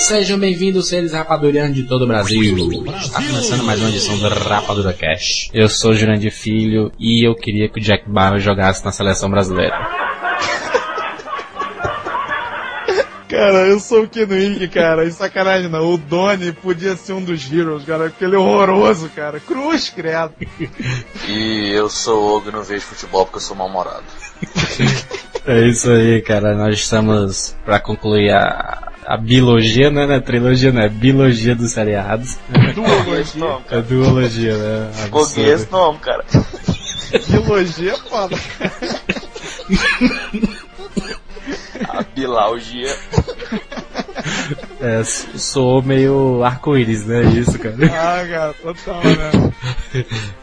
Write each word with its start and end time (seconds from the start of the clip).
Sejam 0.00 0.38
bem-vindos, 0.38 0.88
seres 0.88 1.12
rapadurianos 1.12 1.76
de 1.76 1.82
todo 1.82 2.02
o 2.02 2.06
Brasil. 2.06 2.56
Está 2.96 3.22
começando 3.22 3.64
mais 3.64 3.78
uma 3.80 3.90
edição 3.90 4.16
do 4.16 4.28
Rapadura 4.30 4.94
Cash. 4.94 5.50
Eu 5.52 5.68
sou 5.68 5.90
o 5.90 5.94
Jurandir 5.94 6.32
Filho 6.32 6.90
e 6.98 7.22
eu 7.24 7.34
queria 7.34 7.68
que 7.68 7.78
o 7.78 7.82
Jack 7.82 8.08
Bauer 8.08 8.40
jogasse 8.40 8.82
na 8.82 8.92
seleção 8.92 9.30
brasileira. 9.30 9.76
Cara, 13.28 13.68
eu 13.68 13.78
sou 13.78 14.04
o 14.04 14.08
Kenuig, 14.08 14.66
cara. 14.68 15.04
E 15.04 15.12
sacanagem 15.12 15.70
não. 15.70 15.92
O 15.92 15.98
Doni 15.98 16.50
podia 16.50 16.96
ser 16.96 17.12
um 17.12 17.22
dos 17.22 17.52
heroes, 17.52 17.84
cara. 17.84 18.10
Porque 18.10 18.24
ele 18.24 18.34
é 18.34 18.38
horroroso, 18.38 19.08
cara. 19.10 19.38
Cruz, 19.38 19.88
credo. 19.88 20.32
E 21.28 21.70
eu 21.72 21.88
sou 21.88 22.20
o 22.20 22.36
Ogro 22.36 22.50
e 22.50 22.52
não 22.52 22.64
vejo 22.64 22.86
futebol 22.86 23.26
porque 23.26 23.36
eu 23.36 23.42
sou 23.42 23.56
mal-humorado. 23.56 24.02
É 25.46 25.66
isso 25.66 25.90
aí, 25.90 26.20
cara. 26.20 26.54
Nós 26.54 26.74
estamos 26.74 27.56
para 27.64 27.80
concluir 27.80 28.30
a, 28.30 28.89
a 29.10 29.16
biologia, 29.16 29.90
né? 29.90 30.04
A 30.14 30.20
trilogia, 30.20 30.70
né? 30.70 30.88
Biologia 30.88 31.56
dos 31.56 31.72
seriados. 31.72 32.38
Duologia. 32.76 33.58
A 33.68 33.80
duologia, 33.80 34.56
né? 34.56 34.90
Buguei 35.10 35.52
esse 35.52 35.68
nome, 35.68 35.98
cara. 35.98 36.24
Biologia 37.28 37.92
é 37.92 37.96
foda. 37.96 38.36
A 41.88 42.02
bilalgia. 42.14 42.96
É, 44.80 45.02
sou 45.04 45.82
meio 45.82 46.44
arco-íris, 46.44 47.04
né? 47.04 47.24
Isso, 47.32 47.58
cara. 47.58 47.74
Ah, 47.86 48.26
cara, 48.28 48.54
total, 48.54 49.02
né? 49.02 49.52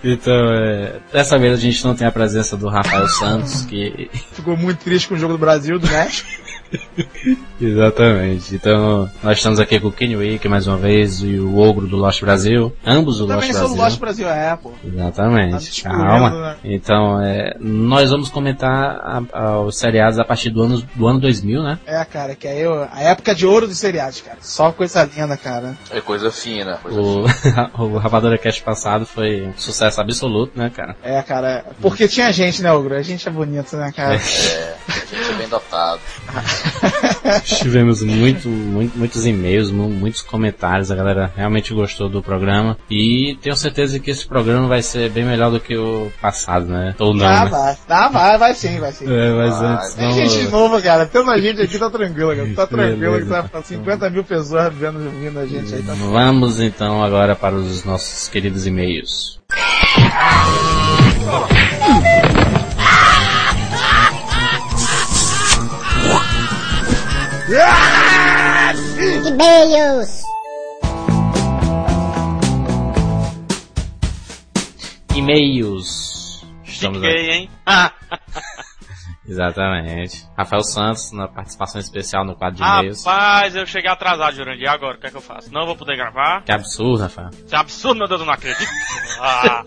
Então, 0.04 0.54
é, 0.54 1.00
dessa 1.14 1.40
vez 1.40 1.54
a 1.54 1.62
gente 1.62 1.86
não 1.86 1.96
tem 1.96 2.06
a 2.06 2.12
presença 2.12 2.58
do 2.58 2.68
Rafael 2.68 3.08
Santos, 3.08 3.62
que. 3.62 4.10
Ficou 4.34 4.58
muito 4.58 4.80
triste 4.80 5.08
com 5.08 5.16
o 5.16 5.18
jogo 5.18 5.34
do 5.34 5.40
Brasil, 5.40 5.80
do 5.80 5.88
México. 5.88 6.30
Exatamente. 7.60 8.56
Então, 8.56 9.10
nós 9.24 9.38
estamos 9.38 9.60
aqui 9.60 9.80
com 9.80 9.88
o 9.88 9.92
Kenny 9.92 10.16
Wick 10.16 10.48
mais 10.48 10.68
uma 10.68 10.78
vez 10.78 11.22
e 11.22 11.38
o 11.40 11.58
Ogro 11.58 11.88
do 11.88 11.96
Lost 11.98 12.22
Brasil. 12.22 12.74
Ambos 12.86 13.18
do 13.18 13.26
Lost 13.26 13.36
Também 13.40 13.52
sou 13.54 13.62
Brasil. 13.62 13.76
do 13.78 13.82
Lost 13.84 14.00
Brasil, 14.00 14.30
é, 14.30 14.56
pô. 14.56 14.70
Tá 14.70 14.78
Exatamente. 14.88 15.58
descobrindo, 15.66 16.04
Calma. 16.06 16.30
né? 16.30 16.56
Então, 16.64 17.22
é, 17.22 17.56
nós 17.60 18.12
vamos 18.12 18.30
comentar 18.30 18.72
a- 19.02 19.22
a- 19.34 19.60
os 19.62 19.78
seriados 19.78 20.20
a 20.20 20.26
partir 20.26 20.50
do 20.50 20.62
ano, 20.64 20.84
do 20.96 21.08
ano 21.08 21.20
2000, 21.20 21.64
né? 21.64 21.80
É, 21.86 22.04
cara, 22.06 22.36
que 22.36 22.48
aí 22.48 22.62
eu, 22.62 22.84
a 22.92 23.02
época 23.02 23.34
de 23.34 23.46
ouro 23.46 23.68
dos 23.68 23.78
seriados, 23.78 24.22
cara. 24.22 24.38
Só 24.42 24.72
coisa 24.72 25.04
linda, 25.04 25.36
cara. 25.38 25.76
É 25.92 26.00
coisa 26.02 26.32
fina. 26.32 26.78
Coisa 26.78 27.00
O, 27.02 27.26
o 27.84 27.98
Rapadura 27.98 28.38
Cast 28.38 28.62
passado 28.64 29.06
foi 29.06 29.48
um 29.48 29.54
sucesso 29.58 30.00
absoluto, 30.00 30.58
né, 30.58 30.70
cara? 30.74 30.96
É, 31.04 31.22
cara. 31.22 31.66
Porque 31.82 32.08
tinha 32.08 32.32
gente, 32.32 32.62
né, 32.62 32.72
Ogro? 32.72 32.96
A 32.96 33.02
gente 33.02 33.28
é 33.28 33.32
bonito, 33.32 33.76
né, 33.78 33.92
cara? 33.96 34.14
É, 34.14 34.18
a 34.18 34.20
gente 34.20 35.16
é 35.27 35.27
bem 35.38 35.48
dotado. 35.48 36.00
Tivemos 37.46 38.02
muito, 38.04 38.48
muito- 38.50 38.98
muitos 38.98 39.26
e-mails, 39.26 39.72
mu- 39.72 39.90
muitos 39.90 40.22
comentários, 40.22 40.92
a 40.92 40.96
galera 40.96 41.32
realmente 41.36 41.74
gostou 41.74 42.10
do 42.10 42.22
programa. 42.22 42.78
E 42.90 43.38
tenho 43.42 43.56
certeza 43.56 44.00
que 44.00 44.12
esse 44.12 44.28
programa 44.28 44.68
vai 44.68 44.82
ser 44.82 45.10
bem 45.10 45.26
melhor 45.26 45.52
do 45.52 45.60
que 45.60 45.76
o 45.78 46.12
passado, 46.22 46.66
né? 46.68 46.96
Ou 47.00 47.14
não, 47.14 47.26
Ah, 47.26 47.46
né? 47.46 47.50
vai. 47.52 47.78
Ah, 47.90 48.10
vai, 48.10 48.38
vai 48.38 48.54
sim, 48.54 48.80
vai 48.80 48.92
sim. 48.92 49.06
É, 49.08 49.32
mas 49.34 49.58
Vai, 49.60 49.74
antes, 49.74 49.94
Tem 49.94 50.10
vamos... 50.10 50.32
gente 50.34 50.52
nova, 50.52 50.82
cara. 50.82 51.06
Tendo 51.06 51.32
a 51.32 51.38
gente 51.40 51.62
aqui 51.62 51.78
tá 51.78 51.90
tranquilo, 51.90 52.36
cara. 52.36 52.54
Tá 52.56 52.68
tranquilo 52.68 53.20
que 53.20 53.50
tá 53.50 53.62
50 53.64 54.10
mil 54.10 54.24
pessoas 54.24 54.74
vendo, 54.74 55.00
vindo 55.20 55.40
a 55.40 55.46
gente 55.46 55.74
aí. 55.74 55.84
Tá... 55.84 55.94
Vamos 55.94 56.60
então 56.60 57.04
agora 57.04 57.36
para 57.36 57.56
os 57.56 57.84
nossos 57.84 58.28
queridos 58.28 58.66
e-mails. 58.66 59.38
E-mails. 69.26 70.22
E-mails. 75.16 76.46
Estamos 76.66 77.02
aqui. 77.02 77.08
Fiquei, 77.08 77.32
hein? 77.32 77.50
Exatamente. 79.26 80.28
Rafael 80.38 80.62
Santos, 80.62 81.14
na 81.14 81.30
participação 81.30 81.80
especial 81.80 82.26
no 82.26 82.36
quadro 82.36 82.58
de 82.58 82.64
e-mails. 82.64 83.06
Rapaz, 83.06 83.56
eu 83.56 83.66
cheguei 83.66 83.90
atrasado, 83.90 84.36
Jurandir. 84.36 84.70
Agora, 84.70 84.98
o 84.98 85.00
que 85.00 85.08
é 85.08 85.10
que 85.10 85.16
eu 85.16 85.22
faço? 85.22 85.50
Não 85.54 85.66
vou 85.66 85.78
poder 85.78 85.96
gravar? 85.96 86.44
Que 86.44 86.52
absurdo, 86.52 87.04
Rafael. 87.04 87.30
É 87.50 87.56
absurdo, 87.56 88.00
meu 88.00 88.10
Deus, 88.10 88.20
eu 88.20 88.28
não 88.28 88.34
acredito. 88.34 88.70
Ah, 89.20 89.64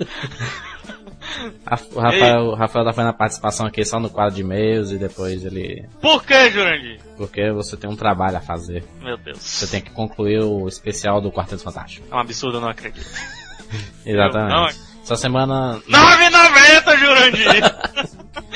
O 1.95 2.01
Rafael, 2.01 2.41
o 2.47 2.55
Rafael 2.55 2.85
tá 2.85 2.93
fazendo 2.93 3.11
a 3.11 3.15
participação 3.15 3.67
aqui 3.67 3.85
só 3.85 4.01
no 4.01 4.11
quadro 4.11 4.35
de 4.35 4.41
e-mails 4.43 4.91
e 4.91 4.99
depois 4.99 5.45
ele. 5.45 5.85
por 6.01 6.25
que, 6.25 6.51
Jurandir? 6.51 7.01
Porque 7.17 7.51
você 7.53 7.77
tem 7.77 7.89
um 7.89 7.97
trabalho 7.97 8.37
a 8.37 8.41
fazer. 8.41 8.85
Meu 9.01 9.17
Deus. 9.17 9.39
Você 9.39 9.67
tem 9.67 9.81
que 9.81 9.91
concluir 9.91 10.43
o 10.43 10.67
especial 10.67 11.21
do 11.21 11.31
Quarteto 11.31 11.63
Fantástico. 11.63 12.07
É 12.11 12.15
um 12.15 12.19
absurdo, 12.19 12.57
eu 12.59 12.61
não 12.61 12.69
acredito. 12.69 13.07
Exatamente. 14.05 14.55
não- 14.55 14.67
Essa 15.03 15.17
semana. 15.17 15.81
9,90, 15.89 16.97
Jurandir! 16.99 17.63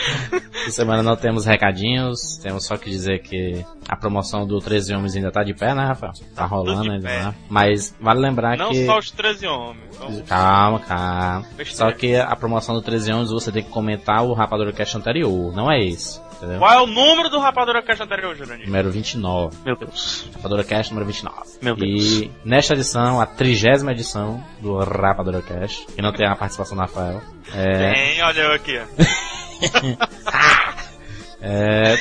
Essa 0.63 0.71
semana 0.71 1.03
não 1.03 1.17
temos 1.17 1.45
recadinhos, 1.45 2.39
temos 2.43 2.67
só 2.67 2.77
que 2.77 2.89
dizer 2.91 3.21
que 3.21 3.65
a 3.89 3.97
promoção 3.97 4.47
do 4.47 4.59
13 4.61 4.95
Homens 4.95 5.15
ainda 5.17 5.31
tá 5.31 5.43
de 5.43 5.53
pé, 5.55 5.75
né, 5.75 5.85
Rafael? 5.85 6.13
Tá 6.35 6.47
rolando 6.47 6.83
de 6.83 6.91
ainda, 6.91 7.09
pé. 7.09 7.23
né? 7.25 7.35
Mas 7.51 7.95
vale 8.01 8.21
lembrar 8.21 8.57
não 8.57 8.71
que. 8.71 8.87
só 8.87 8.99
os 8.99 9.11
13 9.11 9.47
homens. 9.47 9.97
Vamos- 9.99 10.23
Calma, 10.23 10.81
calma. 10.81 11.47
Besteira. 11.57 11.71
Só 11.77 11.93
que 11.93 12.17
a 12.17 12.35
promoção 12.37 12.75
do 12.75 12.83
13 12.83 13.13
Homens 13.13 13.31
você 13.31 13.53
tem 13.53 13.63
que 13.63 13.71
comentar 13.71 14.25
o 14.25 14.33
Rapadura 14.33 14.73
Cast 14.73 14.97
anterior, 14.97 15.55
não 15.55 15.71
é 15.71 15.79
esse. 15.81 16.23
Entendeu? 16.37 16.59
Qual 16.59 16.73
é 16.73 16.81
o 16.83 16.87
número 16.87 17.31
do 17.31 17.39
Rapadura 17.39 17.81
Caixa 17.81 18.03
anterior, 18.05 18.35
Jurandir? 18.37 18.67
Número 18.67 18.91
29. 18.91 19.57
Meu 19.65 19.77
Deus. 19.77 20.29
Rapadura 20.35 20.65
Cast 20.65 20.93
número 20.93 21.07
29. 21.07 21.37
Meu 21.63 21.77
Deus. 21.77 22.03
E 22.03 22.31
nesta 22.45 22.75
edição, 22.75 23.21
a 23.21 23.25
trigésima 23.25 23.93
edição 23.93 24.43
do 24.61 24.77
Rapadura 24.79 25.41
Cast, 25.41 25.87
que 25.87 26.03
não 26.03 26.13
tem 26.13 26.27
a 26.27 26.35
participação 26.35 26.77
do 26.77 26.81
Rafael, 26.81 27.23
é, 27.55 27.93
Tem, 27.93 28.23
olha 28.25 28.41
eu 28.41 28.53
aqui, 28.53 28.79
ó. 28.79 28.85
é 31.41 31.97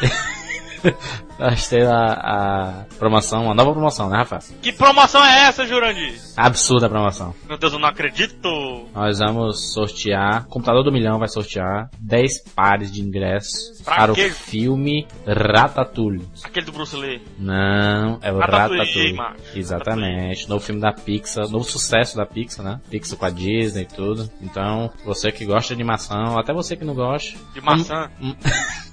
nós 1.38 1.68
temos 1.68 1.88
a, 1.88 2.12
a 2.12 2.84
promoção, 2.98 3.44
uma 3.44 3.54
nova 3.54 3.72
promoção, 3.72 4.08
né, 4.08 4.18
Rafael? 4.18 4.42
Que 4.62 4.72
promoção 4.72 5.24
é 5.24 5.44
essa, 5.48 5.66
Jurandir? 5.66 6.18
Absurda 6.36 6.86
a 6.86 6.90
promoção. 6.90 7.34
Meu 7.48 7.56
Deus, 7.58 7.72
eu 7.72 7.78
não 7.78 7.88
acredito. 7.88 8.48
Nós 8.94 9.18
vamos 9.18 9.72
sortear, 9.72 10.44
o 10.46 10.48
Computador 10.50 10.82
do 10.84 10.92
Milhão 10.92 11.18
vai 11.18 11.28
sortear 11.28 11.90
10 12.00 12.42
pares 12.54 12.90
de 12.92 13.00
ingressos 13.02 13.80
Pra 13.84 13.94
para 13.96 14.12
quê? 14.14 14.26
o 14.26 14.32
filme 14.32 15.06
Ratatouille. 15.26 16.26
Aquele 16.44 16.66
do 16.66 16.72
Bruce 16.72 16.96
Lee. 16.96 17.22
Não, 17.38 18.18
é 18.22 18.32
o 18.32 18.38
Ratatouille, 18.38 18.78
Ratatouille. 18.80 19.12
macho. 19.14 19.58
Exatamente. 19.58 20.48
Novo 20.48 20.64
filme 20.64 20.80
da 20.80 20.92
Pixar, 20.92 21.48
novo 21.48 21.64
sucesso 21.64 22.16
da 22.16 22.26
Pixar, 22.26 22.64
né? 22.64 22.80
Pixar 22.90 23.18
com 23.18 23.24
a 23.24 23.30
Disney 23.30 23.82
e 23.82 23.86
tudo. 23.86 24.30
Então, 24.40 24.90
você 25.04 25.30
que 25.32 25.44
gosta 25.44 25.68
de 25.68 25.74
animação, 25.74 26.38
até 26.38 26.52
você 26.52 26.76
que 26.76 26.84
não 26.84 26.94
gosta. 26.94 27.38
De 27.54 27.60
maçã. 27.60 28.10
Hum. 28.20 28.34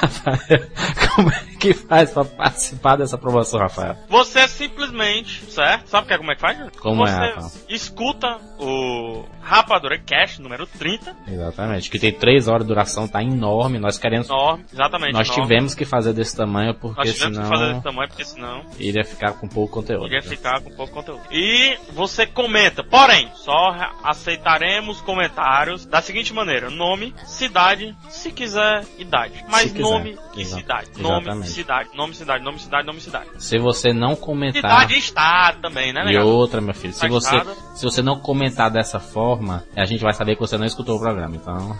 Rafael, 0.00 0.66
como 1.14 1.30
é 1.30 1.40
que 1.58 1.74
faz 1.74 2.10
pra 2.12 2.24
participar 2.24 2.96
dessa 2.96 3.18
promoção, 3.18 3.60
Rafael? 3.60 3.96
Você 4.08 4.48
simplesmente, 4.48 5.44
certo? 5.50 5.88
Sabe 5.88 6.06
é 6.14 6.18
como 6.18 6.32
é 6.32 6.34
que 6.34 6.40
faz? 6.40 6.58
Como 6.78 7.06
é, 7.06 7.10
Você 7.10 7.18
Rafael? 7.34 7.50
escuta 7.68 8.38
o 8.60 9.24
Rapadura 9.42 9.98
Cash 9.98 10.38
número 10.38 10.66
30, 10.66 11.16
Exatamente. 11.26 11.90
Que 11.90 11.98
tem 11.98 12.12
3 12.12 12.46
horas 12.48 12.62
de 12.62 12.68
duração, 12.68 13.08
tá 13.08 13.22
enorme. 13.22 13.78
Nós 13.78 13.98
queremos. 13.98 14.28
enorme, 14.28 14.64
exatamente. 14.72 15.12
Nós 15.12 15.28
enorme. 15.28 15.42
tivemos 15.42 15.74
que 15.74 15.84
fazer 15.84 16.12
desse 16.12 16.36
tamanho 16.36 16.74
porque 16.74 16.98
Nós 17.00 17.12
tivemos 17.14 17.36
senão 17.36 17.48
que 17.50 17.56
fazer 17.56 17.72
desse 17.72 17.82
tamanho, 17.84 18.08
porque 18.08 18.24
senão 18.24 18.64
iria 18.78 19.04
ficar 19.04 19.32
com 19.32 19.48
pouco 19.48 19.72
conteúdo. 19.74 20.06
iria 20.06 20.22
ficar 20.22 20.60
com 20.60 20.70
pouco 20.70 20.92
conteúdo. 20.92 21.22
E 21.30 21.76
você 21.92 22.26
comenta, 22.26 22.84
porém, 22.84 23.28
só 23.34 23.70
re- 23.70 23.88
aceitaremos 24.04 25.00
comentários 25.00 25.84
da 25.86 26.00
seguinte 26.00 26.32
maneira: 26.32 26.70
nome, 26.70 27.14
cidade, 27.24 27.96
se 28.08 28.30
quiser, 28.30 28.84
idade. 28.98 29.44
Mas 29.48 29.72
nome 29.74 30.16
e 30.36 30.44
cidade. 30.44 30.88
Nome, 30.98 31.46
cidade, 31.46 31.88
nome, 31.94 32.14
cidade, 32.14 32.44
nome, 32.44 32.58
cidade, 32.58 32.86
nome, 32.86 33.00
cidade. 33.00 33.26
Se 33.38 33.58
você 33.58 33.92
não 33.92 34.14
comentar. 34.14 34.60
Cidade 34.60 34.94
e 34.94 34.98
estado 34.98 35.60
também, 35.60 35.92
né, 35.92 36.02
E 36.02 36.06
legal? 36.08 36.26
outra, 36.26 36.60
meu 36.60 36.74
filho, 36.74 36.92
se 36.92 37.08
você, 37.08 37.40
se 37.74 37.84
você 37.84 38.02
não 38.02 38.18
comentar 38.20 38.49
dessa 38.70 38.98
forma, 38.98 39.64
a 39.76 39.84
gente 39.84 40.02
vai 40.02 40.12
saber 40.12 40.34
que 40.34 40.40
você 40.40 40.56
não 40.56 40.66
escutou 40.66 40.96
o 40.96 41.00
programa. 41.00 41.36
Então, 41.36 41.76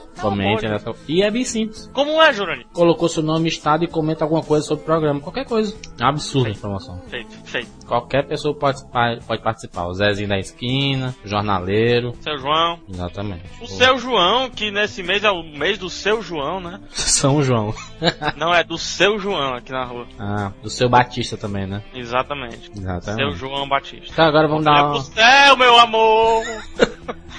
comente 0.20 0.62
pode. 0.62 0.68
dessa 0.68 0.94
E 1.08 1.22
é 1.22 1.30
bem 1.30 1.44
simples. 1.44 1.90
Como 1.92 2.22
é, 2.22 2.32
Jurani? 2.32 2.66
Colocou 2.72 3.08
seu 3.08 3.22
nome, 3.22 3.48
estado 3.48 3.84
e 3.84 3.88
comenta 3.88 4.24
alguma 4.24 4.42
coisa 4.42 4.66
sobre 4.66 4.82
o 4.82 4.86
programa. 4.86 5.20
Qualquer 5.20 5.44
coisa. 5.44 5.74
É 6.00 6.04
um 6.04 6.08
absurdo 6.08 6.48
a 6.48 6.50
informação. 6.50 7.00
Feito, 7.08 7.32
feito. 7.44 7.70
Qualquer 7.86 8.26
pessoa 8.26 8.54
pode, 8.54 8.82
pode 9.26 9.42
participar. 9.42 9.86
O 9.86 9.94
Zezinho 9.94 10.28
da 10.28 10.38
esquina, 10.38 11.14
o 11.24 11.28
jornaleiro. 11.28 12.12
Seu 12.20 12.38
João. 12.38 12.78
Exatamente. 12.88 13.42
O 13.60 13.66
seu 13.66 13.98
João, 13.98 14.50
que 14.50 14.70
nesse 14.70 15.02
mês 15.02 15.24
é 15.24 15.30
o 15.30 15.42
mês 15.42 15.78
do 15.78 15.90
seu 15.90 16.22
João, 16.22 16.60
né? 16.60 16.80
São 16.90 17.42
João. 17.42 17.74
Não, 18.36 18.52
é 18.54 18.64
do 18.64 18.78
seu 18.78 19.18
João 19.18 19.54
aqui 19.54 19.72
na 19.72 19.84
rua. 19.84 20.06
ah, 20.18 20.52
do 20.62 20.70
seu 20.70 20.88
Batista 20.88 21.36
também, 21.36 21.66
né? 21.66 21.82
Exatamente. 21.94 22.70
Seu 22.72 22.82
Exatamente. 22.82 23.36
João 23.36 23.68
Batista. 23.68 24.06
Então 24.10 24.24
agora 24.24 24.48
vamos 24.48 24.64
dar 24.64 24.84
pro 24.84 24.94
uma... 24.94 25.02
céu, 25.02 25.56
meu 25.56 25.78
amor! 25.78 26.44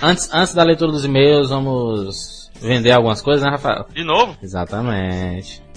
Antes, 0.01 0.29
antes 0.33 0.53
da 0.53 0.63
leitura 0.63 0.91
dos 0.91 1.05
e-mails, 1.05 1.49
vamos 1.49 2.42
vender 2.63 2.91
algumas 2.91 3.21
coisas, 3.21 3.43
né, 3.43 3.49
Rafael? 3.51 3.85
De 3.93 4.03
novo? 4.03 4.35
Exatamente. 4.41 5.61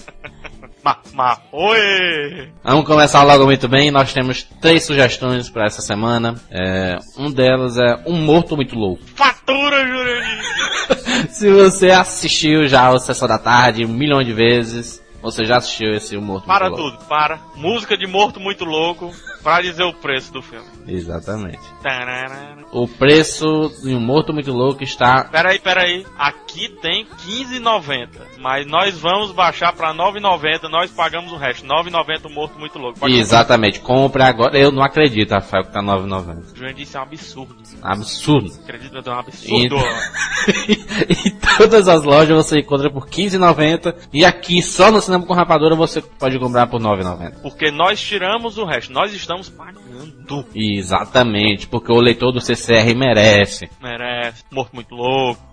Ma, 0.83 0.95
ma, 1.13 1.37
oi! 1.51 2.49
Vamos 2.63 2.85
começar 2.85 3.21
logo 3.23 3.43
muito 3.43 3.67
bem. 3.67 3.91
Nós 3.91 4.13
temos 4.13 4.43
três 4.61 4.85
sugestões 4.85 5.49
para 5.49 5.65
essa 5.65 5.81
semana. 5.81 6.35
É, 6.49 6.95
um 7.17 7.29
delas 7.29 7.77
é 7.77 8.03
Um 8.05 8.13
Morto 8.21 8.55
Muito 8.55 8.73
Louco. 8.73 9.03
Fatura, 9.13 9.85
Jurandir! 9.85 11.27
Se 11.29 11.51
você 11.51 11.91
assistiu 11.91 12.67
já 12.69 12.89
o 12.91 12.99
Sessão 12.99 13.27
da 13.27 13.37
Tarde 13.37 13.83
um 13.83 13.89
milhão 13.89 14.23
de 14.23 14.31
vezes, 14.31 15.03
você 15.21 15.43
já 15.43 15.57
assistiu 15.57 15.91
esse 15.91 16.15
O 16.15 16.21
Morto 16.21 16.45
Para 16.47 16.69
Muito 16.69 16.81
Louco. 16.81 16.97
tudo, 16.99 17.07
para. 17.09 17.37
Música 17.57 17.97
de 17.97 18.07
morto 18.07 18.39
muito 18.39 18.63
louco 18.63 19.11
pra 19.43 19.61
dizer 19.61 19.83
o 19.83 19.93
preço 19.93 20.31
do 20.31 20.41
filme. 20.41 20.65
Exatamente. 20.87 21.59
Tararara. 21.83 22.63
O 22.71 22.87
preço 22.87 23.73
de 23.83 23.93
Um 23.93 23.99
Morto 23.99 24.31
Muito 24.33 24.53
Louco 24.53 24.83
está... 24.83 25.25
Peraí, 25.25 25.59
peraí. 25.59 26.05
Aqui 26.17 26.46
tem 26.81 27.05
15,90. 27.05 28.09
Mas 28.39 28.65
nós 28.65 28.97
vamos 28.97 29.31
baixar 29.31 29.73
pra 29.73 29.93
9,90. 29.93 30.69
Nós 30.69 30.91
pagamos 30.91 31.31
o 31.31 31.37
resto. 31.37 31.65
9,90 31.65 32.25
o 32.25 32.33
morto 32.33 32.59
muito 32.59 32.79
louco. 32.79 32.99
Pode 32.99 33.17
Exatamente. 33.17 33.79
Compre 33.79 34.23
agora. 34.23 34.57
Eu 34.57 34.71
não 34.71 34.83
acredito, 34.83 35.31
Rafael, 35.31 35.63
que 35.63 35.71
tá 35.71 35.81
9,90. 35.81 36.53
O 36.53 36.55
Jurandir, 36.55 36.83
isso 36.83 36.97
é 36.97 36.99
um 36.99 37.03
absurdo. 37.03 37.55
Absurdo. 37.81 38.51
Acredita, 38.63 38.97
é 38.97 39.13
um 39.13 39.19
absurdo. 39.19 39.75
em 41.09 41.57
todas 41.57 41.87
as 41.87 42.03
lojas 42.03 42.35
você 42.35 42.59
encontra 42.59 42.89
por 42.89 43.07
15,90 43.07 43.95
e 44.13 44.25
aqui 44.25 44.61
só 44.61 44.91
no 44.91 45.01
Cinema 45.01 45.25
com 45.25 45.33
Rapadura 45.33 45.75
você 45.75 46.01
pode 46.01 46.39
comprar 46.39 46.67
por 46.67 46.81
9,90. 46.81 47.41
Porque 47.41 47.71
nós 47.71 48.01
tiramos 48.01 48.57
o 48.57 48.65
resto. 48.65 48.91
Nós 48.91 49.13
estamos 49.13 49.49
pagando. 49.49 50.45
Exatamente, 50.53 51.67
porque 51.67 51.91
o 51.91 51.99
leitor 51.99 52.31
do 52.31 52.41
CCR 52.41 52.95
merece. 52.95 53.69
Merece. 53.81 54.43
Morto 54.51 54.73
muito 54.73 54.93
louco. 54.93 55.46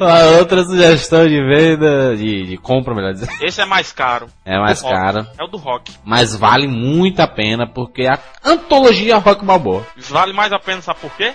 A 0.00 0.38
outra 0.38 0.64
sugestão 0.64 1.26
de 1.26 1.40
venda, 1.42 2.16
de, 2.16 2.46
de 2.46 2.56
compra, 2.58 2.94
melhor 2.94 3.12
dizer, 3.12 3.28
Esse 3.40 3.60
é 3.60 3.64
mais 3.64 3.92
caro. 3.92 4.26
é 4.44 4.58
mais 4.58 4.80
rock. 4.80 4.94
cara, 4.94 5.26
É 5.38 5.44
o 5.44 5.46
do 5.46 5.56
rock. 5.56 5.92
mas 6.04 6.34
vale 6.36 6.66
muito 6.66 7.20
a 7.20 7.26
pena 7.26 7.66
porque 7.66 8.06
a 8.06 8.18
antologia 8.44 9.16
Rock 9.18 9.44
Balboa. 9.44 9.86
Vale 9.96 10.32
mais 10.32 10.52
a 10.52 10.58
pena, 10.58 10.80
sabe 10.82 11.00
por 11.00 11.10
quê? 11.16 11.32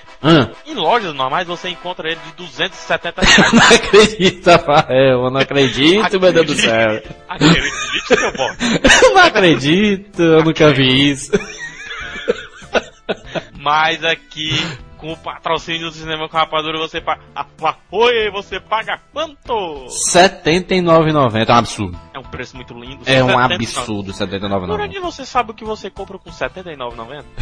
Em 0.66 0.74
lojas 0.76 1.14
normais 1.14 1.48
você 1.48 1.70
encontra 1.70 2.08
ele 2.10 2.20
de 2.28 2.34
270 2.34 3.22
reais. 3.26 3.54
Não 3.54 3.62
acredito, 3.76 4.46
Rafael, 4.50 5.24
eu 5.24 5.32
não 5.32 5.40
acredito, 5.42 6.20
meu 6.20 6.34
Deus 6.34 6.46
do 6.48 6.54
céu. 6.56 7.02
Acredite, 7.28 8.08
seu 8.08 8.34
bom. 8.34 8.50
Eu 9.02 9.14
não 9.14 9.22
acredito, 9.22 10.22
eu 10.22 10.44
nunca 10.44 10.72
vi 10.74 11.12
isso. 11.12 11.32
Mas 13.54 14.04
aqui, 14.04 14.52
com 15.00 15.12
o 15.13 15.18
patrocínio 15.18 15.90
do 15.90 15.92
cinema 15.92 16.28
com 16.28 16.38
rapadura, 16.38 16.78
você 16.78 17.01
paga. 17.01 17.22
Oi, 17.92 18.30
você 18.31 18.60
paga 18.60 19.00
quanto? 19.13 19.54
R$ 19.54 19.88
79,90 19.88 21.50
é 21.50 21.51
um 21.51 21.56
absurdo. 21.56 22.00
É 22.19 22.27
um 22.27 22.30
preço 22.30 22.56
muito 22.56 22.74
lindo. 22.74 23.01
É 23.06 23.24
um 23.24 23.27
79. 23.27 23.54
absurdo, 23.56 24.12
R$ 24.12 24.18
79,90. 24.18 24.68
Jurandir, 24.68 25.01
você 25.01 25.25
sabe 25.25 25.51
o 25.51 25.54
que 25.54 25.63
você 25.63 25.89
compra 25.89 26.18
com 26.19 26.30
R$ 26.30 26.36
79,90? 26.36 27.24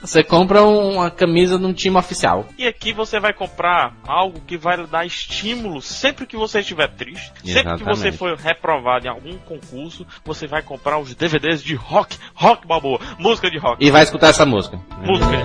Você 0.00 0.22
compra 0.22 0.62
um- 0.62 0.96
uma 0.96 1.10
camisa 1.10 1.56
num 1.58 1.72
time 1.72 1.96
oficial. 1.96 2.44
E 2.58 2.66
aqui 2.66 2.92
você 2.92 3.18
vai 3.18 3.32
comprar 3.32 3.94
algo 4.06 4.38
que 4.46 4.58
vai 4.58 4.76
lhe 4.76 4.86
dar 4.86 5.06
estímulo 5.06 5.80
sempre 5.80 6.26
que 6.26 6.36
você 6.36 6.60
estiver 6.60 6.88
triste, 6.88 7.32
sempre 7.42 7.78
que 7.78 7.84
você 7.84 8.08
Exatamente. 8.08 8.18
for 8.18 8.36
reprovado 8.36 9.06
em 9.06 9.08
algum 9.08 9.38
concurso, 9.38 10.06
você 10.22 10.46
vai 10.46 10.60
comprar 10.62 10.98
os 10.98 11.14
DVDs 11.14 11.62
de 11.62 11.74
rock, 11.74 12.18
rock 12.34 12.66
balboa, 12.66 13.00
música 13.18 13.50
de 13.50 13.56
rock, 13.56 13.82
E 13.82 13.90
vai 13.90 14.02
escutar 14.02 14.28
essa 14.28 14.44
música. 14.44 14.78
música 14.98 15.30
de... 15.30 15.42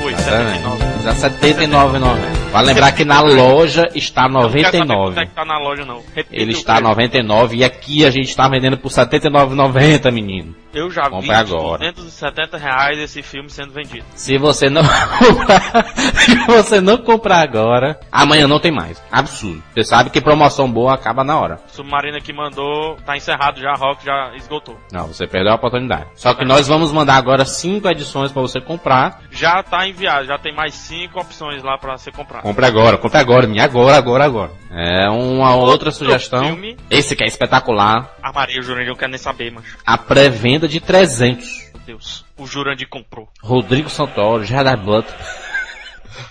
Foi, 0.00 0.14
79. 0.16 0.89
R$ 1.04 1.14
79,90. 1.14 2.50
Vale 2.52 2.66
lembrar 2.66 2.92
que 2.92 3.04
na 3.04 3.20
loja 3.20 3.88
está 3.94 4.22
R$ 4.22 4.28
Não 4.28 4.40
quero 4.40 4.52
saber 4.52 4.62
quanto 4.62 4.76
é 4.76 4.84
99. 4.84 5.26
que 5.26 5.34
tá 5.34 5.44
na 5.44 5.58
loja 5.58 5.84
não. 5.84 6.02
Repita 6.14 6.42
Ele 6.42 6.52
está 6.52 6.74
R$ 6.74 6.80
preço. 6.80 6.90
99 6.90 7.56
e 7.56 7.64
aqui 7.64 8.04
a 8.04 8.10
gente 8.10 8.28
está 8.28 8.48
vendendo 8.48 8.76
por 8.78 8.90
R$ 8.90 9.04
79,90, 9.04 10.12
menino. 10.12 10.54
Eu 10.72 10.90
já 10.90 11.04
vi 11.04 11.10
Compre 11.10 11.32
agora. 11.32 11.92
270 11.92 12.56
reais 12.56 12.98
esse 12.98 13.22
filme 13.22 13.50
sendo 13.50 13.72
vendido. 13.72 14.04
Se 14.14 14.38
você 14.38 14.70
não 14.70 14.82
comprar, 15.18 15.84
se 15.96 16.36
você 16.46 16.80
não 16.80 16.98
comprar 16.98 17.40
agora, 17.40 17.98
amanhã 18.10 18.46
não 18.46 18.60
tem 18.60 18.70
mais. 18.70 19.02
Absurdo. 19.10 19.62
Você 19.74 19.84
sabe 19.84 20.10
que 20.10 20.20
promoção 20.20 20.70
boa 20.70 20.94
acaba 20.94 21.24
na 21.24 21.38
hora. 21.38 21.60
Submarina 21.68 22.20
que 22.20 22.32
mandou, 22.32 22.96
tá 23.04 23.16
encerrado 23.16 23.60
já, 23.60 23.72
rock 23.74 24.04
já 24.04 24.32
esgotou. 24.36 24.78
Não, 24.92 25.08
você 25.08 25.26
perdeu 25.26 25.52
a 25.52 25.56
oportunidade. 25.56 26.06
Só 26.14 26.34
que 26.34 26.44
nós 26.44 26.68
vamos 26.68 26.92
mandar 26.92 27.16
agora 27.16 27.44
cinco 27.44 27.88
edições 27.88 28.30
para 28.30 28.42
você 28.42 28.60
comprar. 28.60 29.20
Já 29.30 29.62
tá 29.62 29.86
enviado, 29.88 30.26
já 30.26 30.38
tem 30.38 30.54
mais 30.54 30.74
cinco 30.74 31.20
opções 31.20 31.62
lá 31.62 31.76
pra 31.78 31.96
ser 31.98 32.12
comprado. 32.12 32.42
Compre 32.42 32.64
agora, 32.66 32.96
compre 32.96 33.18
agora, 33.18 33.46
minha 33.46 33.64
agora, 33.64 33.96
agora, 33.96 34.24
agora. 34.24 34.50
É 34.72 35.08
uma 35.10 35.56
outra 35.56 35.90
sugestão. 35.90 36.44
filme. 36.44 36.76
Esse 36.88 37.16
que 37.16 37.24
é 37.24 37.26
espetacular. 37.26 38.14
A 38.22 38.32
Maria, 38.32 38.62
Jurandir 38.62 38.88
não 38.90 38.96
quer 38.96 39.08
nem 39.08 39.18
saber, 39.18 39.50
mas. 39.50 39.64
A 39.84 39.98
pré-venda 39.98 40.59
de 40.68 40.80
300. 40.80 41.70
Meu 41.74 41.82
Deus. 41.86 42.24
O 42.36 42.46
Jurandir 42.46 42.88
comprou. 42.88 43.28
Rodrigo 43.42 43.88
Santoro, 43.90 44.44
Gerard 44.44 44.82
Butler. 44.84 45.16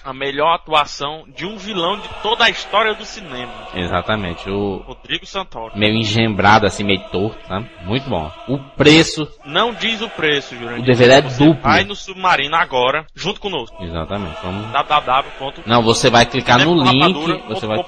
A 0.03 0.13
melhor 0.13 0.55
atuação 0.55 1.25
de 1.35 1.45
um 1.45 1.57
vilão 1.57 1.99
de 1.99 2.09
toda 2.21 2.45
a 2.45 2.49
história 2.49 2.93
do 2.93 3.05
cinema. 3.05 3.51
Exatamente. 3.73 4.49
O 4.49 4.77
Rodrigo 4.77 5.25
Santoro. 5.25 5.77
meio 5.77 5.95
engembrado, 5.95 6.65
assim, 6.65 6.83
meio 6.83 7.01
torto, 7.09 7.39
tá? 7.47 7.61
Muito 7.83 8.09
bom. 8.09 8.31
O 8.47 8.57
preço. 8.75 9.27
Não 9.45 9.73
diz 9.73 10.01
o 10.01 10.09
preço, 10.09 10.55
Jurandir. 10.55 10.81
O 10.81 10.85
DVD 10.85 11.13
é 11.13 11.21
Você 11.21 11.45
duplo. 11.45 11.61
Vai 11.61 11.83
no 11.83 11.95
Submarino 11.95 12.55
agora, 12.55 13.05
junto 13.15 13.39
conosco. 13.39 13.81
Exatamente. 13.83 14.37
Vamos. 14.43 14.71
www. 14.71 15.63
Não, 15.65 15.81
você 15.81 16.09
vai 16.09 16.25
clicar 16.25 16.59
no 16.59 16.81
link. 16.83 17.43
Você 17.49 17.67
vai. 17.67 17.79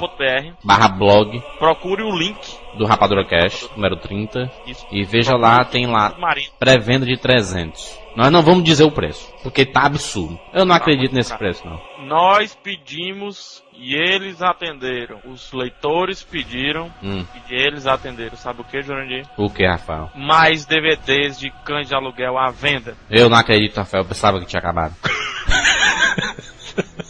Barra 0.64 0.88
blog 0.88 1.42
Procure 1.60 2.04
o 2.04 2.16
link. 2.16 2.40
do 2.78 2.86
Rapadura 2.86 3.26
Cash, 3.26 3.70
número 3.76 3.98
30. 3.98 4.52
Isso. 4.66 4.86
E 4.92 5.04
veja 5.04 5.36
lá, 5.36 5.64
tem 5.66 5.88
lá. 5.88 6.14
Pré-venda 6.60 7.06
de 7.06 7.18
300. 7.18 8.01
Nós 8.16 8.32
não 8.32 8.42
vamos 8.42 8.64
dizer 8.64 8.84
o 8.84 8.92
preço, 8.92 9.32
porque 9.42 9.66
tá 9.66 9.86
absurdo. 9.86 10.40
Eu 10.54 10.66
não 10.66 10.76
acredito 10.76 11.14
nesse 11.16 11.36
preço, 11.38 11.66
não. 11.66 11.80
Nós 12.06 12.54
pedimos 12.56 13.64
e 13.74 13.96
eles 13.96 14.42
atenderam. 14.42 15.20
Os 15.26 15.52
leitores 15.54 16.22
pediram 16.24 16.92
Hum, 17.02 17.26
e 17.50 17.54
eles 17.54 17.88
atenderam. 17.88 18.36
Sabe 18.36 18.62
o 18.62 18.66
que, 18.66 18.82
Jurandir? 18.82 19.26
o 19.38 19.50
que, 19.50 19.66
Rafael? 19.66 20.10
Mais 20.16 20.66
DVDs 20.66 21.40
de 21.40 21.50
cães 21.66 21.88
de 21.88 21.96
aluguel 21.96 22.38
à 22.38 22.52
venda. 22.52 22.96
Eu 23.10 23.30
não 23.30 23.38
acredito, 23.38 23.78
Rafael. 23.78 24.04
Eu 24.04 24.08
pensava 24.08 24.40
que 24.40 24.46
tinha 24.46 24.60
acabado. 24.60 24.94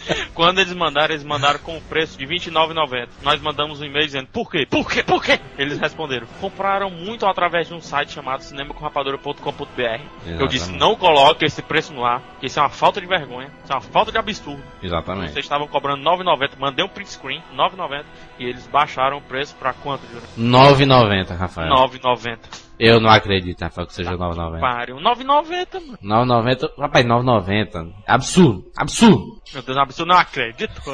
Quando 0.34 0.60
eles 0.60 0.74
mandaram, 0.74 1.14
eles 1.14 1.24
mandaram 1.24 1.60
com 1.60 1.78
o 1.78 1.82
preço 1.82 2.18
de 2.18 2.26
R$29,90. 2.26 3.08
Nós 3.24 3.42
mandamos 3.42 3.82
um 3.82 3.86
e-mail 3.86 4.06
dizendo, 4.06 4.28
por 4.28 4.50
quê? 4.50 4.66
Por 4.70 4.90
quê? 4.90 5.04
Por 5.04 5.24
quê? 5.24 5.40
Eles 5.58 5.80
responderam, 5.80 6.28
compraram 6.40 6.90
muito 6.90 7.26
através 7.26 7.68
de 7.68 7.74
um 7.74 7.82
site 7.82 8.12
chamado 8.12 8.42
cinemacomrapadora.com.br. 8.42 10.02
Eu 10.26 10.48
disse, 10.48 10.72
não 10.72 10.96
coloque 10.96 11.46
esse 11.46 11.62
preço 11.62 11.94
no 11.94 12.06
ar, 12.06 12.22
que 12.40 12.48
isso 12.48 12.60
é 12.60 12.62
uma 12.62 12.70
falta 12.70 13.00
de 13.00 13.08
vergonha, 13.08 13.50
isso 13.64 13.72
é 13.72 13.76
uma 13.76 13.82
falta 13.82 14.12
de 14.12 14.18
absurdo. 14.18 14.64
Exatamente. 14.82 15.34
Vocês 15.34 15.46
estavam 15.46 15.68
cobrando 15.68 16.04
R$9,90, 16.04 16.52
mandei 16.60 16.86
um 16.86 16.90
print 16.90 17.10
screen, 17.10 17.42
R$9,90, 17.52 18.04
e 18.40 18.46
eles 18.46 18.68
baixaram 18.68 19.18
o 19.18 19.22
preço 19.22 19.56
pra 19.56 19.74
quanto, 19.74 20.02
Júlio? 20.08 20.28
9,90, 20.38 21.38
Rafael. 21.38 21.68
R$9,90. 21.68 22.71
Eu 22.84 23.00
não 23.00 23.12
acredito, 23.12 23.62
Rafael, 23.62 23.86
que 23.86 23.94
seja 23.94 24.10
9,90. 24.14 24.60
Pariu, 24.60 24.96
R$9,90, 24.98 26.02
mano. 26.02 26.26
9,90. 26.26 26.72
Rapaz, 26.80 27.06
9,90. 27.06 27.94
Absurdo. 28.08 28.66
Absurdo. 28.76 29.40
Meu 29.54 29.62
Deus, 29.62 29.78
absurdo, 29.78 30.10
não 30.10 30.18
acredito. 30.18 30.82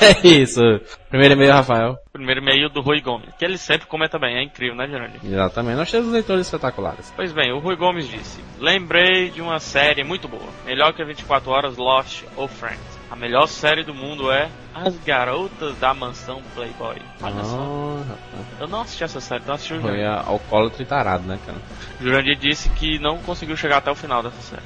É 0.00 0.26
isso. 0.26 0.60
Primeiro 1.08 1.34
e-mail, 1.34 1.52
Rafael. 1.52 1.96
Primeiro 2.12 2.40
e-mail 2.40 2.68
do 2.68 2.80
Rui 2.80 3.00
Gomes, 3.00 3.32
que 3.38 3.44
ele 3.44 3.58
sempre 3.58 3.86
comenta 3.86 4.18
bem, 4.18 4.36
é 4.36 4.42
incrível, 4.42 4.74
né, 4.74 4.88
Gerandi? 4.88 5.18
Exatamente. 5.22 5.76
Nós 5.76 5.90
temos 5.90 6.12
leitores 6.12 6.46
espetaculares. 6.46 7.12
Pois 7.14 7.32
bem, 7.32 7.52
o 7.52 7.58
Rui 7.58 7.76
Gomes 7.76 8.08
disse: 8.08 8.42
Lembrei 8.58 9.30
de 9.30 9.40
uma 9.40 9.58
série 9.58 10.02
muito 10.02 10.26
boa, 10.28 10.48
melhor 10.64 10.92
que 10.94 11.04
24 11.04 11.50
Horas 11.50 11.76
Lost 11.76 12.24
ou 12.36 12.48
Friends. 12.48 12.91
A 13.12 13.16
melhor 13.16 13.46
série 13.46 13.84
do 13.84 13.92
mundo 13.92 14.32
é 14.32 14.48
As 14.74 14.96
Garotas 15.04 15.76
da 15.78 15.92
Mansão 15.92 16.40
Playboy. 16.54 16.96
Olha 17.20 17.44
só, 17.44 17.58
Ah, 17.58 18.04
rapaz. 18.08 18.46
eu 18.58 18.66
não 18.68 18.80
assisti 18.80 19.04
essa 19.04 19.20
série, 19.20 19.44
não 19.46 19.52
assisti 19.54 19.74
o 19.74 19.82
Foi 19.82 20.02
a- 20.02 20.22
alcoólatra 20.26 20.82
e 20.82 20.86
tarado, 20.86 21.22
né, 21.24 21.38
cara? 21.44 21.58
Jurandir 22.00 22.38
disse 22.38 22.70
que 22.70 22.98
não 22.98 23.18
conseguiu 23.18 23.54
chegar 23.54 23.76
até 23.76 23.90
o 23.90 23.94
final 23.94 24.22
dessa 24.22 24.40
série. 24.40 24.62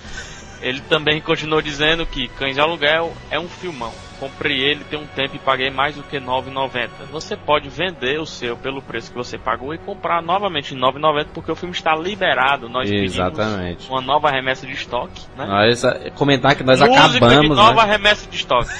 Ele 0.66 0.80
também 0.80 1.20
continuou 1.20 1.62
dizendo 1.62 2.04
que 2.04 2.26
Cães 2.26 2.54
de 2.56 2.60
Aluguel 2.60 3.12
é 3.30 3.38
um 3.38 3.46
filmão. 3.48 3.92
Comprei 4.18 4.58
ele 4.62 4.82
tem 4.84 4.98
um 4.98 5.06
tempo 5.06 5.36
e 5.36 5.38
paguei 5.38 5.70
mais 5.70 5.94
do 5.94 6.02
que 6.02 6.18
R$ 6.18 6.24
9,90. 6.24 6.88
Você 7.12 7.36
pode 7.36 7.68
vender 7.68 8.18
o 8.18 8.26
seu 8.26 8.56
pelo 8.56 8.82
preço 8.82 9.10
que 9.12 9.16
você 9.16 9.38
pagou 9.38 9.72
e 9.74 9.78
comprar 9.78 10.20
novamente 10.22 10.74
em 10.74 10.76
R$ 10.78 10.82
9,90 10.92 11.26
porque 11.32 11.52
o 11.52 11.54
filme 11.54 11.72
está 11.74 11.94
liberado. 11.94 12.68
Nós 12.68 12.90
Exatamente. 12.90 13.76
pedimos 13.76 13.88
uma 13.90 14.00
nova 14.00 14.28
remessa 14.30 14.66
de 14.66 14.72
estoque, 14.72 15.20
né? 15.36 15.46
Nós, 15.46 15.84
eh, 15.84 16.10
comentar 16.16 16.56
que 16.56 16.64
nós 16.64 16.80
Música 16.80 17.08
de 17.10 17.16
acabamos, 17.18 17.56
nova 17.56 17.84
né? 17.86 17.92
remessa 17.92 18.28
de 18.28 18.36
estoque. 18.36 18.70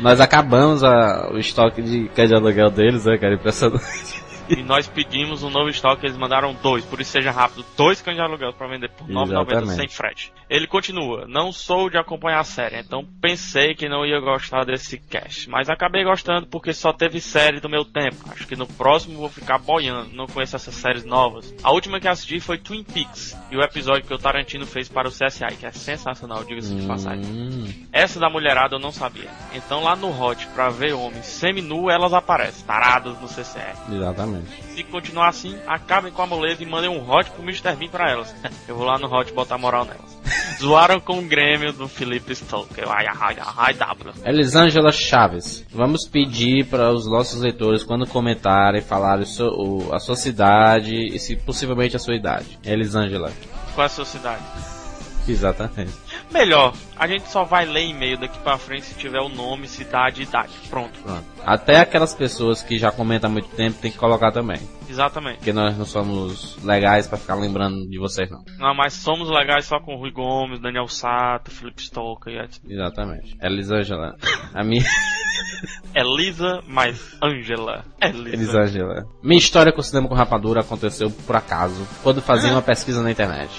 Nós 0.00 0.20
acabamos 0.20 0.84
a- 0.84 1.30
o 1.32 1.38
estoque 1.38 1.80
de 1.80 2.08
cães 2.14 2.28
de 2.28 2.34
aluguel 2.34 2.68
deles, 2.70 3.06
né, 3.06 3.16
cara? 3.16 3.34
Impressionante. 3.34 4.25
E 4.48 4.62
nós 4.62 4.86
pedimos 4.88 5.42
um 5.42 5.50
novo 5.50 5.68
estoque, 5.68 6.06
eles 6.06 6.16
mandaram 6.16 6.54
dois, 6.62 6.84
por 6.84 7.00
isso 7.00 7.10
seja 7.10 7.30
rápido, 7.30 7.64
dois 7.76 8.00
cães 8.00 8.16
de 8.16 8.22
aluguel 8.22 8.52
para 8.52 8.68
vender 8.68 8.90
por 8.90 9.06
9,90 9.08 9.66
sem 9.76 9.88
frete. 9.88 10.32
Ele 10.48 10.66
continua, 10.66 11.26
não 11.26 11.52
sou 11.52 11.90
de 11.90 11.98
acompanhar 11.98 12.40
a 12.40 12.44
série, 12.44 12.78
então 12.78 13.04
pensei 13.20 13.74
que 13.74 13.88
não 13.88 14.04
ia 14.06 14.20
gostar 14.20 14.64
desse 14.64 14.98
cast, 14.98 15.48
mas 15.50 15.68
acabei 15.68 16.04
gostando 16.04 16.46
porque 16.46 16.72
só 16.72 16.92
teve 16.92 17.20
série 17.20 17.60
do 17.60 17.68
meu 17.68 17.84
tempo. 17.84 18.16
Acho 18.30 18.46
que 18.46 18.54
no 18.56 18.66
próximo 18.66 19.18
vou 19.18 19.28
ficar 19.28 19.58
boiando, 19.58 20.14
não 20.14 20.26
conheço 20.26 20.56
essas 20.56 20.74
séries 20.74 21.04
novas. 21.04 21.52
A 21.62 21.72
última 21.72 21.98
que 21.98 22.06
assisti 22.08 22.38
foi 22.40 22.58
Twin 22.58 22.84
Peaks 22.84 23.36
e 23.50 23.56
o 23.56 23.62
episódio 23.62 24.04
que 24.04 24.14
o 24.14 24.18
Tarantino 24.18 24.66
fez 24.66 24.88
para 24.88 25.08
o 25.08 25.10
CSI, 25.10 25.56
que 25.58 25.66
é 25.66 25.72
sensacional, 25.72 26.44
diga-se 26.44 26.74
de 26.74 26.86
passagem. 26.86 27.24
Hum, 27.24 27.86
Essa 27.92 28.20
da 28.20 28.30
mulherada 28.30 28.76
eu 28.76 28.80
não 28.80 28.92
sabia. 28.92 29.30
Então 29.54 29.82
lá 29.82 29.96
no 29.96 30.08
Hot, 30.16 30.46
pra 30.48 30.68
ver 30.70 30.92
homens 30.92 31.26
semi-nu, 31.26 31.90
elas 31.90 32.12
aparecem, 32.12 32.64
taradas 32.66 33.20
no 33.20 33.26
CCR. 33.28 33.76
exatamente. 33.92 34.35
Se 34.74 34.82
continuar 34.84 35.28
assim, 35.28 35.56
acabem 35.66 36.12
com 36.12 36.22
a 36.22 36.26
moleza 36.26 36.62
e 36.62 36.66
mandem 36.66 36.90
um 36.90 37.08
hot 37.10 37.30
pro 37.30 37.42
Mr. 37.42 37.74
Bean 37.76 37.88
pra 37.88 38.10
elas. 38.10 38.34
Eu 38.68 38.76
vou 38.76 38.84
lá 38.86 38.98
no 38.98 39.06
hot 39.12 39.32
botar 39.32 39.58
moral 39.58 39.84
nelas. 39.84 40.16
Zoaram 40.60 40.98
com 41.00 41.18
o 41.18 41.22
Grêmio 41.22 41.72
do 41.72 41.86
Felipe 41.86 42.34
Stoker. 42.34 42.88
Ai, 42.88 43.06
ai, 43.06 43.36
ai, 43.38 43.52
ai, 43.58 43.74
W. 43.74 44.12
Elisângela 44.24 44.90
Chaves, 44.90 45.64
vamos 45.72 46.08
pedir 46.08 46.66
para 46.66 46.90
os 46.92 47.06
nossos 47.10 47.40
leitores, 47.40 47.82
quando 47.84 48.06
comentarem, 48.06 48.80
falarem 48.80 49.24
o 49.24 49.26
seu- 49.26 49.48
o- 49.48 49.94
a 49.94 49.98
sua 49.98 50.16
cidade 50.16 50.94
e, 50.94 51.18
se 51.18 51.36
possivelmente, 51.36 51.94
a 51.96 51.98
sua 51.98 52.16
idade. 52.16 52.58
Elisângela. 52.64 53.30
Qual 53.74 53.82
é 53.84 53.86
a 53.86 53.90
sua 53.90 54.04
cidade? 54.04 54.42
Exatamente. 55.28 55.92
Melhor, 56.32 56.74
a 56.96 57.06
gente 57.06 57.28
só 57.28 57.44
vai 57.44 57.64
ler 57.64 57.88
e-mail 57.88 58.18
daqui 58.18 58.38
pra 58.40 58.58
frente 58.58 58.86
se 58.86 58.94
tiver 58.94 59.20
o 59.20 59.28
nome, 59.28 59.68
cidade 59.68 60.22
e 60.22 60.24
idade. 60.24 60.52
Pronto. 60.68 60.98
Pronto. 61.00 61.24
Até 61.44 61.80
aquelas 61.80 62.14
pessoas 62.14 62.62
que 62.62 62.78
já 62.78 62.90
comentam 62.90 63.30
há 63.30 63.32
muito 63.32 63.48
tempo 63.50 63.78
tem 63.80 63.90
que 63.90 63.98
colocar 63.98 64.32
também. 64.32 64.58
Exatamente. 64.88 65.38
Porque 65.38 65.52
nós 65.52 65.76
não 65.76 65.84
somos 65.84 66.56
legais 66.64 67.06
para 67.06 67.18
ficar 67.18 67.34
lembrando 67.34 67.88
de 67.88 67.98
vocês, 67.98 68.30
não. 68.30 68.44
Não, 68.58 68.74
mas 68.74 68.94
somos 68.94 69.28
legais 69.28 69.66
só 69.66 69.78
com 69.80 69.96
Rui 69.96 70.10
Gomes, 70.10 70.60
Daniel 70.60 70.88
Sato, 70.88 71.50
Felipe 71.50 71.82
Stoker 71.82 72.32
e 72.32 72.38
etc. 72.38 72.62
Exatamente. 72.68 73.36
Elisângela. 73.40 74.16
A 74.54 74.64
minha. 74.64 74.84
Elisa 75.94 76.60
mais 76.66 77.16
Angela. 77.22 77.84
Elisa. 78.00 78.34
Elisângela. 78.34 79.06
Minha 79.22 79.38
história 79.38 79.72
com 79.72 79.80
o 79.80 79.84
cinema 79.84 80.08
com 80.08 80.14
rapadura 80.14 80.60
aconteceu 80.60 81.10
por 81.10 81.36
acaso, 81.36 81.86
quando 82.02 82.20
fazia 82.20 82.52
uma 82.52 82.62
pesquisa 82.62 83.02
na 83.02 83.10
internet. 83.10 83.50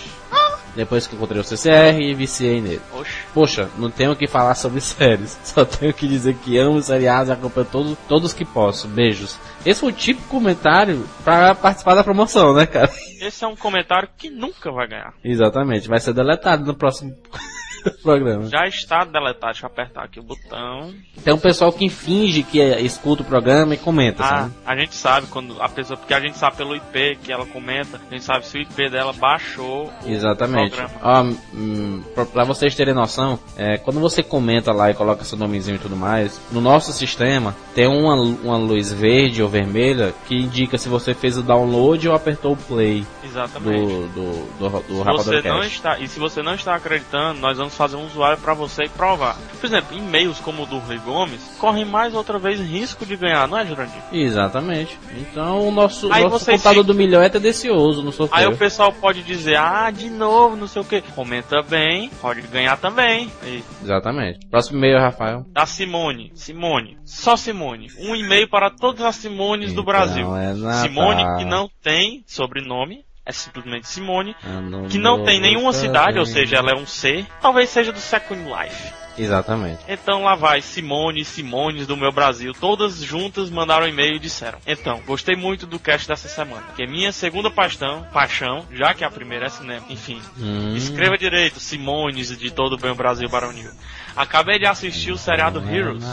Depois 0.78 1.08
que 1.08 1.16
encontrei 1.16 1.42
o 1.42 1.44
CCR 1.44 2.00
e 2.00 2.14
viciei 2.14 2.62
nele. 2.62 2.82
Oxe. 2.94 3.12
Poxa, 3.34 3.68
não 3.80 3.90
tenho 3.90 4.12
o 4.12 4.16
que 4.16 4.28
falar 4.28 4.54
sobre 4.54 4.80
séries. 4.80 5.36
Só 5.44 5.66
tenho 5.66 5.92
que 5.92 6.08
dizer 6.08 6.36
que 6.36 6.56
amo 6.56 6.80
seriados 6.84 7.30
e 7.30 7.32
acompanho 7.32 7.68
todos, 7.72 7.98
todos 8.08 8.34
que 8.34 8.46
posso. 8.46 8.88
Beijos. 8.88 9.40
Esse 9.66 9.80
foi 9.80 9.90
o 9.90 9.96
típico 9.96 10.28
comentário 10.30 11.04
pra 11.24 11.56
participar 11.56 11.96
da 11.96 12.04
promoção, 12.04 12.54
né, 12.54 12.68
cara? 12.68 12.92
Esse 13.20 13.44
é 13.44 13.48
um 13.48 13.56
comentário 13.56 14.08
que 14.16 14.30
nunca 14.30 14.72
vai 14.72 14.88
ganhar. 14.88 15.16
Exatamente. 15.24 15.88
Vai 15.88 16.00
ser 16.00 16.14
deletado 16.14 16.64
no 16.64 16.76
próximo 16.76 17.12
programa. 18.04 18.48
Já 18.48 18.68
está 18.68 19.04
deletado, 19.04 19.54
deixa 19.54 19.66
eu 19.66 19.68
apertar 19.68 20.04
aqui 20.04 20.20
o 20.20 20.24
botão. 20.24 20.94
Tem 21.24 21.34
um 21.34 21.38
pessoal 21.40 21.72
que 21.72 21.90
finge 21.90 22.44
que 22.44 22.60
é- 22.62 22.82
escuta 22.82 23.22
o 23.22 23.26
programa 23.26 23.74
e 23.74 23.78
comenta, 23.78 24.24
Ah, 24.24 24.28
sabe? 24.28 24.54
a 24.66 24.76
gente 24.76 24.96
sabe 24.96 25.28
quando 25.28 25.62
a 25.62 25.70
pessoa, 25.70 25.98
porque 25.98 26.14
a 26.14 26.20
gente 26.20 26.38
sabe 26.38 26.58
pelo 26.58 26.76
IP 26.76 27.18
que 27.24 27.32
ela 27.32 27.46
comenta, 27.46 28.00
a 28.10 28.14
gente 28.14 28.24
sabe 28.24 28.46
se 28.46 28.58
o 28.58 28.62
IP 28.62 28.90
dela 28.90 29.14
baixou 29.14 29.92
Exatamente. 30.06 30.76
hum, 31.54 32.04
pra, 32.34 32.44
vocês 32.44 32.76
terem 32.76 32.94
noção, 32.94 33.40
é, 33.58 33.78
quando 33.78 34.00
você 34.00 34.24
comenta 34.24 34.72
lá 34.72 34.90
e 34.90 34.94
coloca 34.94 35.24
seu 35.24 35.38
nomezinho 35.38 35.76
e 35.76 35.80
tudo 35.80 35.96
mais, 35.96 36.40
no 36.52 36.62
nosso 36.62 36.92
sistema 36.94 37.56
tem 37.74 37.88
uma, 37.88 38.16
uma 38.16 38.58
luz 38.58 38.92
verde 38.92 39.42
ou 39.44 39.50
vermelha 39.50 40.14
que 40.28 40.36
indica 40.36 40.78
se 40.78 40.90
você 40.90 41.14
fez 41.14 41.38
o 41.38 41.44
download 41.44 42.08
ou 42.10 42.16
apertou 42.16 42.54
o 42.54 42.58
play 42.58 43.06
Exatamente. 43.24 43.86
do, 43.86 44.08
do, 44.08 44.70
do, 44.70 45.04
do 45.04 45.24
Se 45.24 45.26
você 45.26 45.42
não 45.50 45.64
está, 45.64 46.00
e 46.00 46.08
se 46.08 46.20
você 46.20 46.42
não 46.42 46.56
está 46.56 46.76
acreditando, 46.76 47.40
nós 47.40 47.58
vamos 47.58 47.74
fazer 47.78 47.96
um 47.96 48.06
usuário 48.06 48.38
para 48.40 48.54
você 48.54 48.84
e 48.84 48.90
provar. 48.90 49.38
Por 49.60 49.66
exemplo, 49.66 49.96
e-mails 49.98 50.40
como 50.40 50.64
o 50.64 50.66
do 50.66 50.80
Rui 50.80 50.98
Gomes 51.00 51.42
correm 51.60 51.86
mais 51.86 52.14
outra 52.14 52.38
vez 52.40 52.60
risco 52.60 53.06
de 53.06 53.16
ganhar, 53.16 53.48
não 53.48 53.58
é, 53.58 53.66
Jurandir? 53.66 54.02
Exatamente. 54.12 54.98
Então 55.18 55.68
o 55.68 55.72
nosso, 55.72 56.12
Aí 56.12 56.24
nosso 56.24 56.46
computador 56.46 56.84
ficam- 56.84 56.84
do 56.84 56.94
milhão 56.96 57.22
é 57.22 57.30
tendencioso 57.30 58.02
no 58.02 58.10
Aí 58.10 58.14
sorteio. 58.16 58.50
o 58.52 58.58
pessoal 58.58 58.92
pode 58.92 59.24
dizer, 59.24 59.56
ah, 59.58 59.90
de 59.92 60.10
novo, 60.10 60.56
não 60.56 60.68
sei 60.68 60.82
o 60.82 60.86
que. 60.86 61.02
Comenta 61.02 61.62
bem, 61.62 62.10
pode 62.22 62.42
ganhar 62.44 62.78
também. 62.78 63.32
E 63.46 63.64
Exatamente. 63.84 64.46
Próximo 64.48 64.78
e-mail, 64.78 65.00
Rafael. 65.00 65.46
da 65.52 65.66
Simone. 65.66 66.32
Simone. 66.36 66.98
Só 67.06 67.36
Simone. 67.38 67.88
Um 68.00 68.16
e-mail 68.16 68.50
para 68.50 68.70
todas 68.70 69.02
as 69.06 69.16
Simones 69.16 69.68
do 69.74 69.82
Então, 69.82 69.84
Brasil. 69.86 70.36
é. 70.36 70.54
Simone 70.82 71.24
que 71.38 71.46
não 71.46 71.70
tem 71.82 72.24
sobrenome. 72.28 73.06
É 73.28 73.32
simplesmente 73.34 73.90
Simone. 73.90 74.34
Ano 74.42 74.88
Que 74.88 74.98
não 74.98 75.26
tem 75.26 75.42
nenhuma 75.42 75.74
cidade, 75.74 76.18
ou 76.18 76.26
seja, 76.26 76.56
ela 76.56 76.72
é 76.72 76.76
um 76.76 76.86
C. 76.88 77.26
Talvez 77.42 77.70
seja 77.70 77.92
do 77.92 78.00
Second 78.00 78.42
Life. 78.42 78.94
Exatamente. 79.18 79.80
Então 79.88 80.24
lá 80.24 80.36
vai 80.36 80.62
Simone 80.62 81.26
Simones 81.26 81.88
do 81.88 81.98
meu 81.98 82.12
Brasil, 82.12 82.54
todas 82.54 83.02
juntas 83.04 83.50
mandaram 83.50 83.88
e-mail 83.88 84.16
e 84.16 84.20
disseram: 84.20 84.60
Então, 84.66 85.02
gostei 85.06 85.36
muito 85.36 85.66
do 85.66 85.80
cast 85.80 86.08
dessa 86.08 86.30
semana, 86.30 86.64
que 86.76 86.84
é 86.84 86.88
minha 86.88 87.12
segunda 87.12 87.50
paixão, 87.50 88.06
paixão, 88.14 88.66
já 88.72 88.94
que 88.94 89.04
a 89.04 89.10
primeira 89.10 89.48
é 89.48 89.50
cinema. 89.50 89.86
Enfim, 89.90 90.22
Hum. 90.40 90.76
escreva 90.76 91.18
direito, 91.18 91.60
Simones 91.60 92.38
de 92.38 92.52
todo 92.52 92.74
o 92.74 92.78
bem 92.78 92.94
Brasil 92.94 93.28
Baronil. 93.28 93.72
Acabei 94.18 94.58
de 94.58 94.66
assistir 94.66 95.12
o 95.12 95.18
seriado 95.18 95.64
é 95.70 95.76
Heroes, 95.76 96.04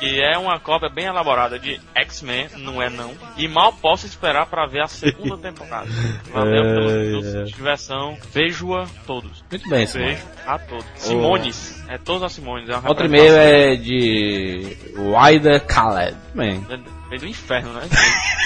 que 0.00 0.20
é 0.20 0.36
uma 0.36 0.58
cópia 0.58 0.88
bem 0.88 1.04
elaborada 1.04 1.60
de 1.60 1.80
X-Men, 1.94 2.48
não 2.58 2.82
é 2.82 2.90
não, 2.90 3.12
e 3.36 3.46
mal 3.46 3.72
posso 3.72 4.04
esperar 4.04 4.46
para 4.46 4.66
ver 4.66 4.82
a 4.82 4.88
segunda 4.88 5.38
temporada. 5.38 5.86
Valeu 6.34 6.64
minutos 6.64 7.34
ai. 7.36 7.44
de 7.44 7.52
diversão, 7.52 8.18
vejo-a 8.32 8.86
todos. 9.06 9.44
Muito 9.48 9.68
bem, 9.68 9.86
Simone. 9.86 10.10
Beijo 10.10 10.26
a 10.44 10.58
todos. 10.58 10.86
Simones, 10.96 11.84
é 11.88 11.98
todas 11.98 12.24
as 12.24 12.32
Simones. 12.32 12.68
É 12.68 12.76
uma 12.76 12.88
Outro 12.88 13.06
e-mail 13.06 13.36
é 13.36 13.76
de 13.76 14.76
Wider 14.96 15.64
Khaled. 15.66 16.16
Bem, 16.34 16.66
Veio 17.08 17.20
do 17.20 17.26
inferno, 17.28 17.72
né? 17.74 17.88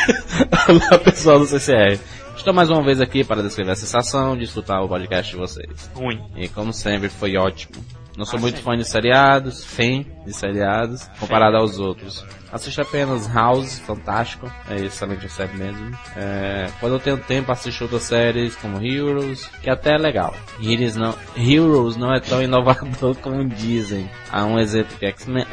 olá 0.69 0.99
pessoal 0.99 1.39
do 1.39 1.47
CCR. 1.47 1.99
Estou 2.37 2.53
mais 2.53 2.69
uma 2.69 2.83
vez 2.83 3.01
aqui 3.01 3.25
para 3.25 3.43
descrever 3.43 3.73
a 3.73 3.77
sensação 3.77 4.37
de 4.37 4.45
escutar 4.45 4.81
o 4.83 4.89
podcast 4.89 5.33
de 5.33 5.39
vocês. 5.39 5.91
Ruim. 5.95 6.21
E 6.37 6.49
como 6.49 6.73
sempre, 6.73 7.09
foi 7.09 7.37
ótimo. 7.37 7.75
Não 8.19 8.25
sou 8.25 8.41
muito 8.41 8.57
sim. 8.57 8.65
fã 8.65 8.77
de 8.77 8.85
seriados, 8.85 9.65
fã 9.65 10.05
de 10.29 10.35
seriados, 10.35 11.09
comparado 11.19 11.57
aos 11.57 11.79
outros. 11.79 12.25
Assisto 12.51 12.81
apenas 12.81 13.27
House, 13.33 13.79
fantástico, 13.81 14.51
é 14.71 14.77
excelente 14.77 15.29
série 15.29 15.55
mesmo. 15.55 15.97
É, 16.17 16.71
quando 16.81 16.95
eu 16.95 17.01
tenho 17.01 17.19
tempo, 17.19 17.53
assisto 17.53 17.85
outras 17.85 18.05
séries 18.05 18.57
como 18.57 18.83
Heroes, 18.83 19.47
que 19.63 19.69
até 19.69 19.95
é 19.95 19.99
legal. 19.99 20.35
Heroes 20.63 20.97
não, 20.97 21.15
Heroes 21.37 21.97
não 21.97 22.15
é 22.15 22.21
tão 22.21 22.43
inovador 22.43 23.17
como 23.21 23.45
dizem. 23.45 24.09
Há 24.31 24.45
um 24.45 24.59
exemplo 24.59 24.97
que 24.99 25.07
é 25.07 25.09
X-Men, 25.11 25.47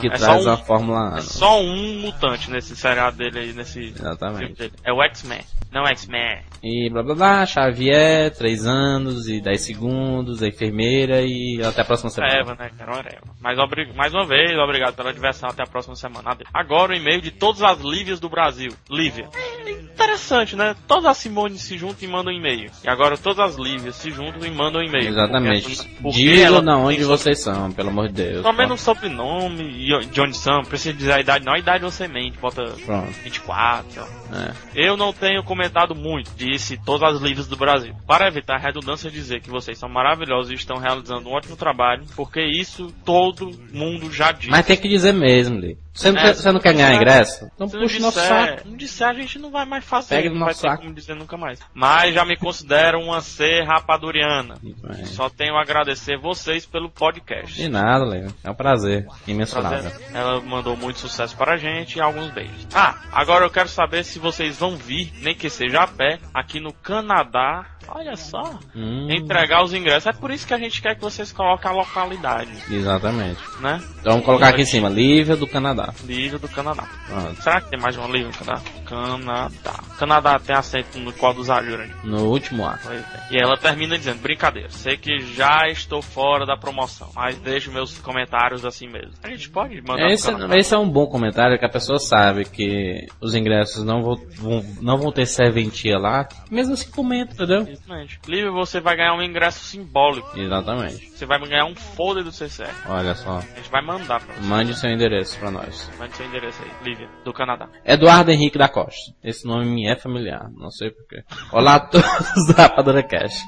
que 0.00 0.08
é, 0.08 0.10
traz 0.10 0.44
um, 0.44 0.50
a 0.50 0.56
Fórmula 0.56 1.14
1. 1.14 1.16
é 1.16 1.20
só 1.20 1.60
um 1.60 2.00
mutante 2.00 2.50
nesse 2.50 2.74
seriado 2.74 3.16
dele 3.16 3.38
aí, 3.38 3.52
nesse 3.52 3.74
filme 3.74 3.94
Exatamente. 3.96 4.54
dele. 4.54 4.72
É 4.84 4.92
o 4.92 5.02
X-Men, 5.02 5.40
não 5.72 5.86
X-Men. 5.86 6.42
E 6.62 6.90
blá 6.90 7.02
blá 7.02 7.14
blá, 7.14 7.46
Xavier, 7.46 8.34
3 8.34 8.66
anos 8.66 9.28
e 9.28 9.40
10 9.40 9.60
segundos, 9.60 10.42
a 10.42 10.48
enfermeira 10.48 11.22
e 11.22 11.60
até 11.64 11.82
a 11.82 11.84
próxima 11.84 12.10
semana. 12.10 12.34
Eva, 12.40 12.56
né, 12.56 12.70
cara? 12.76 12.98
Eva. 13.00 13.34
Mas 13.40 13.55
mais 13.94 14.12
uma 14.12 14.26
vez, 14.26 14.56
obrigado 14.58 14.94
pela 14.94 15.12
diversão. 15.12 15.48
Até 15.48 15.62
a 15.62 15.66
próxima 15.66 15.94
semana. 15.94 16.36
Agora 16.52 16.92
o 16.92 16.96
e-mail 16.96 17.20
de 17.20 17.30
todas 17.30 17.62
as 17.62 17.80
Lívias 17.80 18.20
do 18.20 18.28
Brasil. 18.28 18.70
Lívia. 18.90 19.28
É 19.64 19.70
interessante, 19.70 20.56
né? 20.56 20.74
Todas 20.86 21.06
as 21.06 21.18
Simones 21.18 21.62
se 21.62 21.76
juntam 21.78 22.08
e 22.08 22.10
mandam 22.10 22.32
e-mail. 22.32 22.70
E 22.84 22.88
agora 22.88 23.16
todas 23.16 23.38
as 23.38 23.56
Lívias 23.56 23.96
se 23.96 24.10
juntam 24.10 24.46
e 24.46 24.50
mandam 24.50 24.82
e-mail. 24.82 25.08
Exatamente. 25.08 25.76
Porque- 26.02 26.46
na 26.62 26.74
tem 26.76 26.84
onde 26.84 27.04
vocês 27.04 27.40
são, 27.40 27.72
pelo 27.72 27.90
amor 27.90 28.08
de 28.08 28.14
Deus. 28.14 28.42
Pelo 28.42 28.54
menos 28.56 28.80
sobrenome 28.80 29.64
e 29.64 30.06
de 30.06 30.20
onde 30.20 30.36
são. 30.36 30.62
Precisa 30.62 30.94
dizer 30.94 31.12
a 31.12 31.20
idade. 31.20 31.44
Não, 31.44 31.54
a 31.54 31.58
idade 31.58 31.84
você 31.84 32.08
mente. 32.08 32.38
Bota 32.38 32.62
Pronto. 32.84 33.10
24. 33.22 34.02
ó. 34.02 34.36
É. 34.36 34.54
Eu 34.74 34.96
não 34.96 35.12
tenho 35.12 35.42
comentado 35.42 35.94
muito, 35.94 36.30
disse 36.36 36.76
todas 36.84 37.14
as 37.14 37.20
livros 37.22 37.46
do 37.46 37.56
Brasil. 37.56 37.94
Para 38.06 38.28
evitar 38.28 38.58
redundância, 38.58 39.10
dizer 39.10 39.40
que 39.40 39.50
vocês 39.50 39.78
são 39.78 39.88
maravilhosos 39.88 40.50
e 40.50 40.54
estão 40.54 40.76
realizando 40.78 41.28
um 41.28 41.32
ótimo 41.32 41.56
trabalho, 41.56 42.04
porque 42.14 42.40
isso 42.42 42.92
todo 43.04 43.45
mundo 43.72 44.12
já 44.12 44.32
disse. 44.32 44.50
Mas 44.50 44.66
tem 44.66 44.76
que 44.76 44.88
dizer 44.88 45.12
mesmo, 45.12 45.58
Lee. 45.58 45.78
Você 45.96 46.12
não, 46.12 46.18
É, 46.20 46.22
quer, 46.24 46.34
você 46.34 46.52
não 46.52 46.60
quer 46.60 46.74
ganhar 46.74 46.94
ingresso? 46.94 47.50
Então 47.54 47.68
puxa 47.68 47.98
o 47.98 48.02
nosso 48.02 48.20
saco. 48.20 48.68
não 48.68 48.76
disser, 48.76 49.08
a 49.08 49.14
gente 49.14 49.38
não 49.38 49.50
vai 49.50 49.64
mais 49.64 49.82
fazer. 49.84 50.14
Pega 50.16 50.28
não 50.28 50.38
vai 50.40 50.48
nosso 50.48 50.60
saco. 50.60 50.82
como 50.82 50.94
dizer 50.94 51.16
nunca 51.16 51.36
mais. 51.38 51.58
Mas 51.72 52.14
já 52.14 52.24
me 52.24 52.36
considero 52.36 53.00
uma 53.00 53.22
ser 53.22 53.64
rapaduriana. 53.64 54.56
Bem. 54.62 55.06
Só 55.06 55.30
tenho 55.30 55.56
a 55.56 55.62
agradecer 55.62 56.18
vocês 56.18 56.66
pelo 56.66 56.90
podcast. 56.90 57.54
De 57.54 57.68
nada, 57.68 58.04
Leo. 58.04 58.32
É 58.44 58.50
um 58.50 58.54
prazer. 58.54 59.06
Imensurável. 59.26 59.90
Ela 60.12 60.40
mandou 60.42 60.76
muito 60.76 60.98
sucesso 60.98 61.34
para 61.36 61.54
a 61.54 61.56
gente 61.56 61.96
e 61.96 62.00
alguns 62.00 62.30
beijos. 62.30 62.66
Ah, 62.74 62.96
agora 63.10 63.44
eu 63.46 63.50
quero 63.50 63.68
saber 63.68 64.04
se 64.04 64.18
vocês 64.18 64.58
vão 64.58 64.76
vir, 64.76 65.10
nem 65.22 65.34
que 65.34 65.48
seja 65.48 65.80
a 65.80 65.86
pé, 65.86 66.18
aqui 66.34 66.60
no 66.60 66.72
Canadá 66.72 67.64
Olha 67.88 68.16
só. 68.16 68.58
Hum, 68.74 69.06
Entregar 69.10 69.62
os 69.62 69.72
ingressos. 69.72 70.06
É 70.08 70.12
por 70.12 70.32
isso 70.32 70.44
que 70.44 70.52
a 70.52 70.58
gente 70.58 70.82
quer 70.82 70.96
que 70.96 71.00
vocês 71.00 71.30
coloquem 71.30 71.70
a 71.70 71.74
localidade, 71.74 72.50
Exatamente. 72.68 73.40
né? 73.60 73.80
Então 74.00 74.12
vamos 74.14 74.26
colocar 74.26 74.48
aqui 74.48 74.62
em 74.62 74.66
cima, 74.66 74.88
Lívia 74.88 75.36
do 75.36 75.46
Canadá. 75.46 75.85
Lívia 76.04 76.38
do 76.38 76.48
Canadá. 76.48 76.88
Pronto. 77.06 77.42
Será 77.42 77.60
que 77.60 77.70
tem 77.70 77.80
mais 77.80 77.96
uma 77.96 78.06
Lívia 78.06 78.28
no 78.28 78.32
Canadá? 78.34 78.62
Canadá. 78.86 79.74
Canadá 79.98 80.38
tem 80.38 80.54
acento 80.56 80.98
no 80.98 81.12
qual 81.12 81.32
dos 81.34 81.48
Ajurani. 81.50 81.92
No 82.04 82.24
último 82.30 82.66
ato. 82.66 82.80
Pois 82.84 83.00
é. 83.00 83.26
E 83.30 83.36
ela 83.40 83.56
termina 83.56 83.96
dizendo, 83.98 84.20
brincadeira, 84.20 84.68
sei 84.70 84.96
que 84.96 85.18
já 85.34 85.68
estou 85.68 86.00
fora 86.02 86.44
da 86.46 86.56
promoção, 86.56 87.10
mas 87.14 87.36
deixo 87.38 87.70
meus 87.72 87.96
comentários 87.98 88.64
assim 88.64 88.88
mesmo. 88.88 89.12
A 89.22 89.28
gente 89.28 89.48
pode 89.50 89.80
mandar 89.82 90.10
Esse, 90.10 90.26
pro 90.28 90.36
Canadá. 90.36 90.56
esse 90.58 90.74
é 90.74 90.78
um 90.78 90.88
bom 90.88 91.06
comentário 91.06 91.58
que 91.58 91.64
a 91.64 91.68
pessoa 91.68 91.98
sabe 91.98 92.44
que 92.44 93.06
os 93.20 93.34
ingressos 93.34 93.84
não 93.84 94.02
vão, 94.02 94.16
vão- 94.36 94.64
não 94.80 94.96
vão 94.98 95.12
ter 95.12 95.26
serventia 95.26 95.98
lá. 95.98 96.28
Mesmo 96.50 96.74
assim 96.74 96.90
comenta, 96.90 97.34
entendeu? 97.34 97.66
Exatamente. 97.68 98.20
Lívia, 98.28 98.50
você 98.50 98.80
vai 98.80 98.96
ganhar 98.96 99.14
um 99.14 99.22
ingresso 99.22 99.64
simbólico. 99.64 100.38
Exatamente. 100.38 101.10
Você 101.10 101.26
vai 101.26 101.38
ganhar 101.40 101.64
um 101.66 101.74
folder 101.74 102.22
do 102.24 102.32
CCR. 102.32 102.70
Olha 102.88 103.14
só. 103.14 103.38
A 103.38 103.40
gente 103.56 103.70
vai 103.70 103.82
mandar 103.84 104.20
pra 104.20 104.34
você. 104.34 104.40
Mande 104.46 104.74
seu 104.74 104.90
endereço 104.90 105.38
pra 105.38 105.50
nós. 105.50 105.75
Mande 105.98 106.16
seu 106.16 106.26
endereço 106.26 106.62
aí, 106.62 106.70
Lívia, 106.84 107.08
do 107.24 107.32
Canadá. 107.32 107.68
Eduardo 107.84 108.30
Henrique 108.30 108.58
da 108.58 108.68
Costa. 108.68 109.12
Esse 109.22 109.46
nome 109.46 109.66
me 109.66 109.88
é 109.88 109.96
familiar, 109.96 110.50
não 110.52 110.70
sei 110.70 110.90
porquê. 110.90 111.22
Olá 111.52 111.76
a 111.76 111.80
todos 111.80 112.46
da 112.54 112.64
Rapadura 112.64 113.02
Cash. 113.02 113.42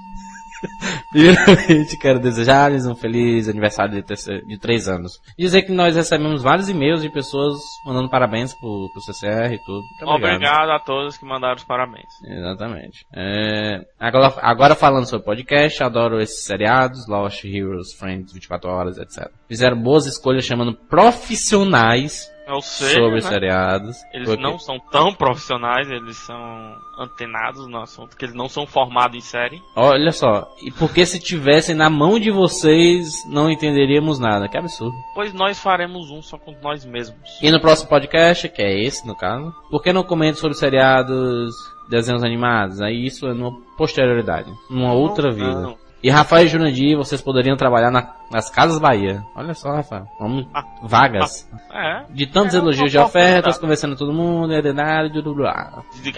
Primeiramente, 1.11 1.97
quero 1.99 2.19
desejar-lhes 2.19 2.87
um 2.87 2.95
feliz 2.95 3.49
aniversário 3.49 3.93
de, 3.95 4.03
terceiro- 4.03 4.47
de 4.47 4.59
três 4.59 4.89
anos. 4.89 5.13
Dizer 5.39 5.63
que 5.63 5.73
nós 5.73 5.95
recebemos 5.97 6.43
vários 6.43 6.69
e-mails 6.69 7.03
de 7.03 7.11
pessoas 7.11 7.57
mandando 7.87 8.11
parabéns 8.11 8.53
pro, 8.55 8.89
pro 8.93 9.03
CCR 9.03 9.55
e 9.55 9.59
tudo. 9.65 9.81
Muito 10.01 10.11
Obrigado 10.17 10.71
a 10.71 10.79
todos 10.81 11.17
que 11.17 11.25
mandaram 11.25 11.57
os 11.57 11.65
parabéns. 11.65 12.07
Exatamente. 12.27 13.05
É, 13.15 13.81
agora, 13.99 14.35
agora 14.43 14.75
falando 14.75 15.09
sobre 15.09 15.25
podcast, 15.25 15.83
adoro 15.83 16.21
esses 16.21 16.45
seriados, 16.45 17.09
Lost 17.09 17.45
Heroes, 17.45 17.93
Friends, 17.99 18.33
24 18.33 18.71
Horas, 18.71 18.99
etc. 18.99 19.31
Fizeram 19.49 19.81
boas 19.81 20.07
escolhas 20.07 20.45
chamando 20.45 20.75
profissionais 20.89 22.31
Eu 22.49 22.63
sei, 22.63 22.95
sobre 22.95 23.17
né? 23.17 23.21
seriados. 23.21 23.97
Eles 24.13 24.29
porque- 24.29 24.43
não 24.43 24.59
são 24.59 24.81
tão 24.91 25.13
profissionais, 25.13 25.91
eles 25.91 26.17
são 26.17 26.75
antenados 26.99 27.69
no 27.69 27.79
assunto, 27.81 28.17
que 28.17 28.25
eles 28.25 28.35
não 28.35 28.49
são 28.49 28.67
formados 28.67 29.17
em 29.17 29.21
série. 29.21 29.63
Olha 29.77 30.11
só, 30.11 30.49
e 30.63 30.71
porque 30.73 31.05
se 31.05 31.21
tivessem 31.21 31.75
na 31.75 31.91
mão 31.91 32.19
de 32.19 32.31
vocês, 32.31 33.07
não 33.31 33.51
entenderíamos 33.51 34.19
nada. 34.19 34.49
Que 34.49 34.57
absurdo. 34.57 34.97
Pois 35.15 35.33
nós 35.35 35.59
faremos 35.61 36.11
um 36.11 36.23
só 36.23 36.39
com 36.39 36.55
nós 36.63 36.85
mesmos. 36.85 37.21
E 37.43 37.51
no 37.51 37.61
próximo 37.61 37.89
podcast, 37.91 38.49
que 38.49 38.63
é 38.63 38.83
esse 38.83 39.07
no 39.07 39.15
caso, 39.15 39.53
por 39.71 39.83
que 39.83 39.93
não 39.93 40.03
comento 40.03 40.39
sobre 40.39 40.57
seriados, 40.57 41.55
desenhos 41.89 42.25
animados? 42.25 42.81
Aí 42.81 43.05
isso 43.05 43.27
é 43.27 43.35
numa 43.35 43.53
posterioridade, 43.77 44.51
numa 44.71 44.93
outra 44.93 45.31
vida. 45.31 45.61
Não. 45.61 45.88
E 46.01 46.11
Rafael 46.11 46.45
e 46.45 46.49
Jurandir, 46.49 46.97
vocês 46.97 47.21
poderiam 47.21 47.57
trabalhar 47.57 47.91
na- 47.91 48.15
nas 48.31 48.49
Casas 48.49 48.79
Bahia. 48.79 49.21
Olha 49.35 49.53
só, 49.53 49.73
Rafael. 49.73 50.07
Vamos, 50.21 50.47
vagas. 50.83 51.49
É. 51.73 52.05
De 52.11 52.25
tantos 52.27 52.55
É, 52.55 52.59
elogios 52.59 52.91
de 52.93 52.99
ofertas, 52.99 53.59
conversando 53.59 53.93
com 53.95 53.99
todo 53.99 54.13
mundo, 54.13 54.53
é 54.55 54.63
de 54.63 54.73
nada, 54.73 55.09
de 55.11 55.21
blá, 55.21 55.83
de. 56.01 56.13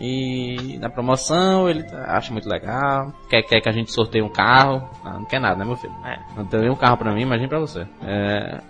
E 0.00 0.78
na 0.80 0.88
promoção 0.88 1.68
ele 1.68 1.82
tá- 1.82 2.16
acha 2.16 2.32
muito 2.32 2.48
legal. 2.48 3.12
Quer, 3.28 3.42
quer 3.42 3.60
que 3.60 3.68
a 3.68 3.72
gente 3.72 3.92
sorteie 3.92 4.22
um 4.22 4.28
carro. 4.28 4.88
Não, 5.04 5.18
não 5.20 5.24
quer 5.26 5.40
nada, 5.40 5.56
né, 5.56 5.64
meu 5.64 5.76
filho? 5.76 5.94
É. 6.04 6.18
Não 6.36 6.44
tem 6.46 6.70
um 6.70 6.76
carro 6.76 6.96
pra 6.96 7.12
mim, 7.12 7.22
imagina 7.22 7.48
pra 7.48 7.58
você. 7.58 7.86
É, 8.02 8.60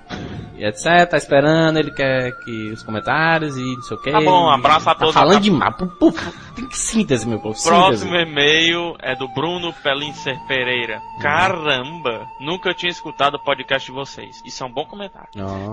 e 0.56 0.64
etc, 0.64 1.08
tá 1.08 1.16
esperando, 1.16 1.78
ele 1.78 1.92
quer 1.92 2.32
que 2.44 2.70
os 2.72 2.82
comentários 2.82 3.56
e 3.56 3.62
não 3.62 3.82
sei 3.82 3.96
o 3.96 4.00
que. 4.02 4.10
Tá 4.10 4.20
bom, 4.20 4.48
abraço 4.50 4.88
a 4.90 4.94
Tá 4.94 5.00
todos. 5.00 5.14
falando 5.14 5.40
demais. 5.40 5.74
Pu- 5.76 5.86
pu- 5.86 6.12
Tem 6.56 6.66
que 6.68 6.76
síntese, 6.78 7.28
meu 7.28 7.38
povo. 7.38 7.54
síntese. 7.54 7.68
Próximo 7.76 8.16
e-mail 8.16 8.96
é 9.00 9.14
do 9.14 9.28
Bruno 9.28 9.72
Pelincer 9.82 10.38
Pereira. 10.46 11.00
Caramba! 11.20 12.28
Nunca 12.40 12.74
tinha 12.74 12.90
escutado 12.90 13.34
o 13.34 13.42
podcast 13.42 13.86
de 13.86 13.92
vocês. 13.92 14.42
Isso 14.44 14.62
é 14.62 14.66
um 14.66 14.72
bom 14.72 14.84
comentário. 14.84 15.30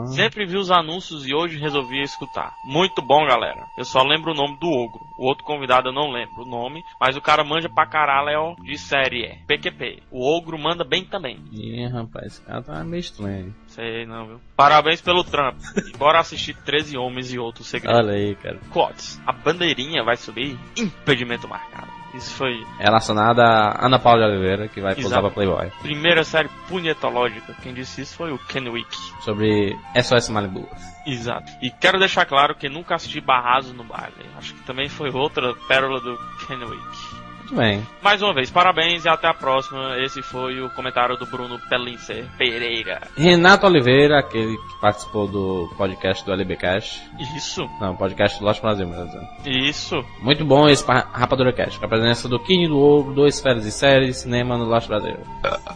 Sempre 0.08 0.46
vi 0.46 0.58
os 0.58 0.72
anúncios 0.72 1.28
e 1.28 1.34
hoje 1.34 1.60
resolvi 1.60 2.02
escutar. 2.02 2.54
Muito 2.66 3.02
bom, 3.02 3.26
galera. 3.26 3.66
Eu 3.78 3.86
só 3.86 4.04
lembro 4.04 4.32
o 4.32 4.36
nome 4.36 4.58
do 4.60 4.68
ogro. 4.68 5.02
O 5.18 5.26
outro 5.26 5.44
convidado 5.44 5.90
eu 5.90 5.94
não 5.94 6.12
lembro 6.12 6.44
o 6.44 6.50
nome, 6.50 6.84
mas 7.00 7.16
o 7.16 7.22
cara 7.22 7.44
manja 7.44 7.70
pra 7.70 7.86
caralho 7.86 8.56
de 8.62 8.78
série 8.78 9.26
é 9.26 9.38
PQP. 9.48 10.04
O 10.12 10.26
ogro 10.36 10.58
manda 10.58 10.84
bem 10.84 11.06
também. 11.06 11.39
Ih, 11.52 11.88
rapaz, 11.88 12.34
esse 12.34 12.42
cara 12.42 12.62
tá 12.62 12.84
meio 12.84 13.00
estranho. 13.00 13.56
Sei 13.68 14.06
não, 14.06 14.28
viu? 14.28 14.42
Parabéns 14.56 15.02
pelo 15.02 15.24
trampo. 15.24 15.62
E 15.88 15.98
bora 15.98 16.20
assistir 16.20 16.56
13 16.56 16.98
Homens 16.98 17.34
e 17.34 17.39
Outros 17.39 17.68
Segredos. 17.68 18.00
Olha 18.00 18.13
aí, 18.13 18.36
cara. 18.36 18.60
Quotes. 18.72 19.22
A 19.26 19.32
bandeirinha 19.32 20.04
vai 20.04 20.16
subir. 20.16 20.58
Impedimento 20.78 21.48
marcado. 21.48 22.03
Isso 22.13 22.34
foi 22.36 22.63
Relacionada 22.80 23.41
a 23.43 23.86
Ana 23.86 23.97
Paula 23.99 24.26
de 24.26 24.32
Oliveira, 24.34 24.67
que 24.67 24.82
vai 24.82 24.95
posar 24.95 25.21
pra 25.21 25.32
Playboy. 25.32 25.71
primeira 25.82 26.23
série 26.23 26.49
punhetológica. 26.67 27.56
Quem 27.62 27.73
disse 27.73 28.02
isso 28.02 28.15
foi 28.15 28.32
o 28.32 28.38
Ken 28.38 28.67
Wick. 28.69 28.95
Sobre 29.21 29.76
SOS 30.02 30.30
Malibu. 30.30 30.67
Exato. 31.06 31.52
E 31.62 31.69
quero 31.69 31.99
deixar 31.99 32.26
claro 32.26 32.56
que 32.56 32.69
nunca 32.69 32.95
assisti 32.95 33.19
Barrasos 33.19 33.73
no 33.73 33.84
baile. 33.84 34.13
Acho 34.38 34.54
que 34.54 34.63
também 34.63 34.88
foi 34.88 35.10
outra 35.12 35.54
pérola 35.67 35.99
do 35.99 36.17
Ken 36.47 36.58
Wick. 36.63 37.12
Muito 37.54 37.58
bem. 37.58 37.88
Mais 38.02 38.20
uma 38.22 38.34
vez, 38.34 38.50
parabéns 38.50 39.06
e 39.06 39.10
até 39.10 39.28
a 39.28 39.34
próxima. 39.34 39.98
Esse 40.00 40.22
foi 40.24 40.60
o 40.62 40.70
comentário 40.72 41.16
do 41.18 41.26
Bruno 41.28 41.60
Pelincer 41.70 42.26
Pereira. 42.38 43.02
Renato 43.16 43.68
Oliveira, 43.68 44.20
aquele 44.20 44.58
que 44.58 44.82
participou 44.82 45.28
do 45.28 45.70
podcast 45.78 46.26
do 46.26 46.34
LBcast. 46.34 47.00
Isso, 47.38 47.62
Não, 47.80 47.96
podcast 47.96 48.39
do 48.39 48.46
Lost 48.46 48.60
Brasil, 48.62 48.88
melhor 48.88 49.06
dizendo. 49.06 49.28
isso. 49.46 50.04
Muito 50.22 50.44
bom 50.44 50.68
esse 50.68 50.84
pa- 50.84 51.08
Rapadura 51.13 51.54
Cast, 51.54 51.78
com 51.80 51.86
a 51.86 51.89
presença 51.89 52.28
do 52.28 52.39
Kine 52.39 52.68
do 52.68 52.80
Ogro, 52.80 53.13
dois 53.13 53.39
férias 53.39 53.66
e 53.68 54.13
cinema 54.13 54.58
no 54.58 54.66
Lost 54.66 54.88
Brasil. 54.88 55.18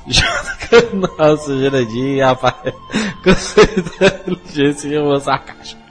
Nossa, 1.17 1.55
Jurandir, 1.57 2.25
rapaz, 2.25 2.55
com 3.23 3.33
certeza 3.33 4.23
inteligência 4.27 4.87
e 4.89 4.97
humor 4.97 5.19
sarcástico. 5.21 5.81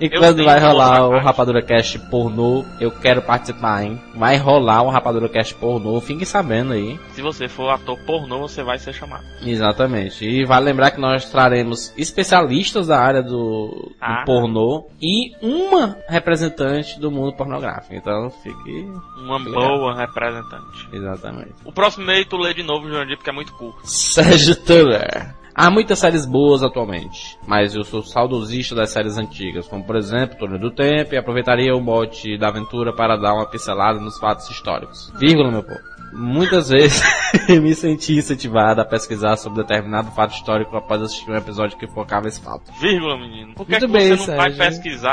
E 0.00 0.06
Eu 0.06 0.18
quando 0.18 0.44
vai 0.44 0.58
rolar 0.58 1.06
o. 1.08 1.18
Rapadura 1.18 1.60
Cast 1.62 1.98
pornô, 2.10 2.64
eu 2.80 2.90
quero 2.90 3.20
participar, 3.20 3.82
hein? 3.84 4.00
Vai 4.14 4.36
rolar 4.38 4.82
o 4.82 4.88
Rapadura 4.88 5.28
Cast 5.28 5.54
pornô, 5.56 6.00
fiquem 6.00 6.24
sabendo 6.24 6.72
aí. 6.72 6.98
Se 7.12 7.20
você 7.20 7.48
for 7.48 7.68
ator 7.68 7.98
pornô, 8.06 8.38
você 8.40 8.62
vai 8.62 8.78
ser 8.78 8.94
chamado. 8.94 9.24
Exatamente. 9.44 10.24
E 10.24 10.44
vale 10.46 10.64
lembrar 10.66 10.90
que 10.92 11.00
nós 11.00 11.26
traremos 11.30 11.92
especialistas 11.98 12.86
da 12.86 12.98
área 12.98 13.22
do, 13.22 13.28
do 13.30 13.92
Ah. 14.00 14.22
pornô 14.24 14.86
e 15.02 15.32
uma 15.42 15.98
representante 16.08 16.98
do 16.98 17.10
mundo 17.10 17.34
pornográfico. 17.36 17.94
Então 17.94 18.30
fique. 18.42 18.88
Uma 19.22 19.36
Legal. 19.38 19.52
boa 19.52 19.94
representante. 19.96 20.88
Exatamente. 20.92 21.52
O 21.64 21.72
próximo 21.72 22.04
e-mail 22.04 22.24
tu 22.24 22.38
lê 22.38 22.54
de 22.54 22.62
novo, 22.62 22.88
Jurandir, 22.88 23.16
porque 23.16 23.30
é 23.30 23.32
muito 23.34 23.52
curto. 23.52 23.80
Sérgio 23.84 24.56
Tuller. 24.56 25.34
Há 25.54 25.70
muitas 25.70 25.98
séries 25.98 26.24
boas 26.24 26.62
atualmente, 26.62 27.38
mas 27.46 27.74
eu 27.74 27.84
sou 27.84 28.02
saudosista 28.02 28.74
das 28.74 28.90
séries 28.90 29.18
antigas, 29.18 29.66
como 29.66 29.84
por 29.84 29.96
exemplo 29.96 30.38
Túnel 30.38 30.58
do 30.58 30.70
Tempo, 30.70 31.14
e 31.14 31.18
aproveitaria 31.18 31.74
o 31.74 31.80
bote 31.80 32.38
da 32.38 32.48
aventura 32.48 32.94
para 32.94 33.16
dar 33.16 33.34
uma 33.34 33.46
pincelada 33.46 34.00
nos 34.00 34.18
fatos 34.18 34.48
históricos. 34.48 35.12
Vírgula, 35.18 35.50
meu 35.50 35.62
povo. 35.62 35.80
Muitas 36.12 36.68
vezes 36.70 37.02
me 37.48 37.74
senti 37.74 38.16
incentivado 38.16 38.80
a 38.80 38.84
pesquisar 38.84 39.36
sobre 39.36 39.62
determinado 39.62 40.10
fato 40.10 40.34
histórico 40.34 40.76
após 40.76 41.02
assistir 41.02 41.30
um 41.30 41.36
episódio 41.36 41.78
que 41.78 41.86
focava 41.86 42.26
esse 42.26 42.40
fato. 42.40 42.72
Vírgula, 42.80 43.16
menino. 43.16 43.54
Por 43.54 43.64
que, 43.66 43.72
Muito 43.72 43.86
que 43.86 43.92
bem, 43.92 44.16
você 44.16 44.30
não 44.30 44.36
vai 44.36 44.52
Sérgio. 44.52 44.82
pesquisar 44.82 45.12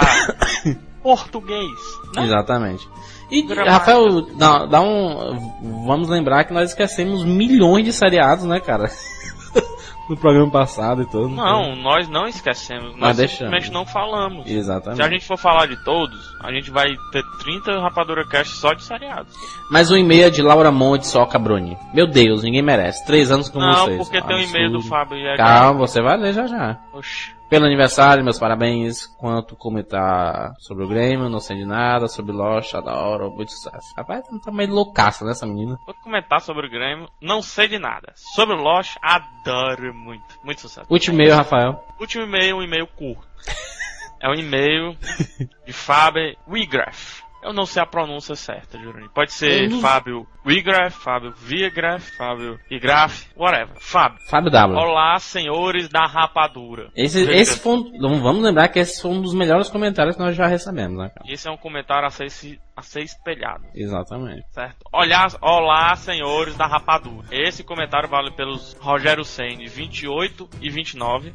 português? 1.04 1.70
Né? 2.16 2.24
Exatamente. 2.24 2.88
E, 3.30 3.42
Gramática. 3.44 3.72
Rafael, 3.72 4.22
dá, 4.38 4.66
dá 4.66 4.82
um. 4.82 5.86
Vamos 5.86 6.10
lembrar 6.10 6.46
que 6.46 6.54
nós 6.54 6.70
esquecemos 6.70 7.24
milhões 7.26 7.84
de 7.86 7.94
seriados, 7.94 8.46
né, 8.46 8.60
cara? 8.60 8.90
No 10.10 10.18
programa 10.18 10.50
passado 10.52 11.02
e 11.02 11.06
tudo. 11.06 11.30
Não, 11.30 11.76
nós 11.76 12.08
não 12.10 12.26
esquecemos. 12.28 12.92
Mas 12.94 13.00
Nós 13.00 13.18
deixamos. 13.18 13.38
simplesmente 13.52 13.72
não 13.74 13.86
falamos. 13.86 14.46
Exatamente. 14.50 14.98
Se 14.98 15.04
a 15.04 15.10
gente 15.10 15.26
for 15.26 15.38
falar 15.38 15.68
de 15.68 15.84
todos, 15.84 16.18
a 16.42 16.52
gente 16.52 16.72
vai 16.72 16.88
ter 17.12 17.24
30 17.44 17.80
Rapadura 17.80 18.26
Cast 18.28 18.56
só 18.56 18.74
de 18.74 18.84
seriados. 18.84 19.34
Mais 19.70 19.92
um 19.92 19.98
e-mail 19.98 20.32
de 20.32 20.42
Laura 20.42 20.72
Monte 20.72 21.08
Soca 21.08 21.38
Bruni. 21.38 21.78
Meu 21.94 22.08
Deus, 22.08 22.44
ninguém 22.44 22.62
merece. 22.62 23.06
Três 23.06 23.32
anos 23.32 23.50
com 23.50 23.60
não, 23.60 23.86
vocês. 23.86 23.98
porque 23.98 24.22
tem 24.22 24.36
um 24.38 24.42
e-mail 24.42 24.72
do. 24.72 24.82
Fábio 24.82 25.18
e 25.18 25.28
é 25.28 25.36
Calma, 25.36 25.80
você 25.80 26.02
vai 26.02 26.18
ler 26.18 26.34
já 26.34 26.48
já. 26.48 26.78
Oxi. 26.94 27.37
Pelo 27.50 27.66
aniversário, 27.66 28.24
meus 28.24 28.38
parabéns. 28.38 29.06
Quanto 29.18 29.56
comentar 29.56 30.54
sobre 30.60 30.84
o 30.84 30.88
Grêmio, 30.88 31.30
não 31.30 31.40
sei 31.40 31.58
de 31.58 31.66
nada. 31.66 32.08
Sobre 32.08 32.34
Lost, 32.34 32.74
adoro, 32.76 33.32
muito 33.32 33.52
sucesso. 33.54 33.94
Rapaz, 33.96 34.26
tá 34.44 34.52
meio 34.52 34.72
loucaça 34.72 35.24
nessa 35.24 35.46
menina. 35.46 35.78
Vou 35.86 35.96
comentar 36.04 36.42
sobre 36.42 36.68
o 36.68 36.70
Grêmio, 36.70 37.08
não 37.22 37.42
sei 37.42 37.70
de 37.70 37.80
nada. 37.80 38.14
Sobre 38.36 38.56
o 38.56 38.60
Lost, 38.60 38.98
adoro 39.02 39.94
muito. 39.94 40.26
Muito 40.44 40.62
sucesso. 40.62 40.88
Último 40.90 41.16
e-mail, 41.16 41.36
Rafael. 41.36 41.84
Último 42.00 42.26
e-mail, 42.26 42.58
um 42.58 42.64
e-mail 42.64 42.88
curto. 42.88 43.28
É 44.22 44.28
um 44.28 44.34
e-mail 44.34 44.98
de 45.66 45.72
Fábio 45.72 46.36
Wigraf. 46.48 47.17
Eu 47.48 47.54
não 47.54 47.66
sei 47.66 47.82
a 47.82 47.86
pronúncia 47.86 48.36
certa, 48.36 48.78
Jurandir. 48.78 49.10
Pode 49.14 49.32
ser 49.32 49.70
não- 49.70 49.80
Fábio 49.80 50.28
Wigraf, 50.46 50.98
Fábio 51.02 51.32
Vigraf, 51.38 52.12
Fábio 52.18 52.60
Igraf, 52.70 53.26
whatever. 53.38 53.76
Fábio. 53.80 54.20
Fábio 54.30 54.52
W. 54.52 54.78
Olá, 54.78 55.18
senhores 55.20 55.88
da 55.88 56.06
rapadura. 56.06 56.90
Esse, 56.96 57.22
esse 57.32 57.58
foi 57.60 57.74
um, 57.74 58.22
vamos 58.22 58.44
lembrar 58.44 58.68
que 58.68 58.80
esse 58.80 59.02
foi 59.02 59.12
um 59.12 59.22
dos 59.22 59.34
melhores 59.34 59.70
comentários 59.70 60.16
que 60.18 60.22
nós 60.22 60.36
já 60.36 60.46
recebemos, 60.46 60.98
né, 60.98 61.10
cara? 61.10 61.26
Esse 61.32 61.48
é 61.48 61.52
um 61.52 61.58
comentário 61.58 62.06
a 62.06 62.10
ser, 62.10 62.30
se- 62.30 62.60
a 62.78 62.84
ser 62.84 63.02
espelhado. 63.02 63.66
Exatamente. 63.74 64.46
Certo? 64.52 64.86
Olhar, 64.94 65.28
olá, 65.42 65.96
senhores 65.96 66.56
da 66.56 66.68
rapadura. 66.68 67.28
Esse 67.32 67.64
comentário 67.64 68.08
vale 68.08 68.30
pelos 68.30 68.78
Rogério 68.80 69.26
Senni 69.26 69.68
28 69.68 70.48
e 70.62 70.70
29. 70.70 71.34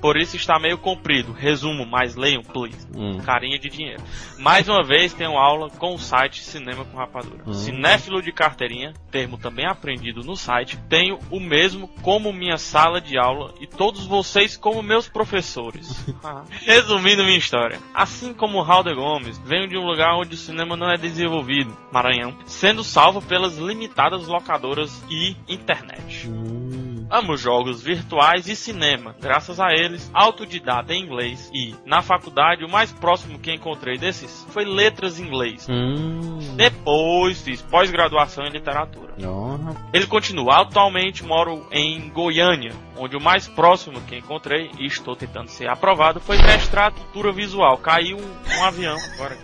Por 0.00 0.16
isso 0.16 0.36
está 0.36 0.58
meio 0.58 0.78
comprido. 0.78 1.32
Resumo, 1.32 1.84
mas 1.84 2.14
leiam, 2.14 2.42
please. 2.42 2.86
Hum. 2.94 3.18
Carinha 3.24 3.58
de 3.58 3.68
dinheiro. 3.68 4.02
Mais 4.38 4.68
uma 4.68 4.84
vez 4.84 5.12
tenho 5.12 5.36
aula 5.36 5.68
com 5.70 5.94
o 5.94 5.98
site 5.98 6.44
Cinema 6.44 6.84
com 6.84 6.96
Rapadura. 6.96 7.42
Hum. 7.46 7.54
Cinéfilo 7.54 8.22
de 8.22 8.30
carteirinha, 8.30 8.92
termo 9.10 9.36
também 9.36 9.66
aprendido 9.66 10.20
no 10.20 10.36
site. 10.36 10.78
Tenho 10.88 11.18
o 11.30 11.40
mesmo 11.40 11.88
como 12.02 12.32
minha 12.32 12.58
sala 12.58 13.00
de 13.00 13.18
aula 13.18 13.54
e 13.60 13.66
todos 13.66 14.06
vocês 14.06 14.56
como 14.56 14.82
meus 14.82 15.08
professores. 15.08 16.04
Resumindo 16.64 17.24
minha 17.24 17.38
história. 17.38 17.80
Assim 17.94 18.32
como 18.32 18.62
Raul 18.62 18.84
Gomes, 18.94 19.38
venho 19.38 19.66
de 19.66 19.78
um 19.78 19.86
lugar 19.86 20.14
onde 20.16 20.34
o 20.34 20.38
cinema 20.38 20.76
não 20.76 20.83
é 20.90 20.96
desenvolvido, 20.96 21.76
Maranhão, 21.92 22.36
sendo 22.46 22.82
salvo 22.82 23.20
pelas 23.22 23.56
limitadas 23.56 24.26
locadoras 24.26 25.02
e 25.10 25.36
internet. 25.48 26.28
Hum. 26.28 27.06
Amo 27.10 27.36
jogos 27.36 27.82
virtuais 27.82 28.48
e 28.48 28.56
cinema. 28.56 29.14
Graças 29.20 29.60
a 29.60 29.72
eles, 29.72 30.10
autodidata 30.12 30.94
em 30.94 31.04
inglês 31.04 31.50
e, 31.54 31.74
na 31.86 32.02
faculdade, 32.02 32.64
o 32.64 32.68
mais 32.68 32.92
próximo 32.92 33.38
que 33.38 33.52
encontrei 33.52 33.98
desses 33.98 34.44
foi 34.50 34.64
letras 34.64 35.20
em 35.20 35.26
inglês. 35.26 35.68
Hum. 35.68 36.38
Depois 36.56 37.42
fiz 37.42 37.62
pós-graduação 37.62 38.44
em 38.44 38.50
literatura. 38.50 39.14
Oh, 39.20 39.74
Ele 39.92 40.06
continua. 40.06 40.62
Atualmente 40.62 41.24
moro 41.24 41.66
em 41.70 42.08
Goiânia, 42.10 42.72
onde 42.96 43.16
o 43.16 43.20
mais 43.20 43.48
próximo 43.48 44.00
que 44.02 44.16
encontrei, 44.16 44.70
e 44.78 44.86
estou 44.86 45.14
tentando 45.14 45.48
ser 45.48 45.68
aprovado, 45.68 46.20
foi 46.20 46.36
mestrado 46.38 46.94
cultura 46.94 47.32
visual. 47.32 47.76
Caiu 47.78 48.16
um, 48.16 48.58
um 48.58 48.64
avião 48.64 48.96
agora. 49.14 49.36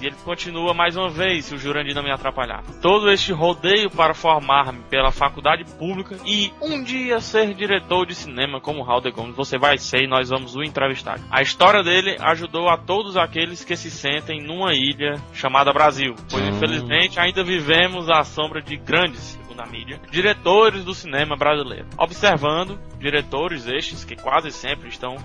E 0.00 0.06
ele 0.06 0.16
continua 0.24 0.72
mais 0.72 0.96
uma 0.96 1.08
vez, 1.10 1.46
se 1.46 1.54
o 1.54 1.58
Jurandir 1.58 1.94
não 1.94 2.02
me 2.02 2.10
atrapalhar. 2.10 2.62
Todo 2.80 3.10
este 3.10 3.32
rodeio 3.32 3.90
para 3.90 4.14
formar-me 4.14 4.80
pela 4.88 5.12
faculdade 5.12 5.64
pública 5.78 6.16
e 6.24 6.52
um 6.60 6.82
dia 6.82 7.20
ser 7.20 7.54
diretor 7.54 8.06
de 8.06 8.14
cinema 8.14 8.60
como 8.60 8.82
Raul 8.82 9.00
de 9.00 9.10
Gomes. 9.10 9.36
Você 9.36 9.58
vai 9.58 9.78
ser 9.78 10.04
e 10.04 10.08
nós 10.08 10.28
vamos 10.30 10.56
o 10.56 10.62
entrevistar. 10.62 11.20
A 11.30 11.42
história 11.42 11.82
dele 11.82 12.16
ajudou 12.20 12.68
a 12.68 12.76
todos 12.76 13.16
aqueles 13.16 13.64
que 13.64 13.76
se 13.76 13.90
sentem 13.90 14.42
numa 14.42 14.72
ilha 14.74 15.14
chamada 15.32 15.72
Brasil. 15.72 16.14
Pois 16.30 16.42
Hum. 16.42 16.48
infelizmente 16.48 17.18
ainda 17.20 17.44
vivemos 17.44 18.08
à 18.10 18.24
sombra 18.24 18.60
de 18.60 18.76
grandes 18.76 19.39
segundo 19.50 19.60
a 19.60 19.66
mídia, 19.66 20.00
diretores 20.10 20.84
do 20.84 20.94
cinema 20.94 21.36
brasileiro. 21.36 21.86
Observando, 21.98 22.78
diretores 22.98 23.66
estes 23.66 24.04
que 24.04 24.14
quase 24.14 24.52
sempre 24.52 24.88
estão 24.88 25.16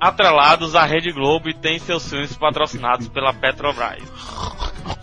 atrelados 0.00 0.74
à 0.74 0.84
Rede 0.84 1.12
Globo 1.12 1.50
e 1.50 1.54
têm 1.54 1.78
seus 1.78 2.08
filmes 2.08 2.36
patrocinados 2.36 3.08
pela 3.08 3.34
Petrobras. 3.34 4.02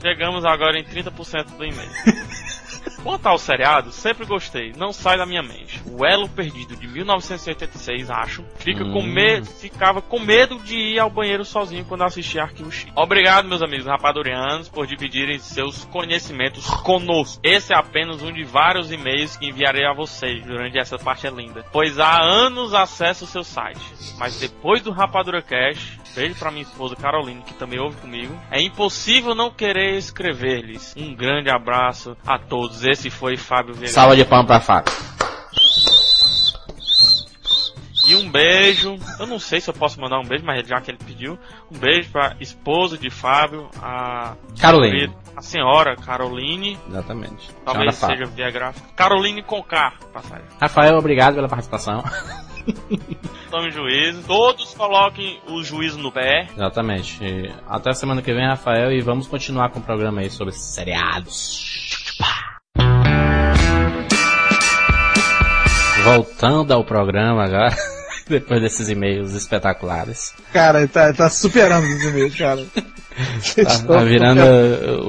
Chegamos 0.02 0.44
agora 0.44 0.80
em 0.80 0.84
30% 0.84 1.56
do 1.56 1.66
e-mail. 1.66 1.90
Quanto 3.04 3.26
ao 3.28 3.38
seriado, 3.38 3.92
sempre 3.92 4.26
gostei, 4.26 4.74
não 4.76 4.92
sai 4.92 5.18
da 5.18 5.26
minha 5.26 5.42
mente. 5.42 5.82
O 5.86 6.06
Elo 6.06 6.28
Perdido 6.28 6.76
de 6.76 6.88
1986, 6.88 8.10
acho, 8.10 8.44
fica 8.58 8.84
com 8.86 9.00
Hum. 9.00 9.08
medo, 9.08 9.46
ficava 9.46 10.02
com 10.02 10.20
medo 10.20 10.60
de 10.60 10.76
ir 10.76 11.00
ao 11.00 11.10
banheiro 11.10 11.46
sozinho 11.46 11.86
quando 11.86 12.04
assistia 12.04 12.44
Arquivo 12.44 12.72
X. 12.72 12.92
Obrigado, 12.96 13.48
meus 13.48 13.62
amigos 13.62 13.86
rapadurianos, 13.86 14.68
por 14.70 14.86
dividirem 14.88 15.40
seus 15.40 15.86
conhecimentos 15.86 16.66
conosco. 16.82 17.40
Esse 17.44 17.74
é 17.74 17.78
apenas 17.78 18.22
um 18.22 18.32
de 18.32 18.44
vários 18.44 18.92
e-mails 18.92 19.38
que 19.38 19.48
enviarei 19.48 19.86
a 19.86 19.94
vocês 19.94 20.44
durante 20.46 20.78
essa 20.78 20.98
parte 20.98 21.28
linda, 21.30 21.66
pois 21.72 22.00
há 22.00 22.22
anos 22.22 22.74
acesso 22.74 23.26
o 23.26 23.28
seu 23.28 23.44
site. 23.44 23.80
Mas 24.18 24.40
depois 24.40 24.82
do 24.82 24.92
Rapadura 24.92 25.42
Cash, 25.42 26.00
beijo 26.16 26.36
pra 26.40 26.52
minha 26.52 26.64
esposa 26.64 26.96
Caroline, 26.96 27.42
que 27.42 27.54
também 27.54 27.80
ouve 27.80 27.96
comigo, 27.98 28.38
é 28.52 28.62
impossível 28.62 29.36
não 29.36 29.52
querer 29.52 29.96
escrever-lhes. 29.98 30.94
Um 30.98 31.16
grande 31.16 31.50
abraço 31.50 32.16
a 32.26 32.38
todos. 32.40 32.84
Esse 32.84 33.10
foi 33.10 33.38
Fábio 33.38 33.74
Vieira. 33.74 33.92
Salva 33.94 34.16
de 34.16 34.26
palmas 34.26 34.48
pra 34.48 34.60
Fábio. 34.60 34.94
E 38.08 38.16
um 38.16 38.30
beijo. 38.32 38.96
Eu 39.20 39.28
não 39.28 39.38
sei 39.38 39.60
se 39.60 39.70
eu 39.70 39.74
posso 39.74 40.00
mandar 40.00 40.18
um 40.20 40.24
beijo, 40.24 40.46
mas 40.46 40.66
já 40.66 40.80
que 40.80 40.90
ele 40.92 40.98
pediu, 41.06 41.38
um 41.70 41.78
beijo 41.78 42.10
pra 42.10 42.38
esposa 42.40 42.98
de 42.98 43.10
Fábio, 43.10 43.70
a 43.82 44.34
Caroline. 44.60 45.14
a 45.36 45.42
senhora 45.42 45.94
Caroline, 45.98 46.78
Exatamente. 46.88 47.42
Senhora 47.48 47.62
talvez 47.66 48.00
Fábio. 48.00 48.18
seja 48.26 48.32
via 48.32 48.50
gráfica. 48.50 48.88
Caroline 48.96 49.44
Concar, 49.44 50.00
passagem. 50.14 50.46
Rafael, 50.62 50.98
obrigado 50.98 51.36
pela 51.36 51.50
participação. 51.50 52.02
Tome 53.50 53.72
juízo. 53.72 54.24
Todos 54.24 54.74
coloquem 54.74 55.40
o 55.48 55.64
juízo 55.64 55.98
no 56.00 56.12
pé. 56.12 56.48
Exatamente. 56.54 57.24
E 57.24 57.52
até 57.68 57.94
semana 57.94 58.22
que 58.22 58.34
vem, 58.34 58.46
Rafael, 58.46 58.92
e 58.92 59.02
vamos 59.02 59.28
continuar 59.28 59.70
com 59.70 59.80
o 59.80 59.84
programa 59.84 60.22
aí 60.22 60.30
sobre 60.30 60.54
seriados. 60.54 61.78
Voltando 66.04 66.74
ao 66.74 66.84
programa 66.84 67.44
agora, 67.44 67.76
depois 68.28 68.62
desses 68.62 68.90
e-mails 68.90 69.34
espetaculares. 69.34 70.34
Cara, 70.54 70.88
tá, 70.88 71.14
tá 71.14 71.30
superando 71.30 71.84
os 71.84 72.04
e-mails, 72.04 72.36
cara. 72.36 72.66
Tá, 73.64 73.80
tá 73.80 74.04
virando 74.04 74.42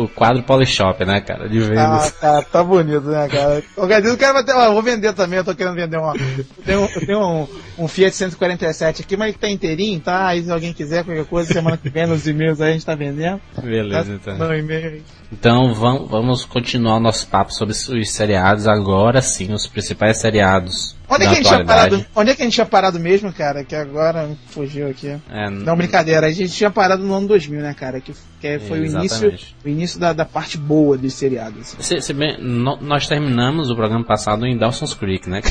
o 0.02 0.08
quadro 0.08 0.42
Polishop, 0.42 1.04
né, 1.04 1.20
cara? 1.20 1.48
De 1.48 1.58
Ah, 1.58 1.66
vendas. 1.68 2.10
cara, 2.12 2.42
tá 2.42 2.62
bonito, 2.64 3.02
né, 3.06 3.28
cara? 3.28 3.62
Qualquer 3.74 4.02
dia 4.02 4.12
o 4.12 4.16
cara 4.18 4.32
vai 4.34 4.44
ter, 4.44 4.52
ó, 4.52 4.72
vou 4.72 4.82
vender 4.82 5.12
também, 5.12 5.38
eu 5.38 5.44
tô 5.44 5.54
querendo 5.54 5.74
vender 5.74 5.96
uma. 5.96 6.14
Eu 6.16 6.44
tenho, 6.64 6.88
eu 6.94 7.06
tenho 7.06 7.20
um, 7.20 7.48
um 7.84 7.88
Fiat 7.88 8.14
147 8.14 9.02
aqui, 9.02 9.16
mas 9.16 9.36
tá 9.36 9.48
inteirinho, 9.48 10.00
tá? 10.00 10.26
Aí 10.28 10.42
se 10.42 10.50
alguém 10.50 10.72
quiser 10.72 11.04
qualquer 11.04 11.24
coisa, 11.24 11.52
semana 11.52 11.76
que 11.76 11.88
vem 11.88 12.06
nos 12.06 12.26
e-mails 12.26 12.60
aí 12.60 12.70
a 12.70 12.72
gente 12.72 12.86
tá 12.86 12.94
vendendo. 12.94 13.40
Beleza, 13.62 14.18
Tá? 14.24 14.32
então. 14.34 14.54
E-mail. 14.54 15.02
Então 15.32 15.74
vamos, 15.74 16.10
vamos 16.10 16.44
continuar 16.44 16.96
o 16.96 17.00
nosso 17.00 17.26
papo 17.28 17.52
sobre 17.52 17.72
os 17.74 18.10
seriados 18.10 18.66
agora 18.66 19.20
sim, 19.20 19.52
os 19.52 19.66
principais 19.66 20.18
seriados 20.18 20.96
Onde 21.10 21.24
é, 21.24 21.26
que 21.26 21.32
a 21.32 21.34
gente 21.36 21.46
tinha 21.48 21.64
parado, 21.64 22.06
onde 22.14 22.30
é 22.30 22.34
que 22.34 22.42
a 22.42 22.44
gente 22.44 22.54
tinha 22.54 22.66
parado 22.66 23.00
mesmo, 23.00 23.32
cara? 23.32 23.64
Que 23.64 23.74
agora 23.74 24.28
fugiu 24.48 24.88
aqui. 24.90 25.16
É, 25.30 25.48
Não, 25.48 25.74
brincadeira, 25.76 26.26
a 26.26 26.30
gente 26.30 26.52
tinha 26.52 26.70
parado 26.70 27.02
no 27.02 27.14
ano 27.14 27.26
2000, 27.26 27.60
né, 27.62 27.74
cara? 27.74 27.98
Que, 28.00 28.12
que 28.40 28.58
foi 28.60 28.80
o 28.80 28.86
início, 28.86 29.34
o 29.64 29.68
início 29.68 29.98
da, 29.98 30.12
da 30.12 30.24
parte 30.26 30.58
boa 30.58 30.98
dos 30.98 31.14
seriados. 31.14 31.60
assim. 31.60 31.76
Se, 31.80 32.00
se 32.02 32.12
bem, 32.12 32.36
no- 32.38 32.76
nós 32.82 33.06
terminamos 33.08 33.70
o 33.70 33.74
programa 33.74 34.04
passado 34.04 34.44
em 34.46 34.56
Dawson's 34.58 34.92
Creek, 34.94 35.28
né? 35.30 35.40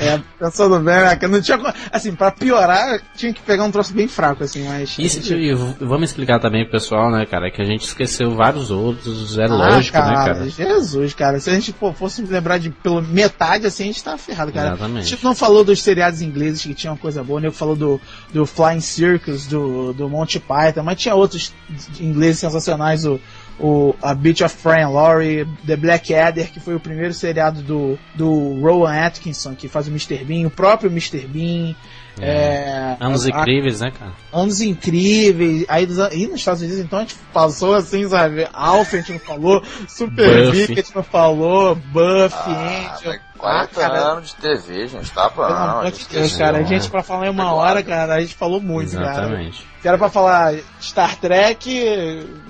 É, 0.00 0.18
pensando 0.38 0.78
bem, 0.80 0.94
né, 0.96 1.14
que 1.16 1.26
não 1.26 1.40
tinha. 1.42 1.58
Assim, 1.92 2.14
pra 2.14 2.30
piorar, 2.30 3.00
tinha 3.14 3.32
que 3.34 3.42
pegar 3.42 3.64
um 3.64 3.70
troço 3.70 3.92
bem 3.92 4.08
fraco, 4.08 4.42
assim, 4.42 4.66
mas. 4.66 4.96
Isso, 4.98 5.18
a 5.18 5.22
gente- 5.22 5.34
e 5.34 5.54
vamos 5.54 6.08
explicar 6.10 6.40
também 6.40 6.62
pro 6.64 6.72
pessoal, 6.72 7.10
né, 7.10 7.26
cara, 7.26 7.50
que 7.50 7.60
a 7.60 7.64
gente 7.64 7.84
esqueceu 7.84 8.30
vários 8.34 8.70
outros, 8.70 9.36
é 9.38 9.44
Ah, 9.44 9.48
lógico, 9.48 9.98
né, 9.98 10.02
cara, 10.02 10.34
cara? 10.34 10.48
Jesus, 10.48 11.12
cara. 11.14 11.38
Se 11.38 11.50
a 11.50 11.52
gente 11.52 11.72
pô, 11.72 11.92
fosse 11.92 12.22
lembrar 12.22 12.58
de 12.58 12.70
pelo 12.70 13.02
metade, 13.02 13.66
assim, 13.66 13.84
a 13.84 13.86
gente 13.86 14.02
tá 14.02 14.16
ferrado, 14.16 14.50
cara. 14.52 14.68
Exatamente. 14.68 15.04
A 15.04 15.08
gente 15.08 15.24
não 15.24 15.34
falou 15.34 15.62
dos 15.62 15.82
seriados 15.82 16.22
ingleses 16.22 16.62
que 16.62 16.74
tinham 16.74 16.96
coisa 16.96 17.22
boa, 17.22 17.38
né? 17.40 17.50
falou 17.50 17.76
do, 17.76 18.00
do 18.32 18.46
Flying 18.46 18.80
Circus, 18.80 19.46
do, 19.46 19.92
do 19.92 20.08
Monty 20.08 20.40
Python, 20.40 20.82
mas 20.82 20.98
tinha 20.98 21.14
outros 21.14 21.52
ingleses 22.00 22.38
sensacionais, 22.40 23.04
o, 23.04 23.20
o 23.60 23.94
A 24.00 24.14
Beach 24.14 24.42
of 24.42 24.56
Fran 24.56 24.88
Laurie, 24.88 25.46
The 25.66 25.76
Black 25.76 26.14
Adder, 26.14 26.50
que 26.50 26.58
foi 26.58 26.74
o 26.74 26.80
primeiro 26.80 27.12
seriado 27.12 27.62
do, 27.62 27.98
do 28.14 28.60
Rowan 28.60 28.92
Atkinson, 28.92 29.54
que 29.54 29.68
faz 29.68 29.86
o 29.86 29.90
Mr. 29.90 30.24
Bean, 30.24 30.46
o 30.46 30.50
próprio 30.50 30.90
Mr. 30.90 31.26
Bean. 31.26 31.74
É, 32.18 32.96
Anos 33.00 33.24
a- 33.26 33.28
incríveis, 33.28 33.80
né, 33.80 33.90
cara? 33.90 34.12
anos 34.32 34.60
incríveis. 34.60 35.64
Aí 35.68 35.86
dos 35.86 35.98
e 36.12 36.26
nos 36.26 36.36
Estados 36.36 36.62
Unidos, 36.62 36.78
então, 36.80 36.98
a 36.98 37.02
gente 37.02 37.14
passou 37.32 37.74
assim, 37.74 38.08
sabe? 38.08 38.46
Alpha, 38.52 38.96
a 38.96 39.00
gente 39.00 39.12
não 39.12 39.18
falou. 39.20 39.62
Super. 39.88 40.50
Vic, 40.50 40.72
a 40.72 40.76
gente 40.76 40.94
não 40.94 41.02
falou. 41.02 41.74
Buffy, 41.74 42.52
Ah, 42.52 42.94
Angel. 42.96 43.12
mas 43.12 43.20
40 43.38 43.70
Ah, 43.80 43.88
cara. 43.88 43.98
anos 44.12 44.28
de 44.28 44.34
TV, 44.36 44.88
gente, 44.88 45.10
tá 45.12 45.30
Pelo 45.30 45.90
de 45.90 46.08
Deus, 46.08 46.36
cara. 46.36 46.58
A 46.58 46.62
gente, 46.62 46.90
pra 46.90 47.02
falar 47.02 47.26
em 47.26 47.30
uma 47.30 47.52
hora, 47.54 47.82
cara, 47.82 48.14
a 48.14 48.20
gente 48.20 48.34
falou 48.34 48.60
muito, 48.60 48.92
cara. 48.92 49.10
Exatamente. 49.12 49.66
Que 49.80 49.88
era 49.88 49.96
pra 49.96 50.10
falar 50.10 50.54
Star 50.80 51.16
Trek 51.16 51.70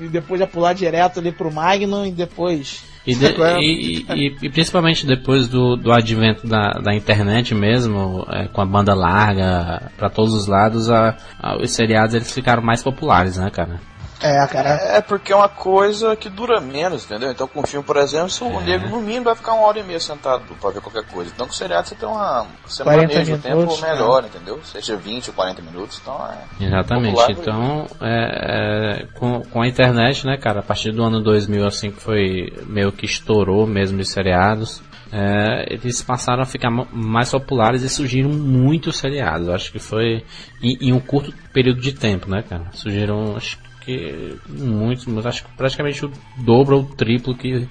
e 0.00 0.08
depois 0.08 0.40
já 0.40 0.46
pular 0.48 0.72
direto 0.72 1.20
ali 1.20 1.30
pro 1.30 1.52
Magnum 1.52 2.06
e 2.06 2.10
depois. 2.10 2.82
E, 3.06 3.14
de- 3.14 3.26
Agora- 3.26 3.58
e- 3.60 4.04
e- 4.14 4.36
e 4.42 4.48
principalmente 4.50 5.06
depois 5.06 5.48
do, 5.48 5.74
do 5.76 5.90
advento 5.90 6.46
da, 6.46 6.72
da 6.74 6.94
internet 6.94 7.54
mesmo, 7.54 8.26
é, 8.30 8.46
com 8.48 8.60
a 8.60 8.66
banda 8.66 8.94
larga 8.94 9.90
pra 9.96 10.10
todos 10.10 10.34
os 10.34 10.46
lados, 10.46 10.90
a- 10.90 11.16
a- 11.38 11.56
os 11.56 11.70
seriados 11.70 12.14
eles 12.14 12.32
ficaram 12.32 12.62
mais 12.62 12.82
populares, 12.82 13.36
né, 13.38 13.48
cara? 13.50 13.80
É, 14.22 14.46
cara. 14.46 14.68
É 14.68 15.00
porque 15.00 15.32
é 15.32 15.36
uma 15.36 15.48
coisa 15.48 16.14
que 16.14 16.28
dura 16.28 16.60
menos, 16.60 17.04
entendeu? 17.04 17.30
Então 17.30 17.46
com 17.48 17.60
o 17.60 17.66
filme, 17.66 17.84
por 17.84 17.96
exemplo, 17.96 18.30
o 18.42 18.60
É. 18.60 18.64
nego 18.64 18.88
no 18.88 19.00
mínimo 19.00 19.24
vai 19.24 19.34
ficar 19.34 19.52
uma 19.54 19.66
hora 19.66 19.78
e 19.78 19.82
meia 19.82 20.00
sentado 20.00 20.42
pra 20.60 20.70
ver 20.70 20.80
qualquer 20.80 21.04
coisa. 21.06 21.30
Então 21.34 21.46
com 21.46 21.52
o 21.52 21.56
seriado 21.56 21.88
você 21.88 21.94
tem 21.94 22.08
uma. 22.08 22.46
Você 22.66 22.82
40 22.84 23.12
maneja 23.12 23.34
o 23.34 23.38
tempo 23.38 23.56
minutos, 23.56 23.80
melhor, 23.80 24.24
entendeu? 24.24 24.60
Seja 24.64 24.96
20 24.96 25.28
ou 25.28 25.34
40 25.34 25.62
minutos, 25.62 25.98
então 26.02 26.14
é. 26.26 26.64
Exatamente. 26.64 27.14
Popular, 27.14 27.30
Então, 27.30 27.86
é, 28.00 29.00
é, 29.02 29.06
com, 29.18 29.42
com 29.42 29.62
a 29.62 29.66
internet, 29.66 30.26
né, 30.26 30.36
cara, 30.36 30.60
a 30.60 30.62
partir 30.62 30.92
do 30.92 31.02
ano 31.02 31.22
2000, 31.22 31.66
assim, 31.66 31.90
que 31.90 32.00
foi 32.00 32.52
meio 32.66 32.92
que 32.92 33.06
estourou 33.06 33.66
mesmo 33.66 34.00
os 34.00 34.10
seriados, 34.10 34.82
é, 35.12 35.72
eles 35.72 36.02
passaram 36.02 36.42
a 36.42 36.46
ficar 36.46 36.70
mais 36.70 37.30
populares 37.30 37.82
e 37.82 37.88
surgiram 37.88 38.30
muitos 38.30 38.98
seriados. 38.98 39.48
Eu 39.48 39.54
acho 39.54 39.72
que 39.72 39.78
foi 39.78 40.22
em, 40.62 40.76
em 40.88 40.92
um 40.92 41.00
curto 41.00 41.32
período 41.52 41.80
de 41.80 41.92
tempo, 41.92 42.30
né, 42.30 42.42
cara? 42.48 42.66
Surgiram 42.72 43.36
acho, 43.36 43.58
que 43.80 44.38
que 44.38 44.38
muito, 44.48 45.10
acho 45.26 45.44
que 45.44 45.52
praticamente 45.56 46.04
o 46.04 46.12
dobro 46.36 46.76
ou 46.76 46.82
o 46.82 46.94
triplo 46.94 47.36
que 47.36 47.66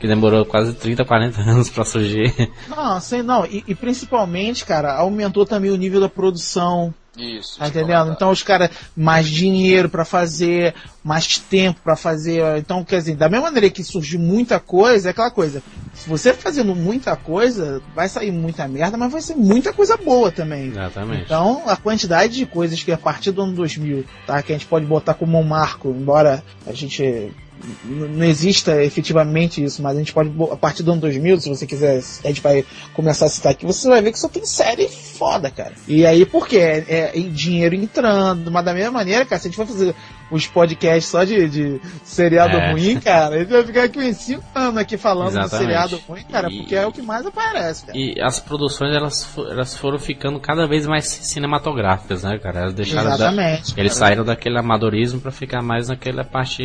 que 0.00 0.08
demorou 0.08 0.46
quase 0.46 0.72
30, 0.72 1.04
40 1.04 1.40
anos 1.44 1.68
para 1.68 1.84
surgir. 1.84 2.50
Não, 2.66 2.98
sei 3.00 3.22
não, 3.22 3.44
e, 3.44 3.62
e, 3.68 3.74
principalmente, 3.74 4.64
cara, 4.64 4.94
aumentou 4.94 5.44
também 5.44 5.70
o 5.70 5.76
nível 5.76 6.00
da 6.00 6.08
produção. 6.08 6.92
Isso. 7.18 7.58
Tá 7.58 7.68
entendendo? 7.68 8.12
Então 8.12 8.30
os 8.30 8.42
caras 8.42 8.70
mais 8.96 9.28
dinheiro 9.28 9.90
para 9.90 10.04
fazer, 10.04 10.74
mais 11.04 11.38
tempo 11.38 11.80
para 11.84 11.96
fazer. 11.96 12.42
Então, 12.56 12.82
quer 12.82 12.98
dizer, 12.98 13.16
da 13.16 13.28
mesma 13.28 13.46
maneira 13.46 13.68
que 13.68 13.84
surgiu 13.84 14.18
muita 14.18 14.58
coisa, 14.58 15.08
é 15.08 15.10
aquela 15.10 15.30
coisa. 15.30 15.62
Se 15.92 16.08
você 16.08 16.32
fazendo 16.32 16.74
muita 16.74 17.14
coisa, 17.16 17.82
vai 17.94 18.08
sair 18.08 18.30
muita 18.30 18.66
merda, 18.66 18.96
mas 18.96 19.12
vai 19.12 19.20
ser 19.20 19.34
muita 19.34 19.70
coisa 19.72 19.98
boa 19.98 20.30
também. 20.30 20.68
Exatamente. 20.68 21.24
Então, 21.24 21.62
a 21.66 21.76
quantidade 21.76 22.36
de 22.36 22.46
coisas 22.46 22.82
que 22.82 22.92
a 22.92 22.96
partir 22.96 23.32
do 23.32 23.42
ano 23.42 23.54
2000, 23.54 24.04
tá, 24.26 24.40
que 24.40 24.52
a 24.52 24.56
gente 24.56 24.66
pode 24.66 24.86
botar 24.86 25.12
como 25.12 25.38
um 25.38 25.44
marco, 25.44 25.90
embora 25.90 26.42
a 26.66 26.72
gente 26.72 27.34
não 27.84 28.24
exista 28.24 28.82
efetivamente 28.82 29.62
isso, 29.62 29.82
mas 29.82 29.96
a 29.96 29.98
gente 29.98 30.12
pode, 30.12 30.30
a 30.50 30.56
partir 30.56 30.82
do 30.82 30.92
ano 30.92 31.00
2000, 31.00 31.40
se 31.40 31.48
você 31.48 31.66
quiser, 31.66 32.02
a 32.24 32.28
gente 32.28 32.40
vai 32.40 32.64
começar 32.94 33.26
a 33.26 33.28
citar 33.28 33.52
aqui, 33.52 33.66
você 33.66 33.88
vai 33.88 34.00
ver 34.02 34.12
que 34.12 34.18
só 34.18 34.28
tem 34.28 34.44
série 34.44 34.88
foda, 34.88 35.50
cara. 35.50 35.74
E 35.86 36.06
aí, 36.06 36.24
por 36.24 36.46
quê? 36.46 36.58
É, 36.58 37.10
é 37.14 37.20
dinheiro 37.20 37.74
entrando, 37.74 38.50
mas 38.50 38.64
da 38.64 38.74
mesma 38.74 38.92
maneira, 38.92 39.24
cara, 39.24 39.40
se 39.40 39.48
a 39.48 39.50
gente 39.50 39.56
for 39.56 39.66
fazer 39.66 39.94
os 40.30 40.46
podcasts 40.46 41.10
só 41.10 41.24
de, 41.24 41.48
de 41.48 41.80
seriado 42.04 42.56
é. 42.56 42.72
ruim, 42.72 43.00
cara, 43.00 43.38
gente 43.38 43.50
vai 43.50 43.64
ficar 43.64 43.84
aqui 43.84 43.98
uns 43.98 44.16
5 44.16 44.42
anos 44.54 44.76
aqui 44.76 44.96
falando 44.96 45.28
Exatamente. 45.28 45.50
de 45.50 45.58
seriado 45.58 46.00
ruim, 46.08 46.22
cara, 46.30 46.50
e, 46.50 46.58
porque 46.58 46.74
é 46.74 46.86
o 46.86 46.92
que 46.92 47.02
mais 47.02 47.26
aparece, 47.26 47.86
cara. 47.86 47.98
E 47.98 48.14
as 48.20 48.40
produções, 48.40 48.94
elas, 48.94 49.28
elas 49.50 49.76
foram 49.76 49.98
ficando 49.98 50.38
cada 50.40 50.66
vez 50.66 50.86
mais 50.86 51.06
cinematográficas, 51.06 52.22
né, 52.22 52.38
cara? 52.38 52.60
Elas 52.60 52.74
deixaram 52.74 53.12
Exatamente. 53.12 53.74
Da, 53.74 53.80
eles 53.80 53.94
saíram 53.94 54.24
daquele 54.24 54.58
amadorismo 54.58 55.20
para 55.20 55.30
ficar 55.30 55.62
mais 55.62 55.88
naquela 55.88 56.24
parte 56.24 56.62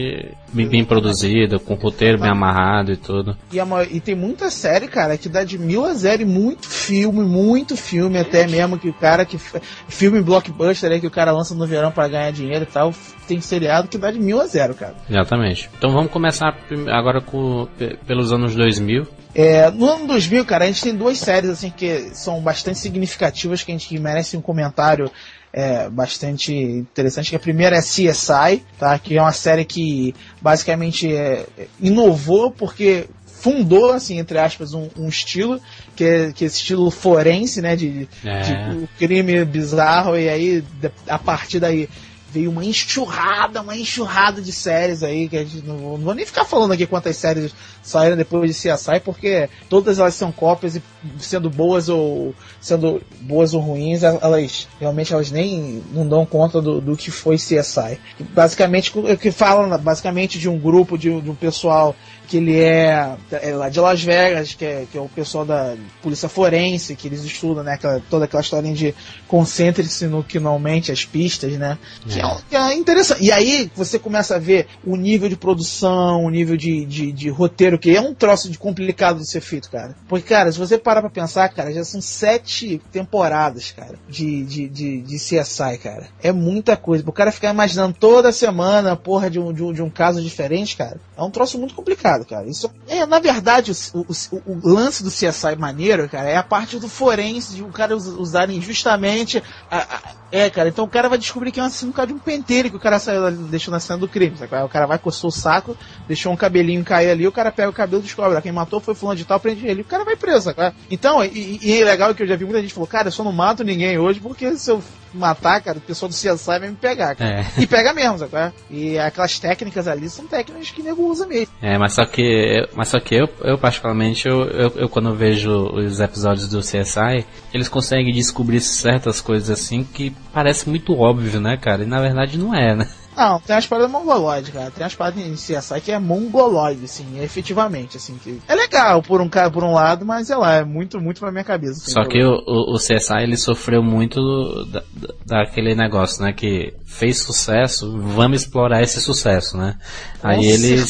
bem, 0.54 0.68
bem 0.68 0.86
produzida, 0.86 1.60
com 1.60 1.76
roteiro 1.76 2.20
bem 2.20 2.30
amarrado 2.30 2.92
e 2.92 2.98
tudo. 2.98 3.38
E, 3.52 3.60
a, 3.60 3.66
e 3.90 4.00
tem 4.00 4.16
muita 4.16 4.50
série, 4.50 4.88
cara, 4.88 5.18
que 5.18 5.30
dá 5.30 5.44
de 5.44 5.58
mil 5.58 5.86
a 5.86 5.94
zero 5.94 6.22
e 6.22 6.26
muito 6.26 6.68
filme, 6.68 7.24
muito 7.24 7.76
filme, 7.76 8.18
até 8.18 8.48
mesmo 8.48 8.78
que 8.78 8.90
o 8.90 8.94
cara 8.94 9.26
que. 9.26 9.40
Filme 9.88 10.22
blockbuster 10.22 10.92
aí 10.92 11.00
que 11.00 11.08
o 11.08 11.12
cara 11.12 11.32
lança 11.32 11.56
no 11.56 11.66
verão 11.66 11.92
para 11.92 12.08
ganhar 12.08 12.32
dinheiro 12.32 12.64
e 12.64 12.68
tal, 12.68 12.94
tem 13.28 13.42
seriado 13.56 13.88
que 13.88 13.98
dá 13.98 14.12
de 14.12 14.20
mil 14.20 14.42
a 14.42 14.48
zero, 14.48 14.76
cara. 14.76 14.96
Exatamente. 15.10 15.70
Então 15.78 15.92
vamos 15.92 16.12
começar 16.12 16.56
agora 16.92 17.22
com, 17.22 17.68
pelos 18.06 18.32
anos 18.32 18.54
2000. 18.56 19.08
É, 19.34 19.70
no 19.72 19.90
ano 19.90 20.08
2000, 20.08 20.46
cara, 20.46 20.66
a 20.66 20.68
gente 20.68 20.82
tem 20.82 20.96
duas 20.96 21.18
séries 21.18 21.50
assim 21.50 21.70
que 21.70 22.10
são 22.14 22.40
bastante 22.42 22.80
significativas 22.80 23.64
que 23.64 23.72
a 23.72 23.74
gente 23.76 23.88
que 23.88 24.00
merecem 24.00 24.40
um 24.40 24.44
comentário 24.44 25.10
é, 25.54 25.90
bastante 25.90 26.54
interessante. 26.54 27.30
Que 27.30 27.36
a 27.36 27.40
primeira 27.40 27.78
é 27.78 27.82
CSI, 27.82 28.64
tá? 28.78 28.98
Que 29.00 29.18
é 29.18 29.22
uma 29.22 29.32
série 29.32 29.66
que 29.66 30.14
basicamente 30.42 31.14
é, 31.14 31.46
inovou 31.80 32.52
porque 32.52 33.08
fundou, 33.26 33.92
assim, 33.92 34.18
entre 34.18 34.40
aspas, 34.40 34.74
um, 34.74 34.90
um 34.98 35.08
estilo, 35.08 35.62
que 35.96 36.04
é, 36.04 36.32
que 36.32 36.44
é 36.44 36.48
esse 36.48 36.58
estilo 36.58 36.90
forense, 36.90 37.62
né? 37.62 37.76
De, 37.76 38.08
é. 38.24 38.42
de 38.42 38.88
crime 38.98 39.46
bizarro, 39.46 40.18
e 40.18 40.28
aí, 40.28 40.64
a 41.08 41.20
partir 41.20 41.60
daí, 41.60 41.88
veio 42.36 42.52
uma 42.52 42.66
enxurrada, 42.66 43.62
uma 43.62 43.78
enxurrada 43.78 44.42
de 44.42 44.52
séries 44.52 45.02
aí, 45.02 45.30
que 45.30 45.38
a 45.38 45.44
gente 45.46 45.66
não, 45.66 45.78
não 45.78 45.98
vou 45.98 46.14
nem 46.14 46.26
ficar 46.26 46.44
falando 46.44 46.74
aqui 46.74 46.86
quantas 46.86 47.16
séries 47.16 47.54
saíram 47.82 48.18
depois 48.18 48.54
de 48.54 48.70
CSI, 48.74 49.00
porque 49.00 49.50
todas 49.70 50.00
elas 50.00 50.16
são 50.16 50.34
cópias 50.34 50.76
e 50.76 50.84
sendo 51.18 51.50
boas 51.50 51.88
ou 51.88 52.36
sendo 52.60 53.02
boas 53.22 53.54
ou 53.54 53.62
ruins, 53.62 54.04
elas 54.04 54.68
realmente 54.80 55.14
elas 55.14 55.32
nem 55.32 55.82
não 55.94 56.06
dão 56.06 56.26
conta 56.26 56.62
do, 56.62 56.82
do 56.82 56.98
que 56.98 57.10
foi 57.10 57.38
CSI. 57.38 58.00
Basicamente, 58.34 58.92
que 59.22 59.32
falam 59.32 59.80
basicamente 59.80 60.38
de 60.38 60.50
um 60.50 60.60
grupo 60.60 60.98
de, 60.98 61.22
de 61.22 61.30
um 61.30 61.36
pessoal 61.36 61.96
que 62.26 62.38
ele 62.38 62.60
é, 62.60 63.16
é, 63.32 63.56
lá 63.56 63.70
de 63.70 63.80
Las 63.80 64.04
Vegas, 64.04 64.54
que 64.54 64.66
é, 64.66 64.86
que 64.92 64.98
é 64.98 65.02
o 65.02 65.08
pessoal 65.08 65.46
da 65.46 65.76
polícia 66.02 66.28
forense, 66.28 66.96
que 66.96 67.08
eles 67.08 67.24
estudam, 67.24 67.64
né, 67.64 67.74
aquela, 67.74 68.02
toda 68.10 68.26
aquela 68.26 68.42
história 68.42 68.74
de 68.74 68.96
concentre-se 69.28 70.08
no 70.08 70.24
que 70.24 70.40
não 70.40 70.52
aumente 70.52 70.92
as 70.92 71.06
pistas, 71.06 71.54
né, 71.54 71.78
é. 72.06 72.14
Que, 72.14 72.22
que, 72.50 72.56
é, 72.56 72.74
interessante. 72.74 73.24
E 73.24 73.32
aí 73.32 73.72
você 73.76 73.98
começa 73.98 74.36
a 74.36 74.40
ver 74.40 74.68
o 74.86 74.96
nível 74.96 75.30
de 75.30 75.36
produção, 75.36 76.24
o 76.24 76.30
nível 76.30 76.58
de, 76.58 76.86
de, 76.86 77.12
de, 77.12 77.30
roteiro, 77.30 77.80
que 77.80 77.96
é 77.96 78.02
um 78.02 78.14
troço 78.14 78.50
de 78.50 78.58
complicado 78.58 79.20
de 79.20 79.30
ser 79.30 79.42
feito, 79.42 79.70
cara. 79.70 79.96
Porque, 80.08 80.30
cara, 80.30 80.52
se 80.52 80.60
você 80.60 80.78
parar 80.78 81.02
pra 81.02 81.10
pensar, 81.10 81.48
cara, 81.50 81.74
já 81.74 81.84
são 81.84 82.02
sete 82.02 82.82
temporadas, 82.92 83.72
cara, 83.72 83.96
de, 84.08 84.44
de, 84.46 84.68
de, 84.68 85.02
de 85.02 85.16
CSI, 85.16 85.78
cara. 85.82 86.08
É 86.22 86.32
muita 86.32 86.78
coisa. 86.78 87.04
O 87.08 87.12
cara 87.12 87.32
ficar 87.32 87.54
imaginando 87.54 87.96
toda 88.00 88.32
semana, 88.32 88.96
porra, 88.96 89.30
de 89.30 89.40
um, 89.40 89.54
de 89.54 89.64
um, 89.64 89.74
de 89.74 89.82
um 89.82 89.90
caso 89.90 90.22
diferente, 90.22 90.76
cara, 90.78 90.98
é 91.18 91.22
um 91.22 91.32
troço 91.32 91.58
muito 91.58 91.74
complicado 91.74 91.96
complicado, 91.96 92.26
cara. 92.26 92.48
Isso 92.48 92.72
é, 92.88 93.06
na 93.06 93.20
verdade, 93.20 93.72
o, 93.94 94.00
o, 94.00 94.42
o, 94.46 94.70
lance 94.70 95.04
do 95.04 95.10
CSI 95.10 95.56
maneiro, 95.58 96.08
cara, 96.10 96.30
é 96.30 96.36
a 96.36 96.44
parte 96.44 96.80
do 96.80 96.88
forense, 96.88 97.56
de 97.56 97.64
o 97.64 97.70
cara 97.70 97.96
usarem 97.96 98.62
justamente. 98.62 99.42
A, 99.70 99.78
a, 99.78 100.25
é, 100.36 100.50
cara, 100.50 100.68
então 100.68 100.84
o 100.84 100.90
cara 100.90 101.08
vai 101.08 101.18
descobrir 101.18 101.50
que 101.50 101.62
é 101.62 101.64
um 101.64 101.66
assassino 101.66 101.94
por 101.94 101.96
causa 101.96 102.08
de 102.08 102.14
um 102.14 102.20
pentelho 102.20 102.70
que 102.70 102.76
o 102.76 102.80
cara 102.80 103.00
saiu, 103.00 103.32
deixou 103.32 103.72
na 103.72 103.80
cena 103.80 104.00
do 104.00 104.08
crime. 104.08 104.36
Sabe? 104.36 104.54
O 104.64 104.68
cara 104.68 104.86
vai, 104.86 105.00
coçou 105.00 105.30
o 105.30 105.32
saco, 105.32 105.78
deixou 106.10 106.34
um 106.34 106.36
cabelinho 106.36 106.84
cair 106.84 107.10
ali, 107.10 107.26
o 107.26 107.32
cara 107.32 107.54
pega 107.54 107.70
o 107.70 107.74
cabelo 107.74 108.02
e 108.02 108.04
descobre. 108.04 108.42
Quem 108.42 108.52
matou 108.52 108.82
foi 108.82 108.94
fulano 108.94 109.18
de 109.18 109.24
tal, 109.24 109.40
prende 109.40 109.66
ele. 109.66 109.84
O 109.84 109.86
cara 109.86 110.04
vai 110.04 110.18
preso, 110.18 110.54
sabe? 110.54 110.76
Então, 110.92 111.24
e, 111.24 111.60
e 111.62 111.82
é 111.82 111.86
legal 111.86 112.14
que 112.14 112.22
eu 112.22 112.28
já 112.28 112.36
vi 112.36 112.44
muita 112.44 112.62
gente 112.62 112.74
falou, 112.74 112.86
cara, 112.86 113.08
eu 113.08 113.14
só 113.14 113.24
não 113.24 113.32
mato 113.32 113.64
ninguém 113.64 113.98
hoje 113.98 114.20
porque 114.20 114.58
se 114.58 114.70
eu 114.70 114.84
matar, 115.16 115.62
cara, 115.62 115.78
o 115.78 115.82
pessoal 115.82 116.10
do 116.10 116.14
CSI 116.14 116.60
vai 116.60 116.70
me 116.70 116.76
pegar, 116.76 117.16
cara. 117.16 117.42
É. 117.42 117.62
E 117.62 117.66
pega 117.66 117.94
mesmo, 117.94 118.18
sabe? 118.18 118.54
E 118.70 119.00
aquelas 119.00 119.40
técnicas 119.40 119.88
ali 119.88 120.10
são 120.10 120.28
técnicas 120.28 120.70
que 120.70 120.84
nego 120.84 121.04
usa 121.04 121.26
mesmo. 121.26 121.54
É, 121.62 121.78
mas 121.78 121.94
só 121.94 122.06
que, 122.06 122.68
mas 122.76 122.90
só 122.90 123.00
que 123.00 123.16
eu, 123.16 123.28
eu 123.42 123.58
particularmente, 123.58 124.28
eu, 124.28 124.42
eu, 124.44 124.70
eu 124.76 124.90
quando 124.90 125.16
vejo 125.16 125.50
os 125.50 126.00
episódios 126.00 126.50
do 126.50 126.60
CSI, 126.60 127.26
eles 127.54 127.68
conseguem 127.70 128.14
descobrir 128.14 128.60
certas 128.60 129.22
coisas 129.22 129.50
assim 129.50 129.84
que 129.84 130.14
parece 130.34 130.70
muito 130.70 130.98
óbvio, 130.98 131.40
né, 131.40 131.58
cara? 131.58 131.84
E 131.84 131.88
na 131.88 132.02
verdade 132.02 132.38
não 132.38 132.54
é, 132.54 132.76
né? 132.76 132.88
Não, 133.16 133.40
tem 133.40 133.56
umas 133.56 133.66
paradas 133.66 133.92
mongoloides, 133.92 134.50
cara. 134.50 134.70
Tem 134.70 134.84
umas 134.84 134.94
paradas 134.94 135.24
em 135.24 135.34
CSI 135.34 135.80
que 135.82 135.92
é 135.92 135.98
mongoloide, 135.98 136.84
assim, 136.84 137.22
efetivamente, 137.22 137.96
assim. 137.96 138.18
Que 138.22 138.42
é 138.46 138.54
legal 138.54 139.02
por 139.02 139.22
um, 139.22 139.30
por 139.30 139.64
um 139.64 139.72
lado, 139.72 140.06
mas 140.06 140.28
sei 140.28 140.36
lá, 140.36 140.56
é 140.56 140.66
muito, 140.66 141.00
muito 141.00 141.22
pra 141.22 141.32
minha 141.32 141.44
cabeça. 141.44 141.82
Assim, 141.82 141.92
Só 141.92 142.04
que 142.04 142.22
o, 142.22 142.36
o, 142.46 142.76
CSI, 142.76 143.24
ele 143.24 143.38
sofreu 143.38 143.82
muito 143.82 144.20
da, 144.66 144.84
daquele 145.26 145.74
negócio, 145.76 146.22
né, 146.24 146.34
que 146.34 146.74
fez 146.86 147.20
sucesso, 147.20 147.98
vamos 147.98 148.42
explorar 148.42 148.82
esse 148.82 149.00
sucesso, 149.00 149.58
né? 149.58 149.78
Aí 150.22 150.46
ele, 150.46 150.84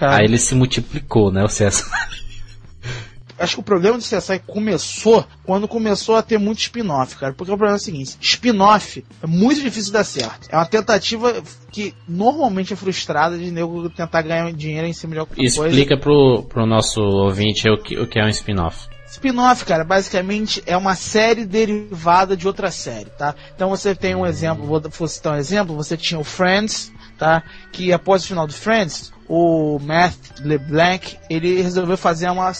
aí 0.00 0.24
ele 0.24 0.38
se 0.38 0.54
multiplicou, 0.54 1.30
né, 1.30 1.44
o 1.44 1.48
CSI. 1.48 1.84
Acho 3.38 3.54
que 3.54 3.60
o 3.60 3.64
problema 3.64 3.98
do 3.98 4.04
CSI 4.04 4.40
começou 4.46 5.24
quando 5.44 5.68
começou 5.68 6.16
a 6.16 6.22
ter 6.22 6.38
muito 6.38 6.60
spin-off, 6.60 7.16
cara. 7.16 7.32
Porque 7.32 7.52
o 7.52 7.56
problema 7.56 7.76
é 7.76 7.80
o 7.80 7.82
seguinte: 7.82 8.16
spin-off 8.20 9.04
é 9.22 9.26
muito 9.26 9.60
difícil 9.60 9.86
de 9.86 9.92
dar 9.92 10.04
certo. 10.04 10.48
É 10.50 10.56
uma 10.56 10.66
tentativa 10.66 11.42
que 11.70 11.94
normalmente 12.08 12.72
é 12.72 12.76
frustrada 12.76 13.38
de 13.38 13.50
nego 13.50 13.88
tentar 13.90 14.22
ganhar 14.22 14.52
dinheiro 14.52 14.86
em 14.86 14.92
cima 14.92 15.14
de 15.14 15.20
alguma 15.20 15.34
Explica 15.42 15.60
coisa. 15.60 15.80
Explica 15.80 16.00
pro, 16.00 16.42
pro 16.48 16.66
nosso 16.66 17.00
ouvinte 17.00 17.68
o 17.68 17.78
que, 17.78 17.98
o 17.98 18.06
que 18.06 18.18
é 18.18 18.24
um 18.24 18.28
spin-off. 18.28 18.88
Spin-off, 19.10 19.64
cara, 19.64 19.84
basicamente 19.84 20.62
é 20.66 20.76
uma 20.76 20.94
série 20.94 21.46
derivada 21.46 22.36
de 22.36 22.46
outra 22.46 22.70
série, 22.70 23.08
tá? 23.10 23.34
Então 23.54 23.70
você 23.70 23.94
tem 23.94 24.14
um 24.14 24.26
exemplo, 24.26 24.66
vou 24.66 25.08
citar 25.08 25.34
um 25.34 25.38
exemplo, 25.38 25.74
você 25.74 25.96
tinha 25.96 26.20
o 26.20 26.24
Friends, 26.24 26.92
tá? 27.18 27.42
Que 27.72 27.90
após 27.92 28.22
o 28.22 28.28
final 28.28 28.46
do 28.46 28.52
Friends, 28.52 29.12
o 29.28 29.78
Matt 29.78 30.16
LeBlanc, 30.40 31.18
ele 31.28 31.60
resolveu 31.60 31.96
fazer 31.96 32.30
uma, 32.30 32.52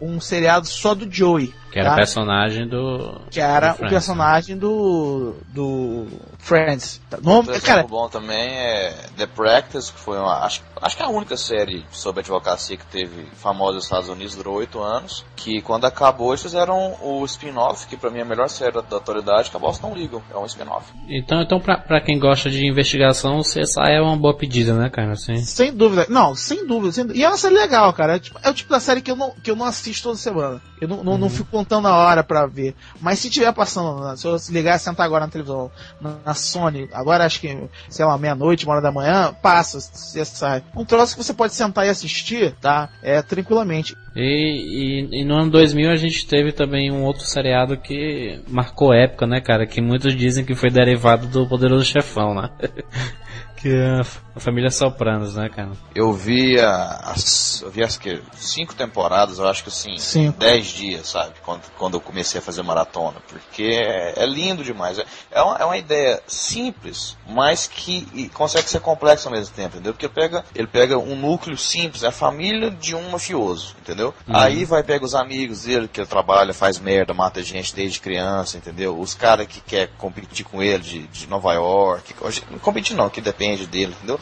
um 0.00 0.20
seriado 0.20 0.66
só 0.66 0.94
do 0.94 1.10
Joey. 1.10 1.54
Que 1.76 1.80
era 1.80 1.88
o 1.88 1.90
tá? 1.90 1.96
personagem 1.96 2.66
do. 2.66 3.20
Que 3.30 3.38
era 3.38 3.72
do 3.72 3.80
o 3.80 3.82
né? 3.82 3.90
personagem 3.90 4.56
do. 4.56 5.34
do 5.48 6.06
Friends. 6.38 7.02
Nome, 7.22 7.50
um 7.50 7.60
cara, 7.60 7.82
bom 7.82 8.08
também 8.08 8.48
é 8.48 8.94
The 9.16 9.26
Practice, 9.26 9.92
que 9.92 10.00
foi 10.00 10.16
uma. 10.16 10.44
Acho, 10.44 10.62
acho 10.80 10.96
que 10.96 11.02
é 11.02 11.04
a 11.06 11.10
única 11.10 11.36
série 11.36 11.84
sobre 11.90 12.20
advocacia 12.20 12.78
que 12.78 12.86
teve 12.86 13.26
famosa 13.34 13.74
nos 13.74 13.84
Estados 13.84 14.08
Unidos, 14.08 14.34
durou 14.34 14.54
oito 14.56 14.80
anos. 14.80 15.22
Que 15.36 15.60
quando 15.60 15.84
acabou, 15.84 16.30
eles 16.30 16.40
fizeram 16.40 16.96
o 17.02 17.22
spin-off, 17.26 17.86
que 17.86 17.96
pra 17.96 18.08
mim 18.08 18.20
é 18.20 18.22
a 18.22 18.24
melhor 18.24 18.48
série 18.48 18.72
da, 18.72 18.80
da 18.80 18.96
atualidade, 18.96 19.50
que 19.50 19.56
a 19.56 19.60
Boston 19.60 19.92
Legal. 19.92 20.22
É 20.32 20.38
um 20.38 20.46
spin-off. 20.46 20.90
Então, 21.10 21.42
então 21.42 21.60
pra, 21.60 21.76
pra 21.76 22.00
quem 22.00 22.18
gosta 22.18 22.48
de 22.48 22.66
investigação, 22.66 23.36
o 23.36 23.42
CSI 23.42 23.92
é 23.92 24.00
uma 24.00 24.16
boa 24.16 24.34
pedida, 24.34 24.72
né, 24.72 24.88
cara? 24.88 25.12
Assim. 25.12 25.36
Sem 25.36 25.74
dúvida. 25.74 26.06
Não, 26.08 26.34
sem 26.34 26.66
dúvida. 26.66 26.92
Sem 26.92 27.04
dúvida. 27.04 27.20
E 27.20 27.22
é 27.22 27.28
uma 27.28 27.36
série 27.36 27.54
legal, 27.54 27.92
cara. 27.92 28.16
É, 28.16 28.18
tipo, 28.18 28.40
é, 28.42 28.48
o 28.48 28.54
tipo 28.54 28.70
da 28.70 28.80
série 28.80 29.02
que 29.02 29.10
eu 29.10 29.16
não, 29.16 29.34
que 29.42 29.50
eu 29.50 29.56
não 29.56 29.66
assisto 29.66 30.04
toda 30.04 30.16
semana. 30.16 30.62
Eu 30.80 30.88
não, 30.88 31.02
não, 31.02 31.12
uhum. 31.12 31.18
não 31.18 31.30
fico 31.30 31.50
contando 31.66 31.88
a 31.88 31.96
hora 31.96 32.22
pra 32.22 32.46
ver. 32.46 32.74
Mas 33.00 33.18
se 33.18 33.28
tiver 33.28 33.52
passando, 33.52 34.16
se 34.16 34.26
eu 34.26 34.36
ligar 34.50 34.76
e 34.76 34.78
sentar 34.78 35.04
agora 35.04 35.26
na 35.26 35.30
televisão, 35.30 35.70
na, 36.00 36.16
na 36.24 36.34
Sony, 36.34 36.88
agora 36.92 37.26
acho 37.26 37.40
que, 37.40 37.58
sei 37.90 38.04
lá, 38.04 38.16
meia-noite, 38.16 38.64
uma 38.64 38.74
hora 38.74 38.82
da 38.82 38.92
manhã, 38.92 39.34
passa, 39.42 39.80
você 39.80 40.24
sai. 40.24 40.62
Um 40.74 40.84
troço 40.84 41.16
que 41.16 41.24
você 41.24 41.34
pode 41.34 41.54
sentar 41.54 41.84
e 41.86 41.90
assistir, 41.90 42.54
tá? 42.60 42.88
É 43.02 43.20
tranquilamente. 43.20 43.96
E, 44.14 45.08
e, 45.12 45.20
e, 45.20 45.24
no 45.24 45.34
ano 45.34 45.50
2000 45.50 45.90
a 45.90 45.96
gente 45.96 46.26
teve 46.26 46.52
também 46.52 46.90
um 46.90 47.04
outro 47.04 47.24
seriado 47.24 47.76
que 47.76 48.40
marcou 48.48 48.94
época, 48.94 49.26
né, 49.26 49.40
cara? 49.40 49.66
Que 49.66 49.80
muitos 49.80 50.16
dizem 50.16 50.44
que 50.44 50.54
foi 50.54 50.70
derivado 50.70 51.26
do 51.26 51.46
Poderoso 51.46 51.84
Chefão, 51.84 52.34
né? 52.34 52.48
Que 53.56 53.70
é 53.70 54.02
a 54.36 54.40
família 54.40 54.70
Sopranos, 54.70 55.34
né, 55.34 55.48
cara? 55.48 55.72
Eu 55.94 56.12
vi 56.12 56.60
as, 56.60 57.62
eu 57.62 57.70
vi 57.70 57.82
as 57.82 57.96
que, 57.96 58.20
cinco 58.34 58.74
temporadas, 58.74 59.38
eu 59.38 59.48
acho 59.48 59.62
que 59.62 59.70
assim, 59.70 59.96
Cinco. 59.96 60.38
dez 60.38 60.66
dias, 60.66 61.08
sabe? 61.08 61.32
Quando, 61.42 61.62
quando 61.78 61.94
eu 61.94 62.00
comecei 62.00 62.38
a 62.38 62.42
fazer 62.42 62.62
maratona. 62.62 63.16
Porque 63.28 63.62
é, 63.62 64.22
é 64.22 64.26
lindo 64.26 64.62
demais. 64.62 64.98
É, 64.98 65.06
é, 65.30 65.42
uma, 65.42 65.56
é 65.56 65.64
uma 65.64 65.78
ideia 65.78 66.22
simples, 66.26 67.16
mas 67.26 67.66
que 67.66 68.28
consegue 68.34 68.68
ser 68.68 68.80
complexa 68.80 69.28
ao 69.28 69.34
mesmo 69.34 69.54
tempo, 69.54 69.76
entendeu? 69.76 69.94
Porque 69.94 70.04
ele 70.04 70.14
pega, 70.14 70.44
ele 70.54 70.66
pega 70.66 70.98
um 70.98 71.16
núcleo 71.16 71.56
simples, 71.56 72.02
é 72.02 72.08
a 72.08 72.12
família 72.12 72.70
de 72.70 72.94
um 72.94 73.08
mafioso, 73.10 73.74
entendeu? 73.80 74.12
Aí 74.28 74.66
vai 74.66 74.82
pega 74.82 75.04
os 75.04 75.14
amigos 75.14 75.62
dele, 75.62 75.88
que 75.88 76.00
ele 76.00 76.06
trabalha, 76.06 76.52
faz 76.52 76.78
merda, 76.78 77.14
mata 77.14 77.42
gente 77.42 77.74
desde 77.74 78.00
criança, 78.00 78.58
entendeu? 78.58 78.98
Os 78.98 79.14
caras 79.14 79.46
que 79.46 79.60
quer 79.60 79.88
competir 79.96 80.44
com 80.44 80.62
ele 80.62 80.82
de, 80.82 81.06
de 81.06 81.26
Nova 81.26 81.54
York, 81.54 82.14
não 82.50 82.58
competir 82.58 82.94
não, 82.94 83.08
que 83.08 83.20
depende 83.20 83.45
dele, 83.66 83.92
entendeu? 83.96 84.18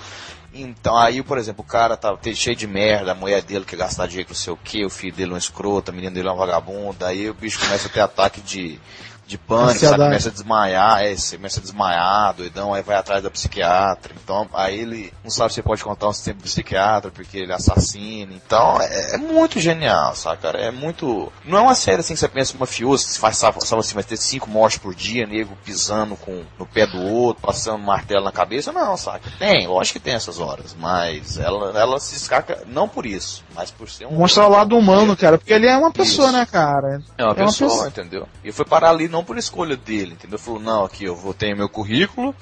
Então 0.53 0.97
aí, 0.97 1.23
por 1.23 1.37
exemplo, 1.37 1.65
o 1.65 1.69
cara 1.69 1.97
tá 1.97 2.17
cheio 2.35 2.55
de 2.55 2.67
merda, 2.67 3.11
a 3.11 3.15
mulher 3.15 3.43
dele 3.43 3.65
quer 3.65 3.77
gastar 3.77 4.07
dinheiro 4.07 4.29
com 4.29 4.35
não 4.35 4.41
sei 4.41 4.53
o 4.53 4.57
que, 4.57 4.85
o 4.85 4.91
filho 4.91 5.15
dele 5.15 5.33
é 5.33 5.35
um 5.35 5.39
escroto, 5.39 5.91
a 5.91 5.95
menina 5.95 6.15
dele 6.15 6.29
é 6.29 6.33
um 6.33 6.37
vagabundo, 6.37 7.05
aí 7.05 7.29
o 7.29 7.35
bicho 7.35 7.59
começa 7.59 7.89
a 7.89 7.91
ter 7.91 8.01
ataque 8.01 8.41
de, 8.41 8.79
de 9.27 9.39
pânico, 9.39 9.81
sabe? 9.81 10.05
Começa 10.05 10.29
a 10.29 10.33
desmaiar, 10.33 11.03
é, 11.03 11.15
começa 11.33 11.61
a 11.61 11.63
desmaiar, 11.63 12.35
doidão, 12.35 12.75
aí 12.75 12.83
vai 12.83 12.97
atrás 12.97 13.23
da 13.23 13.31
psiquiatra. 13.31 14.15
Então, 14.23 14.49
aí 14.53 14.81
ele 14.81 15.13
não 15.23 15.31
sabe 15.31 15.53
se 15.53 15.63
pode 15.63 15.83
contar 15.83 16.09
um 16.09 16.13
tempo 16.13 16.41
do 16.41 16.45
psiquiatra, 16.45 17.11
porque 17.11 17.39
ele 17.39 17.53
é 17.53 17.55
assassino. 17.55 18.33
Então, 18.33 18.81
é, 18.81 19.15
é 19.15 19.19
muito 19.19 19.61
genial, 19.61 20.15
sabe, 20.15 20.43
cara? 20.43 20.59
É 20.59 20.71
muito. 20.71 21.33
Não 21.45 21.59
é 21.59 21.61
uma 21.61 21.75
série 21.75 22.01
assim 22.01 22.15
que 22.15 22.21
você 22.21 22.29
pensa 22.29 22.57
mafioso, 22.59 23.07
que 23.07 23.13
se 23.13 23.19
faz, 23.19 23.37
sabe, 23.37 23.65
sabe 23.65 23.81
assim, 23.81 23.95
vai 23.95 24.05
ter 24.05 24.17
cinco 24.17 24.49
mortes 24.51 24.79
por 24.79 24.95
dia, 24.95 25.27
nego 25.27 25.57
pisando 25.65 26.17
com, 26.17 26.45
no 26.59 26.67
pé 26.67 26.87
do 26.87 27.01
outro, 27.01 27.47
passando 27.47 27.77
um 27.77 27.87
martelo 27.87 28.25
na 28.25 28.33
cabeça. 28.33 28.73
Não, 28.73 28.97
saca? 28.97 29.31
Tem, 29.39 29.67
lógico 29.67 29.99
que 29.99 30.05
tem 30.05 30.15
essas 30.15 30.39
horas, 30.39 30.75
mas 30.79 31.39
ela, 31.39 31.79
ela 31.79 32.01
se 32.01 32.17
escaca, 32.17 32.63
não 32.67 32.89
por 32.89 33.07
isso, 33.07 33.44
mas 33.55 33.71
por 33.71 33.89
ser 33.89 34.07
um. 34.07 34.13
Mostrar 34.13 34.47
o 34.47 34.51
lado 34.51 34.77
humano, 34.77 35.17
cara, 35.17 35.39
porque 35.39 35.53
ele 35.53 35.67
é 35.67 35.77
uma 35.77 35.91
pessoa, 35.93 36.29
Isso. 36.29 36.37
né, 36.37 36.47
cara? 36.47 37.03
É 37.17 37.23
uma 37.25 37.31
É 37.31 37.35
uma 37.43 37.47
pessoa, 37.47 37.71
pessoa. 37.71 37.89
entendeu? 37.89 38.29
E 38.45 38.51
foi 38.53 38.65
parar 38.65 38.91
ali 38.91 39.09
não 39.09 39.25
por 39.25 39.39
escolha 39.39 39.77
dele, 39.77 40.13
entendeu? 40.13 40.39
Falou, 40.39 40.61
não, 40.61 40.85
aqui 40.85 41.05
eu 41.05 41.15
vou 41.17 41.33
ter 41.35 41.55
meu 41.55 41.69
currículo, 41.69 42.35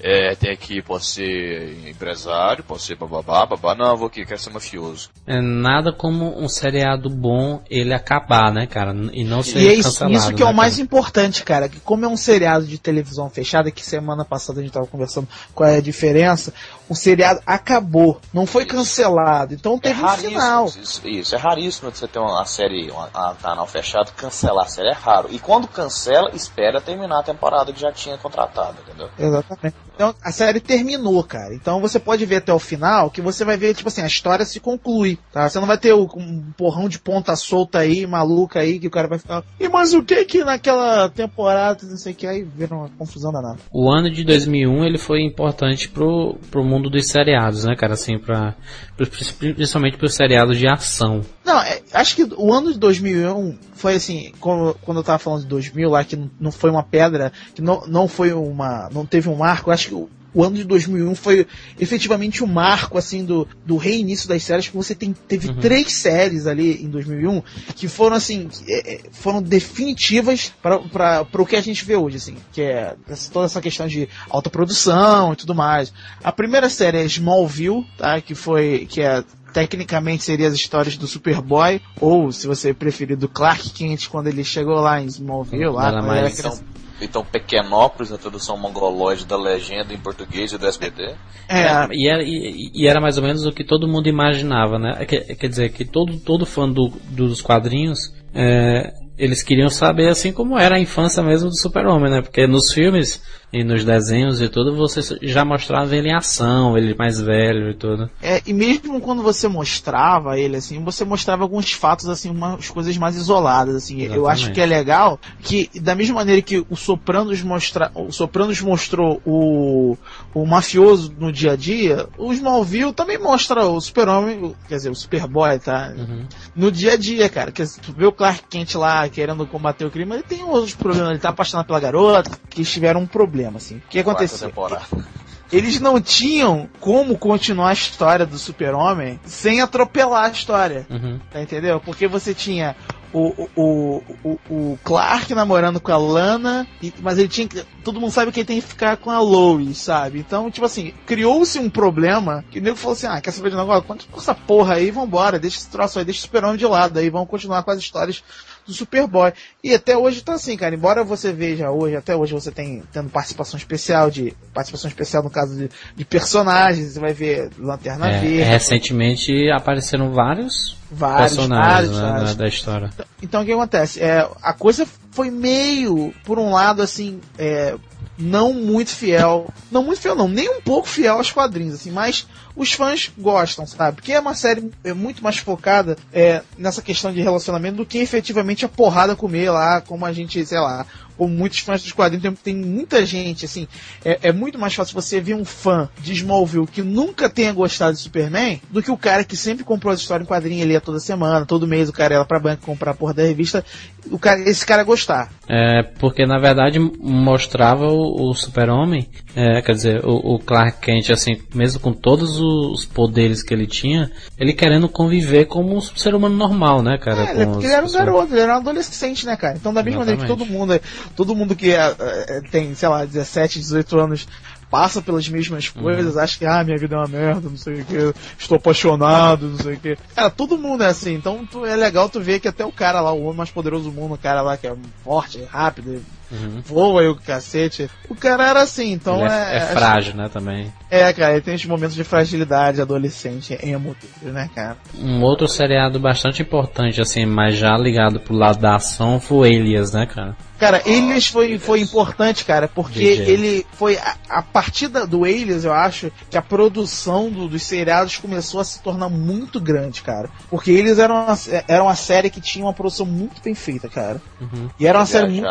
é, 0.00 0.34
tem 0.34 0.52
aqui, 0.52 0.82
posso 0.82 1.06
ser 1.12 1.88
empresário, 1.88 2.64
posso 2.64 2.86
ser 2.86 2.96
bababá, 2.96 3.46
babá, 3.46 3.74
não, 3.74 3.90
eu 3.90 3.96
vou 3.96 4.08
aqui, 4.08 4.24
quero 4.24 4.40
ser 4.40 4.50
mafioso. 4.50 5.10
É 5.26 5.40
nada 5.40 5.92
como 5.92 6.38
um 6.40 6.48
seriado 6.48 7.08
bom 7.08 7.62
ele 7.70 7.94
acabar, 7.94 8.52
né, 8.52 8.66
cara? 8.66 8.94
E 9.12 9.24
não 9.24 9.42
ser 9.42 9.58
E 9.60 9.68
é 9.68 9.74
isso, 9.74 9.84
cancelado. 9.90 10.14
isso 10.16 10.34
que 10.34 10.42
é 10.42 10.46
né, 10.46 10.50
o 10.52 10.54
mais 10.54 10.74
cara? 10.74 10.82
importante, 10.82 11.42
cara, 11.44 11.68
que 11.68 11.80
como 11.80 12.04
é 12.04 12.08
um 12.08 12.16
seriado 12.16 12.66
de 12.66 12.78
televisão 12.78 13.28
fechada, 13.30 13.70
que 13.70 13.84
semana 13.84 14.24
passada 14.24 14.60
a 14.60 14.62
gente 14.62 14.72
tava 14.72 14.86
conversando 14.86 15.28
qual 15.54 15.68
é 15.68 15.76
a 15.76 15.80
diferença, 15.80 16.52
o 16.88 16.94
seriado 16.94 17.40
acabou, 17.46 18.20
não 18.32 18.46
foi 18.46 18.64
cancelado, 18.64 19.54
então 19.54 19.74
É 19.76 19.80
teve 19.80 20.00
um 20.00 20.04
raríssimo, 20.06 20.30
final. 20.30 20.64
isso, 20.66 21.08
isso, 21.08 21.34
é 21.34 21.38
raríssimo 21.38 21.90
de 21.90 21.98
você 21.98 22.08
ter 22.08 22.18
uma 22.18 22.44
série, 22.44 22.90
um 22.90 23.34
canal 23.42 23.66
fechado, 23.66 24.12
cancelar 24.16 24.64
a 24.66 24.68
série, 24.68 24.88
é 24.88 24.94
raro. 24.94 25.28
E 25.30 25.38
quando 25.38 25.66
cancela, 25.68 26.30
espera 26.34 26.80
terminar 26.80 27.20
a 27.20 27.22
temporada 27.22 27.72
que 27.72 27.80
já 27.80 27.92
tinha 27.92 28.16
contratado, 28.18 28.76
entendeu? 28.86 29.08
Exatamente. 29.18 29.76
Então 29.94 30.14
a 30.22 30.30
série 30.30 30.60
terminou, 30.60 31.24
cara. 31.24 31.54
Então 31.54 31.80
você 31.80 31.98
pode 31.98 32.24
ver 32.26 32.36
até 32.36 32.52
o 32.52 32.58
final 32.58 33.10
que 33.10 33.22
você 33.22 33.44
vai 33.46 33.56
ver, 33.56 33.74
tipo 33.74 33.88
assim, 33.88 34.02
a 34.02 34.06
história 34.06 34.44
se 34.44 34.60
conclui, 34.60 35.18
tá? 35.32 35.48
Você 35.48 35.58
não 35.58 35.66
vai 35.66 35.78
ter 35.78 35.94
um 35.94 36.52
porrão 36.56 36.86
de 36.88 36.98
ponta 36.98 37.34
solta 37.34 37.78
aí, 37.78 38.06
maluca 38.06 38.60
aí, 38.60 38.78
que 38.78 38.86
o 38.86 38.90
cara 38.90 39.08
vai 39.08 39.18
ficar. 39.18 39.42
E 39.58 39.68
mas 39.68 39.94
o 39.94 40.02
que 40.02 40.22
que 40.26 40.44
naquela 40.44 41.08
temporada, 41.08 41.86
não 41.86 41.96
sei 41.96 42.12
o 42.12 42.14
que, 42.16 42.26
aí 42.26 42.42
vira 42.42 42.74
uma 42.74 42.90
confusão 42.90 43.32
danada. 43.32 43.58
O 43.72 43.90
ano 43.90 44.10
de 44.10 44.22
2001 44.22 44.84
ele 44.84 44.98
foi 44.98 45.22
importante 45.22 45.88
pro, 45.88 46.36
pro 46.50 46.62
mundo 46.62 46.75
dos 46.82 47.08
seriados, 47.08 47.64
né, 47.64 47.74
cara? 47.76 47.94
Assim, 47.94 48.18
pra, 48.18 48.54
principalmente 48.96 49.96
pros 49.96 50.14
seriados 50.14 50.58
de 50.58 50.68
ação. 50.68 51.22
Não, 51.44 51.60
é, 51.60 51.82
acho 51.92 52.16
que 52.16 52.24
o 52.36 52.52
ano 52.52 52.72
de 52.72 52.78
2001 52.78 53.58
foi 53.74 53.94
assim, 53.94 54.32
quando, 54.40 54.74
quando 54.82 54.98
eu 54.98 55.04
tava 55.04 55.18
falando 55.18 55.42
de 55.42 55.48
2000 55.48 55.90
lá, 55.90 56.04
que 56.04 56.18
não, 56.40 56.50
foi 56.50 56.70
uma 56.70 56.82
pedra, 56.82 57.32
que 57.54 57.62
não, 57.62 57.86
não 57.86 58.08
foi 58.08 58.32
uma, 58.32 58.88
não 58.92 59.04
teve 59.06 59.28
um 59.28 59.36
marco, 59.36 59.70
acho 59.70 59.88
que 59.88 60.06
o, 60.36 60.44
ano 60.44 60.56
de 60.56 60.64
2001 60.64 61.14
foi 61.14 61.46
efetivamente 61.80 62.44
o 62.44 62.46
marco, 62.46 62.98
assim, 62.98 63.24
do, 63.24 63.48
do 63.64 63.76
reinício 63.76 64.28
das 64.28 64.42
séries, 64.42 64.68
que 64.68 64.76
você 64.76 64.94
tem, 64.94 65.12
teve 65.12 65.54
três 65.54 65.92
séries 65.92 66.46
ali 66.46 66.82
em 66.82 66.88
2001 66.88 67.42
que 67.74 67.88
foram, 67.88 68.16
assim, 68.16 68.48
que, 68.48 68.72
é, 68.72 68.94
é, 68.94 69.00
foram 69.10 69.42
definitivas 69.42 70.52
para 70.62 71.26
o 71.32 71.46
que 71.46 71.56
a 71.56 71.60
gente 71.60 71.84
vê 71.84 71.96
hoje, 71.96 72.16
assim, 72.16 72.36
que 72.52 72.62
é 72.62 72.94
toda 73.32 73.46
essa 73.46 73.60
questão 73.60 73.86
de 73.86 74.08
alta 74.28 74.50
produção 74.50 75.32
e 75.32 75.36
tudo 75.36 75.54
mais. 75.54 75.92
A 76.22 76.32
primeira 76.32 76.68
série 76.68 76.98
é 76.98 77.04
Smallville, 77.04 77.86
tá, 77.96 78.20
que 78.20 78.34
foi, 78.34 78.86
que 78.88 79.00
é 79.00 79.24
tecnicamente 79.52 80.22
seria 80.22 80.48
as 80.48 80.54
histórias 80.54 80.98
do 80.98 81.06
Superboy, 81.06 81.80
ou 81.98 82.30
se 82.30 82.46
você 82.46 82.74
preferir 82.74 83.16
do 83.16 83.26
Clark 83.26 83.70
Kent 83.70 84.08
quando 84.08 84.26
ele 84.26 84.44
chegou 84.44 84.74
lá 84.74 85.00
em 85.00 85.06
Smallville, 85.06 85.70
lá 85.70 85.88
era 85.88 86.02
mais. 86.02 86.38
criança. 86.38 86.62
Então, 87.00 87.24
Pequenópolis, 87.24 88.10
na 88.10 88.16
tradução 88.18 88.56
mongoloide 88.56 89.26
da 89.26 89.36
legenda 89.36 89.92
em 89.92 89.98
português 89.98 90.52
e 90.52 90.58
do 90.58 90.66
SBT. 90.66 91.14
É, 91.48 91.86
E 91.92 92.08
era, 92.08 92.22
e, 92.22 92.70
e 92.74 92.86
era 92.86 93.00
mais 93.00 93.18
ou 93.18 93.24
menos 93.24 93.44
o 93.44 93.52
que 93.52 93.64
todo 93.64 93.86
mundo 93.88 94.08
imaginava, 94.08 94.78
né? 94.78 95.04
Quer, 95.04 95.34
quer 95.36 95.48
dizer, 95.48 95.70
que 95.72 95.84
todo, 95.84 96.18
todo 96.18 96.46
fã 96.46 96.68
do- 96.68 96.92
dos 97.10 97.42
quadrinhos, 97.42 98.12
é, 98.34 98.92
eles 99.18 99.42
queriam 99.42 99.68
saber 99.68 100.08
assim 100.08 100.32
como 100.32 100.58
era 100.58 100.76
a 100.76 100.80
infância 100.80 101.22
mesmo 101.22 101.48
do 101.50 101.56
super-homem, 101.56 102.10
né? 102.10 102.22
Porque 102.22 102.46
nos 102.46 102.72
filmes 102.72 103.22
e 103.52 103.64
nos 103.64 103.84
desenhos 103.84 104.42
e 104.42 104.48
tudo, 104.48 104.74
você 104.74 105.00
já 105.22 105.44
mostrava 105.44 105.94
ele 105.94 106.08
em 106.08 106.14
ação, 106.14 106.76
ele 106.76 106.94
mais 106.94 107.20
velho 107.20 107.70
e 107.70 107.74
tudo. 107.74 108.10
É, 108.22 108.42
e 108.46 108.52
mesmo 108.52 109.00
quando 109.00 109.22
você 109.22 109.48
mostrava 109.48 110.38
ele, 110.38 110.56
assim, 110.56 110.82
você 110.82 111.04
mostrava 111.04 111.42
alguns 111.42 111.72
fatos, 111.72 112.08
assim, 112.08 112.30
umas 112.30 112.68
coisas 112.68 112.96
mais 112.96 113.16
isoladas, 113.16 113.74
assim. 113.74 114.02
Eu 114.02 114.06
Exatamente. 114.06 114.28
acho 114.30 114.52
que 114.52 114.60
é 114.60 114.66
legal 114.66 115.18
que, 115.40 115.70
da 115.80 115.94
mesma 115.94 116.16
maneira 116.16 116.42
que 116.42 116.64
o 116.68 116.76
Sopranos 116.76 117.42
mostra, 117.42 117.90
o 117.94 118.12
Sopranos 118.12 118.60
mostrou 118.60 119.20
o, 119.24 119.96
o 120.34 120.44
mafioso 120.44 121.14
no 121.18 121.32
dia 121.32 121.52
a 121.52 121.56
dia, 121.56 122.08
o 122.18 122.32
Smallville 122.32 122.92
também 122.92 123.18
mostra 123.18 123.66
o 123.66 123.80
super-homem, 123.80 124.54
quer 124.68 124.76
dizer, 124.76 124.90
o 124.90 124.94
Superboy, 124.94 125.58
tá? 125.58 125.92
Uhum. 125.96 126.26
No 126.54 126.70
dia 126.70 126.92
a 126.92 126.96
dia, 126.96 127.28
cara. 127.28 127.52
Que 127.52 127.64
tu 127.64 127.92
vê 127.96 128.06
o 128.06 128.12
Clark 128.12 128.44
Kent 128.48 128.74
lá 128.74 129.08
querendo 129.08 129.46
combater 129.46 129.84
o 129.84 129.90
crime, 129.90 130.14
ele 130.14 130.22
tem 130.22 130.42
outros 130.44 130.74
problemas. 130.74 131.10
Ele 131.10 131.18
tá 131.18 131.30
apaixonado 131.30 131.66
pela 131.66 131.80
garota, 131.80 132.30
que 132.50 132.64
tiveram 132.64 133.00
um 133.00 133.06
problema, 133.06 133.35
assim. 133.56 133.76
O 133.76 133.82
que 133.88 133.98
aconteceu? 133.98 134.52
eles 135.52 135.80
não 135.80 136.00
tinham 136.00 136.68
como 136.80 137.16
continuar 137.16 137.70
a 137.70 137.72
história 137.72 138.26
do 138.26 138.38
super-homem 138.38 139.20
sem 139.24 139.60
atropelar 139.60 140.24
a 140.24 140.30
história. 140.30 140.86
Uhum. 140.90 141.20
Tá 141.30 141.40
entendeu? 141.40 141.80
Porque 141.80 142.08
você 142.08 142.34
tinha 142.34 142.74
o, 143.12 143.48
o, 143.56 144.02
o, 144.24 144.38
o 144.50 144.78
Clark 144.82 145.32
namorando 145.34 145.80
com 145.80 145.92
a 145.92 145.96
Lana, 145.96 146.66
mas 147.00 147.18
ele 147.18 147.28
tinha 147.28 147.46
que. 147.46 147.64
Todo 147.84 148.00
mundo 148.00 148.10
sabe 148.10 148.32
que 148.32 148.40
ele 148.40 148.46
tem 148.46 148.60
que 148.60 148.66
ficar 148.66 148.96
com 148.96 149.10
a 149.10 149.20
Lois, 149.20 149.78
sabe? 149.78 150.18
Então, 150.18 150.50
tipo 150.50 150.66
assim, 150.66 150.92
criou-se 151.06 151.58
um 151.58 151.70
problema 151.70 152.44
que 152.50 152.58
o 152.58 152.62
nego 152.62 152.76
falou 152.76 152.92
assim: 152.94 153.06
ah, 153.06 153.20
quer 153.20 153.30
saber 153.30 153.50
de 153.50 153.56
negócio? 153.56 153.84
Quanto 153.84 154.06
com 154.08 154.20
essa 154.20 154.34
porra 154.34 154.74
aí, 154.74 154.90
vambora, 154.90 155.38
deixa 155.38 155.58
esse 155.58 155.70
troço 155.70 155.98
aí, 155.98 156.04
deixa 156.04 156.20
o 156.20 156.22
super-homem 156.22 156.56
de 156.56 156.66
lado 156.66 156.98
aí, 156.98 157.08
vamos 157.08 157.28
continuar 157.28 157.62
com 157.62 157.70
as 157.70 157.78
histórias 157.78 158.22
do 158.66 158.72
Superboy. 158.72 159.32
E 159.62 159.74
até 159.74 159.96
hoje 159.96 160.22
tá 160.22 160.34
assim, 160.34 160.56
cara. 160.56 160.74
Embora 160.74 161.04
você 161.04 161.32
veja 161.32 161.70
hoje, 161.70 161.96
até 161.96 162.14
hoje 162.16 162.32
você 162.34 162.50
tem 162.50 162.82
tendo 162.92 163.08
participação 163.10 163.56
especial 163.58 164.10
de. 164.10 164.34
Participação 164.52 164.88
especial 164.88 165.22
no 165.22 165.30
caso 165.30 165.56
de, 165.56 165.70
de 165.94 166.04
personagens, 166.04 166.92
você 166.92 167.00
vai 167.00 167.12
ver 167.12 167.50
Lanterna 167.58 168.08
É, 168.08 168.20
Verde, 168.20 168.42
recentemente 168.42 169.50
apareceram 169.50 170.12
vários, 170.12 170.76
vários, 170.90 171.34
personagens 171.36 171.90
vários, 171.90 171.96
né, 171.96 172.10
vários. 172.10 172.34
da- 172.36 172.42
da 172.42 172.48
história. 172.48 172.90
Então 173.22 173.42
o 173.42 173.44
que 173.44 173.52
acontece? 173.52 174.02
É, 174.02 174.28
a 174.42 174.52
coisa 174.52 174.86
foi 175.10 175.30
meio, 175.30 176.12
por 176.24 176.38
um 176.38 176.50
lado, 176.52 176.82
assim, 176.82 177.20
é, 177.38 177.74
não 178.18 178.52
muito 178.52 178.90
fiel. 178.90 179.48
Não 179.70 179.82
muito 179.82 180.00
fiel, 180.00 180.14
não, 180.14 180.28
nem 180.28 180.48
um 180.48 180.60
pouco 180.60 180.88
fiel 180.88 181.16
aos 181.16 181.30
quadrinhos, 181.30 181.74
assim, 181.74 181.90
mas 181.90 182.26
os 182.54 182.72
fãs 182.72 183.12
gostam, 183.18 183.66
sabe? 183.66 183.96
Porque 183.96 184.12
é 184.12 184.20
uma 184.20 184.34
série 184.34 184.70
é, 184.82 184.92
muito 184.92 185.22
mais 185.22 185.36
focada 185.36 185.96
é, 186.12 186.42
nessa 186.56 186.80
questão 186.80 187.12
de 187.12 187.20
relacionamento 187.20 187.76
do 187.76 187.86
que 187.86 187.98
efetivamente 187.98 188.64
a 188.64 188.68
porrada 188.68 189.14
comer 189.14 189.50
lá, 189.50 189.80
como 189.80 190.06
a 190.06 190.12
gente, 190.12 190.44
sei 190.46 190.58
lá, 190.58 190.86
como 191.16 191.32
muitos 191.32 191.58
fãs 191.60 191.82
dos 191.82 191.92
quadrinhos, 191.92 192.22
tem, 192.22 192.54
tem 192.54 192.56
muita 192.56 193.04
gente, 193.04 193.44
assim, 193.44 193.66
é, 194.04 194.18
é 194.22 194.32
muito 194.32 194.58
mais 194.58 194.74
fácil 194.74 194.94
você 194.94 195.20
ver 195.20 195.34
um 195.34 195.44
fã 195.44 195.88
de 196.00 196.12
Smallville 196.12 196.66
que 196.66 196.82
nunca 196.82 197.28
tenha 197.28 197.52
gostado 197.52 197.96
de 197.96 198.02
Superman 198.02 198.60
do 198.70 198.82
que 198.82 198.90
o 198.90 198.96
cara 198.96 199.24
que 199.24 199.36
sempre 199.36 199.64
comprou 199.64 199.92
as 199.92 200.00
histórias 200.00 200.26
em 200.26 200.30
quadrinho, 200.30 200.62
ele 200.62 200.72
ia 200.72 200.80
toda 200.80 201.00
semana, 201.00 201.46
todo 201.46 201.66
mês 201.66 201.88
o 201.88 201.92
cara 201.92 202.14
ia 202.14 202.18
lá 202.18 202.24
pra 202.24 202.40
banca 202.40 202.62
comprar 202.64 202.92
a 202.92 202.94
porra 202.94 203.14
da 203.14 203.22
revista, 203.22 203.64
o 204.10 204.18
cara, 204.18 204.40
esse 204.48 204.64
cara 204.64 204.84
gostar. 204.84 205.30
É, 205.48 205.82
porque 205.98 206.26
na 206.26 206.38
verdade 206.38 206.78
mostrava 206.78 207.86
o, 207.86 208.30
o 208.30 208.34
super-homem, 208.34 209.08
é, 209.34 209.60
quer 209.62 209.72
dizer, 209.72 210.04
o, 210.04 210.34
o 210.34 210.38
Clark 210.38 210.80
Kent, 210.80 211.10
assim, 211.10 211.40
mesmo 211.54 211.80
com 211.80 211.92
todos 211.92 212.38
os 212.40 212.84
poderes 212.84 213.42
que 213.42 213.52
ele 213.52 213.66
tinha, 213.66 214.10
ele 214.38 214.52
querendo 214.52 214.88
conviver 214.88 215.46
como 215.46 215.76
um 215.76 215.80
ser 215.80 216.14
humano 216.14 216.36
normal, 216.36 216.82
né, 216.82 216.98
cara? 216.98 217.30
É, 217.30 217.42
ele, 217.42 217.42
as 217.42 217.64
ele 217.64 217.72
era 217.72 217.86
um 217.86 217.92
garoto, 217.92 218.32
ele 218.32 218.40
era 218.40 218.54
um 218.54 218.58
adolescente, 218.58 219.26
né, 219.26 219.36
cara? 219.36 219.56
Então, 219.56 219.72
da 219.72 219.82
mesma 219.82 220.00
maneira 220.00 220.20
que 220.20 220.26
todo 220.26 220.46
mundo, 220.46 220.78
todo 221.14 221.34
mundo 221.34 221.54
que 221.54 221.72
é, 221.72 221.94
é, 221.98 222.40
tem, 222.50 222.74
sei 222.74 222.88
lá, 222.88 223.04
17, 223.04 223.58
18 223.58 223.98
anos, 223.98 224.28
passa 224.70 225.00
pelas 225.00 225.28
mesmas 225.28 225.68
coisas, 225.68 226.14
uhum. 226.14 226.20
acha 226.20 226.38
que, 226.38 226.46
ah, 226.46 226.64
minha 226.64 226.78
vida 226.78 226.96
é 226.96 226.98
uma 226.98 227.06
merda, 227.06 227.48
não 227.48 227.56
sei 227.56 227.80
o 227.80 227.84
que, 227.84 228.14
estou 228.38 228.56
apaixonado, 228.56 229.48
não 229.48 229.58
sei 229.58 229.74
o 229.74 229.80
que. 229.80 229.96
Cara, 230.14 230.30
todo 230.30 230.58
mundo 230.58 230.82
é 230.82 230.88
assim, 230.88 231.14
então 231.14 231.46
tu, 231.46 231.64
é 231.64 231.76
legal 231.76 232.08
tu 232.08 232.20
ver 232.20 232.40
que 232.40 232.48
até 232.48 232.64
o 232.64 232.72
cara 232.72 233.00
lá, 233.00 233.12
o 233.12 233.22
homem 233.22 233.36
mais 233.36 233.50
poderoso 233.50 233.84
do 233.84 233.92
mundo, 233.92 234.14
o 234.14 234.18
cara 234.18 234.42
lá 234.42 234.56
que 234.56 234.66
é 234.66 234.74
forte, 235.04 235.42
rápido, 235.44 236.02
Uhum. 236.30 236.60
Voa 236.64 237.02
e 237.02 237.08
o 237.08 237.14
cacete. 237.14 237.88
O 238.08 238.14
cara 238.14 238.48
era 238.48 238.62
assim, 238.62 238.92
então 238.92 239.26
é, 239.26 239.54
é, 239.54 239.56
é, 239.56 239.60
frágil, 239.60 240.14
né, 240.14 240.28
também. 240.28 240.72
É, 240.90 241.12
cara, 241.12 241.32
ele 241.32 241.40
tem 241.40 241.54
os 241.54 241.64
momentos 241.66 241.94
de 241.94 242.04
fragilidade 242.04 242.80
adolescente 242.80 243.56
emo, 243.62 243.96
né, 244.22 244.48
cara? 244.54 244.76
Um 244.98 245.22
outro 245.22 245.48
seriado 245.48 245.98
bastante 245.98 246.42
importante, 246.42 247.00
assim, 247.00 247.26
mas 247.26 247.56
já 247.56 247.76
ligado 247.76 248.20
pro 248.20 248.34
lado 248.34 248.58
da 248.58 248.76
ação 248.76 249.20
foi 249.20 249.54
Elias, 249.54 249.92
né, 249.92 250.06
cara? 250.06 250.36
Cara, 250.58 250.82
Alias 250.86 251.26
foi, 251.26 251.58
foi 251.58 251.80
importante, 251.80 252.44
cara, 252.44 252.66
porque 252.66 253.16
DJ. 253.16 253.30
ele 253.30 253.66
foi. 253.72 253.98
A, 253.98 254.16
a 254.30 254.42
partir 254.42 254.88
do 254.88 255.24
Alias, 255.24 255.64
eu 255.64 255.72
acho 255.72 256.10
que 256.30 256.38
a 256.38 256.42
produção 256.42 257.28
do, 257.28 257.46
dos 257.46 257.62
seriados 257.62 258.16
começou 258.16 258.60
a 258.60 258.64
se 258.64 258.82
tornar 258.82 259.10
muito 259.10 259.60
grande, 259.60 260.00
cara. 260.02 260.30
Porque 260.48 260.70
eles 260.70 260.98
eram 260.98 261.24
uma, 261.24 261.38
era 261.68 261.82
uma 261.82 261.94
série 261.94 262.30
que 262.30 262.40
tinha 262.40 262.64
uma 262.64 262.72
produção 262.72 263.04
muito 263.04 263.42
bem 263.42 263.54
feita, 263.54 263.88
cara. 263.88 264.20
Uhum. 264.40 264.70
E 264.80 264.86
era 264.86 264.98
uma 264.98 265.06
série 265.06 265.28
muito. 265.28 265.46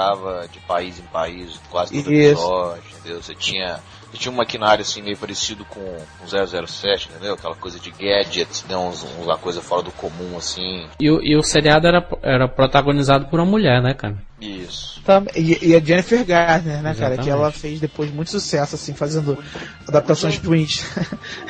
de 0.51 0.59
país 0.67 0.99
em 0.99 1.03
país, 1.03 1.59
quase 1.69 2.01
todo 2.03 2.13
episódio, 2.13 2.83
entendeu? 2.99 3.21
Você 3.21 3.35
tinha 3.35 3.79
tinha 4.17 4.31
um 4.31 4.35
maquinário 4.35 4.81
assim 4.81 5.01
meio 5.01 5.17
parecido 5.17 5.65
com 5.65 5.79
o 5.79 6.67
007, 6.67 7.09
entendeu? 7.09 7.33
Aquela 7.33 7.55
coisa 7.55 7.79
de 7.79 7.91
gadgets, 7.91 8.65
né? 8.67 8.75
Uns, 8.77 9.03
uma 9.21 9.37
coisa 9.37 9.61
fora 9.61 9.83
do 9.83 9.91
comum 9.91 10.37
assim. 10.37 10.87
E, 10.99 11.09
o, 11.09 11.21
e 11.21 11.35
o 11.35 11.43
seriado 11.43 11.87
era, 11.87 12.07
era 12.21 12.47
protagonizado 12.47 13.25
por 13.27 13.39
uma 13.39 13.45
mulher, 13.45 13.81
né, 13.81 13.93
cara? 13.93 14.17
Isso. 14.39 15.01
E, 15.35 15.69
e 15.69 15.75
a 15.75 15.79
Jennifer 15.79 16.25
Garner, 16.25 16.81
né, 16.81 16.91
Exatamente. 16.91 16.99
cara? 16.99 17.17
Que 17.17 17.29
ela 17.29 17.51
fez 17.51 17.79
depois 17.79 18.11
muito 18.11 18.31
sucesso, 18.31 18.75
assim, 18.75 18.93
fazendo 18.93 19.33
o, 19.33 19.43
adaptações 19.87 20.35
de 20.35 20.41
Twins. 20.41 20.85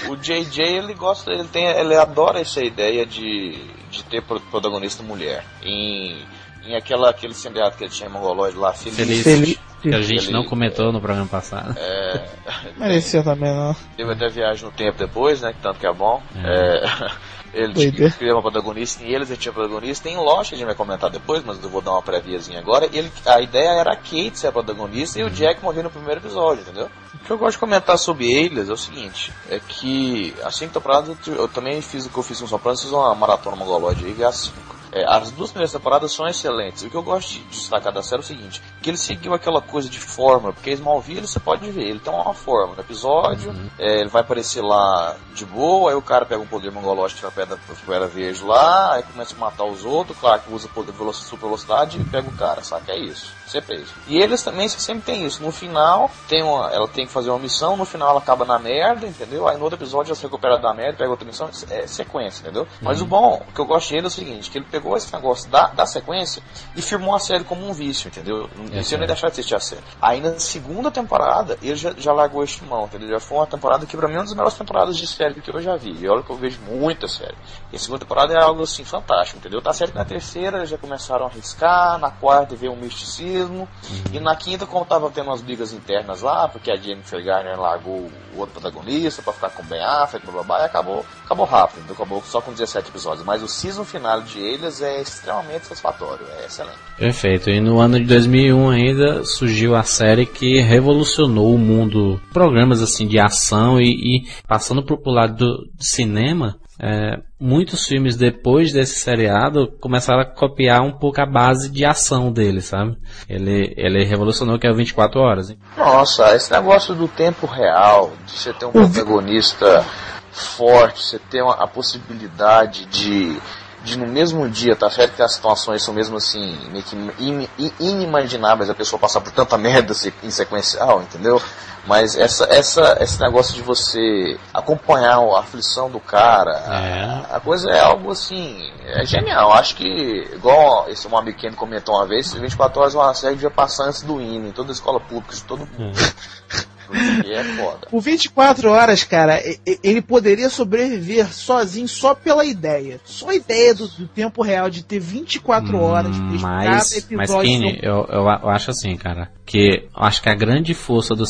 O 0.10 0.16
JJ, 0.16 0.62
ele 0.62 0.94
gosta, 0.94 1.32
ele 1.32 1.46
tem, 1.46 1.66
ele 1.66 1.96
adora 1.96 2.40
essa 2.40 2.64
ideia 2.64 3.06
de, 3.06 3.58
de 3.90 4.04
ter 4.04 4.22
protagonista 4.22 5.02
mulher. 5.02 5.44
Em, 5.64 6.24
em 6.66 6.76
aquela, 6.76 7.10
aquele 7.10 7.34
seriado 7.34 7.78
que 7.78 7.84
ele 7.84 7.92
tinha 7.92 8.10
mongolóide 8.10 8.58
lá, 8.58 8.74
Feliz. 8.74 8.96
Feliz. 8.98 9.24
Feliz 9.24 9.60
que 9.90 9.96
a 9.96 10.02
gente 10.02 10.32
não 10.32 10.44
comentou 10.44 10.92
no 10.92 11.00
programa 11.00 11.28
passado. 11.28 11.78
É. 11.78 12.26
Merecia 12.78 13.24
também, 13.24 13.54
não. 13.54 13.76
Teve 13.96 14.14
até 14.14 14.28
viagem 14.30 14.66
no 14.66 14.72
tempo 14.72 14.98
depois, 14.98 15.42
né? 15.42 15.54
Que 15.54 15.60
tanto 15.62 15.80
que 15.80 15.88
é 15.88 15.94
bom. 15.94 16.22
É. 16.36 16.86
É... 16.86 17.36
Ele 17.56 18.12
criou 18.12 18.36
uma 18.36 18.42
protagonista 18.42 19.02
em 19.02 19.14
eles, 19.14 19.30
ele 19.30 19.40
tinha 19.40 19.54
protagonista. 19.54 20.10
Em 20.10 20.18
Lost, 20.18 20.52
a 20.52 20.58
gente 20.58 20.66
vai 20.66 20.76
comentar 20.76 21.10
depois, 21.10 21.42
mas 21.42 21.64
eu 21.64 21.70
vou 21.70 21.82
dar 21.82 21.94
uma 21.94 22.02
préviazinha 22.02 22.60
agora. 22.60 22.90
Ele, 22.92 23.10
a 23.26 23.40
ideia 23.40 23.80
era 23.80 23.94
a 23.94 23.96
Kate 23.96 24.38
ser 24.38 24.48
a 24.48 24.52
protagonista 24.52 25.18
uhum. 25.18 25.26
e 25.26 25.30
o 25.30 25.32
Jack 25.32 25.64
morrer 25.64 25.82
no 25.82 25.90
primeiro 25.90 26.20
episódio, 26.20 26.64
entendeu? 26.64 26.90
O 27.14 27.18
que 27.20 27.32
eu 27.32 27.38
gosto 27.38 27.54
de 27.54 27.60
comentar 27.60 27.98
sobre 27.98 28.30
eles 28.30 28.68
é 28.68 28.74
o 28.74 28.78
seguinte: 28.78 29.32
é 29.50 29.58
que 29.66 30.36
a 30.44 30.52
cinco 30.52 30.74
temporadas 30.74 31.16
eu, 31.26 31.36
eu 31.36 31.48
também 31.48 31.82
fiz 31.82 32.06
o 32.06 32.10
que 32.10 32.18
eu 32.18 32.24
fiz 32.24 32.40
com 32.40 32.46
o 32.46 32.50
Sopranos, 32.50 32.82
fiz 32.82 32.92
uma 32.92 33.16
maratona 33.16 33.56
mongolóide 33.56 34.06
aí, 34.06 34.14
que 34.14 34.24
é 34.24 34.26
a 34.26 34.34
cinco. 34.34 34.76
É, 34.96 35.04
as 35.06 35.30
duas 35.32 35.52
primeiras 35.52 35.74
temporadas 35.74 36.14
são 36.14 36.26
excelentes. 36.26 36.84
O 36.84 36.90
que 36.90 36.96
eu 36.96 37.04
gosto 37.04 37.34
de 37.34 37.40
destacar 37.50 37.92
da 37.92 38.02
série 38.02 38.22
é 38.22 38.24
o 38.24 38.26
seguinte: 38.26 38.62
que 38.82 38.90
ele 38.90 38.98
seguiu 38.98 39.34
aquela 39.34 39.62
coisa 39.62 39.90
de 39.90 40.00
fórmula, 40.00 40.54
porque 40.54 40.72
Smallville 40.72 41.28
você 41.28 41.38
pode 41.38 41.70
ver, 41.70 41.84
ele 41.84 42.00
tem 42.00 42.14
uma 42.14 42.34
fórmula. 42.34 42.78
No 42.78 42.82
episódio, 42.82 43.52
uhum. 43.52 43.70
é, 43.78 44.00
ele 44.00 44.10
vai 44.10 44.22
aparecer 44.22 44.62
lá 44.62 45.18
de 45.34 45.46
boa, 45.46 45.92
aí 45.92 45.98
o 45.98 46.02
cara 46.02 46.26
pega 46.26 46.42
um 46.42 46.48
poder 46.48 46.72
mongológico 46.72 47.20
que 47.20 47.26
é 47.26 47.30
a 47.30 47.32
pedra, 47.32 47.60
pedra 47.86 48.08
verde 48.08 48.42
lá, 48.42 48.94
aí 48.94 49.04
começa 49.04 49.36
a 49.36 49.38
matar 49.38 49.66
os 49.66 49.84
outros, 49.84 50.18
claro 50.18 50.42
que 50.42 50.54
usa 50.54 50.70
poder 50.70 50.94
velocidade, 50.94 51.30
super 51.30 51.46
velocidade 51.46 52.00
e 52.00 52.04
pega 52.06 52.30
o 52.30 52.38
cara, 52.38 52.64
sabe? 52.64 52.90
É 52.92 52.98
isso. 52.98 53.34
Você 53.46 53.62
fez. 53.62 53.88
E 54.08 54.18
eles 54.18 54.44
também 54.44 54.68
sempre 54.68 55.04
tem 55.14 55.26
isso. 55.26 55.42
No 55.42 55.52
final, 55.52 56.10
tem 56.28 56.42
uma, 56.42 56.72
ela 56.72 56.88
tem 56.88 57.06
que 57.06 57.12
fazer 57.12 57.30
uma 57.30 57.40
missão, 57.40 57.78
no 57.78 57.86
final 57.86 58.10
ela 58.10 58.20
acaba 58.20 58.44
na 58.44 58.58
merda, 58.58 59.06
entendeu? 59.06 59.48
Aí 59.48 59.58
no 59.58 59.64
outro 59.64 59.78
episódio 59.78 60.10
ela 60.10 60.16
se 60.16 60.24
recupera 60.24 60.58
da 60.58 60.74
merda, 60.74 60.98
pega 60.98 61.10
outra 61.10 61.26
missão, 61.26 61.50
é 61.70 61.86
sequência, 61.86 62.42
entendeu? 62.42 62.64
Uhum. 62.64 62.68
Mas 62.82 63.02
o 63.02 63.06
bom, 63.06 63.44
o 63.48 63.52
que 63.52 63.60
eu 63.60 63.66
gosto 63.66 63.92
dele 63.92 64.06
é 64.06 64.08
o 64.08 64.12
seguinte, 64.12 64.50
que 64.50 64.58
ele 64.58 64.66
pegou 64.70 64.98
esse 64.98 65.14
negócio 65.14 65.50
da, 65.50 65.68
da 65.68 65.86
sequência 65.86 66.42
e 66.76 66.82
firmou 66.82 67.16
a 67.16 67.20
série 67.20 67.44
como 67.44 67.68
um 67.68 67.74
vício, 67.74 68.08
entendeu? 68.08 68.50
É, 68.72 68.80
Isso 68.80 68.94
eu 68.96 68.98
nem 68.98 69.08
deixar 69.08 69.28
de 69.28 69.34
assistir 69.34 69.56
a 69.56 69.60
série. 69.60 69.84
Aí 70.02 70.20
na 70.20 70.40
segunda 70.40 70.90
temporada, 70.90 71.58
ele 71.62 71.76
já, 71.76 71.94
já 71.98 72.12
largou 72.12 72.44
este 72.44 72.64
mão, 72.64 72.86
entendeu? 72.86 73.10
Já 73.10 73.20
foi 73.20 73.38
uma 73.38 73.48
temporada 73.48 73.86
que 73.86 73.96
pra 73.96 74.08
mim 74.08 74.16
é 74.16 74.18
uma 74.18 74.24
das 74.24 74.34
melhores 74.34 74.56
temporadas 74.56 74.98
de 74.98 75.06
série 75.06 75.36
que 75.36 75.52
eu 75.52 75.62
já 75.62 75.76
vi. 75.76 75.96
E 76.00 76.08
olha 76.08 76.24
que 76.24 76.30
eu 76.30 76.36
vejo 76.36 76.60
muita 76.62 77.08
série. 77.08 77.36
E 77.72 77.76
a 77.76 77.80
segunda 77.80 78.00
temporada 78.00 78.34
é 78.34 78.42
algo 78.42 78.64
assim 78.64 78.84
fantástico, 78.84 79.38
entendeu? 79.38 79.62
Tá 79.62 79.72
certo 79.72 79.92
que 79.92 79.98
na 79.98 80.06
terceira 80.06 80.66
já 80.66 80.78
começaram 80.78 81.26
a 81.26 81.30
arriscar, 81.30 82.00
na 82.00 82.10
quarta 82.10 82.56
veio 82.56 82.74
um 82.74 82.76
misticismo, 82.76 83.35
uhum. 83.44 83.68
e 84.14 84.20
na 84.20 84.36
quinta, 84.36 84.66
como 84.66 84.86
tava 84.86 85.10
tendo 85.12 85.28
umas 85.28 85.42
brigas 85.42 85.74
internas 85.74 86.22
lá, 86.22 86.48
porque 86.48 86.72
a 86.72 86.76
Jennifer 86.76 87.24
Garner 87.24 87.60
largou 87.60 88.10
o 88.36 88.40
outro 88.40 88.60
protagonista 88.60 89.22
pra 89.22 89.34
ficar 89.34 89.50
com 89.50 89.64
o 89.64 89.66
Ben 89.66 89.84
Affleck, 89.84 90.26
blá 90.26 90.34
blá 90.34 90.44
blá, 90.44 90.62
e 90.62 90.66
acabou, 90.66 91.06
acabou 91.24 91.46
rápido, 91.46 91.92
acabou 91.92 92.22
só 92.24 92.42
com 92.42 92.52
17 92.52 92.90
episódios. 92.90 93.26
Mas 93.26 93.44
o 93.44 93.48
season 93.48 93.84
final 93.84 94.22
de 94.22 94.40
eles 94.40 94.82
é 94.82 95.02
extremamente 95.02 95.66
satisfatório, 95.66 96.26
é 96.40 96.46
excelente. 96.46 96.78
Perfeito. 96.98 97.50
E 97.50 97.60
no 97.60 97.80
ano 97.80 98.00
de 98.00 98.06
2001 98.06 98.70
ainda 98.70 99.24
surgiu 99.24 99.76
a 99.76 99.84
série 99.84 100.26
que 100.26 100.60
revolucionou 100.62 101.54
o 101.54 101.58
mundo, 101.58 102.22
programas 102.32 102.82
assim 102.82 103.08
de 103.08 103.20
ação 103.20 103.80
e, 103.80 103.86
e 103.86 104.28
passando 104.48 104.84
pro 104.84 105.00
lado 105.06 105.36
do 105.36 105.70
cinema. 105.80 106.58
É, 106.80 107.20
muitos 107.40 107.86
filmes 107.86 108.18
depois 108.18 108.74
desse 108.74 109.00
seriado 109.00 109.72
começaram 109.80 110.22
a 110.22 110.26
copiar 110.26 110.82
um 110.82 110.92
pouco 110.92 111.22
a 111.22 111.26
base 111.26 111.70
de 111.70 111.86
ação 111.86 112.32
dele, 112.32 112.62
sabe? 112.62 112.98
Ele, 113.30 113.74
ele 113.78 114.04
revolucionou 114.04 114.60
que 114.60 114.68
é 114.68 114.72
o 114.72 114.76
24 114.76 115.20
horas. 115.20 115.50
Hein? 115.50 115.60
Nossa, 115.78 116.36
esse 116.36 116.52
negócio 116.52 116.94
do 116.94 117.08
tempo 117.08 117.46
real, 117.48 118.12
de 118.26 118.32
você 118.34 118.54
ter 118.54 118.66
um 118.66 118.72
protagonista 118.72 119.86
forte, 120.32 121.02
você 121.02 121.20
ter 121.20 121.42
uma, 121.42 121.54
a 121.54 121.68
possibilidade 121.68 122.86
de 122.88 123.40
de 123.86 124.00
no 124.00 124.08
mesmo 124.08 124.50
dia, 124.50 124.76
tá 124.76 124.90
certo 124.90 125.16
que 125.16 125.22
as 125.22 125.36
situações 125.36 125.84
são 125.84 125.94
mesmo 125.94 126.18
assim, 126.18 126.58
meio 126.72 126.84
que 126.84 126.96
in, 127.20 127.48
inimagináveis 127.80 128.68
a 128.68 128.74
pessoa 128.74 129.00
passar 129.00 129.22
por 129.22 129.32
tanta 129.32 129.60
merda 129.60 129.94
em 130.24 130.32
sequencial, 130.32 131.04
entendeu? 131.04 131.40
Mas 131.88 132.18
essa, 132.18 132.46
essa, 132.46 132.98
esse 133.00 133.22
negócio 133.22 133.54
de 133.54 133.62
você 133.62 134.38
acompanhar 134.54 135.20
a 135.20 135.40
aflição 135.40 135.90
do 135.90 136.00
cara, 136.00 136.52
é. 136.52 137.32
a, 137.32 137.38
a, 137.38 137.40
coisa 137.40 137.70
é 137.70 137.80
algo 137.80 138.12
assim, 138.12 138.72
é 138.88 139.06
genial. 139.06 139.54
Acho 139.54 139.76
que, 139.76 140.30
igual 140.34 140.90
esse 140.90 141.08
um 141.08 141.24
pequeno 141.24 141.56
comentou 141.56 141.96
uma 141.96 142.08
vez, 142.08 142.34
24 142.34 142.82
horas 142.82 142.96
é 142.96 142.98
uma 142.98 143.14
série 143.14 143.36
devia 143.36 143.52
passar 143.52 143.86
antes 143.86 144.02
do 144.02 144.20
hino, 144.20 144.48
em 144.48 144.52
toda 144.52 144.72
a 144.72 144.74
escola 144.74 145.00
pública, 145.00 145.36
de 145.36 145.44
todo 145.44 145.68
mundo. 145.78 145.98
É. 146.00 147.34
é 147.34 147.44
foda. 147.44 147.88
O 147.92 148.00
24 148.00 148.70
horas, 148.70 149.04
cara, 149.04 149.42
ele 149.84 150.02
poderia 150.02 150.50
sobreviver 150.50 151.34
sozinho 151.34 151.88
só 151.88 152.14
pela 152.14 152.46
ideia. 152.46 153.00
Só 153.04 153.30
a 153.30 153.36
ideia 153.36 153.74
do, 153.74 153.88
do 153.88 154.08
tempo 154.08 154.42
real 154.44 154.70
de 154.70 154.84
ter 154.84 155.00
24 155.00 155.76
hum, 155.76 155.82
horas. 155.82 156.16
Hum, 156.16 156.38
mas, 156.42 157.08
mas 157.12 157.36
Kine, 157.42 157.80
eu, 157.82 158.06
eu, 158.10 158.24
eu, 158.24 158.50
acho 158.50 158.72
assim, 158.72 158.96
cara, 158.96 159.32
que 159.46 159.84
eu 159.84 160.04
acho 160.04 160.22
que 160.22 160.30
a 160.30 160.36
grande 160.36 160.74
força 160.74 161.16
do 161.16 161.26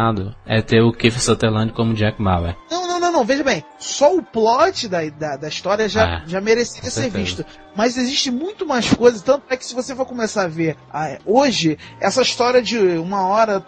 seriado 0.00 0.34
é 0.46 0.62
ter 0.62 0.80
o 0.82 0.92
Keith 0.92 1.18
Sutherland 1.18 1.72
como 1.72 1.94
Jack 1.94 2.22
Bauer. 2.22 2.56
Não, 2.70 2.89
não, 3.00 3.10
não, 3.10 3.20
não, 3.20 3.24
veja 3.24 3.42
bem, 3.42 3.64
só 3.78 4.14
o 4.14 4.22
plot 4.22 4.88
da, 4.88 5.08
da, 5.08 5.36
da 5.36 5.48
história 5.48 5.88
já, 5.88 6.22
é, 6.22 6.22
já 6.26 6.40
merecia 6.40 6.90
ser 6.90 7.10
visto. 7.10 7.44
Mas 7.74 7.96
existe 7.96 8.30
muito 8.30 8.66
mais 8.66 8.92
coisas, 8.92 9.22
tanto 9.22 9.44
é 9.48 9.56
que 9.56 9.64
se 9.64 9.74
você 9.74 9.94
for 9.94 10.04
começar 10.04 10.42
a 10.42 10.48
ver 10.48 10.76
ah, 10.92 11.18
hoje, 11.24 11.78
essa 12.00 12.20
história 12.20 12.60
de 12.60 12.78
uma 12.78 13.26
hora, 13.26 13.64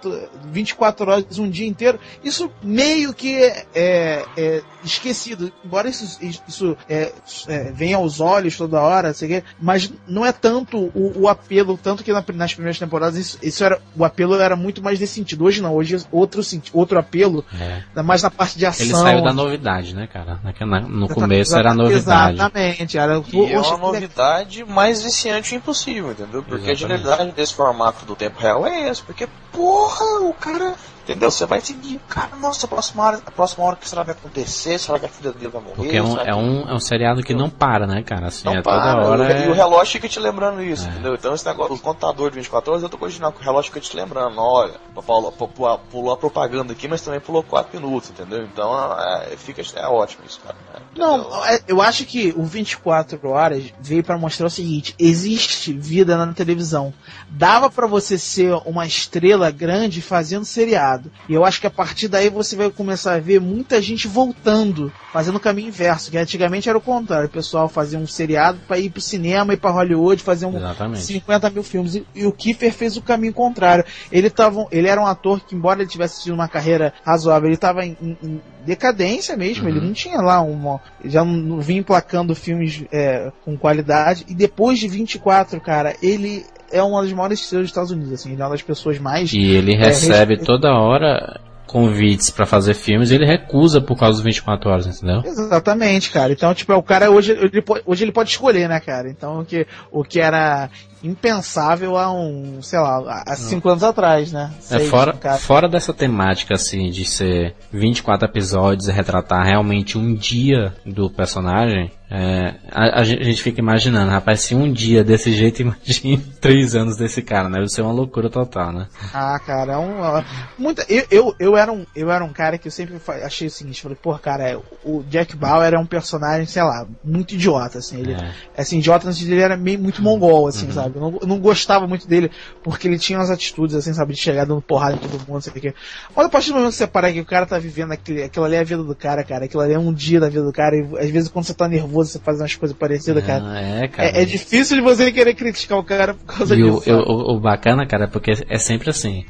24 0.50 1.10
horas, 1.10 1.38
um 1.38 1.48
dia 1.48 1.66
inteiro, 1.66 2.00
isso 2.22 2.50
meio 2.62 3.14
que 3.14 3.36
é, 3.74 4.24
é 4.36 4.62
esquecido. 4.84 5.52
Embora 5.64 5.88
isso, 5.88 6.18
isso 6.20 6.76
é, 6.88 7.12
é, 7.46 7.72
venha 7.72 7.96
aos 7.96 8.20
olhos 8.20 8.56
toda 8.56 8.80
hora, 8.80 9.14
sei 9.14 9.42
mas 9.60 9.90
não 10.06 10.26
é 10.26 10.32
tanto 10.32 10.90
o, 10.94 11.22
o 11.22 11.28
apelo, 11.28 11.78
tanto 11.80 12.02
que 12.02 12.12
na, 12.12 12.24
nas 12.34 12.54
primeiras 12.54 12.78
temporadas 12.78 13.16
isso, 13.16 13.38
isso, 13.42 13.64
era, 13.64 13.80
o 13.96 14.04
apelo 14.04 14.34
era 14.34 14.56
muito 14.56 14.82
mais 14.82 14.98
desse 14.98 15.14
sentido. 15.14 15.44
Hoje 15.44 15.62
não, 15.62 15.74
hoje 15.74 15.96
outro, 16.10 16.42
outro 16.72 16.98
apelo, 16.98 17.44
é. 17.58 18.02
mais 18.02 18.22
na 18.22 18.30
parte 18.30 18.58
de 18.58 18.66
ação. 18.66 18.84
Ele 18.84 18.94
saiu 18.94 19.21
da 19.22 19.32
novidade, 19.32 19.94
né, 19.94 20.06
cara? 20.06 20.40
No 20.88 21.08
começo 21.08 21.56
era 21.56 21.70
a 21.70 21.74
novidade. 21.74 22.36
Exatamente. 22.36 22.98
Era, 22.98 23.22
e 23.32 23.52
é 23.52 23.60
uma 23.60 23.78
novidade 23.78 24.64
mais 24.64 25.02
viciante 25.02 25.54
impossível, 25.54 26.12
entendeu? 26.12 26.42
Porque 26.42 26.70
Exatamente. 26.70 26.94
a 26.94 26.96
genialidade 26.96 27.32
desse 27.32 27.54
formato 27.54 28.04
do 28.04 28.14
tempo 28.14 28.40
real 28.40 28.66
é 28.66 28.88
esse, 28.88 29.02
porque, 29.02 29.28
porra, 29.50 30.04
o 30.22 30.34
cara 30.34 30.74
Entendeu? 31.12 31.30
Você 31.30 31.44
vai 31.44 31.60
seguir, 31.60 32.00
cara, 32.08 32.36
nossa, 32.36 32.64
a 32.64 32.68
próxima 32.68 33.04
hora, 33.04 33.20
a 33.24 33.30
próxima 33.30 33.64
hora 33.66 33.76
que 33.76 33.86
será 33.86 34.02
vai 34.02 34.14
acontecer? 34.14 34.78
Será 34.78 34.98
que 34.98 35.04
a 35.04 35.08
filha 35.08 35.30
dele 35.32 35.48
vai 35.48 35.60
morrer? 35.60 35.76
Porque 35.76 35.96
é 35.96 36.02
um, 36.02 36.18
é 36.18 36.34
um, 36.34 36.70
é 36.70 36.74
um 36.74 36.80
seriado 36.80 37.22
que 37.22 37.34
não 37.34 37.50
para, 37.50 37.86
né, 37.86 38.02
cara? 38.02 38.28
Assim, 38.28 38.46
não 38.46 38.54
é 38.54 38.62
para. 38.62 38.94
toda 38.94 39.08
hora. 39.08 39.38
E, 39.38 39.44
é... 39.44 39.48
o 39.50 39.52
relógio 39.52 39.92
fica 39.92 40.08
te 40.08 40.18
lembrando 40.18 40.62
isso, 40.62 40.86
é. 40.86 40.90
entendeu? 40.90 41.14
Então 41.14 41.34
esse 41.34 41.44
negócio, 41.44 41.74
o 41.74 41.78
contador 41.78 42.30
de 42.30 42.36
24 42.36 42.70
horas, 42.70 42.82
eu 42.82 42.88
tô 42.88 42.96
continuando 42.96 43.34
com 43.34 43.42
o 43.42 43.44
relógio 43.44 43.70
fica 43.70 43.80
te 43.80 43.94
lembrando, 43.94 44.38
olha, 44.38 44.74
pulou, 44.94 45.78
pulou 45.90 46.12
a 46.12 46.16
propaganda 46.16 46.72
aqui, 46.72 46.88
mas 46.88 47.02
também 47.02 47.20
pulou 47.20 47.42
4 47.42 47.78
minutos, 47.78 48.10
entendeu? 48.10 48.42
Então 48.44 48.72
é, 48.98 49.36
fica, 49.36 49.62
é 49.76 49.86
ótimo 49.86 50.24
isso, 50.26 50.40
cara. 50.40 50.56
Né? 50.72 50.80
Não, 50.96 51.44
é, 51.44 51.60
eu 51.68 51.82
acho 51.82 52.04
que 52.06 52.32
o 52.36 52.44
24 52.44 53.28
horas 53.28 53.64
veio 53.80 54.02
para 54.02 54.16
mostrar 54.16 54.46
o 54.46 54.50
seguinte: 54.50 54.94
existe 54.98 55.72
vida 55.72 56.16
na 56.16 56.32
televisão. 56.32 56.92
Dava 57.34 57.70
para 57.70 57.86
você 57.86 58.18
ser 58.18 58.52
uma 58.66 58.86
estrela 58.86 59.50
grande 59.50 60.02
fazendo 60.02 60.44
seriado. 60.44 61.10
E 61.26 61.32
eu 61.32 61.44
acho 61.44 61.60
que 61.60 61.66
a 61.66 61.70
partir 61.70 62.06
daí 62.06 62.28
você 62.28 62.54
vai 62.54 62.70
começar 62.70 63.14
a 63.14 63.18
ver 63.18 63.40
muita 63.40 63.80
gente 63.80 64.06
voltando, 64.06 64.92
fazendo 65.12 65.36
o 65.36 65.40
caminho 65.40 65.68
inverso, 65.68 66.10
que 66.10 66.18
antigamente 66.18 66.68
era 66.68 66.76
o 66.76 66.80
contrário, 66.80 67.26
o 67.26 67.32
pessoal 67.32 67.70
fazia 67.70 67.98
um 67.98 68.06
seriado 68.06 68.58
para 68.68 68.78
ir 68.78 68.90
pro 68.90 69.00
cinema, 69.00 69.54
ir 69.54 69.56
para 69.56 69.70
Hollywood, 69.70 70.22
fazer 70.22 70.44
um 70.44 70.56
Exatamente. 70.56 71.04
50 71.04 71.50
mil 71.50 71.62
filmes. 71.62 71.94
E, 71.94 72.06
e 72.14 72.26
o 72.26 72.32
Kiefer 72.32 72.72
fez 72.72 72.98
o 72.98 73.02
caminho 73.02 73.32
contrário. 73.32 73.84
Ele, 74.10 74.28
tava, 74.28 74.66
ele 74.70 74.88
era 74.88 75.00
um 75.00 75.06
ator 75.06 75.40
que, 75.40 75.54
embora 75.54 75.80
ele 75.80 75.88
tivesse 75.88 76.22
tido 76.22 76.34
uma 76.34 76.48
carreira 76.48 76.92
razoável, 77.02 77.48
ele 77.48 77.54
estava 77.54 77.84
em, 77.84 77.96
em, 78.00 78.18
em, 78.22 78.42
decadência 78.64 79.36
mesmo, 79.36 79.68
ele 79.68 79.80
não 79.80 79.92
tinha 79.92 80.20
lá 80.20 80.40
uma. 80.40 80.80
Já 81.04 81.24
não, 81.24 81.32
não 81.32 81.60
vinha 81.60 81.80
emplacando 81.80 82.34
filmes 82.34 82.84
é, 82.92 83.32
com 83.44 83.56
qualidade. 83.56 84.24
E 84.28 84.34
depois 84.34 84.78
de 84.78 84.86
24, 84.86 85.60
cara, 85.60 85.96
ele 86.02 86.44
é 86.72 86.82
uma 86.82 87.02
das 87.02 87.12
maiores 87.12 87.40
estrelas 87.40 87.64
dos 87.66 87.70
Estados 87.70 87.90
Unidos, 87.90 88.12
assim, 88.12 88.32
ele 88.32 88.42
é 88.42 88.44
uma 88.44 88.50
das 88.52 88.62
pessoas 88.62 88.98
mais. 88.98 89.32
E 89.32 89.40
ele 89.40 89.74
é, 89.74 89.76
recebe 89.78 90.34
respe- 90.34 90.46
toda 90.46 90.72
hora 90.74 91.40
convites 91.66 92.28
pra 92.28 92.44
fazer 92.44 92.74
filmes 92.74 93.10
e 93.10 93.14
ele 93.14 93.24
recusa 93.24 93.80
por 93.80 93.96
causa 93.98 94.16
dos 94.16 94.24
24 94.24 94.68
horas, 94.70 94.86
entendeu? 94.86 95.22
Exatamente, 95.24 96.10
cara. 96.10 96.30
Então, 96.32 96.52
tipo, 96.52 96.70
é 96.72 96.76
o 96.76 96.82
cara 96.82 97.10
hoje 97.10 97.32
ele, 97.32 97.62
pode- 97.62 97.82
hoje 97.86 98.04
ele 98.04 98.12
pode 98.12 98.28
escolher, 98.30 98.68
né, 98.68 98.78
cara? 98.78 99.08
Então, 99.08 99.40
o 99.40 99.44
que, 99.44 99.66
o 99.90 100.04
que 100.04 100.20
era 100.20 100.68
impensável 101.02 101.96
há 101.96 102.12
um, 102.12 102.60
sei 102.62 102.78
lá, 102.78 103.22
há 103.26 103.34
cinco 103.36 103.68
anos 103.68 103.82
atrás, 103.82 104.32
né? 104.32 104.50
É 104.58 104.78
Seis, 104.78 104.88
fora, 104.90 105.12
no 105.12 105.18
caso. 105.18 105.42
fora 105.42 105.68
dessa 105.68 105.92
temática, 105.92 106.54
assim, 106.54 106.90
de 106.90 107.04
ser 107.04 107.54
24 107.72 108.28
episódios 108.28 108.88
e 108.88 108.92
retratar 108.92 109.44
realmente 109.44 109.98
um 109.98 110.14
dia 110.14 110.74
do 110.86 111.10
personagem, 111.10 111.90
é, 112.14 112.56
a, 112.70 113.00
a 113.00 113.04
gente 113.04 113.42
fica 113.42 113.58
imaginando, 113.60 114.10
rapaz, 114.10 114.42
se 114.42 114.54
um 114.54 114.70
dia 114.70 115.02
desse 115.02 115.32
jeito, 115.32 115.62
imagine 115.62 116.18
três 116.40 116.74
anos 116.74 116.96
desse 116.96 117.22
cara, 117.22 117.48
né? 117.48 117.56
Deve 117.56 117.68
ser 117.70 117.80
uma 117.82 117.92
loucura 117.92 118.28
total, 118.28 118.70
né? 118.70 118.86
Ah, 119.14 119.38
cara, 119.44 119.72
é 119.72 119.78
um. 119.78 120.04
é, 120.04 120.24
Muita, 120.58 120.84
eu, 120.90 121.04
eu, 121.10 121.34
eu, 121.38 121.56
era 121.56 121.72
um, 121.72 121.86
eu 121.96 122.10
era 122.10 122.22
um 122.22 122.32
cara 122.32 122.58
que 122.58 122.68
eu 122.68 122.72
sempre 122.72 123.00
achei 123.24 123.46
o 123.46 123.50
seguinte, 123.50 123.80
falei, 123.82 123.96
pô, 124.00 124.16
cara, 124.18 124.50
é, 124.50 124.58
o 124.84 125.02
Jack 125.08 125.34
Bauer 125.36 125.72
é 125.72 125.78
um 125.78 125.86
personagem, 125.86 126.44
sei 126.46 126.62
lá, 126.62 126.86
muito 127.02 127.34
idiota, 127.34 127.78
assim, 127.78 128.00
ele, 128.00 128.12
É. 128.12 128.30
assim, 128.58 128.78
idiota 128.78 129.06
no 129.06 129.12
sentido 129.12 129.28
de 129.28 129.34
ele 129.34 129.42
era 129.42 129.56
meio 129.56 129.78
muito 129.78 130.02
mongol, 130.02 130.46
assim, 130.48 130.70
sabe? 130.70 130.91
Eu 130.94 131.10
não, 131.10 131.18
eu 131.20 131.26
não 131.26 131.38
gostava 131.38 131.86
muito 131.86 132.06
dele, 132.06 132.30
porque 132.62 132.88
ele 132.88 132.98
tinha 132.98 133.18
umas 133.18 133.30
atitudes, 133.30 133.74
assim, 133.74 133.92
sabe, 133.92 134.14
de 134.14 134.20
chegar 134.20 134.44
dando 134.44 134.60
porrada 134.62 134.94
em 134.96 134.98
todo 134.98 135.26
mundo, 135.26 135.40
sei 135.40 135.52
o 135.52 135.60
que. 135.60 135.74
Mas 136.14 136.26
a 136.26 136.28
partir 136.28 136.48
do 136.48 136.54
momento 136.54 136.70
que 136.70 136.76
você 136.76 136.86
parar 136.86 137.12
que 137.12 137.20
o 137.20 137.24
cara 137.24 137.46
tá 137.46 137.58
vivendo 137.58 137.92
aquele, 137.92 138.22
aquilo 138.22 138.44
ali 138.44 138.56
é 138.56 138.60
a 138.60 138.64
vida 138.64 138.82
do 138.82 138.94
cara, 138.94 139.24
cara, 139.24 139.44
aquilo 139.44 139.62
ali 139.62 139.74
é 139.74 139.78
um 139.78 139.92
dia 139.92 140.20
da 140.20 140.28
vida 140.28 140.44
do 140.44 140.52
cara, 140.52 140.76
e 140.76 140.98
às 140.98 141.10
vezes 141.10 141.28
quando 141.28 141.44
você 141.44 141.54
tá 141.54 141.68
nervoso, 141.68 142.10
você 142.10 142.18
faz 142.18 142.40
umas 142.40 142.54
coisas 142.54 142.76
parecidas, 142.76 143.24
cara. 143.24 143.42
Ah, 143.44 143.60
é, 143.60 143.88
cara. 143.88 144.08
É, 144.08 144.22
é 144.22 144.24
difícil 144.24 144.76
de 144.76 144.82
você 144.82 145.10
querer 145.12 145.34
criticar 145.34 145.78
o 145.78 145.84
cara 145.84 146.14
por 146.14 146.36
causa 146.36 146.54
E 146.54 146.62
disso. 146.62 146.80
sabe? 146.80 147.02
o, 147.06 147.36
o 147.36 147.40
bacana, 147.40 147.86
cara, 147.86 148.04
é 148.04 148.08
porque 148.08 148.32
é 148.48 148.58
sempre 148.58 148.90
assim. 148.90 149.24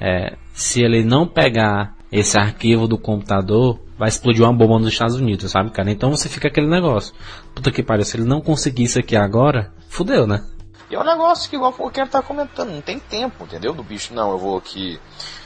É, 0.00 0.36
se 0.52 0.80
ele 0.82 1.04
não 1.04 1.26
pegar 1.26 1.96
esse 2.10 2.38
arquivo 2.38 2.86
do 2.86 2.96
computador, 2.98 3.78
vai 3.98 4.08
explodir 4.08 4.42
uma 4.42 4.52
bomba 4.52 4.78
nos 4.78 4.88
Estados 4.88 5.16
Unidos, 5.16 5.50
sabe, 5.50 5.70
cara? 5.70 5.90
Então 5.90 6.10
você 6.10 6.28
fica 6.28 6.48
aquele 6.48 6.68
negócio. 6.68 7.14
Puta 7.54 7.70
que 7.70 7.82
pariu, 7.82 8.04
se 8.04 8.16
ele 8.16 8.24
não 8.24 8.40
conseguir 8.40 8.84
isso 8.84 8.98
aqui 8.98 9.16
agora, 9.16 9.72
fudeu, 9.88 10.26
né? 10.26 10.42
E 10.90 10.94
é 10.94 10.98
um 10.98 11.04
negócio 11.04 11.48
que, 11.50 11.56
igual 11.56 11.74
o 11.78 11.90
Ken 11.90 12.06
tá 12.06 12.22
comentando, 12.22 12.70
não 12.70 12.80
tem 12.80 12.98
tempo, 12.98 13.44
entendeu? 13.44 13.72
Do 13.74 13.82
bicho, 13.82 14.14
não, 14.14 14.30
eu 14.30 14.38
vou 14.38 14.56
aqui, 14.56 14.98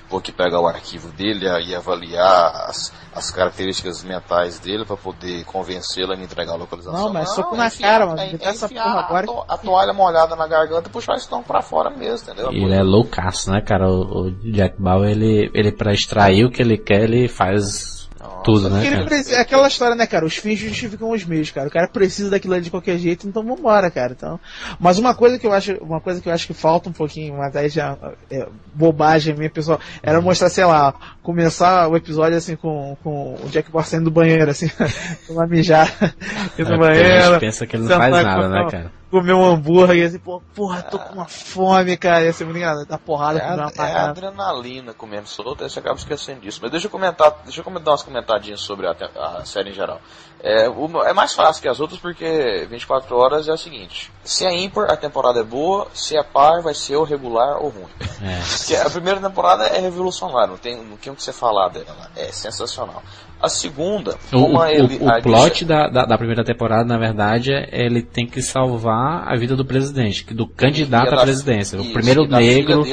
vou 0.08 0.20
aqui 0.20 0.30
pegar 0.30 0.60
o 0.60 0.68
arquivo 0.68 1.08
dele 1.08 1.46
e 1.66 1.74
avaliar 1.74 2.66
as, 2.68 2.92
as 3.12 3.30
características 3.32 4.04
mentais 4.04 4.60
dele 4.60 4.84
pra 4.84 4.96
poder 4.96 5.44
convencê-lo 5.44 6.12
a 6.12 6.16
me 6.16 6.24
entregar 6.24 6.52
a 6.52 6.56
localização. 6.56 7.00
Não, 7.06 7.12
mas 7.12 7.30
soco 7.30 7.56
na 7.56 7.66
enfiar- 7.66 7.90
cara, 7.90 8.06
mano, 8.06 8.20
é- 8.20 8.30
é 8.40 8.48
essa 8.48 8.68
porra 8.68 8.84
a 8.84 9.04
agora 9.06 9.26
to- 9.26 9.44
A, 9.48 9.58
toalha 9.58 9.92
molhada 9.92 10.36
na 10.36 10.46
garganta 10.46 10.88
e 10.88 10.92
puxar 10.92 11.14
o 11.14 11.16
estômago 11.16 11.46
pra 11.48 11.60
fora 11.60 11.90
mesmo, 11.90 12.30
entendeu? 12.30 12.52
E 12.52 12.62
ele 12.62 12.74
é 12.74 12.82
loucaço, 12.82 13.50
né, 13.50 13.60
cara? 13.60 13.88
O, 13.90 14.26
o 14.26 14.30
Jack 14.30 14.80
Bauer, 14.80 15.10
ele, 15.10 15.50
ele 15.54 15.72
pra 15.72 15.92
extrair 15.92 16.44
o 16.44 16.50
que 16.52 16.62
ele 16.62 16.78
quer, 16.78 17.02
ele 17.02 17.26
faz 17.28 18.01
tudo, 18.44 18.68
né, 18.68 18.86
ele 18.86 19.04
precisa- 19.04 19.36
é 19.36 19.40
aquela 19.40 19.66
história, 19.68 19.94
né, 19.94 20.06
cara? 20.06 20.24
Os 20.24 20.36
fins 20.36 20.58
justificam 20.58 21.10
os 21.10 21.24
meios, 21.24 21.50
cara. 21.50 21.68
O 21.68 21.70
cara 21.70 21.88
precisa 21.88 22.30
daquilo 22.30 22.54
ali 22.54 22.62
de 22.62 22.70
qualquer 22.70 22.98
jeito, 22.98 23.26
então 23.28 23.42
vambora, 23.44 23.90
cara. 23.90 24.12
Então, 24.16 24.38
mas 24.80 24.98
uma 24.98 25.14
coisa 25.14 25.38
que 25.38 25.46
eu 25.46 25.52
acho, 25.52 25.74
uma 25.80 26.00
coisa 26.00 26.20
que 26.20 26.28
eu 26.28 26.32
acho 26.32 26.46
que 26.46 26.54
falta 26.54 26.88
um 26.88 26.92
pouquinho, 26.92 27.36
mas 27.36 27.54
aí 27.56 27.68
já 27.68 27.96
é 28.30 28.46
bobagem 28.74 29.34
minha, 29.34 29.50
pessoal, 29.50 29.78
era 30.02 30.20
mostrar, 30.20 30.50
sei 30.50 30.64
lá, 30.64 30.94
começar 31.22 31.88
o 31.88 31.96
episódio 31.96 32.36
assim 32.36 32.56
com, 32.56 32.96
com 33.02 33.34
o 33.42 33.48
Jack 33.48 33.70
Bauer 33.70 33.86
saindo 33.86 34.04
do 34.04 34.10
banheiro, 34.10 34.50
assim, 34.50 34.70
uma 35.30 35.46
mijada 35.46 35.90
É, 36.58 36.64
no 36.64 36.74
a 36.74 36.78
banheiro. 36.78 37.30
gente 37.32 37.40
pensa 37.40 37.66
que 37.66 37.76
ele 37.76 37.84
não 37.84 37.96
faz 37.96 38.24
nada, 38.24 38.48
né, 38.48 38.66
cara? 38.70 38.92
Comer 39.10 39.34
um 39.34 39.44
hambúrguer, 39.44 40.06
assim, 40.06 40.18
pô, 40.18 40.40
porra, 40.54 40.82
tô 40.82 40.98
com 40.98 41.12
uma 41.14 41.26
fome, 41.26 41.96
cara. 41.98 42.24
Ia 42.24 42.32
ser 42.32 42.44
muito 42.44 42.56
engraçado. 42.56 42.86
Dar 42.86 42.98
porrada, 42.98 43.38
É, 43.38 43.42
comer 43.42 43.54
uma 43.60 43.72
a, 43.78 43.88
é 43.88 43.92
a 43.94 44.08
adrenalina 44.08 44.94
comendo 44.94 45.28
solto, 45.28 45.62
aí 45.62 45.68
você 45.70 45.78
acaba 45.80 45.96
esquecendo 45.96 46.40
disso. 46.40 46.58
Mas 46.62 46.70
deixa 46.70 46.86
eu 46.86 46.90
comentar, 46.90 47.30
deixa 47.44 47.60
eu 47.60 47.64
comentar 47.64 47.92
umas 47.92 48.02
comentadinhas 48.02 48.60
sobre 48.60 48.86
a, 48.86 48.92
a 49.38 49.44
série 49.44 49.68
em 49.70 49.74
geral. 49.74 50.00
É, 50.42 50.66
é 50.66 51.12
mais 51.12 51.34
fácil 51.34 51.62
que 51.62 51.68
as 51.68 51.78
outras 51.78 52.00
porque 52.00 52.66
24 52.68 53.16
horas 53.16 53.46
é 53.46 53.52
o 53.52 53.56
seguinte: 53.56 54.10
se 54.24 54.44
é 54.44 54.52
ímpar, 54.52 54.90
a 54.90 54.96
temporada 54.96 55.38
é 55.38 55.44
boa, 55.44 55.86
se 55.94 56.16
é 56.16 56.22
par, 56.22 56.60
vai 56.62 56.74
ser 56.74 56.96
ou 56.96 57.04
regular 57.04 57.62
ou 57.62 57.68
ruim. 57.68 57.88
É. 58.20 58.82
A 58.82 58.90
primeira 58.90 59.20
temporada 59.20 59.66
é 59.66 59.78
revolucionária, 59.78 60.48
não 60.48 60.56
tem, 60.56 60.76
não 60.76 60.96
tem 60.96 61.12
o 61.12 61.16
que 61.16 61.22
você 61.22 61.32
falar 61.32 61.68
dela, 61.68 62.10
é 62.16 62.32
sensacional. 62.32 63.02
A 63.42 63.48
segunda, 63.48 64.16
O, 64.32 64.40
como 64.42 64.58
o, 64.58 64.60
a 64.62 64.72
Eli- 64.72 64.98
o 65.00 65.08
a 65.10 65.20
plot 65.20 65.64
da, 65.64 65.88
da, 65.88 66.04
da 66.04 66.16
primeira 66.16 66.44
temporada, 66.44 66.84
na 66.84 66.96
verdade, 66.96 67.50
ele 67.72 68.00
tem 68.00 68.24
que 68.26 68.40
salvar 68.40 69.24
a 69.26 69.36
vida 69.36 69.56
do 69.56 69.64
presidente, 69.64 70.32
do 70.32 70.46
candidato 70.46 71.12
à 71.14 71.22
presidência. 71.22 71.76
O 71.78 71.82
isso, 71.82 71.92
primeiro 71.92 72.26
da 72.28 72.38
filha 72.38 72.54
negro, 72.76 72.84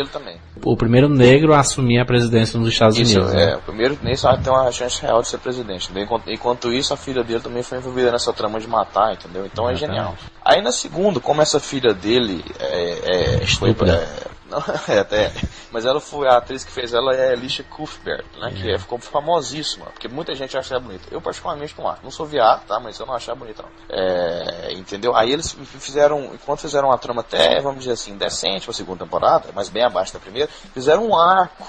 o 0.63 0.75
primeiro 0.75 1.07
negro 1.07 1.53
a 1.53 1.59
assumir 1.59 1.99
a 1.99 2.05
presidência 2.05 2.59
nos 2.59 2.69
Estados 2.69 2.97
Isso, 2.97 3.19
Unidos. 3.19 3.35
é, 3.35 3.45
né? 3.45 3.55
o 3.57 3.61
primeiro 3.61 3.97
nem 4.01 4.15
sabe 4.15 4.43
tem 4.43 4.51
uma 4.51 4.71
chance 4.71 5.01
real 5.01 5.21
de 5.21 5.27
ser 5.27 5.37
presidente. 5.37 5.89
Enquanto, 5.95 6.29
enquanto 6.31 6.73
isso, 6.73 6.93
a 6.93 6.97
filha 6.97 7.23
dele 7.23 7.39
também 7.39 7.61
foi 7.63 7.77
envolvida 7.77 8.11
nessa 8.11 8.33
trama 8.33 8.59
de 8.59 8.67
matar, 8.67 9.13
entendeu? 9.13 9.45
Então 9.45 9.69
é 9.69 9.73
Exatamente. 9.73 9.97
genial. 9.97 10.15
Aí 10.43 10.61
na 10.61 10.71
segunda, 10.71 11.19
como 11.19 11.41
essa 11.41 11.59
filha 11.59 11.93
dele 11.93 12.43
é, 12.59 13.41
é, 13.43 13.45
foi 13.47 13.69
é, 13.69 14.07
não, 14.49 14.63
é, 14.87 14.99
até, 14.99 15.31
mas 15.71 15.85
ela 15.85 15.99
foi 15.99 16.27
a 16.27 16.37
atriz 16.37 16.63
que 16.63 16.71
fez 16.71 16.93
ela 16.93 17.15
é 17.15 17.33
Alicia 17.33 17.63
Cuthbert, 17.63 18.25
né? 18.39 18.51
Que 18.51 18.71
é, 18.71 18.77
ficou 18.77 18.99
famosíssima, 18.99 19.85
porque 19.87 20.07
muita 20.07 20.33
gente 20.35 20.57
acha 20.57 20.73
ela 20.73 20.83
bonita. 20.83 21.07
Eu 21.11 21.21
particularmente 21.21 21.75
não 21.77 21.87
acho. 21.87 22.03
Não 22.03 22.11
sou 22.11 22.25
viado, 22.25 22.65
tá? 22.65 22.79
Mas 22.79 22.99
eu 22.99 23.05
não 23.05 23.13
acho 23.13 23.29
ela 23.29 23.39
bonita 23.39 23.63
não. 23.63 23.69
É, 23.89 24.73
entendeu? 24.73 25.15
Aí 25.15 25.31
eles 25.31 25.51
fizeram, 25.79 26.31
enquanto 26.33 26.61
fizeram 26.61 26.89
uma 26.89 26.97
trama 26.97 27.21
até, 27.21 27.61
vamos 27.61 27.79
dizer 27.79 27.93
assim, 27.93 28.17
decente 28.17 28.65
pra 28.65 28.73
segunda 28.73 29.05
temporada, 29.05 29.49
mas 29.53 29.69
bem 29.69 29.83
abaixo 29.83 30.13
da 30.13 30.19
primeira, 30.19 30.49
fizeram 30.73 31.07
um 31.07 31.15
arco 31.15 31.65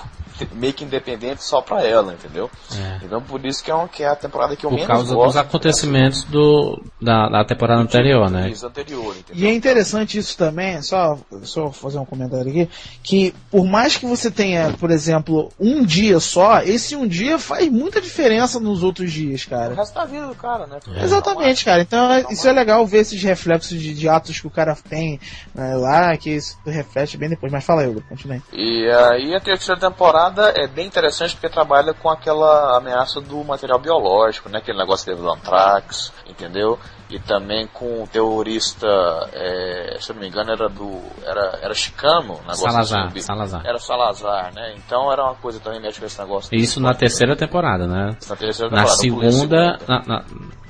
meio 0.52 0.72
que 0.72 0.84
independente 0.84 1.42
só 1.42 1.60
pra 1.60 1.84
ela, 1.86 2.12
entendeu? 2.14 2.50
É. 2.76 3.00
Então 3.04 3.20
por 3.22 3.44
isso 3.44 3.62
que 3.62 3.70
é, 3.70 3.74
um, 3.74 3.86
que 3.88 4.02
é 4.02 4.08
a 4.08 4.16
temporada 4.16 4.54
que 4.56 4.64
eu 4.64 4.70
Por 4.70 4.76
menos 4.76 4.88
causa 4.88 5.14
gosto. 5.14 5.26
dos 5.28 5.36
acontecimentos 5.36 6.24
do, 6.24 6.82
da, 7.00 7.28
da 7.28 7.44
temporada 7.44 7.80
anterior, 7.80 8.30
né? 8.30 8.52
Anterior? 8.62 9.14
E 9.32 9.46
é 9.46 9.54
interessante 9.54 10.18
isso 10.18 10.36
também, 10.36 10.80
só, 10.82 11.18
só 11.42 11.70
fazer 11.72 11.98
um 11.98 12.04
comentário 12.04 12.48
aqui, 12.48 12.68
que 13.02 13.34
por 13.50 13.64
mais 13.66 13.96
que 13.96 14.06
você 14.06 14.30
tenha, 14.30 14.72
por 14.78 14.90
exemplo, 14.90 15.50
um 15.58 15.84
dia 15.84 16.20
só, 16.20 16.62
esse 16.62 16.94
um 16.96 17.06
dia 17.06 17.38
faz 17.38 17.68
muita 17.70 18.00
diferença 18.00 18.60
nos 18.60 18.82
outros 18.82 19.12
dias, 19.12 19.44
O 19.44 19.50
cara. 19.50 19.74
resto 19.74 19.94
da 19.94 20.04
vida 20.04 20.26
do 20.26 20.34
cara, 20.34 20.66
né? 20.66 20.78
Exatamente, 21.02 21.64
cara. 21.64 21.82
Então 21.82 22.10
é- 22.12 22.24
isso 22.30 22.46
é 22.46 22.52
legal 22.52 22.86
ver 22.86 22.98
esses 22.98 23.22
reflexos 23.22 23.80
de, 23.80 23.94
de 23.94 24.08
atos 24.08 24.38
que 24.40 24.46
o 24.46 24.50
cara 24.50 24.76
tem 24.88 25.18
né, 25.54 25.74
lá, 25.76 26.16
que 26.16 26.30
isso 26.30 26.56
reflete 26.66 27.16
bem 27.16 27.28
depois. 27.28 27.50
Mas 27.52 27.64
fala 27.64 27.82
aí, 27.82 27.88
Hugo, 27.88 28.02
continue. 28.08 28.42
E 28.52 28.88
aí 28.90 29.34
a 29.34 29.40
terceira 29.40 29.80
temporada 29.80 30.29
é 30.54 30.66
bem 30.66 30.86
interessante 30.86 31.34
porque 31.34 31.48
trabalha 31.48 31.92
com 31.94 32.08
aquela 32.10 32.76
ameaça 32.76 33.20
do 33.20 33.42
material 33.44 33.78
biológico, 33.78 34.48
né? 34.48 34.58
Aquele 34.58 34.78
negócio 34.78 35.04
que 35.04 35.10
teve 35.12 35.22
do 35.22 35.30
Anthrax, 35.32 36.12
entendeu? 36.26 36.78
E 37.08 37.18
também 37.18 37.66
com 37.66 38.04
o 38.04 38.06
terrorista, 38.06 38.86
é, 39.32 39.96
se 40.00 40.10
eu 40.10 40.14
não 40.14 40.22
me 40.22 40.28
engano, 40.28 40.52
era 40.52 40.68
do. 40.68 41.00
Era, 41.24 41.58
era 41.60 41.74
chicano, 41.74 42.34
negócio 42.42 42.70
Salazar, 42.70 43.06
assim, 43.08 43.20
Salazar. 43.20 43.62
Era 43.66 43.78
Salazar, 43.80 44.54
né? 44.54 44.74
Então 44.76 45.10
era 45.12 45.24
uma 45.24 45.34
coisa 45.34 45.58
também 45.58 45.80
com 45.80 45.88
esse 45.88 46.20
negócio. 46.20 46.54
Isso 46.56 46.80
na 46.80 46.94
terceira 46.94 47.34
temporada, 47.34 47.86
né? 47.86 48.16
Na 48.28 48.36
terceira 48.36 48.70
Na 48.70 48.84
temporada, 48.84 49.06
eu 49.06 49.14
pulei 49.14 49.28
a 49.28 49.32
segunda, 49.32 49.78
segunda. 49.78 49.78
na, 49.88 50.02
na, 50.06 50.24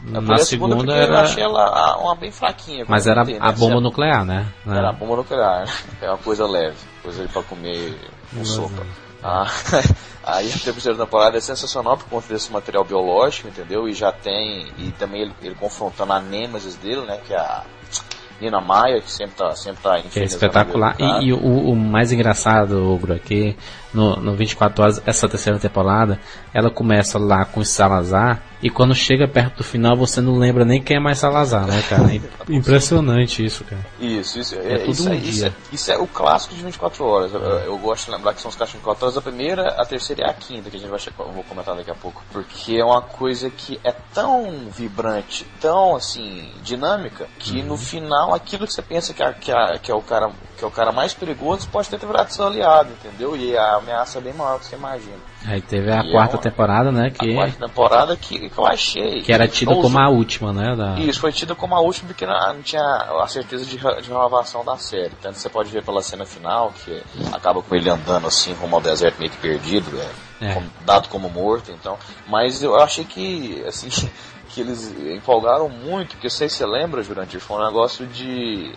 Eu 0.07 0.13
na 0.13 0.21
pulei 0.23 0.35
a 0.43 0.45
segunda 0.47 0.77
porque 0.77 0.91
eu 0.91 0.95
era, 0.97 1.21
achei 1.21 1.43
ela 1.43 1.97
uma 1.99 2.15
bem 2.15 2.31
fraquinha. 2.33 2.85
mas 2.89 3.07
era 3.07 3.23
né? 3.23 3.37
a 3.39 3.53
bomba 3.53 3.75
Você- 3.75 3.81
nuclear, 3.83 4.25
né? 4.25 4.47
Era 4.67 4.89
a 4.89 4.93
bomba 4.93 5.17
nuclear. 5.17 5.65
É 6.01 6.09
uma 6.09 6.17
coisa 6.19 6.47
leve. 6.47 6.77
Coisa 7.03 7.29
pra 7.31 7.43
comer 7.43 7.99
com 8.35 8.45
sopa. 8.45 8.83
Ah, 9.23 9.47
aí 10.25 10.51
a 10.53 10.59
terceira 10.59 10.97
temporada 10.97 11.37
é 11.37 11.41
sensacional 11.41 11.97
por 11.97 12.07
conta 12.09 12.29
desse 12.33 12.51
material 12.53 12.85
biológico, 12.85 13.49
entendeu? 13.49 13.89
E 13.89 13.93
já 13.93 14.13
tem. 14.13 14.73
E 14.79 14.91
também 14.93 15.23
ele, 15.23 15.35
ele 15.43 15.55
confrontando 15.55 16.13
a 16.13 16.21
Nêmesis 16.21 16.77
dele, 16.77 17.03
né? 17.03 17.19
Que 17.27 17.35
é 17.35 17.39
a 17.39 17.65
Nina 18.41 18.61
Maia, 18.61 19.01
que 19.01 19.11
sempre 19.11 19.37
tá, 19.37 19.55
sempre 19.55 19.83
tá 19.83 20.01
Que 20.01 20.21
é 20.21 20.25
espetacular. 20.25 20.97
E, 20.99 21.27
e 21.27 21.33
o, 21.33 21.71
o 21.71 21.77
mais 21.77 22.11
engraçado, 22.11 22.91
Ogro, 22.91 23.13
aqui, 23.13 23.57
no, 23.93 24.17
no 24.17 24.35
24 24.35 24.83
Horas, 24.83 25.03
essa 25.07 25.29
terceira 25.29 25.59
temporada, 25.59 26.19
ela 26.55 26.71
começa 26.71 27.19
lá 27.19 27.45
com 27.45 27.61
o 27.61 27.65
Salazar, 27.65 28.41
E 28.63 28.69
quando 28.69 28.95
chega 28.95 29.27
perto 29.27 29.57
do 29.59 29.65
final, 29.65 29.97
você 29.97 30.21
não 30.21 30.37
lembra 30.37 30.67
nem 30.67 30.83
quem 30.83 30.99
é 30.99 31.01
mais 31.01 31.19
Salazar, 31.19 31.67
né, 31.67 31.83
cara? 31.89 32.05
É 32.13 32.55
impressionante 32.55 33.45
isso, 33.45 33.65
cara. 33.65 33.81
Isso, 33.99 34.39
isso 34.39 34.55
É 34.55 34.75
é, 34.75 34.79
tudo 34.81 34.91
isso, 34.93 35.09
um 35.09 35.13
é, 35.13 35.17
dia. 35.17 35.31
isso, 35.31 35.47
é, 35.47 35.53
isso 35.73 35.93
é 35.93 35.99
o 35.99 36.07
clássico 36.07 36.55
de 36.55 36.63
24 36.63 37.05
horas. 37.05 37.33
Eu, 37.33 37.41
eu 37.41 37.79
gosto 37.79 38.07
de 38.07 38.11
lembrar 38.13 38.35
que 38.35 38.41
são 38.43 38.49
os 38.51 38.57
caixas 38.57 38.73
de 38.73 38.79
24 38.79 39.05
horas, 39.07 39.17
a 39.17 39.23
primeira, 39.23 39.69
a 39.81 39.85
terceira 39.87 40.23
e 40.27 40.31
a 40.31 40.35
quinta, 40.35 40.69
que 40.71 40.77
a 40.77 40.81
gente 40.81 40.91
vai 40.91 41.01
vou 41.33 41.43
comentar 41.45 41.75
daqui 41.75 41.91
a 41.91 41.95
pouco. 41.95 42.23
Porque 42.33 42.77
é 42.77 42.85
uma 42.85 43.01
coisa 43.01 43.49
que 43.51 43.81
é 43.83 43.95
tão 44.15 44.69
vibrante, 44.71 45.47
tão 45.61 45.97
assim, 45.97 46.51
dinâmica, 46.63 47.27
que 47.39 47.61
Uhum. 47.61 47.67
no 47.69 47.77
final 47.79 48.35
aquilo 48.35 48.67
que 48.67 48.73
você 48.75 48.83
pensa 48.83 49.15
que, 49.15 49.23
é- 49.23 49.33
que, 49.33 49.51
é- 49.51 49.79
que 49.79 49.91
é 49.91 49.95
o 49.95 50.03
cara 50.03 50.31
que 50.59 50.65
é 50.65 50.69
o 50.69 50.71
cara 50.71 50.93
mais 50.93 51.15
perigoso 51.15 51.67
pode 51.71 51.89
ter 51.89 51.99
virado 51.99 52.31
seu 52.35 52.47
aliado, 52.47 52.91
entendeu? 52.93 53.35
E 53.35 53.57
a 53.57 53.80
ameaça 53.81 54.19
é 54.19 54.21
bem 54.23 54.33
maior 54.33 54.55
do 54.55 54.61
que 54.61 54.67
você 54.67 54.77
imagina. 54.77 55.17
Aí 55.47 55.61
teve 55.61 55.91
a 55.91 56.03
E 56.05 56.09
é 56.09 56.13
quarta 56.13 56.37
uma- 56.37 56.43
temporada, 56.43 56.93
né, 56.93 57.07
A 57.09 57.11
que, 57.11 57.35
quarta 57.35 57.67
temporada 57.67 58.17
que, 58.17 58.49
que 58.49 58.59
eu 58.59 58.67
achei. 58.67 59.23
que 59.23 59.33
era 59.33 59.49
tida 59.49 59.75
como 59.75 59.99
a 59.99 60.09
última, 60.09 60.53
né, 60.53 60.77
da... 60.77 60.95
Isso, 61.01 61.19
foi 61.21 61.33
tida 61.33 61.55
como 61.55 61.75
a 61.75 61.81
última 61.81 62.09
porque 62.09 62.25
não, 62.27 62.55
não 62.55 62.63
tinha 62.63 62.83
a 62.83 63.27
certeza 63.27 63.65
de, 63.65 63.77
de 63.77 64.09
renovação 64.09 64.65
da 64.65 64.77
série. 64.77 65.13
Tanto 65.21 65.39
você 65.39 65.49
pode 65.49 65.71
ver 65.71 65.83
pela 65.83 66.03
cena 66.03 66.25
final, 66.25 66.73
que 66.85 67.03
acaba 67.33 67.63
com 67.63 67.75
ele 67.75 67.89
andando 67.91 68.27
assim 68.27 68.53
rumo 68.53 68.77
ao 68.77 68.83
deserto 68.83 69.19
meio 69.19 69.31
que 69.31 69.39
perdido, 69.39 69.91
é, 70.41 70.51
É. 70.51 70.55
como- 70.55 70.71
dado 70.85 71.09
como 71.09 71.29
morto, 71.31 71.71
então. 71.73 71.99
Mas 72.27 72.63
eu 72.63 72.77
achei 72.77 73.05
que, 73.05 73.63
assim, 73.67 73.89
que 74.51 74.61
eles 74.61 74.95
empolgaram 75.15 75.69
muito, 75.69 76.11
porque 76.17 76.27
eu 76.27 76.31
sei 76.31 76.49
se 76.49 76.57
você 76.57 76.67
lembra, 76.67 77.03
Jurandir, 77.03 77.41
foi 77.41 77.57
um 77.57 77.65
negócio 77.65 78.07
de 78.07 78.75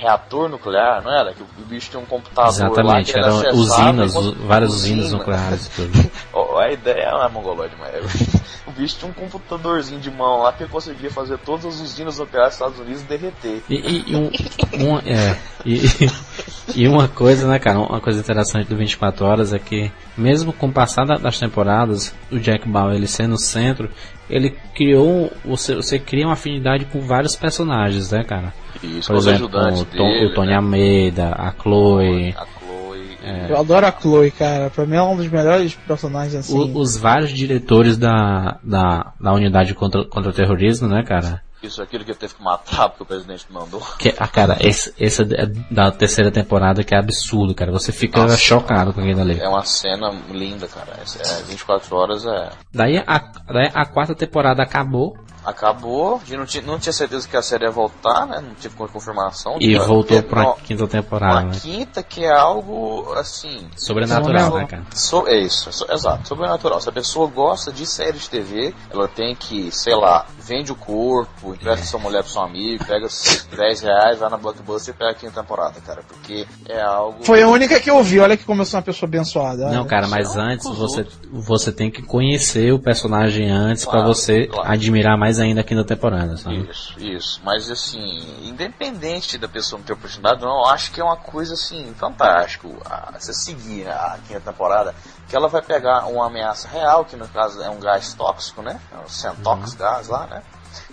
reator 0.00 0.48
nuclear, 0.48 1.02
não 1.02 1.10
era? 1.12 1.32
Que 1.32 1.42
o 1.42 1.64
bicho 1.66 1.90
tinha 1.90 2.00
um 2.02 2.06
computador 2.06 2.44
lá 2.84 3.00
Exatamente, 3.00 3.10
ele 3.12 3.24
eram 3.24 3.36
usinas, 3.54 4.14
e 4.14 4.34
várias 4.46 4.72
usinas 4.74 5.04
usina. 5.06 5.18
nucleares 5.18 5.66
e 5.66 5.70
tudo. 5.70 6.10
Ó, 6.32 6.58
a 6.58 6.70
ideia 6.72 7.08
é 7.24 7.28
mongoloide, 7.28 7.74
mas 7.78 7.94
o 8.66 8.70
bicho 8.72 8.96
tinha 8.98 9.10
um 9.10 9.14
computadorzinho 9.14 10.00
de 10.00 10.10
mão 10.10 10.42
lá 10.42 10.52
que 10.52 10.66
conseguia 10.66 11.10
fazer 11.10 11.38
todas 11.38 11.66
as 11.66 11.80
usinas 11.80 12.18
nucleares 12.18 12.50
dos 12.58 12.66
Estados 12.66 12.80
Unidos 12.80 13.02
derreter. 13.02 13.62
E, 13.68 13.74
e- 14.10 14.16
um, 14.16 14.30
um- 14.94 14.98
é, 14.98 15.36
e, 15.64 15.80
e 16.74 16.88
uma 16.88 17.08
coisa, 17.08 17.46
né, 17.46 17.58
cara, 17.58 17.78
uma 17.78 18.00
coisa 18.00 18.20
interessante 18.20 18.68
do 18.68 18.76
24 18.76 19.24
Horas 19.24 19.52
é 19.52 19.58
que, 19.58 19.90
mesmo 20.16 20.52
com 20.52 20.66
o 20.66 20.72
passar 20.72 21.04
da- 21.06 21.16
das 21.16 21.38
temporadas, 21.38 22.14
o 22.30 22.38
Jack 22.38 22.68
Bauer 22.68 22.94
ele 22.96 23.06
sendo 23.06 23.34
o 23.34 23.38
centro, 23.38 23.90
ele 24.28 24.50
criou, 24.74 25.30
você, 25.44 25.74
você 25.74 25.98
cria 25.98 26.26
uma 26.26 26.32
afinidade 26.34 26.84
com 26.86 27.00
vários 27.00 27.36
personagens, 27.36 28.10
né, 28.10 28.24
cara? 28.24 28.52
Isso, 28.82 29.08
Por 29.12 29.16
exemplo, 29.18 29.46
o, 29.46 29.48
Tom- 29.48 30.08
dele, 30.08 30.26
o 30.26 30.34
Tony 30.34 30.48
né? 30.48 30.56
Almeida, 30.56 31.28
a 31.36 31.52
Chloe, 31.52 32.34
a 32.36 32.44
Chloe. 32.46 33.18
Eu 33.48 33.56
adoro 33.58 33.86
a 33.86 33.92
Chloe, 33.92 34.30
cara. 34.30 34.68
Pra 34.70 34.84
mim 34.84 34.96
é 34.96 35.02
um 35.02 35.16
dos 35.16 35.28
melhores 35.28 35.74
personagens 35.74 36.34
assim. 36.34 36.58
o- 36.58 36.78
os 36.78 36.96
vários 36.96 37.30
diretores 37.32 37.96
da, 37.96 38.58
da, 38.62 39.12
da 39.20 39.32
unidade 39.32 39.72
contra, 39.74 40.04
contra 40.04 40.30
o 40.30 40.34
terrorismo, 40.34 40.88
né, 40.88 41.02
cara? 41.02 41.40
Isso, 41.64 41.82
aquilo 41.82 42.04
que 42.04 42.10
ele 42.10 42.18
teve 42.18 42.34
que 42.34 42.42
matar 42.42 42.88
porque 42.90 43.02
o 43.02 43.06
presidente 43.06 43.46
mandou. 43.50 43.80
Que, 43.98 44.14
ah, 44.18 44.28
cara, 44.28 44.56
esse, 44.60 44.92
esse 44.98 45.22
é 45.22 45.46
da 45.70 45.90
terceira 45.90 46.30
temporada 46.30 46.84
que 46.84 46.94
é 46.94 46.98
absurdo, 46.98 47.54
cara. 47.54 47.72
Você 47.72 47.92
fica 47.92 48.22
Nossa. 48.22 48.36
chocado 48.36 48.92
com 48.92 49.00
aquilo 49.00 49.20
ali. 49.20 49.40
É 49.40 49.48
uma 49.48 49.64
cena 49.64 50.10
linda, 50.30 50.66
cara. 50.68 50.92
É, 50.92 51.42
24 51.42 51.96
horas 51.96 52.26
é. 52.26 52.50
Daí 52.72 52.98
a, 52.98 53.18
daí 53.46 53.70
a 53.74 53.86
quarta 53.86 54.14
temporada 54.14 54.62
acabou 54.62 55.16
Acabou, 55.44 56.16
a 56.16 56.18
gente 56.20 56.36
não 56.38 56.46
tinha, 56.46 56.62
não 56.62 56.78
tinha 56.78 56.92
certeza 56.92 57.28
que 57.28 57.36
a 57.36 57.42
série 57.42 57.64
ia 57.66 57.70
voltar, 57.70 58.26
né? 58.26 58.40
Não 58.40 58.54
tive 58.54 58.74
confirmação. 58.76 59.56
e 59.60 59.74
Que- 59.74 59.78
voltou 59.78 60.22
pra 60.22 60.42
não, 60.42 60.54
quinta 60.56 60.86
temporada, 60.86 61.34
uma 61.34 61.52
né? 61.52 61.58
quinta 61.60 62.02
que 62.02 62.24
é 62.24 62.32
algo 62.32 63.12
assim. 63.12 63.68
Sobrenatural, 63.76 64.50
Não, 64.50 64.56
né, 64.56 64.66
cara? 64.66 64.82
So, 64.94 65.28
é 65.28 65.36
isso, 65.36 65.70
so- 65.70 65.86
exato, 65.92 66.26
sobrenatural. 66.26 66.80
Se 66.80 66.88
a 66.88 66.92
pessoa 66.92 67.26
gosta 67.28 67.70
de 67.70 67.84
série 67.84 68.18
de 68.18 68.30
TV, 68.30 68.74
ela 68.90 69.06
tem 69.06 69.34
que, 69.34 69.70
sei 69.70 69.94
lá, 69.94 70.24
vende 70.46 70.70
o 70.72 70.76
corpo, 70.76 71.54
empresta 71.54 71.86
sua 71.86 71.98
mulher 72.00 72.22
pro 72.22 72.30
seu 72.32 72.42
amigo, 72.42 72.84
pega 72.84 73.06
os 73.06 73.46
10 73.56 73.80
reais, 73.80 74.18
vai 74.18 74.28
na 74.30 74.36
Blockbuster 74.36 74.94
e 74.94 74.98
pega 74.98 75.10
a 75.10 75.14
quinta 75.14 75.40
temporada, 75.40 75.80
cara, 75.80 76.02
porque 76.06 76.46
é 76.68 76.80
algo. 76.82 77.24
Foi 77.24 77.42
a 77.42 77.48
única 77.48 77.80
que 77.80 77.90
eu 77.90 78.02
vi. 78.02 78.20
Olha 78.20 78.36
que 78.36 78.44
como 78.44 78.60
eu 78.62 78.66
sou 78.66 78.78
uma 78.78 78.84
pessoa 78.84 79.08
abençoada. 79.08 79.70
Não, 79.70 79.86
cara, 79.86 80.06
mas 80.06 80.34
não, 80.34 80.42
antes 80.44 80.68
você, 80.68 81.06
você 81.32 81.72
tem 81.72 81.90
que 81.90 82.02
conhecer 82.02 82.72
o 82.72 82.78
personagem 82.78 83.50
antes 83.50 83.84
pra 83.84 83.94
Claro, 84.00 84.08
você 84.14 84.46
claro. 84.46 84.70
admirar 84.70 85.16
mais 85.16 85.38
ainda 85.38 85.62
a 85.62 85.64
quinta 85.64 85.84
temporada, 85.84 86.36
sabe? 86.36 86.68
Isso, 86.70 86.98
isso. 87.00 87.40
Mas 87.44 87.70
assim, 87.70 88.22
independente 88.44 89.38
da 89.38 89.48
pessoa 89.48 89.78
não 89.78 89.86
ter 89.86 89.92
oportunidade, 89.92 90.40
não, 90.42 90.58
eu 90.60 90.66
acho 90.66 90.90
que 90.92 91.00
é 91.00 91.04
uma 91.04 91.16
coisa 91.16 91.54
assim, 91.54 91.92
fantástico. 91.98 92.74
a- 92.84 93.12
Você 93.18 93.32
seguir 93.32 93.86
a 93.88 94.18
quinta 94.26 94.40
temporada, 94.40 94.94
que 95.28 95.34
ela 95.36 95.48
vai 95.48 95.62
pegar 95.62 96.06
uma 96.06 96.26
ameaça 96.26 96.68
real, 96.68 97.04
que 97.04 97.16
no 97.16 97.26
caso 97.28 97.62
é 97.62 97.70
um 97.70 97.80
gás 97.80 98.12
tóxico, 98.14 98.62
né? 98.62 98.80
É 98.92 98.98
o 99.04 99.08
Centox 99.08 99.72
Uhum. 99.72 99.78
gás 99.78 100.08
lá, 100.08 100.26
né? 100.26 100.42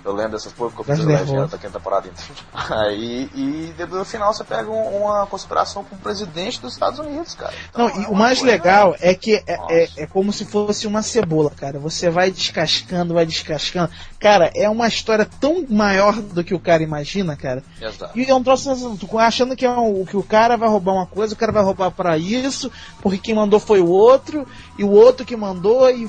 Eu 0.04 0.14
lembro 0.14 0.32
dessas 0.34 0.52
coisas 0.54 0.76
porque 0.76 0.92
eu 0.92 0.96
fiz 0.96 1.06
legenda 1.06 1.48
da 1.48 1.58
quinta 1.58 1.74
temporada 1.80 2.08
inteira. 2.08 2.32
Aí, 2.86 3.30
e 3.36 3.74
depois 3.78 4.00
no 4.00 4.06
final 4.06 4.34
você 4.34 4.44
pega 4.44 4.70
um- 4.70 5.02
uma 5.04 5.26
conspiração 5.28 5.84
com 5.84 5.96
o 5.96 6.00
presidente 6.00 6.60
dos 6.60 6.74
Estados 6.74 7.00
Unidos, 7.00 7.36
cara. 7.36 7.54
Então, 7.70 7.88
Não, 7.88 7.96
é 7.96 8.02
e 8.04 8.06
o 8.08 8.16
mais 8.16 8.40
coisa- 8.40 8.52
legal 8.54 8.96
é 9.00 9.14
que 9.14 9.36
é, 9.36 9.58
é, 9.70 9.90
é 9.98 10.08
como 10.08 10.32
se 10.34 10.46
fosse 10.46 10.88
uma 10.88 11.02
cebola, 11.02 11.50
cara. 11.52 11.80
Você 11.80 12.10
vai 12.10 12.32
descascando, 12.32 13.14
vai 13.14 13.26
descascando. 13.26 13.90
Cara, 14.20 14.52
é 14.56 14.70
uma 14.70 14.88
história 14.88 15.28
tão 15.40 15.66
maior 15.70 16.14
do 16.22 16.44
que 16.44 16.54
o 16.54 16.60
cara 16.60 16.82
imagina, 16.84 17.36
cara. 17.36 17.64
Exato. 17.82 18.18
E 18.18 18.26
é 18.30 18.34
um 18.36 18.44
troço 18.44 18.70
assim, 18.72 18.96
tu 18.98 19.18
achando 19.20 19.56
que, 19.56 19.66
é 19.66 19.70
um, 19.70 20.06
que 20.06 20.18
o 20.18 20.24
cara 20.24 20.58
vai 20.58 20.70
roubar 20.70 20.94
uma 20.94 21.06
coisa, 21.06 21.34
o 21.34 21.38
cara 21.38 21.52
vai 21.52 21.64
roubar 21.64 21.92
pra 21.92 22.18
isso, 22.18 22.72
porque 23.02 23.18
quem 23.18 23.36
mandou 23.36 23.60
foi 23.60 23.80
o 23.82 23.88
outro, 23.90 24.48
e 24.78 24.84
o 24.84 24.90
outro 24.90 25.26
que 25.26 25.36
mandou, 25.36 25.90
e. 25.90 26.08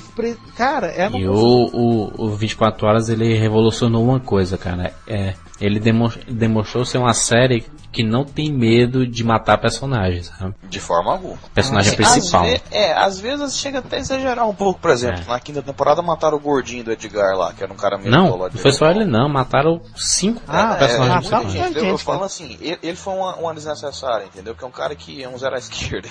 Cara, 0.56 0.86
é 0.88 1.08
uma 1.08 1.18
E 1.18 1.26
coisa- 1.26 1.42
o, 1.42 1.70
o, 1.72 2.24
o 2.26 2.36
24 2.36 2.86
Horas 2.86 3.08
ele 3.08 3.34
revolucionou 3.34 3.81
uma 3.88 4.20
coisa, 4.20 4.56
cara. 4.58 4.92
É, 5.06 5.34
ele 5.64 5.78
demo- 5.80 6.12
demonstrou 6.28 6.84
ser 6.84 6.98
uma 6.98 7.14
série 7.14 7.64
que 7.92 8.02
não 8.02 8.24
tem 8.24 8.50
medo 8.50 9.06
de 9.06 9.22
matar 9.22 9.58
personagens, 9.58 10.32
sabe? 10.38 10.54
De 10.68 10.80
forma 10.80 11.12
alguma. 11.12 11.36
Personagem 11.54 11.92
Assim, 11.92 11.96
principal. 12.02 12.42
Às 12.44 12.50
ve- 12.50 12.62
é, 12.70 12.92
às 12.94 13.20
vezes 13.20 13.56
chega 13.58 13.80
até 13.80 13.96
a 13.96 13.98
exagerar 14.00 14.48
um 14.48 14.54
pouco, 14.54 14.80
por 14.80 14.90
exemplo, 14.90 15.20
É. 15.26 15.30
na 15.30 15.38
quinta 15.38 15.60
temporada 15.62 16.00
mataram 16.00 16.38
o 16.38 16.40
gordinho 16.40 16.82
do 16.84 16.90
Edgar 16.92 17.36
lá, 17.36 17.52
que 17.52 17.62
era 17.62 17.70
um 17.70 17.76
cara 17.76 17.98
meio 17.98 18.10
Não, 18.10 18.36
não 18.38 18.50
foi 18.50 18.72
só 18.72 18.90
ele 18.90 19.04
não, 19.04 19.28
mataram 19.28 19.82
cinco 19.94 20.40
Ah, 20.48 20.74
personagens 20.76 20.90
é, 20.90 21.06
muita 21.06 21.22
mataram 21.30 21.42
principais. 21.44 21.74
gente, 21.74 21.86
eu, 21.86 21.98
falo 21.98 22.24
assim, 22.24 22.56
ele, 22.60 22.78
ele 22.82 22.96
foi 22.96 23.12
uma, 23.14 23.36
uma 23.36 23.54
desnecessária, 23.54 24.24
entendeu? 24.24 24.54
Que 24.54 24.64
é 24.64 24.66
um 24.66 24.70
cara 24.70 24.94
que 24.96 25.22
é 25.22 25.28
um 25.28 25.36
zero 25.36 25.54
à 25.54 25.58
esquerda? 25.58 26.08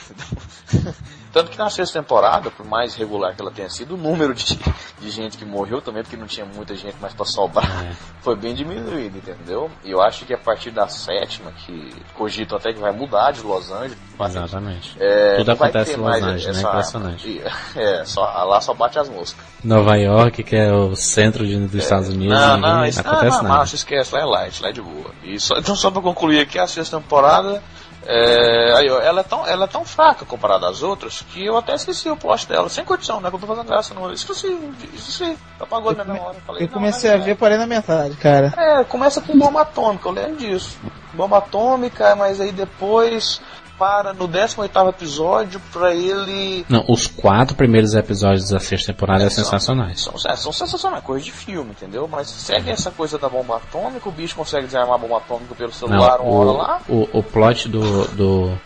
Tanto 1.34 1.50
que 1.50 1.58
na 1.58 1.70
sexta 1.70 2.00
temporada, 2.00 2.52
por 2.52 2.66
mais 2.66 2.94
regular 2.94 3.34
que 3.34 3.42
ela 3.42 3.52
tenha 3.52 3.70
sido, 3.70 3.94
o 3.96 3.98
número 3.98 4.34
de, 4.34 4.60
de 5.00 5.10
gente 5.10 5.38
que 5.38 5.46
morreu 5.46 5.82
também, 5.82 6.04
porque 6.04 6.18
não 6.18 6.28
tinha 6.28 6.46
muita 6.46 6.76
gente 6.76 6.98
mais 7.02 7.14
pra 7.14 7.26
sobrar, 7.26 7.86
É. 7.86 7.94
foi 8.22 8.36
bem 8.36 8.54
diminuído, 8.54 9.18
entendeu? 9.18 9.38
E 9.84 9.92
eu 9.92 10.02
acho 10.02 10.26
que 10.26 10.34
a 10.34 10.38
partir 10.38 10.72
da 10.72 10.88
sétima, 10.88 11.52
que 11.66 11.94
cogitam 12.16 12.58
até 12.58 12.72
que 12.74 12.80
vai 12.80 12.92
mudar 12.92 13.32
de 13.32 13.42
Los 13.42 13.72
Angeles, 13.72 13.98
Exatamente. 14.20 14.96
é, 15.00 15.38
Tudo 15.38 15.48
não 15.48 15.54
acontece 15.56 15.94
em 15.94 15.98
Los 15.98 16.16
Angeles, 16.16 16.46
né? 16.46 16.52
essa- 16.52 16.68
Impressionante. 16.70 17.42
É, 17.76 18.06
só, 18.06 18.22
lá 18.44 18.62
só 18.62 18.74
bate 18.74 19.00
as 19.00 19.10
moscas. 19.10 19.44
Nova 19.64 19.96
York, 19.96 20.44
que 20.44 20.56
é 20.56 20.72
o 20.72 20.96
centro 20.96 21.46
de- 21.46 21.58
dos 21.58 21.76
Estados 21.84 22.10
Unidos, 22.10 22.38
Não, 22.38 22.58
não, 22.58 22.86
isso 22.86 23.02
não, 23.04 23.12
acontece 23.12 23.38
não, 23.38 23.44
nada. 23.44 23.56
não, 23.58 23.64
esquece, 23.64 24.14
lá 24.16 24.22
é 24.22 24.26
light, 24.26 24.62
lá 24.62 24.70
é 24.70 24.72
de 24.72 24.82
boa. 24.82 25.12
E 25.24 25.40
só- 25.40 25.56
então 25.58 25.76
só 25.76 25.90
pra 25.90 26.02
concluir 26.02 26.40
aqui, 26.40 26.60
a 26.60 26.68
sexta 26.68 26.98
temporada, 26.98 27.62
é, 28.06 28.74
aí, 28.78 28.90
ó, 28.90 29.00
ela, 29.00 29.22
é 29.22 29.24
tão, 29.24 29.46
ela 29.46 29.66
é 29.66 29.68
tão 29.68 29.86
fraca 29.86 30.26
comparada 30.26 30.68
às 30.68 30.82
outras 30.82 31.22
que 31.22 31.46
eu 31.46 31.56
até 31.56 31.76
esqueci 31.76 32.10
o 32.10 32.18
plot 32.18 32.48
dela, 32.48 32.68
sem 32.68 32.84
curtição, 32.84 33.22
né? 33.22 33.30
Que 33.30 33.36
eu 33.36 33.40
tô 33.40 33.48
fazendo 33.48 33.68
graça, 33.68 33.94
não. 33.94 34.12
Esqueci, 34.12 34.48
esqueci, 34.94 35.38
apagou 35.60 35.94
da 35.94 36.04
minha 36.04 36.16
memória. 36.16 36.40
Falei, 36.46 36.64
Eu 36.64 36.68
não, 36.68 36.74
comecei 36.74 37.12
mas 37.12 37.22
a 37.22 37.24
ver, 37.24 37.36
parei 37.36 37.58
na 37.58 37.68
metade, 37.68 38.16
cara. 38.18 38.54
É, 38.58 38.84
começa 38.84 39.22
com 39.22 39.38
bomba 39.38 39.62
atômica, 39.62 40.08
eu 40.10 40.14
lembro 40.14 40.38
disso. 40.38 40.78
Bomba 41.14 41.38
atômica, 41.38 42.16
mas 42.16 42.42
aí 42.42 42.52
depois 42.52 43.42
para 43.82 44.14
no 44.14 44.28
18 44.28 44.78
episódio 44.90 45.60
pra 45.74 45.92
ele. 45.96 46.64
Não, 46.70 46.86
os 46.88 47.08
quatro 47.08 47.56
primeiros 47.56 47.96
episódios 47.96 48.50
da 48.50 48.60
sexta 48.60 48.94
temporada 48.94 49.28
são 49.28 49.44
sensacionais. 49.44 50.02
São, 50.02 50.14
é, 50.32 50.36
são 50.36 50.54
sensacionais, 50.54 51.04
coisa 51.04 51.26
de 51.26 51.32
filme, 51.32 51.72
entendeu? 51.72 52.08
Mas 52.08 52.30
segue 52.30 52.70
essa 52.70 52.92
coisa 52.92 53.18
da 53.18 53.28
bomba 53.28 53.56
atômica, 53.58 54.08
o 54.08 54.12
bicho 54.12 54.36
consegue 54.36 54.68
desarmar 54.68 54.94
a 54.94 54.98
bomba 55.00 55.18
atômica 55.18 55.56
pelo 55.56 55.74
celular 55.74 56.20
Não, 56.20 56.26
uma 56.26 56.38
hora 56.38 56.50
o, 56.50 56.58
lá. 56.58 56.82
o, 56.88 57.20
o 57.20 57.24
plot 57.24 57.68
do, 57.70 58.06
do, 58.10 58.60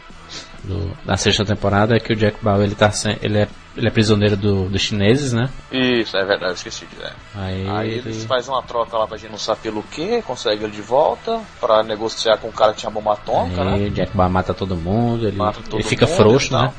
do- 0.65 0.91
da 1.05 1.15
sexta 1.17 1.45
temporada 1.45 1.95
é 1.95 1.99
que 1.99 2.13
o 2.13 2.15
Jack 2.15 2.37
Bauer 2.43 2.63
ele 2.65 2.75
tá 2.75 2.91
sem, 2.91 3.17
ele 3.21 3.39
é, 3.39 3.47
ele 3.77 3.87
é 3.87 3.91
prisioneiro 3.91 4.35
do, 4.35 4.69
dos 4.69 4.81
chineses, 4.81 5.31
né? 5.33 5.49
Isso, 5.71 6.15
é 6.17 6.25
verdade, 6.25 6.51
eu 6.51 6.55
esqueci 6.55 6.85
de 6.85 6.95
dizer. 6.95 7.11
Aí, 7.35 7.67
Aí 7.69 7.89
ele, 7.91 7.99
eles 8.09 8.25
fazem 8.25 8.53
uma 8.53 8.61
troca 8.63 8.97
lá 8.97 9.07
pra 9.07 9.17
gente 9.17 9.31
não 9.31 9.37
saber 9.37 9.61
pelo 9.61 9.83
que, 9.83 10.21
consegue 10.21 10.63
ele 10.63 10.73
de 10.73 10.81
volta 10.81 11.39
pra 11.59 11.81
negociar 11.83 12.37
com 12.37 12.47
o 12.49 12.51
cara 12.51 12.73
que 12.73 12.79
tinha 12.79 12.89
bomba 12.91 13.13
atômica, 13.13 13.61
aí 13.63 13.81
né? 13.81 13.87
o 13.87 13.91
Jack 13.91 14.15
Bauer 14.15 14.31
mata 14.31 14.53
todo 14.53 14.75
mundo, 14.75 15.27
ele, 15.27 15.37
Mata 15.37 15.59
todo 15.61 15.79
ele 15.79 15.83
fica 15.87 16.05
mundo 16.05 16.15
frouxo, 16.15 16.53
né? 16.53 16.71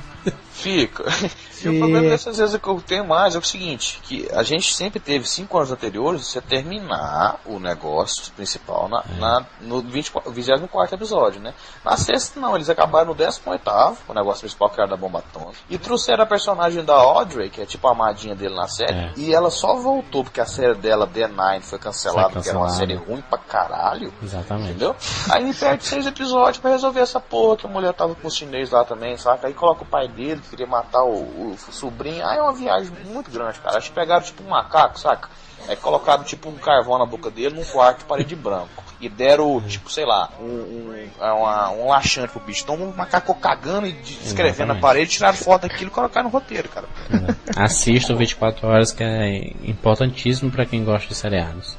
Fica. 0.57 1.05
E 1.65 1.69
o 1.69 1.79
problema 1.79 2.11
dessas 2.11 2.37
vezes 2.37 2.61
que 2.61 2.69
eu 2.69 2.81
tenho 2.83 3.07
mais 3.07 3.35
é 3.35 3.39
o 3.39 3.43
seguinte, 3.43 3.99
que 4.03 4.29
a 4.33 4.43
gente 4.43 4.75
sempre 4.75 5.01
teve 5.01 5.27
cinco 5.27 5.57
anos 5.57 5.73
anteriores 5.73 6.27
você 6.27 6.41
terminar 6.41 7.41
o 7.47 7.59
negócio 7.59 8.31
principal 8.35 8.89
na, 8.89 9.03
é. 9.09 9.19
na 9.19 9.47
no 9.63 9.81
24, 9.81 10.31
24 10.31 10.97
episódio, 10.97 11.41
né? 11.41 11.55
Na 11.85 11.97
sexta 11.97 12.39
não, 12.39 12.55
eles 12.55 12.69
acabaram 12.69 13.07
no 13.07 13.15
18 13.15 13.63
o 14.07 14.13
negócio 14.15 14.41
principal 14.41 14.69
que 14.69 14.81
era 14.81 14.91
da 14.91 14.97
bomba 14.97 15.21
atômica. 15.21 15.57
E 15.71 15.79
trouxeram 15.79 16.25
a 16.25 16.27
personagem 16.27 16.85
da 16.85 16.95
Audrey, 16.95 17.49
que 17.49 17.63
é 17.63 17.67
tipo 17.67 17.89
a 17.89 17.93
amadinha 17.93 18.35
dele 18.35 18.55
na 18.55 18.69
série, 18.69 18.93
é. 18.93 19.13
e 19.17 19.35
ela 19.35 19.51
só 19.51 19.77
voltou 19.77 20.25
porque 20.25 20.41
a 20.41 20.47
série 20.47 20.75
dela, 20.75 21.07
The 21.07 21.27
Nine, 21.27 21.63
foi 21.63 21.79
cancelada, 21.79 22.35
porque 22.35 22.49
era 22.49 22.59
uma 22.59 22.69
série 22.69 22.95
ruim 22.95 23.23
pra 23.23 23.39
caralho. 23.39 24.13
Exatamente. 24.23 24.71
Entendeu? 24.71 24.95
Aí 25.31 25.43
ele 25.43 25.55
perde 25.55 25.85
seis 25.85 26.07
episódios 26.07 26.59
pra 26.59 26.71
resolver 26.71 27.01
essa 27.01 27.21
porra 27.21 27.57
que 27.57 27.67
a 27.67 27.71
mulher 27.71 27.95
tava 27.95 28.15
com 28.15 28.29
o 28.29 28.31
chinês 28.31 28.71
lá 28.71 28.85
também, 28.85 29.17
saca? 29.17 29.47
Aí 29.47 29.55
coloca 29.55 29.83
o 29.83 29.87
pai 29.87 30.09
dele, 30.09 30.41
queria 30.49 30.67
matar 30.67 31.03
o, 31.05 31.53
o 31.53 31.57
sobrinho. 31.71 32.27
Aí 32.27 32.39
é 32.39 32.43
uma 32.43 32.53
viagem 32.53 32.93
muito 33.07 33.31
grande, 33.31 33.59
cara. 33.61 33.79
Acho 33.79 33.89
que 33.89 33.95
pegaram 33.95 34.23
tipo 34.23 34.43
um 34.43 34.49
macaco, 34.49 34.99
saca? 34.99 35.29
Aí 35.69 35.77
colocaram 35.77 36.23
tipo 36.25 36.49
um 36.49 36.55
carvão 36.55 36.99
na 36.99 37.07
boca 37.07 37.31
dele 37.31 37.57
num 37.57 37.65
quarto 37.65 38.01
de 38.01 38.05
parede 38.05 38.37
branco. 38.37 38.85
E 38.99 39.09
deram, 39.09 39.61
tipo, 39.61 39.91
sei 39.91 40.07
lá, 40.07 40.31
um, 40.41 40.45
um, 40.45 41.09
é 41.21 41.33
uma, 41.33 41.71
um 41.71 41.89
laxante 41.89 42.33
pro 42.33 42.41
bicho. 42.41 42.63
Então 42.63 42.77
um 42.77 42.97
macaco 42.97 43.35
cagando 43.35 43.87
e 43.87 43.97
escrevendo 44.25 44.75
na 44.75 44.81
parede, 44.81 45.11
tiraram 45.11 45.37
foto 45.37 45.63
daquilo 45.63 45.91
e 45.91 45.93
colocaram 45.93 46.29
no 46.29 46.33
roteiro, 46.33 46.69
cara. 46.69 46.87
É. 47.11 47.63
Assista 47.63 48.15
o 48.15 48.17
24 48.17 48.67
horas 48.67 48.93
que 48.93 49.05
é 49.05 49.53
importantíssimo 49.69 50.51
para 50.51 50.65
quem 50.65 50.85
gosta 50.85 51.09
de 51.09 51.15
seriados. 51.15 51.77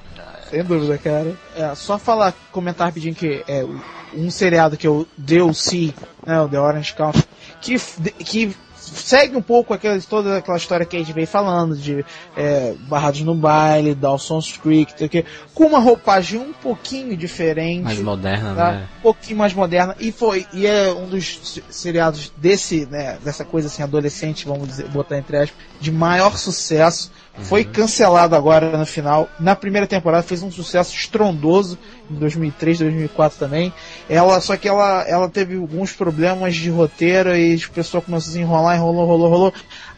Sem 0.49 0.63
dúvida, 0.63 0.97
cara. 0.97 1.35
É, 1.55 1.75
só 1.75 1.97
falar, 1.97 2.33
comentar 2.51 2.87
rapidinho 2.87 3.15
que 3.15 3.43
é 3.47 3.65
um 4.13 4.29
seriado 4.29 4.77
que 4.77 4.87
o 4.87 5.07
DLC, 5.17 5.93
né, 6.25 6.41
o 6.41 6.47
The 6.47 6.59
Orange 6.59 6.93
Count, 6.93 7.23
que, 7.61 7.77
que 8.19 8.55
segue 8.93 9.35
um 9.35 9.41
pouco 9.41 9.73
aquela, 9.73 9.99
toda 10.01 10.37
aquela 10.37 10.57
história 10.57 10.85
que 10.85 10.95
a 10.95 10.99
gente 10.99 11.13
veio 11.13 11.27
falando 11.27 11.75
de 11.75 12.05
é, 12.35 12.73
Barrados 12.87 13.21
no 13.21 13.35
Baile, 13.35 13.93
Dawson's 13.93 14.57
Creek, 14.57 15.07
que, 15.09 15.25
com 15.53 15.65
uma 15.65 15.79
roupagem 15.79 16.39
um 16.39 16.53
pouquinho 16.53 17.15
diferente. 17.15 17.83
Mais 17.83 17.99
moderna, 17.99 18.55
tá? 18.55 18.71
né? 18.71 18.87
Um 18.99 19.01
pouquinho 19.01 19.37
mais 19.37 19.53
moderna. 19.53 19.95
E 19.99 20.11
foi, 20.11 20.45
e 20.53 20.65
é 20.65 20.91
um 20.91 21.07
dos 21.07 21.61
seriados 21.69 22.31
desse, 22.37 22.85
né, 22.85 23.17
dessa 23.23 23.43
coisa 23.43 23.67
assim, 23.67 23.83
adolescente, 23.83 24.45
vamos 24.45 24.67
dizer, 24.67 24.87
botar 24.89 25.17
entre 25.17 25.37
aspas, 25.37 25.57
de 25.79 25.91
maior 25.91 26.37
sucesso. 26.37 27.11
Foi 27.43 27.63
uhum. 27.63 27.71
cancelado 27.71 28.35
agora 28.35 28.77
no 28.77 28.85
final. 28.85 29.29
Na 29.39 29.55
primeira 29.55 29.85
temporada 29.85 30.23
fez 30.23 30.41
um 30.41 30.51
sucesso 30.51 30.95
estrondoso 30.95 31.77
em 32.09 32.15
2003, 32.15 32.79
2004 32.79 33.37
também. 33.37 33.71
Ela, 34.09 34.41
só 34.41 34.57
que 34.57 34.67
ela, 34.67 35.03
ela 35.07 35.29
teve 35.29 35.55
alguns 35.55 35.93
problemas 35.93 36.55
de 36.55 36.69
roteiro 36.69 37.35
e 37.35 37.55
a 37.55 37.73
pessoa 37.73 38.01
começou 38.01 38.31
a 38.31 38.33
se 38.33 38.39
enrolar, 38.39 38.75
enrolou, 38.75 39.05
rolou, 39.05 39.29
rolou. 39.29 39.53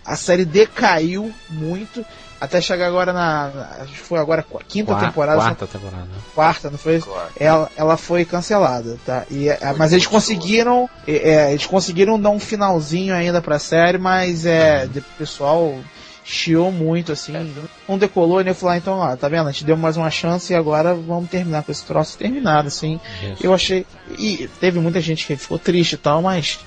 A 0.06 0.16
série 0.16 0.44
decaiu 0.44 1.32
muito 1.50 2.06
até 2.42 2.62
chegar 2.62 2.88
agora 2.88 3.12
na, 3.12 3.52
acho 3.82 3.92
que 3.92 4.00
foi 4.00 4.18
agora 4.18 4.42
a 4.42 4.64
quinta 4.64 4.94
quarta, 4.94 5.08
temporada. 5.08 5.42
Quarta 5.42 5.68
temporada. 5.68 6.08
Quarta, 6.34 6.70
não 6.70 6.78
foi? 6.78 7.02
Quarta. 7.02 7.32
Ela, 7.38 7.72
ela 7.76 7.98
foi 7.98 8.24
cancelada, 8.24 8.98
tá? 9.06 9.26
E, 9.30 9.50
é, 9.50 9.60
mas 9.78 9.92
eles 9.92 10.08
conseguiram, 10.08 10.90
é, 11.06 11.52
eles 11.52 11.66
conseguiram 11.66 12.20
dar 12.20 12.30
um 12.30 12.40
finalzinho 12.40 13.14
ainda 13.14 13.42
pra 13.42 13.60
série, 13.60 13.98
mas 13.98 14.46
é, 14.46 14.84
uhum. 14.84 14.90
de 14.90 15.02
pessoal 15.02 15.80
chiou 16.30 16.72
muito, 16.72 17.12
assim. 17.12 17.34
Não 17.88 17.98
decolou, 17.98 18.42
e 18.42 18.48
eu 18.48 18.56
ah, 18.70 18.78
então, 18.78 19.00
ó, 19.00 19.16
tá 19.16 19.28
vendo? 19.28 19.50
A 19.50 19.52
gente 19.52 19.66
deu 19.66 19.76
mais 19.76 19.98
uma 19.98 20.12
chance 20.12 20.54
e 20.54 20.56
agora 20.56 20.94
vamos 20.94 21.30
terminar 21.30 21.64
com 21.64 21.72
esse 21.72 21.84
troço 21.84 22.18
terminado, 22.18 22.68
assim. 22.68 23.00
Isso. 23.24 23.46
Eu 23.46 23.54
achei. 23.54 23.86
E 24.18 24.48
teve 24.60 24.80
muita 24.80 25.02
gente 25.02 25.26
que 25.26 25.36
ficou 25.36 25.58
triste 25.58 25.94
e 25.94 25.98
tal, 25.98 26.22
mas 26.22 26.60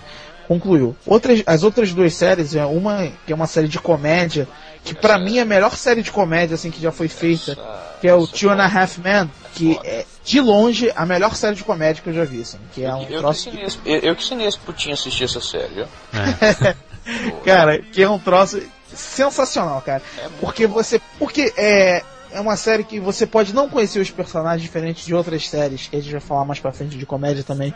concluiu. 0.48 0.96
Outras, 1.06 1.42
as 1.46 1.62
outras 1.62 1.92
duas 1.92 2.12
séries, 2.14 2.56
é 2.56 2.66
uma 2.66 3.06
que 3.24 3.32
é 3.32 3.34
uma 3.34 3.46
série 3.46 3.68
de 3.68 3.78
comédia, 3.78 4.48
que 4.84 4.94
para 4.94 5.16
mim 5.16 5.38
é 5.38 5.42
a 5.42 5.46
melhor 5.46 5.76
série 5.76 6.02
de 6.02 6.10
comédia 6.10 6.56
assim 6.56 6.70
que 6.70 6.82
já 6.82 6.90
foi 6.90 7.06
feita, 7.06 7.56
que 8.00 8.08
é 8.08 8.14
o 8.14 8.26
Two 8.26 8.50
and 8.50 8.60
a 8.60 8.66
Half 8.66 8.98
Men, 8.98 9.30
que 9.54 9.78
é 9.84 10.04
de 10.24 10.40
longe 10.40 10.92
a 10.96 11.06
melhor 11.06 11.36
série 11.36 11.54
de 11.54 11.62
comédia 11.62 12.02
que 12.02 12.10
eu 12.10 12.14
já 12.14 12.24
vi, 12.24 12.42
assim, 12.42 12.58
que 12.74 12.82
é 12.82 12.92
um 12.92 13.02
eu, 13.04 13.20
troço 13.20 13.48
que 13.48 13.62
ensinei, 13.62 13.96
eu, 13.96 14.00
eu 14.00 14.16
que 14.16 14.34
esse 14.34 14.58
putinho 14.58 14.94
assistir 14.94 15.24
essa 15.24 15.40
série, 15.40 15.72
viu? 15.74 15.86
É. 17.04 17.32
cara, 17.44 17.82
que 17.82 18.00
é 18.00 18.08
um 18.08 18.16
troço 18.16 18.62
sensacional, 18.94 19.80
cara. 19.82 20.02
É 20.18 20.28
porque 20.40 20.66
você. 20.66 21.00
Porque 21.18 21.52
é. 21.56 22.02
É 22.34 22.40
uma 22.40 22.56
série 22.56 22.82
que 22.82 22.98
você 22.98 23.26
pode 23.26 23.54
não 23.54 23.68
conhecer 23.68 24.00
os 24.00 24.10
personagens 24.10 24.62
diferentes 24.62 25.04
de 25.04 25.14
outras 25.14 25.46
séries, 25.46 25.88
que 25.88 25.96
a 25.96 26.00
gente 26.00 26.12
vai 26.12 26.20
falar 26.20 26.46
mais 26.46 26.58
pra 26.58 26.72
frente 26.72 26.96
de 26.96 27.04
comédia 27.04 27.44
também. 27.44 27.74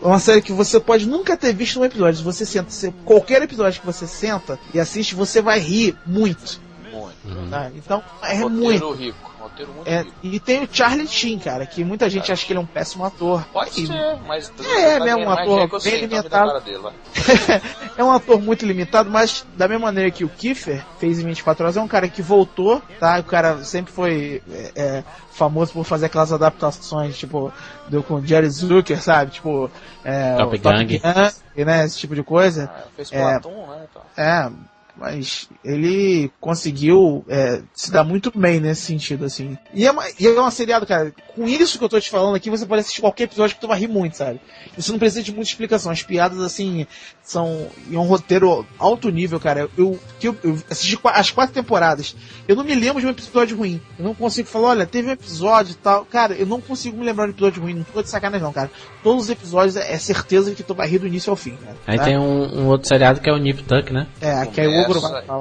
É 0.00 0.06
uma 0.06 0.20
série 0.20 0.40
que 0.40 0.52
você 0.52 0.78
pode 0.78 1.04
nunca 1.04 1.36
ter 1.36 1.52
visto 1.52 1.80
um 1.80 1.84
episódio. 1.84 2.18
Se 2.18 2.22
você 2.22 2.46
senta, 2.46 2.70
se 2.70 2.92
qualquer 3.04 3.42
episódio 3.42 3.80
que 3.80 3.86
você 3.86 4.06
senta 4.06 4.56
e 4.72 4.78
assiste, 4.78 5.16
você 5.16 5.42
vai 5.42 5.58
rir 5.58 5.96
muito. 6.06 6.60
Muito. 6.92 7.50
Tá? 7.50 7.72
Então 7.74 8.00
é 8.22 8.36
muito. 8.44 8.92
Rico 8.92 9.37
roteiro 9.58 9.72
muito 9.72 9.88
é, 9.88 10.06
E 10.22 10.38
tem 10.38 10.62
o 10.62 10.68
Charlie 10.70 11.06
Sheen, 11.06 11.38
cara, 11.38 11.66
que 11.66 11.82
muita 11.82 12.08
gente 12.08 12.30
acha 12.30 12.44
que 12.44 12.52
ele 12.52 12.58
é 12.58 12.62
um 12.62 12.66
péssimo 12.66 13.04
ator. 13.04 13.44
Pode 13.52 13.86
ser, 13.86 14.16
mas... 14.26 14.52
É, 14.64 14.96
é 14.96 15.00
mesmo 15.00 15.22
um 15.22 15.30
ator 15.30 15.82
bem 15.82 16.00
limitado. 16.00 16.62
é 17.96 18.04
um 18.04 18.12
ator 18.12 18.40
muito 18.40 18.64
limitado, 18.64 19.10
mas 19.10 19.44
da 19.56 19.66
mesma 19.66 19.86
maneira 19.86 20.10
que 20.10 20.24
o 20.24 20.28
Kiefer 20.28 20.84
fez 20.98 21.18
em 21.18 21.26
24 21.26 21.64
horas, 21.64 21.76
é 21.76 21.80
um 21.80 21.88
cara 21.88 22.08
que 22.08 22.22
voltou, 22.22 22.80
tá? 23.00 23.18
O 23.18 23.24
cara 23.24 23.62
sempre 23.64 23.92
foi 23.92 24.42
é, 24.50 24.72
é, 24.76 25.04
famoso 25.32 25.72
por 25.72 25.84
fazer 25.84 26.06
aquelas 26.06 26.32
adaptações, 26.32 27.16
tipo, 27.16 27.52
do, 27.88 28.02
com 28.02 28.24
Jerry 28.24 28.48
Zucker, 28.48 29.00
sabe? 29.02 29.32
Tipo, 29.32 29.70
é, 30.04 30.36
Top, 30.36 30.58
Gang. 30.58 30.98
Top 30.98 31.14
Gang, 31.14 31.64
né? 31.64 31.84
Esse 31.84 31.98
tipo 31.98 32.14
de 32.14 32.22
coisa. 32.22 32.70
Ah, 32.72 32.88
fez 32.94 33.10
Platon, 33.10 33.66
né? 33.66 33.86
Então. 33.90 34.02
É, 34.16 34.50
mas 34.98 35.48
ele 35.64 36.30
conseguiu 36.40 37.24
é, 37.28 37.62
se 37.72 37.90
dar 37.90 38.04
muito 38.04 38.36
bem 38.36 38.60
nesse 38.60 38.82
sentido, 38.82 39.24
assim. 39.24 39.56
E 39.72 39.86
é, 39.86 39.90
uma, 39.90 40.04
e 40.18 40.26
é 40.26 40.30
uma 40.30 40.50
seriado, 40.50 40.86
cara, 40.86 41.12
com 41.34 41.46
isso 41.46 41.78
que 41.78 41.84
eu 41.84 41.88
tô 41.88 42.00
te 42.00 42.10
falando 42.10 42.34
aqui, 42.34 42.50
você 42.50 42.66
pode 42.66 42.80
assistir 42.80 43.00
qualquer 43.00 43.24
episódio 43.24 43.54
que 43.54 43.60
tu 43.60 43.68
vai 43.68 43.78
rir 43.78 43.88
muito, 43.88 44.16
sabe? 44.16 44.40
Isso 44.76 44.90
não 44.90 44.98
precisa 44.98 45.22
de 45.22 45.30
muita 45.30 45.48
explicação. 45.48 45.92
As 45.92 46.02
piadas, 46.02 46.40
assim, 46.40 46.86
são 47.22 47.68
em 47.90 47.96
um 47.96 48.02
roteiro 48.02 48.66
alto 48.78 49.10
nível, 49.10 49.38
cara. 49.38 49.68
Eu, 49.76 49.98
eu, 50.20 50.36
eu 50.42 50.58
assisti 50.70 50.98
as 51.04 51.30
quatro 51.30 51.54
temporadas. 51.54 52.16
Eu 52.46 52.56
não 52.56 52.64
me 52.64 52.74
lembro 52.74 53.00
de 53.00 53.06
um 53.06 53.10
episódio 53.10 53.56
ruim. 53.56 53.80
Eu 53.98 54.04
não 54.04 54.14
consigo 54.14 54.48
falar, 54.48 54.68
olha, 54.70 54.86
teve 54.86 55.08
um 55.08 55.12
episódio 55.12 55.72
e 55.72 55.76
tal. 55.76 56.04
Cara, 56.04 56.34
eu 56.34 56.46
não 56.46 56.60
consigo 56.60 56.96
me 56.96 57.04
lembrar 57.04 57.26
de 57.26 57.32
um 57.32 57.34
episódio 57.34 57.62
ruim. 57.62 57.74
Não 57.74 57.84
tô 57.84 58.02
de 58.02 58.08
sacanagem, 58.08 58.44
não, 58.44 58.52
cara. 58.52 58.70
Todos 59.02 59.24
os 59.24 59.30
episódios 59.30 59.76
é, 59.76 59.92
é 59.92 59.98
certeza 59.98 60.54
que 60.54 60.62
tu 60.62 60.74
vai 60.74 60.88
rir 60.88 60.98
do 60.98 61.06
início 61.06 61.30
ao 61.30 61.36
fim, 61.36 61.56
cara. 61.56 61.76
Aí 61.86 61.98
tá? 61.98 62.04
tem 62.04 62.18
um, 62.18 62.62
um, 62.62 62.66
outro 62.66 62.88
seriado 62.88 63.20
que 63.20 63.28
é 63.28 63.32
o 63.32 63.38
Nip 63.38 63.62
Tuck, 63.62 63.92
né? 63.92 64.06
É, 64.20 64.46
que 64.46 64.60
é 64.60 64.66
o 64.66 64.87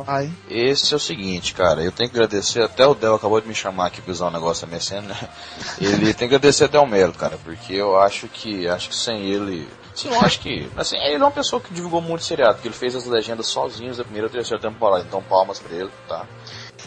Vai? 0.05 0.31
Esse 0.49 0.93
é 0.93 0.97
o 0.97 0.99
seguinte, 0.99 1.53
cara. 1.53 1.83
Eu 1.83 1.91
tenho 1.91 2.09
que 2.09 2.15
agradecer. 2.15 2.61
Até 2.61 2.85
o 2.85 2.93
Del 2.93 3.15
acabou 3.15 3.41
de 3.41 3.47
me 3.47 3.55
chamar 3.55 3.87
aqui 3.87 4.01
pra 4.01 4.11
usar 4.11 4.27
um 4.27 4.31
negócio 4.31 4.65
da 4.65 4.75
MSN, 4.75 5.01
né? 5.01 5.29
Ele 5.79 6.13
tem 6.13 6.27
que 6.27 6.35
agradecer 6.35 6.65
até 6.65 6.79
o 6.79 6.85
Melo, 6.85 7.13
cara. 7.13 7.37
Porque 7.43 7.73
eu 7.73 7.97
acho 7.97 8.27
que, 8.27 8.67
acho 8.67 8.89
que 8.89 8.95
sem 8.95 9.29
ele 9.29 9.67
Sim, 9.97 10.09
eu 10.09 10.21
acho 10.21 10.39
que. 10.39 10.69
Assim, 10.77 10.95
ele 10.97 11.15
é 11.15 11.17
uma 11.17 11.31
pessoa 11.31 11.59
que 11.59 11.73
divulgou 11.73 11.99
muito 11.99 12.23
seriado, 12.23 12.53
porque 12.53 12.67
ele 12.67 12.75
fez 12.75 12.95
as 12.95 13.05
legendas 13.05 13.47
sozinhos 13.47 13.97
da 13.97 14.03
primeira 14.03 14.27
e 14.27 14.29
terceira 14.29 14.61
temporada, 14.61 15.03
então 15.03 15.23
palmas 15.23 15.57
pra 15.57 15.75
ele, 15.75 15.89
tá? 16.07 16.23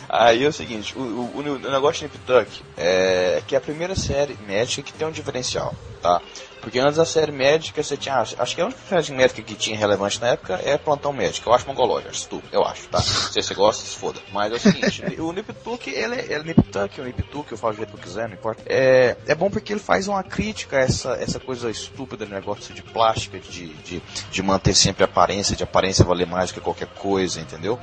Aí 0.08 0.44
é 0.44 0.48
o 0.48 0.52
seguinte, 0.52 0.96
o, 0.96 1.00
o, 1.00 1.38
o 1.38 1.70
negócio 1.70 2.06
de 2.08 2.14
Nip 2.14 2.18
Tuck 2.24 2.62
é 2.76 3.42
que 3.44 3.56
é 3.56 3.58
a 3.58 3.60
primeira 3.60 3.96
série 3.96 4.38
médica 4.46 4.82
que 4.82 4.92
tem 4.92 5.08
um 5.08 5.10
diferencial, 5.10 5.74
tá? 6.00 6.22
Porque 6.60 6.78
antes 6.78 6.96
da 6.96 7.04
série 7.04 7.32
médica 7.32 7.82
você 7.82 7.96
tinha. 7.96 8.16
Acho 8.16 8.54
que 8.54 8.60
a 8.60 8.66
única 8.66 8.80
série 8.88 9.16
médica 9.16 9.42
que 9.42 9.54
tinha 9.54 9.76
relevante 9.76 10.20
na 10.20 10.28
época 10.28 10.60
é 10.64 10.76
Plantão 10.76 11.12
Médico. 11.12 11.48
Eu 11.48 11.54
acho 11.54 11.66
mongolóide, 11.66 12.08
acho 12.08 12.28
tu, 12.28 12.42
eu 12.52 12.64
acho, 12.64 12.88
tá? 12.88 13.00
Se 13.00 13.42
você 13.42 13.54
gosta, 13.54 13.84
se 13.84 13.96
foda. 13.96 14.20
Mas 14.32 14.52
é 14.52 14.56
o 14.56 14.58
seguinte, 14.58 15.02
o 15.20 15.32
Niptuk, 15.32 15.90
ele 15.90 16.16
é, 16.16 16.32
é 16.34 16.42
Niptuk, 16.42 17.00
o 17.00 17.04
Niptuk, 17.04 17.52
eu 17.52 17.58
falo 17.58 17.74
do 17.74 17.76
jeito 17.78 17.90
que 17.90 17.98
eu 17.98 18.02
quiser, 18.02 18.28
não 18.28 18.34
importa. 18.34 18.62
É, 18.66 19.16
é 19.26 19.34
bom 19.34 19.50
porque 19.50 19.72
ele 19.72 19.80
faz 19.80 20.08
uma 20.08 20.22
crítica 20.22 20.76
a 20.76 20.80
essa, 20.80 21.12
essa 21.14 21.40
coisa 21.40 21.70
estúpida 21.70 22.26
do 22.26 22.32
negócio 22.32 22.74
de 22.74 22.82
plástica, 22.82 23.38
de, 23.38 23.68
de, 23.74 24.02
de 24.30 24.42
manter 24.42 24.74
sempre 24.74 25.04
a 25.04 25.06
aparência, 25.06 25.56
de 25.56 25.62
aparência 25.62 26.04
valer 26.04 26.26
mais 26.26 26.50
do 26.50 26.54
que 26.54 26.60
qualquer 26.60 26.88
coisa, 26.88 27.40
entendeu? 27.40 27.78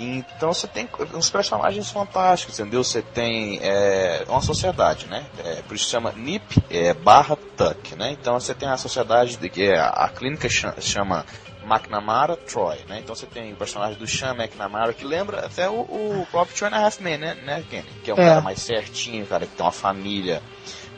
Então 0.00 0.52
você 0.52 0.66
tem 0.66 0.88
uns 1.14 1.28
personagens 1.28 1.90
fantásticos, 1.90 2.58
entendeu? 2.58 2.82
Você 2.82 3.02
tem 3.02 3.58
é, 3.62 4.24
uma 4.28 4.40
sociedade, 4.40 5.06
né? 5.06 5.26
É, 5.44 5.62
por 5.62 5.74
isso 5.74 5.88
chama 5.88 6.12
NIP 6.12 6.62
é, 6.70 6.94
barra 6.94 7.36
TUC, 7.36 7.96
né? 7.96 8.12
Então 8.12 8.38
você 8.38 8.54
tem 8.54 8.68
a 8.68 8.76
sociedade 8.76 9.36
de 9.36 9.48
que 9.50 9.64
é, 9.64 9.78
a 9.78 10.08
clínica 10.08 10.48
chama 10.48 11.26
McNamara 11.62 12.36
Troy, 12.36 12.78
né? 12.88 13.00
Então 13.00 13.14
você 13.14 13.26
tem 13.26 13.52
o 13.52 13.56
personagem 13.56 13.98
do 13.98 14.06
Sean 14.06 14.34
McNamara 14.34 14.94
que 14.94 15.04
lembra 15.04 15.44
até 15.44 15.68
o, 15.68 15.80
o 15.80 16.26
próprio 16.30 16.56
Two 16.56 16.68
and 16.68 16.76
a 16.76 16.84
Half 16.84 17.00
Men, 17.00 17.18
né, 17.18 17.34
né 17.34 17.64
Kenny? 17.68 17.88
Que 18.02 18.10
é 18.10 18.14
um 18.14 18.18
é. 18.18 18.24
cara 18.26 18.40
mais 18.40 18.60
certinho, 18.60 19.26
cara 19.26 19.46
que 19.46 19.54
tem 19.54 19.64
uma 19.64 19.72
família 19.72 20.42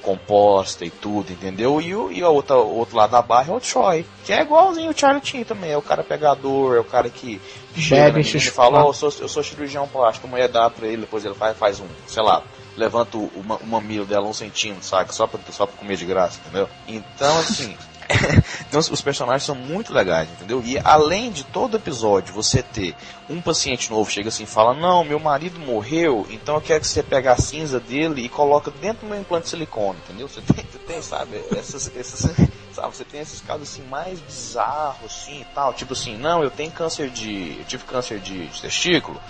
composta 0.02 0.84
e 0.84 0.90
tudo, 0.90 1.32
entendeu? 1.32 1.80
E 1.80 1.94
o, 1.94 2.10
e 2.12 2.22
o 2.22 2.32
outro, 2.32 2.56
o 2.56 2.78
outro 2.78 2.96
lado 2.96 3.10
da 3.10 3.22
barra 3.22 3.52
é 3.52 3.56
o 3.56 3.60
Troy, 3.60 4.04
que 4.24 4.32
é 4.32 4.42
igualzinho 4.42 4.90
o 4.90 4.98
Charlie 4.98 5.24
Chin 5.24 5.44
também, 5.44 5.70
é 5.70 5.76
o 5.76 5.82
cara 5.82 6.02
pegador, 6.02 6.76
é 6.76 6.80
o 6.80 6.84
cara 6.84 7.08
que 7.08 7.40
chega 7.74 8.20
e 8.20 8.40
fala, 8.40 8.84
oh, 8.84 8.88
eu, 8.88 8.92
sou, 8.92 9.12
eu 9.20 9.28
sou 9.28 9.42
cirurgião 9.42 9.88
plástico, 9.88 10.26
a 10.26 10.30
mulher 10.30 10.48
dá 10.48 10.68
pra 10.68 10.86
ele, 10.86 11.02
depois 11.02 11.24
ele 11.24 11.34
faz, 11.34 11.56
faz 11.56 11.80
um, 11.80 11.86
sei 12.06 12.22
lá, 12.22 12.42
levanta 12.76 13.16
o, 13.16 13.22
o, 13.22 13.58
o 13.60 13.66
mamilo 13.66 14.04
dela 14.04 14.26
um 14.26 14.32
centímetro, 14.32 14.84
saca? 14.84 15.12
Só 15.12 15.26
pra, 15.26 15.40
só 15.50 15.66
pra 15.66 15.76
comer 15.76 15.96
de 15.96 16.04
graça, 16.04 16.40
entendeu? 16.40 16.68
Então, 16.86 17.38
assim, 17.38 17.76
então 18.68 18.80
os 18.80 19.00
personagens 19.00 19.44
são 19.44 19.54
muito 19.54 19.92
legais, 19.92 20.28
entendeu? 20.30 20.62
E 20.64 20.78
além 20.78 21.30
de 21.30 21.44
todo 21.44 21.76
episódio 21.76 22.34
você 22.34 22.62
ter 22.62 22.94
um 23.28 23.40
paciente 23.40 23.90
novo 23.90 24.10
chega 24.10 24.28
assim 24.28 24.44
e 24.44 24.46
fala: 24.46 24.74
Não, 24.74 25.04
meu 25.04 25.18
marido 25.18 25.58
morreu, 25.60 26.26
então 26.30 26.56
eu 26.56 26.60
quero 26.60 26.80
que 26.80 26.88
você 26.88 27.02
pegue 27.02 27.28
a 27.28 27.36
cinza 27.36 27.80
dele 27.80 28.24
e 28.24 28.28
coloca 28.28 28.70
dentro 28.70 29.06
do 29.06 29.10
meu 29.10 29.20
implante 29.20 29.44
de 29.44 29.50
silicone, 29.50 29.98
entendeu? 30.04 30.28
Você 30.28 30.40
tem, 30.40 30.64
tem 30.86 31.02
sabe, 31.02 31.42
essas, 31.52 31.90
essas 31.96 32.36
sabe? 32.74 32.96
Você 32.96 33.04
tem 33.04 33.20
esses 33.20 33.40
casos 33.40 33.68
assim 33.68 33.82
mais 33.88 34.20
bizarros 34.20 35.04
assim 35.04 35.40
e 35.40 35.46
tal, 35.54 35.72
tipo 35.72 35.92
assim, 35.92 36.16
não, 36.16 36.42
eu 36.42 36.50
tenho 36.50 36.70
câncer 36.70 37.10
de, 37.10 37.58
eu 37.58 37.64
tive 37.64 37.84
câncer 37.84 38.18
de, 38.18 38.46
de 38.46 38.60
testículo 38.60 39.20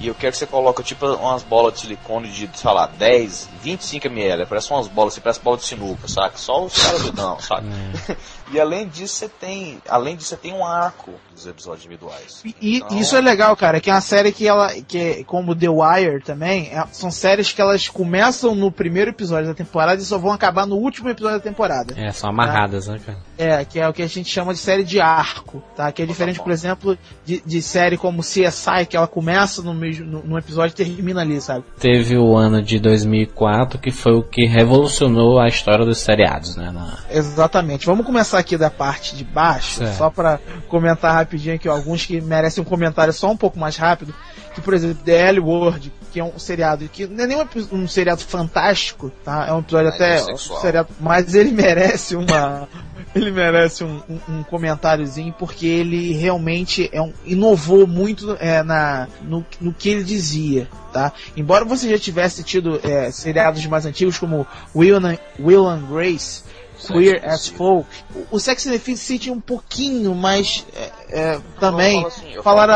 e 0.00 0.06
eu 0.06 0.14
quero 0.14 0.32
que 0.32 0.38
você 0.38 0.46
coloque 0.46 0.82
tipo 0.82 1.06
umas 1.06 1.42
bolas 1.42 1.74
de 1.74 1.80
silicone 1.80 2.30
de, 2.30 2.50
sei 2.54 2.72
lá, 2.72 2.86
10, 2.86 3.48
25 3.62 4.06
ml, 4.06 4.46
parece 4.46 4.70
umas 4.70 4.88
bolas, 4.88 5.14
você 5.14 5.20
parece 5.20 5.40
bola 5.40 5.56
de 5.56 5.64
sinuca, 5.64 6.08
saca? 6.08 6.38
Só 6.38 6.64
os 6.64 6.74
caras 6.74 7.12
não, 7.12 7.38
sabe? 7.40 7.68
E 8.52 8.60
além 8.60 8.88
disso 8.88 9.14
você 9.14 9.28
tem, 9.28 9.78
além 9.88 10.16
disso 10.16 10.30
você 10.30 10.36
tem 10.36 10.52
um 10.52 10.64
arco 10.64 11.12
dos 11.32 11.46
episódios 11.46 11.84
individuais. 11.84 12.42
E, 12.44 12.78
então... 12.78 12.98
isso 12.98 13.16
é 13.16 13.20
legal, 13.20 13.56
cara, 13.56 13.80
que 13.80 13.88
é 13.88 13.94
uma 13.94 14.00
série 14.00 14.32
que 14.32 14.46
ela, 14.46 14.72
que 14.82 14.98
é, 14.98 15.24
como 15.24 15.54
The 15.54 15.68
Wire 15.68 16.22
também, 16.22 16.68
é, 16.68 16.84
são 16.92 17.10
séries 17.10 17.52
que 17.52 17.60
elas 17.60 17.88
começam 17.88 18.54
no 18.54 18.70
primeiro 18.72 19.10
episódio 19.10 19.48
da 19.48 19.54
temporada 19.54 20.00
e 20.00 20.04
só 20.04 20.18
vão 20.18 20.32
acabar 20.32 20.66
no 20.66 20.76
último 20.76 21.08
episódio 21.08 21.38
da 21.38 21.42
temporada. 21.42 21.94
É, 21.96 22.10
são 22.10 22.30
amarradas, 22.30 22.86
tá? 22.86 22.92
né, 22.92 23.00
cara? 23.04 23.18
É, 23.38 23.64
que 23.64 23.78
é 23.78 23.88
o 23.88 23.92
que 23.92 24.02
a 24.02 24.06
gente 24.06 24.28
chama 24.28 24.52
de 24.52 24.58
série 24.58 24.84
de 24.84 25.00
arco, 25.00 25.62
tá? 25.76 25.90
Que 25.92 26.02
é 26.02 26.06
diferente, 26.06 26.40
por 26.40 26.50
exemplo, 26.50 26.98
de, 27.24 27.40
de 27.44 27.62
série 27.62 27.96
como 27.96 28.22
CSI, 28.22 28.86
que 28.88 28.96
ela 28.96 29.06
começa 29.06 29.62
no, 29.62 29.72
mesmo, 29.72 30.04
no, 30.04 30.22
no 30.22 30.38
episódio 30.38 30.72
e 30.72 30.84
termina 30.84 31.20
ali, 31.20 31.40
sabe? 31.40 31.64
Teve 31.78 32.18
o 32.18 32.36
ano 32.36 32.62
de 32.62 32.78
2004, 32.78 33.78
que 33.78 33.90
foi 33.90 34.12
o 34.12 34.22
que 34.22 34.44
revolucionou 34.46 35.38
a 35.38 35.46
história 35.46 35.84
dos 35.84 35.98
seriados, 35.98 36.56
né? 36.56 36.70
Na... 36.70 36.98
Exatamente. 37.10 37.86
Vamos 37.86 38.04
começar 38.04 38.39
aqui 38.40 38.56
da 38.56 38.70
parte 38.70 39.14
de 39.14 39.24
baixo, 39.24 39.78
certo. 39.78 39.96
só 39.96 40.10
para 40.10 40.40
comentar 40.68 41.14
rapidinho 41.14 41.54
aqui 41.54 41.68
alguns 41.68 42.04
que 42.04 42.20
merecem 42.20 42.62
um 42.62 42.66
comentário 42.66 43.12
só 43.12 43.30
um 43.30 43.36
pouco 43.36 43.58
mais 43.58 43.76
rápido. 43.76 44.14
Que, 44.54 44.60
por 44.60 44.74
exemplo, 44.74 44.96
The 45.04 45.28
L 45.28 45.40
Word, 45.40 45.92
que 46.12 46.18
é 46.18 46.24
um 46.24 46.38
seriado 46.38 46.88
que 46.88 47.06
não 47.06 47.24
é 47.24 47.26
nem 47.26 47.36
um, 47.36 47.46
um 47.72 47.88
seriado 47.88 48.22
fantástico, 48.22 49.10
tá? 49.24 49.46
É 49.46 49.52
um 49.52 49.60
episódio 49.60 49.90
até 49.90 50.18
é 50.18 50.32
um 50.32 50.36
seriado, 50.36 50.88
mas 50.98 51.34
ele 51.34 51.52
merece 51.54 52.16
uma 52.16 52.68
ele 53.14 53.30
merece 53.30 53.82
um, 53.84 54.00
um, 54.08 54.20
um, 54.28 54.42
comentáriozinho 54.42 55.34
porque 55.38 55.66
ele 55.66 56.12
realmente 56.12 56.88
é 56.92 57.00
um, 57.00 57.12
inovou 57.24 57.86
muito 57.86 58.36
é, 58.40 58.62
na, 58.62 59.08
no, 59.22 59.44
no 59.60 59.72
que 59.72 59.88
ele 59.88 60.04
dizia, 60.04 60.68
tá? 60.92 61.12
Embora 61.36 61.64
você 61.64 61.88
já 61.88 61.98
tivesse 61.98 62.42
tido 62.42 62.80
é, 62.84 63.10
seriados 63.10 63.64
mais 63.66 63.86
antigos 63.86 64.18
como 64.18 64.46
Will 64.74 64.96
and, 64.96 65.18
Will 65.38 65.66
and 65.66 65.82
Grace, 65.90 66.42
Queer 66.86 67.24
as 67.24 67.48
Folk, 67.48 67.86
o 68.30 68.38
Sex 68.38 68.66
and 68.66 68.78
the 68.78 68.96
City 68.96 69.30
um 69.30 69.40
pouquinho 69.40 70.14
mais 70.14 70.66
é, 70.74 70.90
é, 71.10 71.40
também 71.58 72.04
assim, 72.04 72.42
falar 72.42 72.66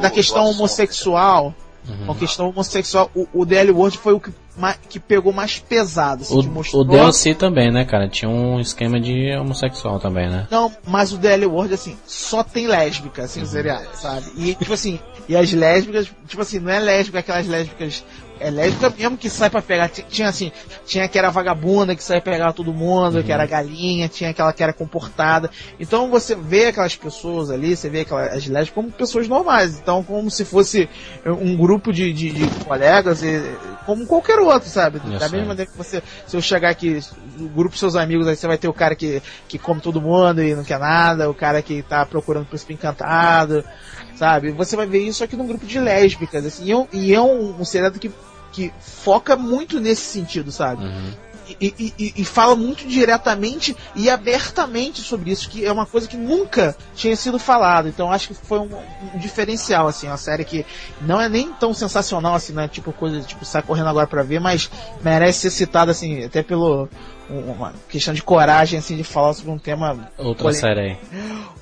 da 0.00 0.10
questão 0.10 0.46
homossexual. 0.50 1.54
Uhum. 1.88 2.12
A 2.12 2.14
questão 2.14 2.50
homossexual, 2.50 3.10
o, 3.14 3.26
o 3.32 3.44
DL 3.44 3.72
World 3.72 3.96
foi 3.98 4.12
o 4.12 4.20
que, 4.20 4.30
ma, 4.56 4.74
que 4.74 5.00
pegou 5.00 5.32
mais 5.32 5.58
pesado. 5.58 6.22
Assim, 6.22 6.38
o, 6.38 6.42
mostrou... 6.44 6.82
o 6.82 6.84
DLC 6.84 7.34
também, 7.34 7.72
né, 7.72 7.84
cara? 7.84 8.06
Tinha 8.06 8.28
um 8.28 8.60
esquema 8.60 9.00
de 9.00 9.34
homossexual 9.36 9.98
também, 9.98 10.28
né? 10.28 10.46
Não, 10.50 10.70
mas 10.86 11.12
o 11.12 11.16
DL 11.16 11.46
World, 11.46 11.72
assim, 11.72 11.96
só 12.06 12.44
tem 12.44 12.66
lésbica, 12.66 13.24
assim, 13.24 13.40
uhum. 13.40 13.46
seriado, 13.46 13.88
sabe? 13.94 14.26
E, 14.36 14.54
tipo 14.54 14.72
assim, 14.72 15.00
e 15.28 15.36
as 15.36 15.52
lésbicas, 15.52 16.10
tipo 16.28 16.42
assim, 16.42 16.58
não 16.58 16.70
é 16.70 16.78
lésbica 16.78 17.20
aquelas 17.20 17.46
lésbicas 17.46 18.04
é 18.40 18.50
lésbica 18.50 18.90
mesmo 18.90 19.16
que 19.16 19.28
sai 19.28 19.50
para 19.50 19.62
pegar. 19.62 19.88
Tinha 19.88 20.28
assim, 20.28 20.50
tinha 20.86 21.06
que 21.06 21.18
era 21.18 21.30
vagabunda 21.30 21.94
que 21.94 22.02
sai 22.02 22.20
pra 22.20 22.32
pegar 22.32 22.52
todo 22.52 22.72
mundo, 22.72 23.18
uhum. 23.18 23.22
que 23.22 23.30
era 23.30 23.46
galinha, 23.46 24.08
tinha 24.08 24.30
aquela 24.30 24.52
que 24.52 24.62
era 24.62 24.72
comportada. 24.72 25.50
Então 25.78 26.10
você 26.10 26.34
vê 26.34 26.66
aquelas 26.66 26.96
pessoas 26.96 27.50
ali, 27.50 27.76
você 27.76 27.88
vê 27.88 28.00
aquelas 28.00 28.32
as 28.32 28.46
lésbicas 28.46 28.70
como 28.70 28.90
pessoas 28.90 29.28
normais. 29.28 29.78
Então, 29.78 30.02
como 30.02 30.30
se 30.30 30.44
fosse 30.44 30.88
um 31.26 31.56
grupo 31.56 31.92
de, 31.92 32.12
de, 32.12 32.30
de 32.30 32.64
colegas, 32.64 33.22
e, 33.22 33.42
como 33.84 34.06
qualquer 34.06 34.38
outro, 34.38 34.68
sabe? 34.68 34.98
da 34.98 35.28
mesma 35.28 35.48
maneira 35.48 35.70
que 35.70 35.76
você, 35.76 36.02
se 36.26 36.36
eu 36.36 36.40
chegar 36.40 36.70
aqui, 36.70 37.00
o 37.38 37.48
grupo 37.48 37.74
de 37.74 37.78
seus 37.78 37.96
amigos, 37.96 38.26
aí 38.26 38.36
você 38.36 38.46
vai 38.46 38.56
ter 38.56 38.68
o 38.68 38.72
cara 38.72 38.94
que, 38.94 39.22
que 39.48 39.58
come 39.58 39.80
todo 39.80 40.00
mundo 40.00 40.42
e 40.42 40.54
não 40.54 40.64
quer 40.64 40.78
nada, 40.78 41.28
o 41.28 41.34
cara 41.34 41.60
que 41.60 41.82
tá 41.82 42.06
procurando 42.06 42.46
príncipe 42.46 42.74
encantado 42.74 43.64
sabe? 44.20 44.50
Você 44.52 44.76
vai 44.76 44.86
ver 44.86 44.98
isso 44.98 45.24
aqui 45.24 45.34
num 45.34 45.46
grupo 45.46 45.64
de 45.64 45.80
lésbicas, 45.80 46.44
assim, 46.44 46.66
e 46.66 46.72
é 46.72 46.76
um, 46.76 46.86
e 46.92 47.14
é 47.14 47.20
um, 47.22 47.58
um 47.58 47.64
seriado 47.64 47.98
que 47.98 48.12
que 48.52 48.72
foca 48.80 49.36
muito 49.36 49.80
nesse 49.80 50.02
sentido, 50.02 50.50
sabe? 50.50 50.84
Uhum. 50.84 51.12
E, 51.60 51.92
e, 51.98 52.12
e, 52.18 52.24
fala 52.24 52.54
muito 52.54 52.86
diretamente 52.86 53.76
e 53.96 54.08
abertamente 54.08 55.00
sobre 55.00 55.32
isso, 55.32 55.48
que 55.48 55.64
é 55.64 55.72
uma 55.72 55.86
coisa 55.86 56.06
que 56.06 56.16
nunca 56.16 56.76
tinha 56.94 57.16
sido 57.16 57.38
falado. 57.40 57.88
Então 57.88 58.12
acho 58.12 58.28
que 58.28 58.34
foi 58.34 58.60
um, 58.60 58.70
um 59.14 59.18
diferencial, 59.18 59.88
assim, 59.88 60.06
uma 60.06 60.16
série 60.16 60.44
que 60.44 60.64
não 61.00 61.20
é 61.20 61.28
nem 61.28 61.52
tão 61.52 61.74
sensacional 61.74 62.34
assim, 62.34 62.52
né? 62.52 62.68
Tipo 62.68 62.92
coisa, 62.92 63.20
tipo, 63.22 63.44
sai 63.44 63.62
correndo 63.62 63.88
agora 63.88 64.06
para 64.06 64.22
ver, 64.22 64.38
mas 64.38 64.70
merece 65.02 65.40
ser 65.40 65.50
citada, 65.50 65.90
assim, 65.90 66.24
até 66.24 66.42
pelo 66.42 66.88
uma 67.30 67.72
questão 67.88 68.12
de 68.12 68.22
coragem, 68.22 68.78
assim, 68.78 68.96
de 68.96 69.04
falar 69.04 69.32
sobre 69.34 69.52
um 69.52 69.58
tema. 69.58 70.10
Outra 70.18 70.52
série 70.52 70.80
aí. 70.80 70.98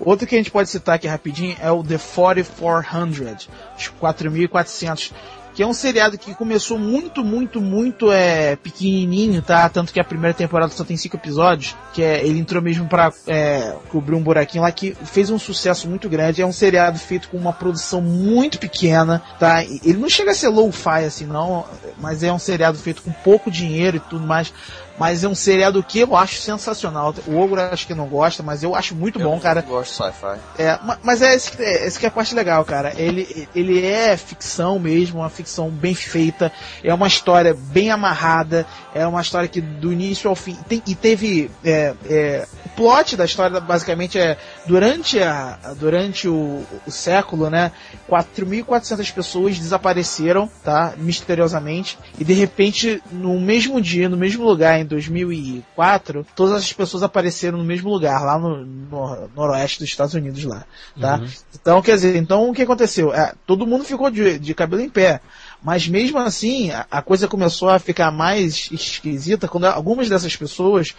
Outro 0.01 0.27
que 0.27 0.35
a 0.35 0.39
gente 0.39 0.51
pode 0.51 0.71
citar 0.71 0.95
aqui 0.95 1.07
rapidinho 1.07 1.57
é 1.61 1.71
o 1.71 1.83
The 1.83 1.99
4400, 1.99 3.49
os 3.77 3.89
4400 3.89 5.13
que 5.59 5.63
é 5.65 5.67
um 5.67 5.75
seriado 5.75 6.17
que 6.17 6.37
começou 6.37 6.79
muito, 6.79 7.25
muito, 7.25 7.61
muito 7.61 8.13
é, 8.13 8.55
pequenininho, 8.55 9.43
tá? 9.43 9.69
Tanto 9.69 9.93
que 9.93 9.99
a 9.99 10.05
primeira 10.05 10.33
temporada 10.33 10.71
só 10.71 10.85
tem 10.85 10.97
cinco 10.97 11.17
episódios, 11.17 11.75
que 11.93 12.01
é, 12.01 12.25
ele 12.25 12.39
entrou 12.39 12.63
mesmo 12.63 12.87
para 12.87 13.13
é, 13.27 13.75
cobrir 13.89 14.15
um 14.15 14.23
buraquinho 14.23 14.63
lá, 14.63 14.71
que 14.71 14.95
fez 14.95 15.31
um 15.31 15.39
sucesso 15.39 15.89
muito 15.89 16.09
grande. 16.09 16.41
É 16.41 16.47
um 16.47 16.53
seriado 16.53 16.97
feito 17.01 17.29
com 17.29 17.37
uma 17.37 17.53
produção 17.53 18.01
muito 18.01 18.57
pequena, 18.57 19.21
tá? 19.41 19.65
Ele 19.65 19.99
não 19.99 20.09
chega 20.09 20.31
a 20.31 20.35
ser 20.35 20.47
low-fi 20.47 21.05
assim, 21.05 21.27
não, 21.27 21.65
mas 21.99 22.23
é 22.23 22.33
um 22.33 22.39
seriado 22.39 22.79
feito 22.79 23.03
com 23.03 23.11
pouco 23.11 23.51
dinheiro 23.51 23.97
e 23.97 24.01
tudo 24.01 24.25
mais 24.25 24.53
mas 24.99 25.25
é 25.25 25.29
um 25.29 25.35
seriado 25.35 25.83
que 25.83 26.01
eu 26.01 26.17
acho 26.17 26.41
sensacional. 26.41 27.15
O 27.27 27.39
Ogro 27.39 27.61
acho 27.61 27.87
que 27.87 27.95
não 27.95 28.07
gosta, 28.07 28.43
mas 28.43 28.63
eu 28.63 28.75
acho 28.75 28.95
muito 28.95 29.21
eu 29.21 29.29
bom, 29.29 29.39
cara. 29.39 29.61
Eu 29.61 29.75
gosto 29.75 29.91
de 29.91 29.97
sci-fi. 29.97 30.39
É, 30.59 30.79
mas 31.03 31.23
é 31.23 31.35
esse, 31.35 31.63
é 31.63 31.87
esse 31.87 31.99
que 31.99 32.07
é 32.07 32.09
a 32.09 32.13
parte 32.13 32.35
legal, 32.35 32.65
cara. 32.65 32.93
Ele, 32.97 33.49
ele 33.55 33.85
é 33.85 34.17
ficção 34.17 34.79
mesmo, 34.79 35.21
uma 35.21 35.31
ficção 35.31 35.69
bem 35.71 35.95
feita, 35.95 36.53
é 36.83 36.93
uma 36.93 37.07
história 37.07 37.55
bem 37.55 37.91
amarrada, 37.91 38.67
é 38.95 39.07
uma 39.07 39.21
história 39.21 39.49
que 39.49 39.61
do 39.61 39.93
início 39.93 40.29
ao 40.29 40.37
fim. 40.37 40.57
Tem, 40.69 40.83
e 40.87 40.95
teve. 40.95 41.51
É, 41.65 41.95
é, 42.09 42.47
o 42.67 42.69
plot 42.71 43.17
da 43.17 43.25
história 43.25 43.61
basicamente 43.61 44.19
é 44.19 44.37
durante, 44.67 45.21
a, 45.23 45.59
durante 45.79 46.29
o, 46.29 46.65
o 46.87 46.91
século, 46.91 47.51
né? 47.51 47.73
4.400 48.09 49.13
pessoas 49.13 49.59
desapareceram, 49.59 50.51
tá? 50.65 50.95
Misteriosamente. 50.97 51.99
E 52.19 52.25
de 52.25 52.33
repente, 52.33 53.03
no 53.11 53.41
mesmo 53.41 53.81
dia, 53.81 54.09
no 54.09 54.17
mesmo 54.17 54.45
lugar, 54.45 54.79
2004, 54.89 56.27
todas 56.35 56.55
as 56.55 56.73
pessoas 56.73 57.03
apareceram 57.03 57.59
no 57.59 57.65
mesmo 57.65 57.89
lugar, 57.91 58.25
lá 58.25 58.39
no, 58.39 58.65
no 58.65 59.29
noroeste 59.37 59.79
dos 59.79 59.89
Estados 59.89 60.15
Unidos, 60.15 60.43
lá, 60.45 60.65
tá? 61.01 61.19
Uhum. 61.19 61.29
Então, 61.55 61.83
quer 61.83 61.95
dizer, 61.95 62.17
então 62.17 62.51
o 62.51 62.55
que 62.55 62.63
aconteceu? 62.63 63.15
É, 63.15 63.35
todo 63.47 63.67
mundo 63.67 63.85
ficou 63.85 64.11
de, 64.11 64.39
de 64.39 64.55
cabelo 64.55 64.83
em 64.83 64.91
pé. 64.91 65.21
Mas 65.63 65.89
mesmo 65.89 66.19
assim, 66.19 66.71
a, 66.91 67.03
coisa 67.03 67.27
começou 67.27 67.69
a 67.69 67.79
ficar 67.79 68.13
mais 68.13 68.69
esquisita 68.71 69.49
quando 69.49 69.65
algumas 69.65 70.09
dessas 70.09 70.37
pessoas 70.37 70.95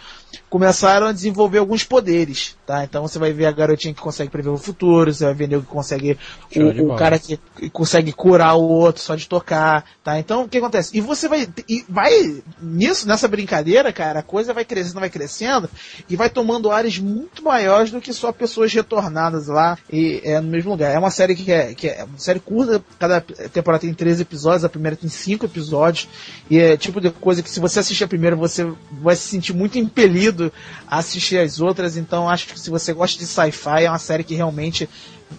começaram 0.50 1.06
a 1.06 1.12
desenvolver 1.12 1.58
alguns 1.58 1.82
poderes, 1.82 2.56
tá? 2.66 2.84
Então 2.84 3.02
você 3.02 3.18
vai 3.18 3.32
ver 3.32 3.46
a 3.46 3.52
garotinha 3.52 3.94
que 3.94 4.00
consegue 4.00 4.30
prever 4.30 4.50
o 4.50 4.58
futuro, 4.58 5.12
você 5.12 5.24
vai 5.24 5.34
ver 5.34 5.56
o 5.56 5.62
que 5.62 5.66
consegue 5.66 6.18
o, 6.54 6.92
o 6.92 6.96
cara 6.96 7.18
que 7.18 7.38
consegue 7.72 8.12
curar 8.12 8.54
o 8.54 8.62
outro 8.62 9.02
só 9.02 9.14
de 9.14 9.26
tocar, 9.26 9.84
tá? 10.04 10.18
Então 10.18 10.42
o 10.42 10.48
que 10.48 10.58
acontece? 10.58 10.96
E 10.96 11.00
você 11.00 11.26
vai 11.26 11.48
e 11.66 11.84
vai 11.88 12.42
nisso 12.60 13.08
nessa 13.08 13.26
brincadeira, 13.28 13.92
cara, 13.92 14.20
a 14.20 14.24
coisa 14.24 14.52
vai 14.52 14.64
crescendo, 14.64 15.00
vai 15.00 15.10
crescendo 15.10 15.70
e 16.08 16.16
vai 16.16 16.28
tomando 16.28 16.70
áreas 16.70 16.98
muito 16.98 17.42
maiores 17.42 17.90
do 17.90 18.00
que 18.00 18.12
só 18.12 18.30
pessoas 18.30 18.72
retornadas 18.72 19.46
lá 19.46 19.78
e 19.90 20.20
é 20.22 20.38
no 20.38 20.48
mesmo 20.48 20.70
lugar. 20.70 20.92
É 20.92 20.98
uma 20.98 21.10
série 21.10 21.34
que 21.34 21.50
é, 21.50 21.74
que 21.74 21.88
é 21.88 22.04
uma 22.04 22.18
série 22.18 22.40
curta, 22.40 22.84
cada 22.98 23.20
temporada 23.20 23.80
tem 23.80 23.94
13 23.94 24.22
episódios, 24.22 24.49
a 24.64 24.68
primeira 24.68 24.96
tem 24.96 25.08
5 25.08 25.46
episódios 25.46 26.08
e 26.48 26.58
é 26.58 26.76
tipo 26.76 27.00
de 27.00 27.10
coisa 27.10 27.42
que 27.42 27.50
se 27.50 27.60
você 27.60 27.78
assistir 27.78 28.04
a 28.04 28.08
primeira 28.08 28.34
você 28.34 28.70
vai 28.90 29.14
se 29.14 29.28
sentir 29.28 29.54
muito 29.54 29.78
impelido 29.78 30.40
rápido 30.40 30.52
assistir 30.88 31.38
as 31.38 31.60
outras, 31.60 31.96
então 31.96 32.28
acho 32.28 32.46
que 32.48 32.58
se 32.58 32.70
você 32.70 32.92
gosta 32.92 33.18
de 33.18 33.26
sci-fi, 33.26 33.84
é 33.84 33.88
uma 33.88 33.98
série 33.98 34.24
que 34.24 34.34
realmente 34.34 34.88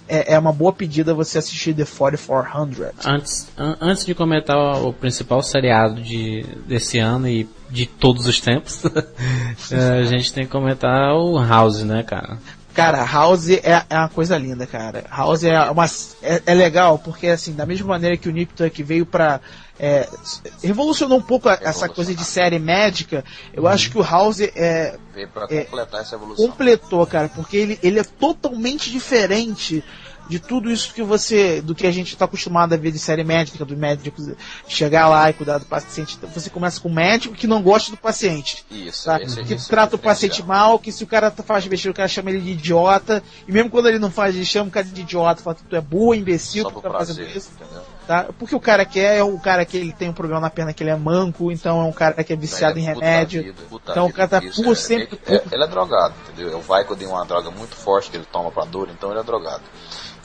é, 0.08 0.34
é, 0.34 0.40
uma 0.40 0.54
boa 0.54 0.72
pedida 0.72 1.14
você 1.14 1.38
assistir 1.38 1.74
The 1.74 1.86
4400. 1.86 3.06
Antes, 3.06 3.48
an 3.58 3.76
antes 3.82 4.06
de 4.06 4.16
comentar 4.16 4.58
o 4.58 4.94
principal 4.94 5.44
seriado 5.44 6.02
de, 6.02 6.46
desse 6.66 6.98
ano 7.00 7.28
e 7.28 7.50
de 7.70 7.86
todos 7.86 8.28
os 8.28 8.40
tempos, 8.40 8.82
é, 9.72 10.00
a 10.00 10.04
gente 10.04 10.32
tem 10.32 10.46
que 10.46 10.52
comentar 10.52 11.14
o 11.14 11.38
House, 11.38 11.84
né, 11.84 12.04
cara? 12.04 12.38
Cara, 12.74 13.04
House 13.04 13.50
é, 13.50 13.86
é 13.90 13.98
uma 13.98 14.10
coisa 14.10 14.38
linda, 14.38 14.66
cara. 14.66 15.04
House 15.10 15.44
é 15.44 15.60
uma 15.70 15.86
é, 16.22 16.42
é 16.46 16.54
legal 16.54 16.98
porque 16.98 17.28
assim, 17.28 17.54
da 17.54 17.66
mesma 17.66 17.88
maneira 17.88 18.16
que 18.16 18.30
o 18.30 18.32
Nip 18.32 18.54
Tuck 18.54 18.82
veio 18.84 19.06
para 19.06 19.42
é, 19.80 20.08
revolucionou 20.64 21.18
um 21.18 21.22
pouco 21.22 21.50
a, 21.50 21.58
essa 21.62 21.90
coisa 21.90 22.14
de 22.14 22.24
série 22.24 22.60
médica. 22.60 23.26
Eu 23.54 23.64
uhum. 23.64 23.70
acho 23.70 23.90
que 23.90 23.98
o 23.98 24.04
House 24.04 24.40
é, 24.40 24.98
veio 25.14 25.28
pra 25.28 25.48
é, 25.50 25.64
completar 25.64 26.02
essa 26.02 26.16
evolução. 26.16 26.48
Completou, 26.48 27.06
cara, 27.08 27.30
porque 27.30 27.58
ele, 27.58 27.80
ele 27.82 28.00
é 28.00 28.04
totalmente 28.04 28.92
diferente 28.92 29.84
de 30.28 30.40
tudo 30.40 30.72
isso 30.72 30.94
que 30.94 31.04
você, 31.04 31.62
do 31.62 31.76
que 31.76 31.86
a 31.86 31.92
gente 31.92 32.14
está 32.14 32.26
acostumado 32.26 32.74
a 32.74 32.78
ver 32.78 32.92
de 32.92 33.00
série 33.00 33.24
médica, 33.24 33.66
do 33.66 33.76
médico 33.76 34.22
chegar 34.68 35.10
lá 35.10 35.30
e 35.30 35.34
cuidar 35.34 35.58
do 35.58 35.66
paciente. 35.66 36.16
Então, 36.18 36.30
você 36.30 36.50
começa 36.50 36.80
com 36.80 36.90
um 36.90 36.94
médico 36.94 37.36
que 37.36 37.48
não 37.48 37.62
gosta 37.62 37.92
do 37.92 37.98
paciente. 37.98 38.66
Isso, 38.72 39.06
tá? 39.06 39.22
esse, 39.22 39.44
que 39.44 39.54
esse 39.54 39.68
trata 39.68 39.96
é 39.96 39.98
o 39.98 40.00
paciente 40.00 40.42
mal, 40.44 40.80
que 40.80 40.92
se 40.92 41.04
o 41.04 41.08
cara 41.08 41.32
faz 41.32 41.68
besteira, 41.68 41.92
o 41.92 41.96
cara 41.96 42.08
chama 42.08 42.30
ele 42.30 42.40
de 42.40 42.52
idiota. 42.52 43.22
E 43.48 43.52
mesmo 43.52 43.70
quando 43.70 43.90
ele 43.90 44.00
não 44.00 44.10
faz, 44.10 44.36
ele 44.36 44.46
chama 44.46 44.70
o 44.70 44.72
cara 44.72 44.86
de 44.86 45.02
idiota, 45.02 45.42
fala 45.42 45.56
que 45.56 45.64
tu 45.64 45.76
é 45.76 45.82
boa, 45.82 46.16
imbecil, 46.16 46.64
Só 46.64 46.72
tu 46.72 46.82
tá 46.82 46.92
fazendo 46.92 47.22
isso. 47.22 47.52
Entendeu? 47.56 47.84
Tá? 48.12 48.26
Porque 48.38 48.54
o 48.54 48.60
cara 48.60 48.84
quer 48.84 49.20
é 49.20 49.24
o 49.24 49.40
cara 49.40 49.64
que 49.64 49.78
ele 49.78 49.94
tem 49.94 50.10
um 50.10 50.14
problema 50.14 50.42
na 50.42 50.50
perna 50.50 50.74
que 50.74 50.84
ele 50.84 50.90
é 50.90 50.96
manco, 50.98 51.50
então 51.50 51.80
é 51.80 51.86
um 51.86 51.94
cara 51.94 52.22
que 52.26 52.34
é 52.34 52.36
viciado 52.36 52.78
é 52.78 52.82
em 52.82 52.84
remédio. 52.84 53.42
Vida, 53.42 53.62
então 53.72 54.08
o 54.08 54.12
cara 54.12 54.28
tá 54.28 54.42
puro 54.42 54.76
sempre. 54.76 55.18
É, 55.26 55.42
ele 55.50 55.64
é 55.64 55.68
drogado, 55.68 56.14
entendeu? 56.28 56.58
O 56.58 56.62
Vico 56.62 56.94
tem 56.98 57.08
uma 57.08 57.24
droga 57.24 57.50
muito 57.50 57.74
forte 57.74 58.12
que 58.12 58.18
ele 58.18 58.26
toma 58.30 58.52
pra 58.52 58.66
dor, 58.66 58.90
então 58.90 59.12
ele 59.12 59.22
é 59.22 59.24
drogado. 59.24 59.64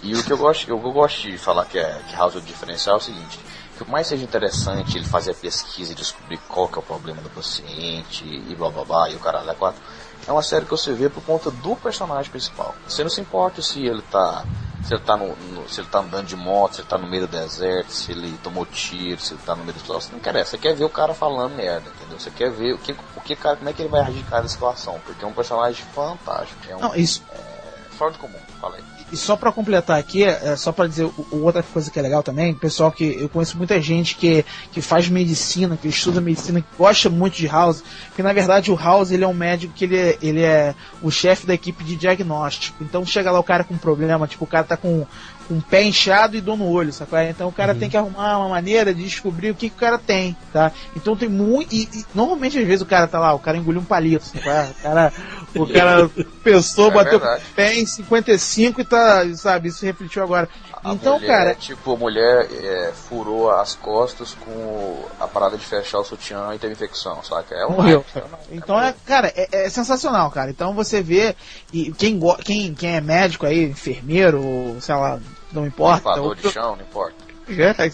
E 0.03 0.17
o 0.17 0.25
que 0.25 0.33
eu 0.33 0.37
gosto, 0.37 0.69
eu, 0.69 0.77
eu 0.77 0.93
gosto 0.93 1.31
de 1.31 1.39
falar 1.39 1.65
que, 1.67 1.79
é, 1.79 2.01
que 2.09 2.17
House 2.17 2.35
é 2.35 2.39
o 2.39 2.41
diferencial 2.41 2.97
é 2.97 2.99
o 2.99 3.03
seguinte, 3.03 3.39
que 3.77 3.85
o 3.85 3.89
mais 3.89 4.09
seja 4.09 4.25
interessante 4.25 4.99
ele 4.99 5.07
fazer 5.07 5.31
a 5.31 5.35
pesquisa 5.35 5.93
e 5.93 5.95
descobrir 5.95 6.39
qual 6.49 6.67
que 6.67 6.75
é 6.75 6.81
o 6.81 6.83
problema 6.83 7.23
do 7.23 7.31
paciente 7.31 8.25
e 8.25 8.53
blá 8.57 8.69
blá 8.69 8.85
blá 8.85 9.11
e 9.11 9.15
o 9.15 9.21
caralho 9.21 9.49
é 9.49 9.55
quatro, 9.55 9.81
é 10.27 10.33
uma 10.33 10.43
série 10.43 10.65
que 10.65 10.71
você 10.71 10.93
vê 10.93 11.09
por 11.09 11.23
conta 11.23 11.51
do 11.51 11.77
personagem 11.77 12.31
principal. 12.31 12.75
Você 12.87 13.03
não 13.03 13.11
se 13.11 13.21
importa 13.21 13.63
se 13.63 13.85
ele 13.85 14.03
tá 14.03 14.45
se 14.87 14.95
ele 14.95 15.03
tá 15.03 15.17
no, 15.17 15.35
no, 15.35 15.69
se 15.69 15.81
ele 15.81 15.89
tá 15.89 15.99
andando 15.99 16.27
de 16.27 16.37
moto, 16.37 16.75
se 16.75 16.81
ele 16.81 16.89
tá 16.89 16.97
no 16.97 17.09
meio 17.09 17.27
do 17.27 17.31
deserto, 17.31 17.91
se 17.91 18.13
ele 18.13 18.39
tomou 18.39 18.65
tiro, 18.65 19.21
se 19.21 19.35
ele 19.35 19.43
tá 19.45 19.57
no 19.57 19.65
meio 19.65 19.75
do 19.75 19.81
pessoal, 19.81 20.01
você 20.01 20.13
não 20.13 20.19
interessa, 20.19 20.53
você 20.53 20.59
quer 20.59 20.75
ver 20.77 20.85
o 20.85 20.89
cara 20.89 21.13
falando 21.13 21.57
merda, 21.57 21.91
entendeu? 21.91 22.21
Você 22.21 22.31
quer 22.31 22.53
ver 22.53 22.75
o 22.75 22.79
que, 22.79 22.93
o 23.17 23.21
que 23.21 23.35
cara, 23.35 23.57
como 23.57 23.69
é 23.69 23.73
que 23.73 23.83
ele 23.83 23.89
vai 23.89 24.03
agir 24.03 24.21
em 24.21 24.25
cada 24.25 24.47
situação, 24.47 25.01
porque 25.05 25.25
é 25.25 25.29
um 25.29 25.33
personagem 25.33 25.85
fantástico. 25.87 26.61
É 26.69 26.77
um, 26.77 26.81
não, 26.81 26.95
isso. 26.95 27.25
É, 27.33 27.95
fora 27.97 28.13
do 28.13 28.19
comum, 28.19 28.39
falei. 28.61 28.81
E 29.13 29.17
só 29.17 29.37
para 29.37 29.53
completar 29.53 29.99
aqui, 29.99 30.25
é, 30.25 30.57
só 30.57 30.73
para 30.73 30.89
dizer 30.89 31.05
o, 31.05 31.27
outra 31.43 31.63
coisa 31.63 31.91
que 31.91 31.99
é 31.99 32.03
legal 32.03 32.23
também, 32.23 32.55
pessoal 32.55 32.91
que 32.91 33.17
eu 33.21 33.29
conheço 33.29 33.57
muita 33.57 33.81
gente 33.81 34.17
que, 34.17 34.45
que 34.73 34.81
faz 34.81 35.09
medicina, 35.09 35.77
que 35.77 35.87
estuda 35.89 36.21
medicina, 36.21 36.61
que 36.61 36.67
gosta 36.77 37.09
muito 37.09 37.37
de 37.37 37.47
House, 37.47 37.85
que 38.17 38.23
na 38.23 38.33
verdade 38.33 38.73
o 38.73 38.77
House 38.77 39.13
ele 39.13 39.23
é 39.23 39.29
um 39.29 39.35
médico 39.35 39.73
que 39.73 39.85
ele 39.85 39.97
é, 39.97 40.19
ele 40.21 40.43
é 40.43 40.75
o 41.01 41.11
chefe 41.11 41.47
da 41.47 41.55
equipe 41.55 41.85
de 41.85 41.95
diagnóstico. 41.95 42.83
Então 42.83 43.07
chega 43.07 43.31
lá 43.31 43.39
o 43.39 43.45
cara 43.45 43.63
com 43.63 43.75
um 43.75 43.79
problema, 43.79 44.27
tipo 44.27 44.45
o 44.45 44.49
cara 44.49 44.65
tá 44.65 44.77
com 44.77 45.07
com 45.47 45.59
o 45.59 45.63
pé 45.63 45.85
inchado 45.85 46.37
e 46.37 46.41
dor 46.41 46.57
no 46.57 46.69
olho, 46.69 46.93
sacou? 46.93 47.19
Então 47.21 47.49
o 47.49 47.53
cara 47.53 47.73
uhum. 47.73 47.79
tem 47.79 47.89
que 47.89 47.97
arrumar 47.97 48.39
uma 48.39 48.49
maneira 48.49 48.93
de 48.93 49.03
descobrir 49.03 49.51
o 49.51 49.55
que, 49.55 49.71
que 49.71 49.77
o 49.77 49.79
cara 49.79 49.99
tem, 49.99 50.37
tá? 50.53 50.73
Então 50.95 51.17
tem 51.17 51.29
muito. 51.29 51.75
E, 51.75 51.89
e, 51.93 52.05
normalmente 52.15 52.59
às 52.59 52.67
vezes 52.67 52.83
o 52.83 52.87
cara 52.87 53.07
tá 53.07 53.19
lá, 53.19 53.33
o 53.33 53.39
cara 53.39 53.57
engoliu 53.57 53.81
um 53.81 53.85
palito, 53.85 54.25
sacou? 54.25 54.53
O 54.53 54.83
cara, 54.83 55.13
o 55.57 55.73
cara 55.73 56.11
pensou, 56.43 56.89
é 56.91 56.95
bateu 56.95 57.19
o 57.19 57.55
pé 57.55 57.75
em 57.75 57.87
55 57.87 58.81
e 58.81 58.85
tá, 58.85 59.25
sabe, 59.35 59.69
isso 59.69 59.85
refletiu 59.85 60.23
agora. 60.23 60.49
A 60.83 60.93
então, 60.93 61.15
mulher, 61.15 61.27
cara. 61.27 61.55
Tipo, 61.55 61.95
a 61.95 61.97
mulher 61.97 62.49
é, 62.51 62.93
furou 62.93 63.51
as 63.51 63.75
costas 63.75 64.35
com 64.35 65.05
a 65.19 65.27
parada 65.27 65.57
de 65.57 65.65
fechar 65.65 65.99
o 65.99 66.05
sutiã 66.05 66.55
e 66.55 66.59
teve 66.59 66.75
infecção, 66.75 67.23
saca? 67.25 67.55
É 67.55 67.67
um 67.67 67.73
Morreu. 67.73 68.05
É 68.15 68.23
então, 68.53 68.81
é, 68.81 68.95
cara, 69.05 69.33
é, 69.35 69.65
é, 69.65 69.71
sensacional, 69.71 70.31
cara. 70.31 70.51
Então 70.51 70.75
você 70.75 71.03
vê, 71.03 71.35
e 71.73 71.91
quem, 71.93 72.21
quem, 72.45 72.75
quem 72.75 72.97
é 72.97 73.01
médico 73.01 73.47
aí, 73.47 73.65
enfermeiro, 73.65 74.77
sei 74.81 74.95
lá, 74.95 75.19
não 75.53 75.67
importa. 75.67 76.09
Limpador 76.11 76.37
de 76.37 76.53
chão, 76.53 76.77
não 76.77 76.83
importa. 76.83 77.26
É, 77.49 77.91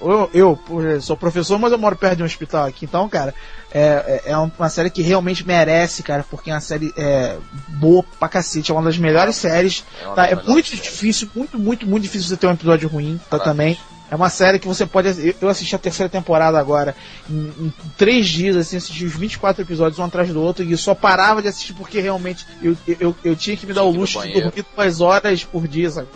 eu, 0.00 0.30
eu, 0.32 1.00
sou 1.00 1.16
professor, 1.16 1.58
mas 1.58 1.70
eu 1.70 1.78
moro 1.78 1.96
perto 1.96 2.16
de 2.16 2.22
um 2.22 2.26
hospital 2.26 2.66
aqui, 2.66 2.84
então, 2.84 3.08
cara, 3.08 3.32
é, 3.72 4.22
é, 4.26 4.32
é 4.32 4.36
uma 4.36 4.68
série 4.68 4.90
que 4.90 5.02
realmente 5.02 5.46
merece, 5.46 6.02
cara, 6.02 6.24
porque 6.28 6.50
é 6.50 6.54
uma 6.54 6.60
série 6.60 6.92
é, 6.96 7.36
boa 7.68 8.04
pra 8.18 8.28
cacete, 8.28 8.70
é 8.70 8.74
uma 8.74 8.82
das 8.82 8.98
melhores 8.98 9.36
séries. 9.36 9.84
É, 10.02 10.14
tá? 10.14 10.26
é 10.26 10.34
muito 10.34 10.74
difícil, 10.74 11.30
muito, 11.34 11.58
muito, 11.58 11.86
muito 11.86 12.02
difícil 12.02 12.28
você 12.28 12.36
ter 12.36 12.46
um 12.48 12.52
episódio 12.52 12.88
ruim, 12.88 13.20
tá 13.30 13.38
também. 13.38 13.78
É 14.10 14.16
uma 14.16 14.30
série 14.30 14.58
que 14.58 14.66
você 14.66 14.86
pode. 14.86 15.36
Eu 15.40 15.48
assisti 15.48 15.76
a 15.76 15.78
terceira 15.78 16.08
temporada 16.08 16.58
agora, 16.58 16.96
em, 17.28 17.52
em, 17.60 17.72
três 17.96 18.26
dias, 18.26 18.56
assim, 18.56 18.78
assisti 18.78 19.04
os 19.04 19.14
24 19.14 19.62
episódios 19.62 19.98
um 19.98 20.04
atrás 20.04 20.30
do 20.30 20.40
outro, 20.40 20.64
e 20.64 20.76
só 20.78 20.94
parava 20.94 21.42
de 21.42 21.48
assistir 21.48 21.74
porque 21.74 22.00
realmente 22.00 22.46
eu, 22.62 22.74
eu, 22.98 23.14
eu 23.22 23.36
tinha 23.36 23.56
que 23.56 23.66
me 23.66 23.74
dar 23.74 23.82
o 23.82 23.90
luxo 23.90 24.20
de 24.22 24.32
dormir 24.32 24.64
duas 24.74 25.00
horas 25.00 25.44
por 25.44 25.68
dia, 25.68 25.90
sabe? 25.90 26.08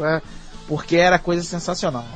porque 0.66 0.96
era 0.96 1.18
coisa 1.18 1.42
sensacional. 1.42 2.06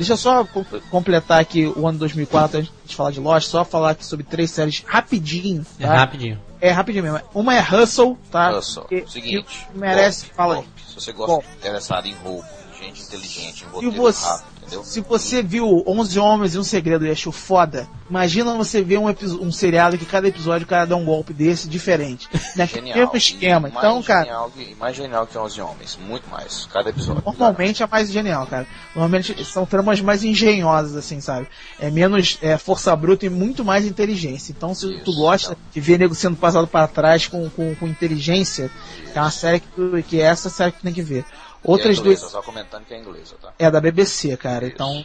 Deixa 0.00 0.14
eu 0.14 0.16
só 0.16 0.48
completar 0.90 1.42
aqui 1.42 1.66
o 1.76 1.86
ano 1.86 1.98
2004 1.98 2.60
antes 2.60 2.72
de 2.86 2.96
falar 2.96 3.10
de 3.10 3.20
Lost, 3.20 3.48
só 3.48 3.66
falar 3.66 3.90
aqui 3.90 4.02
sobre 4.02 4.24
três 4.24 4.50
séries 4.50 4.82
rapidinho. 4.86 5.66
É 5.78 5.86
tá? 5.86 5.92
É 5.92 5.96
rapidinho. 5.98 6.40
É 6.58 6.70
rapidinho 6.70 7.04
mesmo. 7.04 7.20
Uma 7.34 7.54
é 7.54 7.60
Hustle, 7.60 8.16
tá? 8.30 8.56
Hustle. 8.56 8.86
Que, 8.86 9.04
Seguinte. 9.06 9.68
Que 9.70 9.78
merece. 9.78 10.22
Golpe, 10.22 10.34
fala 10.34 10.54
aí. 10.56 10.64
Se 10.88 10.94
você 10.94 11.12
gosta 11.12 11.46
interessado 11.54 12.06
em 12.06 12.14
roubo, 12.14 12.42
gente 12.80 13.02
inteligente, 13.02 13.64
em 13.64 13.66
roteiro 13.66 13.94
e 13.94 13.98
você, 13.98 14.24
rápido 14.26 14.59
entendeu? 14.70 14.84
Se 14.84 15.00
você 15.00 15.42
viu 15.42 15.82
11 15.86 16.18
Homens 16.18 16.54
e 16.54 16.58
um 16.58 16.64
Segredo 16.64 17.06
e 17.06 17.10
achou 17.10 17.32
foda, 17.32 17.88
imagina 18.08 18.54
você 18.54 18.82
ver 18.82 18.98
um, 18.98 19.06
um 19.40 19.52
seriado 19.52 19.98
que 19.98 20.06
cada 20.06 20.28
episódio 20.28 20.64
o 20.64 20.68
cara 20.68 20.86
dá 20.86 20.96
um 20.96 21.04
golpe 21.04 21.32
desse 21.32 21.68
diferente. 21.68 22.28
Naquele 22.56 22.92
mesmo 22.92 23.16
esquema. 23.16 23.68
E 23.68 23.72
então, 23.72 24.02
cara. 24.02 24.48
Mais 24.78 24.96
genial 24.96 25.26
que 25.26 25.36
11 25.36 25.60
Homens, 25.60 25.98
muito 26.06 26.28
mais. 26.30 26.66
Cada 26.72 26.90
episódio. 26.90 27.22
Normalmente 27.24 27.78
cara. 27.78 27.90
é 27.90 27.92
mais 27.92 28.10
genial, 28.10 28.46
cara. 28.46 28.66
Normalmente 28.94 29.44
são 29.44 29.66
tramas 29.66 30.00
mais 30.00 30.22
engenhosas, 30.22 30.96
assim, 30.96 31.20
sabe? 31.20 31.48
É 31.78 31.90
menos 31.90 32.38
é, 32.42 32.56
força 32.56 32.94
bruta 32.94 33.26
e 33.26 33.30
muito 33.30 33.64
mais 33.64 33.84
inteligência. 33.84 34.52
Então, 34.56 34.74
se 34.74 34.90
Isso, 34.92 35.04
tu 35.04 35.14
gosta 35.14 35.52
então. 35.52 35.64
de 35.72 35.80
ver 35.80 35.98
nego 35.98 36.14
sendo 36.14 36.36
passado 36.36 36.66
para 36.66 36.86
trás 36.86 37.26
com, 37.26 37.48
com, 37.50 37.74
com 37.74 37.86
inteligência, 37.86 38.70
Isso. 39.02 39.12
é 39.18 39.20
uma 39.20 39.30
série 39.30 39.60
que, 39.60 39.68
tu, 39.68 40.02
que 40.06 40.20
é 40.20 40.24
essa 40.24 40.48
série 40.48 40.72
que 40.72 40.78
tu 40.78 40.82
tem 40.82 40.92
que 40.92 41.02
ver. 41.02 41.24
Outras 41.62 41.96
é 41.96 42.00
inglesa, 42.00 42.20
duas. 42.20 42.32
Só 42.32 42.42
comentando 42.42 42.84
que 42.84 42.94
é 42.94 42.98
inglesa, 42.98 43.36
tá? 43.40 43.52
É 43.58 43.70
da 43.70 43.80
BBC, 43.80 44.36
cara. 44.36 44.66
Isso. 44.66 44.74
Então, 44.74 45.04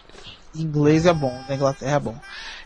inglês 0.56 1.06
é 1.06 1.14
bom, 1.14 1.44
da 1.48 1.56
Inglaterra 1.56 1.96
é 1.96 2.00
bom. 2.00 2.16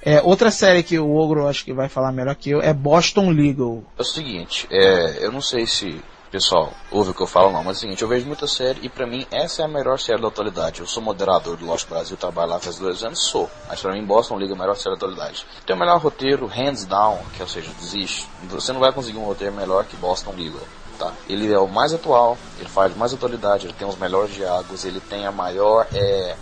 É, 0.02 0.22
outra 0.22 0.52
série 0.52 0.84
que 0.84 0.98
o 0.98 1.16
Ogro 1.16 1.48
acho 1.48 1.66
que 1.66 1.74
vai 1.74 1.90
falar 1.90 2.12
melhor 2.12 2.36
que 2.36 2.52
eu 2.52 2.62
é 2.62 2.74
Boston 2.74 3.32
Legal. 3.32 3.84
É 3.98 4.02
o 4.02 4.06
seguinte, 4.06 4.68
é, 4.72 5.26
eu 5.26 5.32
não 5.32 5.42
sei 5.42 5.66
se 5.66 6.02
pessoal 6.30 6.72
ouve 6.92 7.10
o 7.10 7.14
que 7.14 7.22
eu 7.22 7.28
falo 7.28 7.52
não, 7.52 7.64
mas 7.64 7.78
é 7.78 7.78
o 7.78 7.82
seguinte, 7.82 8.02
eu 8.02 8.08
vejo 8.08 8.26
muita 8.26 8.48
série 8.48 8.80
e 8.84 8.90
pra 8.90 9.08
mim 9.08 9.26
essa 9.32 9.64
é 9.64 9.66
a 9.66 9.68
melhor 9.68 10.00
série 10.00 10.22
da 10.22 10.28
atualidade. 10.28 10.80
Eu 10.80 10.88
sou 10.88 11.02
moderador 11.02 11.58
do 11.58 11.66
Lost 11.66 11.88
Brasil, 11.88 12.16
trabalho 12.16 12.52
lá 12.52 12.60
faz 12.60 12.78
dois 12.78 13.04
anos, 13.04 13.20
sou. 13.20 13.50
Mas 13.68 13.82
pra 13.82 13.94
mim 13.94 14.06
Boston 14.06 14.36
Legal 14.36 14.56
é 14.56 14.58
a 14.58 14.62
melhor 14.62 14.76
série 14.76 14.92
da 14.92 15.06
atualidade. 15.06 15.46
Tem 15.66 15.76
o 15.76 15.80
melhor 15.80 16.00
roteiro, 16.00 16.46
hands 16.46 16.86
down, 16.86 17.20
que 17.36 17.42
ou 17.42 17.48
seja, 17.48 17.72
desiste. 17.80 18.28
Você 18.50 18.72
não 18.72 18.80
vai 18.80 18.92
conseguir 18.92 19.18
um 19.18 19.26
roteiro 19.26 19.54
melhor 19.54 19.86
que 19.86 19.98
Boston 19.98 20.34
Legal. 20.38 20.62
Tá? 21.00 21.14
Ele 21.30 21.50
é 21.50 21.58
o 21.58 21.66
mais 21.66 21.94
atual, 21.94 22.38
ele 22.60 22.68
faz 22.68 22.94
mais 22.98 23.14
atualidade, 23.14 23.66
ele 23.66 23.74
tem 23.74 23.88
os 23.88 23.98
melhores 23.98 24.36
diálogos, 24.36 24.84
ele 24.84 25.00
tem 25.00 25.26
a 25.26 25.32
maior 25.32 25.88
é, 25.94 26.36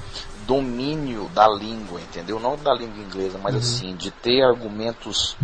domínio 0.47 1.29
da 1.29 1.47
língua, 1.47 2.01
entendeu? 2.01 2.39
Não 2.39 2.55
da 2.55 2.73
língua 2.73 2.97
inglesa, 3.03 3.37
mas 3.37 3.53
uhum. 3.53 3.59
assim, 3.59 3.95
de 3.95 4.09
ter 4.09 4.41
argumentos 4.41 5.37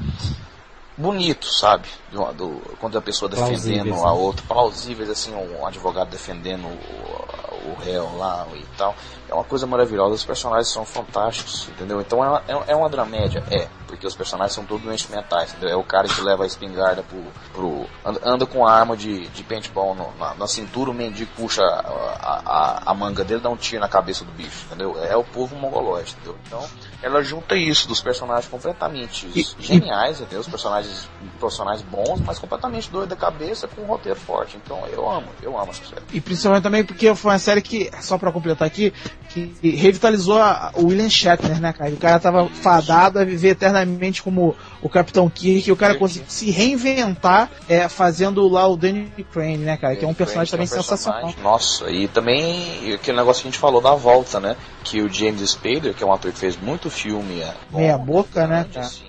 bonitos, 0.97 1.59
sabe? 1.59 1.87
Do, 2.11 2.33
do, 2.33 2.61
quando 2.79 2.97
a 2.97 3.01
pessoa 3.01 3.29
defendendo 3.29 3.93
a 3.93 4.05
né? 4.05 4.11
outra, 4.11 4.43
plausíveis, 4.47 5.09
assim, 5.09 5.33
um 5.35 5.65
advogado 5.65 6.09
defendendo 6.09 6.65
o, 6.65 7.71
o 7.71 7.75
réu 7.83 8.17
lá 8.17 8.47
e 8.55 8.65
tal. 8.77 8.95
É 9.33 9.35
uma 9.35 9.43
coisa 9.43 9.65
maravilhosa, 9.65 10.13
os 10.13 10.23
personagens 10.23 10.67
são 10.67 10.85
fantásticos, 10.85 11.67
entendeu? 11.69 11.99
Então 11.99 12.23
é 12.23 12.29
uma, 12.29 12.43
é, 12.47 12.71
é 12.73 12.75
uma 12.75 12.87
dramédia, 12.87 13.43
é, 13.49 13.67
porque 13.87 14.05
os 14.05 14.15
personagens 14.15 14.53
são 14.53 14.63
todos 14.63 14.83
doentes 14.83 15.09
mentais, 15.09 15.49
entendeu? 15.51 15.69
É 15.69 15.75
o 15.75 15.83
cara 15.83 16.07
que 16.07 16.21
leva 16.21 16.43
a 16.43 16.45
espingarda 16.45 17.01
pro. 17.01 17.23
pro 17.51 17.87
anda, 18.23 18.45
com 18.45 18.65
a 18.67 18.71
arma 18.71 18.95
de, 18.95 19.27
de 19.29 19.43
paintball 19.43 19.95
no, 19.95 20.15
na, 20.19 20.35
na, 20.35 20.47
cintura, 20.47 20.91
o 20.91 20.93
mendigo 20.93 21.31
puxa 21.35 21.63
a, 21.63 22.41
a, 22.45 22.91
a, 22.91 22.93
manga 22.93 23.23
dele 23.23 23.39
dá 23.39 23.49
um 23.49 23.55
tiro 23.55 23.81
na 23.81 23.87
cabeça 23.87 24.23
do 24.23 24.31
bicho, 24.33 24.65
entendeu? 24.67 24.95
É 25.03 25.17
o 25.17 25.23
povo 25.23 25.55
mongolóide, 25.55 26.13
entendeu? 26.13 26.37
Então, 26.45 26.63
ela 27.01 27.23
junta 27.23 27.55
isso 27.55 27.87
dos 27.87 28.01
personagens 28.01 28.47
completamente 28.47 29.27
e, 29.33 29.43
geniais, 29.59 30.21
entendeu? 30.21 30.41
Os 30.41 30.47
personagens 30.47 31.09
profissionais 31.39 31.81
bons, 31.81 32.21
mas 32.21 32.37
completamente 32.37 32.89
doido 32.89 33.09
da 33.09 33.15
cabeça 33.15 33.67
com 33.67 33.81
um 33.81 33.85
roteiro 33.85 34.19
forte. 34.19 34.57
Então 34.63 34.85
eu 34.87 35.09
amo, 35.09 35.27
eu 35.41 35.59
amo 35.59 35.71
essa 35.71 35.83
série. 35.85 36.03
E 36.11 36.21
principalmente 36.21 36.63
também 36.63 36.83
porque 36.83 37.13
foi 37.15 37.31
uma 37.31 37.39
série 37.39 37.61
que, 37.61 37.91
só 38.01 38.17
pra 38.17 38.31
completar 38.31 38.67
aqui, 38.67 38.93
que 39.33 39.69
revitalizou 39.71 40.37
a, 40.37 40.71
o 40.75 40.87
William 40.87 41.09
Shatner, 41.09 41.59
né, 41.59 41.73
cara? 41.73 41.91
O 41.91 41.97
cara 41.97 42.19
tava 42.19 42.47
fadado 42.47 43.19
a 43.19 43.25
viver 43.25 43.49
eternamente 43.49 44.21
como 44.21 44.55
o 44.81 44.89
Capitão 44.89 45.29
Kirk, 45.29 45.67
e 45.67 45.71
o 45.71 45.75
cara 45.75 45.95
conseguiu 45.95 46.29
se 46.29 46.51
reinventar 46.51 47.49
é, 47.67 47.87
fazendo 47.89 48.47
lá 48.47 48.67
o 48.67 48.77
Danny 48.77 49.11
Crane, 49.31 49.57
né, 49.57 49.77
cara? 49.77 49.95
que 49.95 50.05
é 50.05 50.07
um 50.07 50.13
personagem 50.13 50.51
também 50.51 50.65
é 50.65 50.69
um 50.69 50.73
personagem. 50.73 50.97
sensacional. 50.97 51.33
Nossa, 51.41 51.89
e 51.89 52.07
também 52.07 52.93
aquele 52.93 53.17
negócio 53.17 53.41
que 53.41 53.47
a 53.47 53.51
gente 53.51 53.59
falou 53.59 53.81
da 53.81 53.95
volta, 53.95 54.39
né? 54.39 54.55
Que 54.83 55.01
o 55.01 55.09
James 55.11 55.41
Spader, 55.49 55.93
que 55.93 56.03
é 56.03 56.07
um 56.07 56.13
ator 56.13 56.31
que 56.31 56.37
fez 56.37 56.57
muito 56.57 56.89
filme. 56.89 57.41
É, 57.41 57.53
Meia 57.71 57.97
boca, 57.97 58.45
né, 58.45 58.65
cara? 58.71 58.85
Assim, 58.85 59.03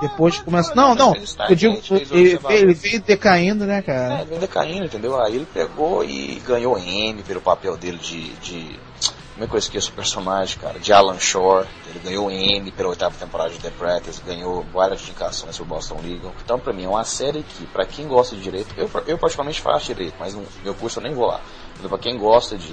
Depois 0.00 0.38
começa. 0.38 0.74
Não, 0.74 0.94
não. 0.94 1.14
Eu 1.48 1.54
digo, 1.54 1.80
ele, 2.10 2.38
ele 2.48 2.74
veio 2.74 3.00
decaindo, 3.00 3.64
né, 3.64 3.82
cara? 3.82 4.14
É, 4.14 4.16
ele 4.20 4.28
veio 4.30 4.40
decaindo, 4.40 4.84
entendeu? 4.84 5.20
Aí 5.20 5.36
ele 5.36 5.46
pegou 5.52 6.04
e 6.04 6.42
ganhou 6.46 6.78
M 6.78 7.22
pelo 7.22 7.40
papel 7.40 7.76
dele 7.76 7.98
de. 7.98 8.32
de 8.34 8.91
como 9.42 9.46
é 9.46 9.48
que 9.48 9.56
eu 9.56 9.58
esqueço 9.58 9.90
o 9.90 9.94
personagem, 9.94 10.56
cara? 10.58 10.78
De 10.78 10.92
Alan 10.92 11.18
Shore. 11.18 11.66
Ele 11.88 11.98
ganhou 11.98 12.30
M 12.30 12.70
pela 12.70 12.90
oitava 12.90 13.14
temporada 13.16 13.50
de 13.50 13.58
The 13.58 13.70
Practice, 13.70 14.22
ganhou 14.24 14.64
várias 14.72 15.02
indicações 15.02 15.56
pro 15.56 15.64
Boston 15.64 16.00
Legal. 16.00 16.32
Então, 16.44 16.60
pra 16.60 16.72
mim, 16.72 16.84
é 16.84 16.88
uma 16.88 17.04
série 17.04 17.42
que, 17.42 17.66
pra 17.66 17.84
quem 17.84 18.06
gosta 18.06 18.36
de 18.36 18.42
direito, 18.42 18.72
eu, 18.76 18.88
eu 19.06 19.18
particularmente 19.18 19.60
faço 19.60 19.86
direito, 19.86 20.14
mas 20.18 20.34
no 20.34 20.46
meu 20.62 20.74
curso 20.74 21.00
eu 21.00 21.02
nem 21.02 21.12
vou 21.12 21.26
lá. 21.26 21.40
Pra 21.88 21.98
quem 21.98 22.16
gosta 22.16 22.56
de, 22.56 22.72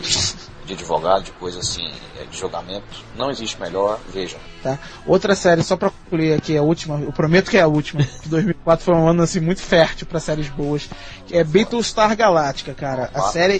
de 0.70 0.76
advogado, 0.76 1.24
de 1.24 1.32
coisa 1.32 1.60
assim, 1.60 1.92
é, 2.20 2.26
de 2.26 2.38
julgamento, 2.38 3.04
não 3.16 3.32
existe 3.32 3.60
melhor, 3.60 4.00
vejam. 4.14 4.40
Tá. 4.62 4.78
Outra 5.06 5.36
série, 5.36 5.64
só 5.64 5.76
pra 5.76 5.90
concluir 5.90 6.34
aqui, 6.34 6.56
a 6.56 6.62
última, 6.62 7.00
eu 7.00 7.12
prometo 7.12 7.50
que 7.50 7.58
é 7.58 7.62
a 7.62 7.68
última. 7.68 8.06
2004 8.28 8.86
foi 8.86 8.94
um 8.94 9.08
ano 9.08 9.24
assim 9.24 9.40
muito 9.40 9.62
fértil 9.62 10.06
para 10.06 10.20
séries 10.20 10.48
boas, 10.50 10.88
que 11.26 11.36
é 11.36 11.44
Battlestar 11.44 12.16
Galactica, 12.16 12.74
cara. 12.74 13.10
A 13.14 13.22
série 13.22 13.60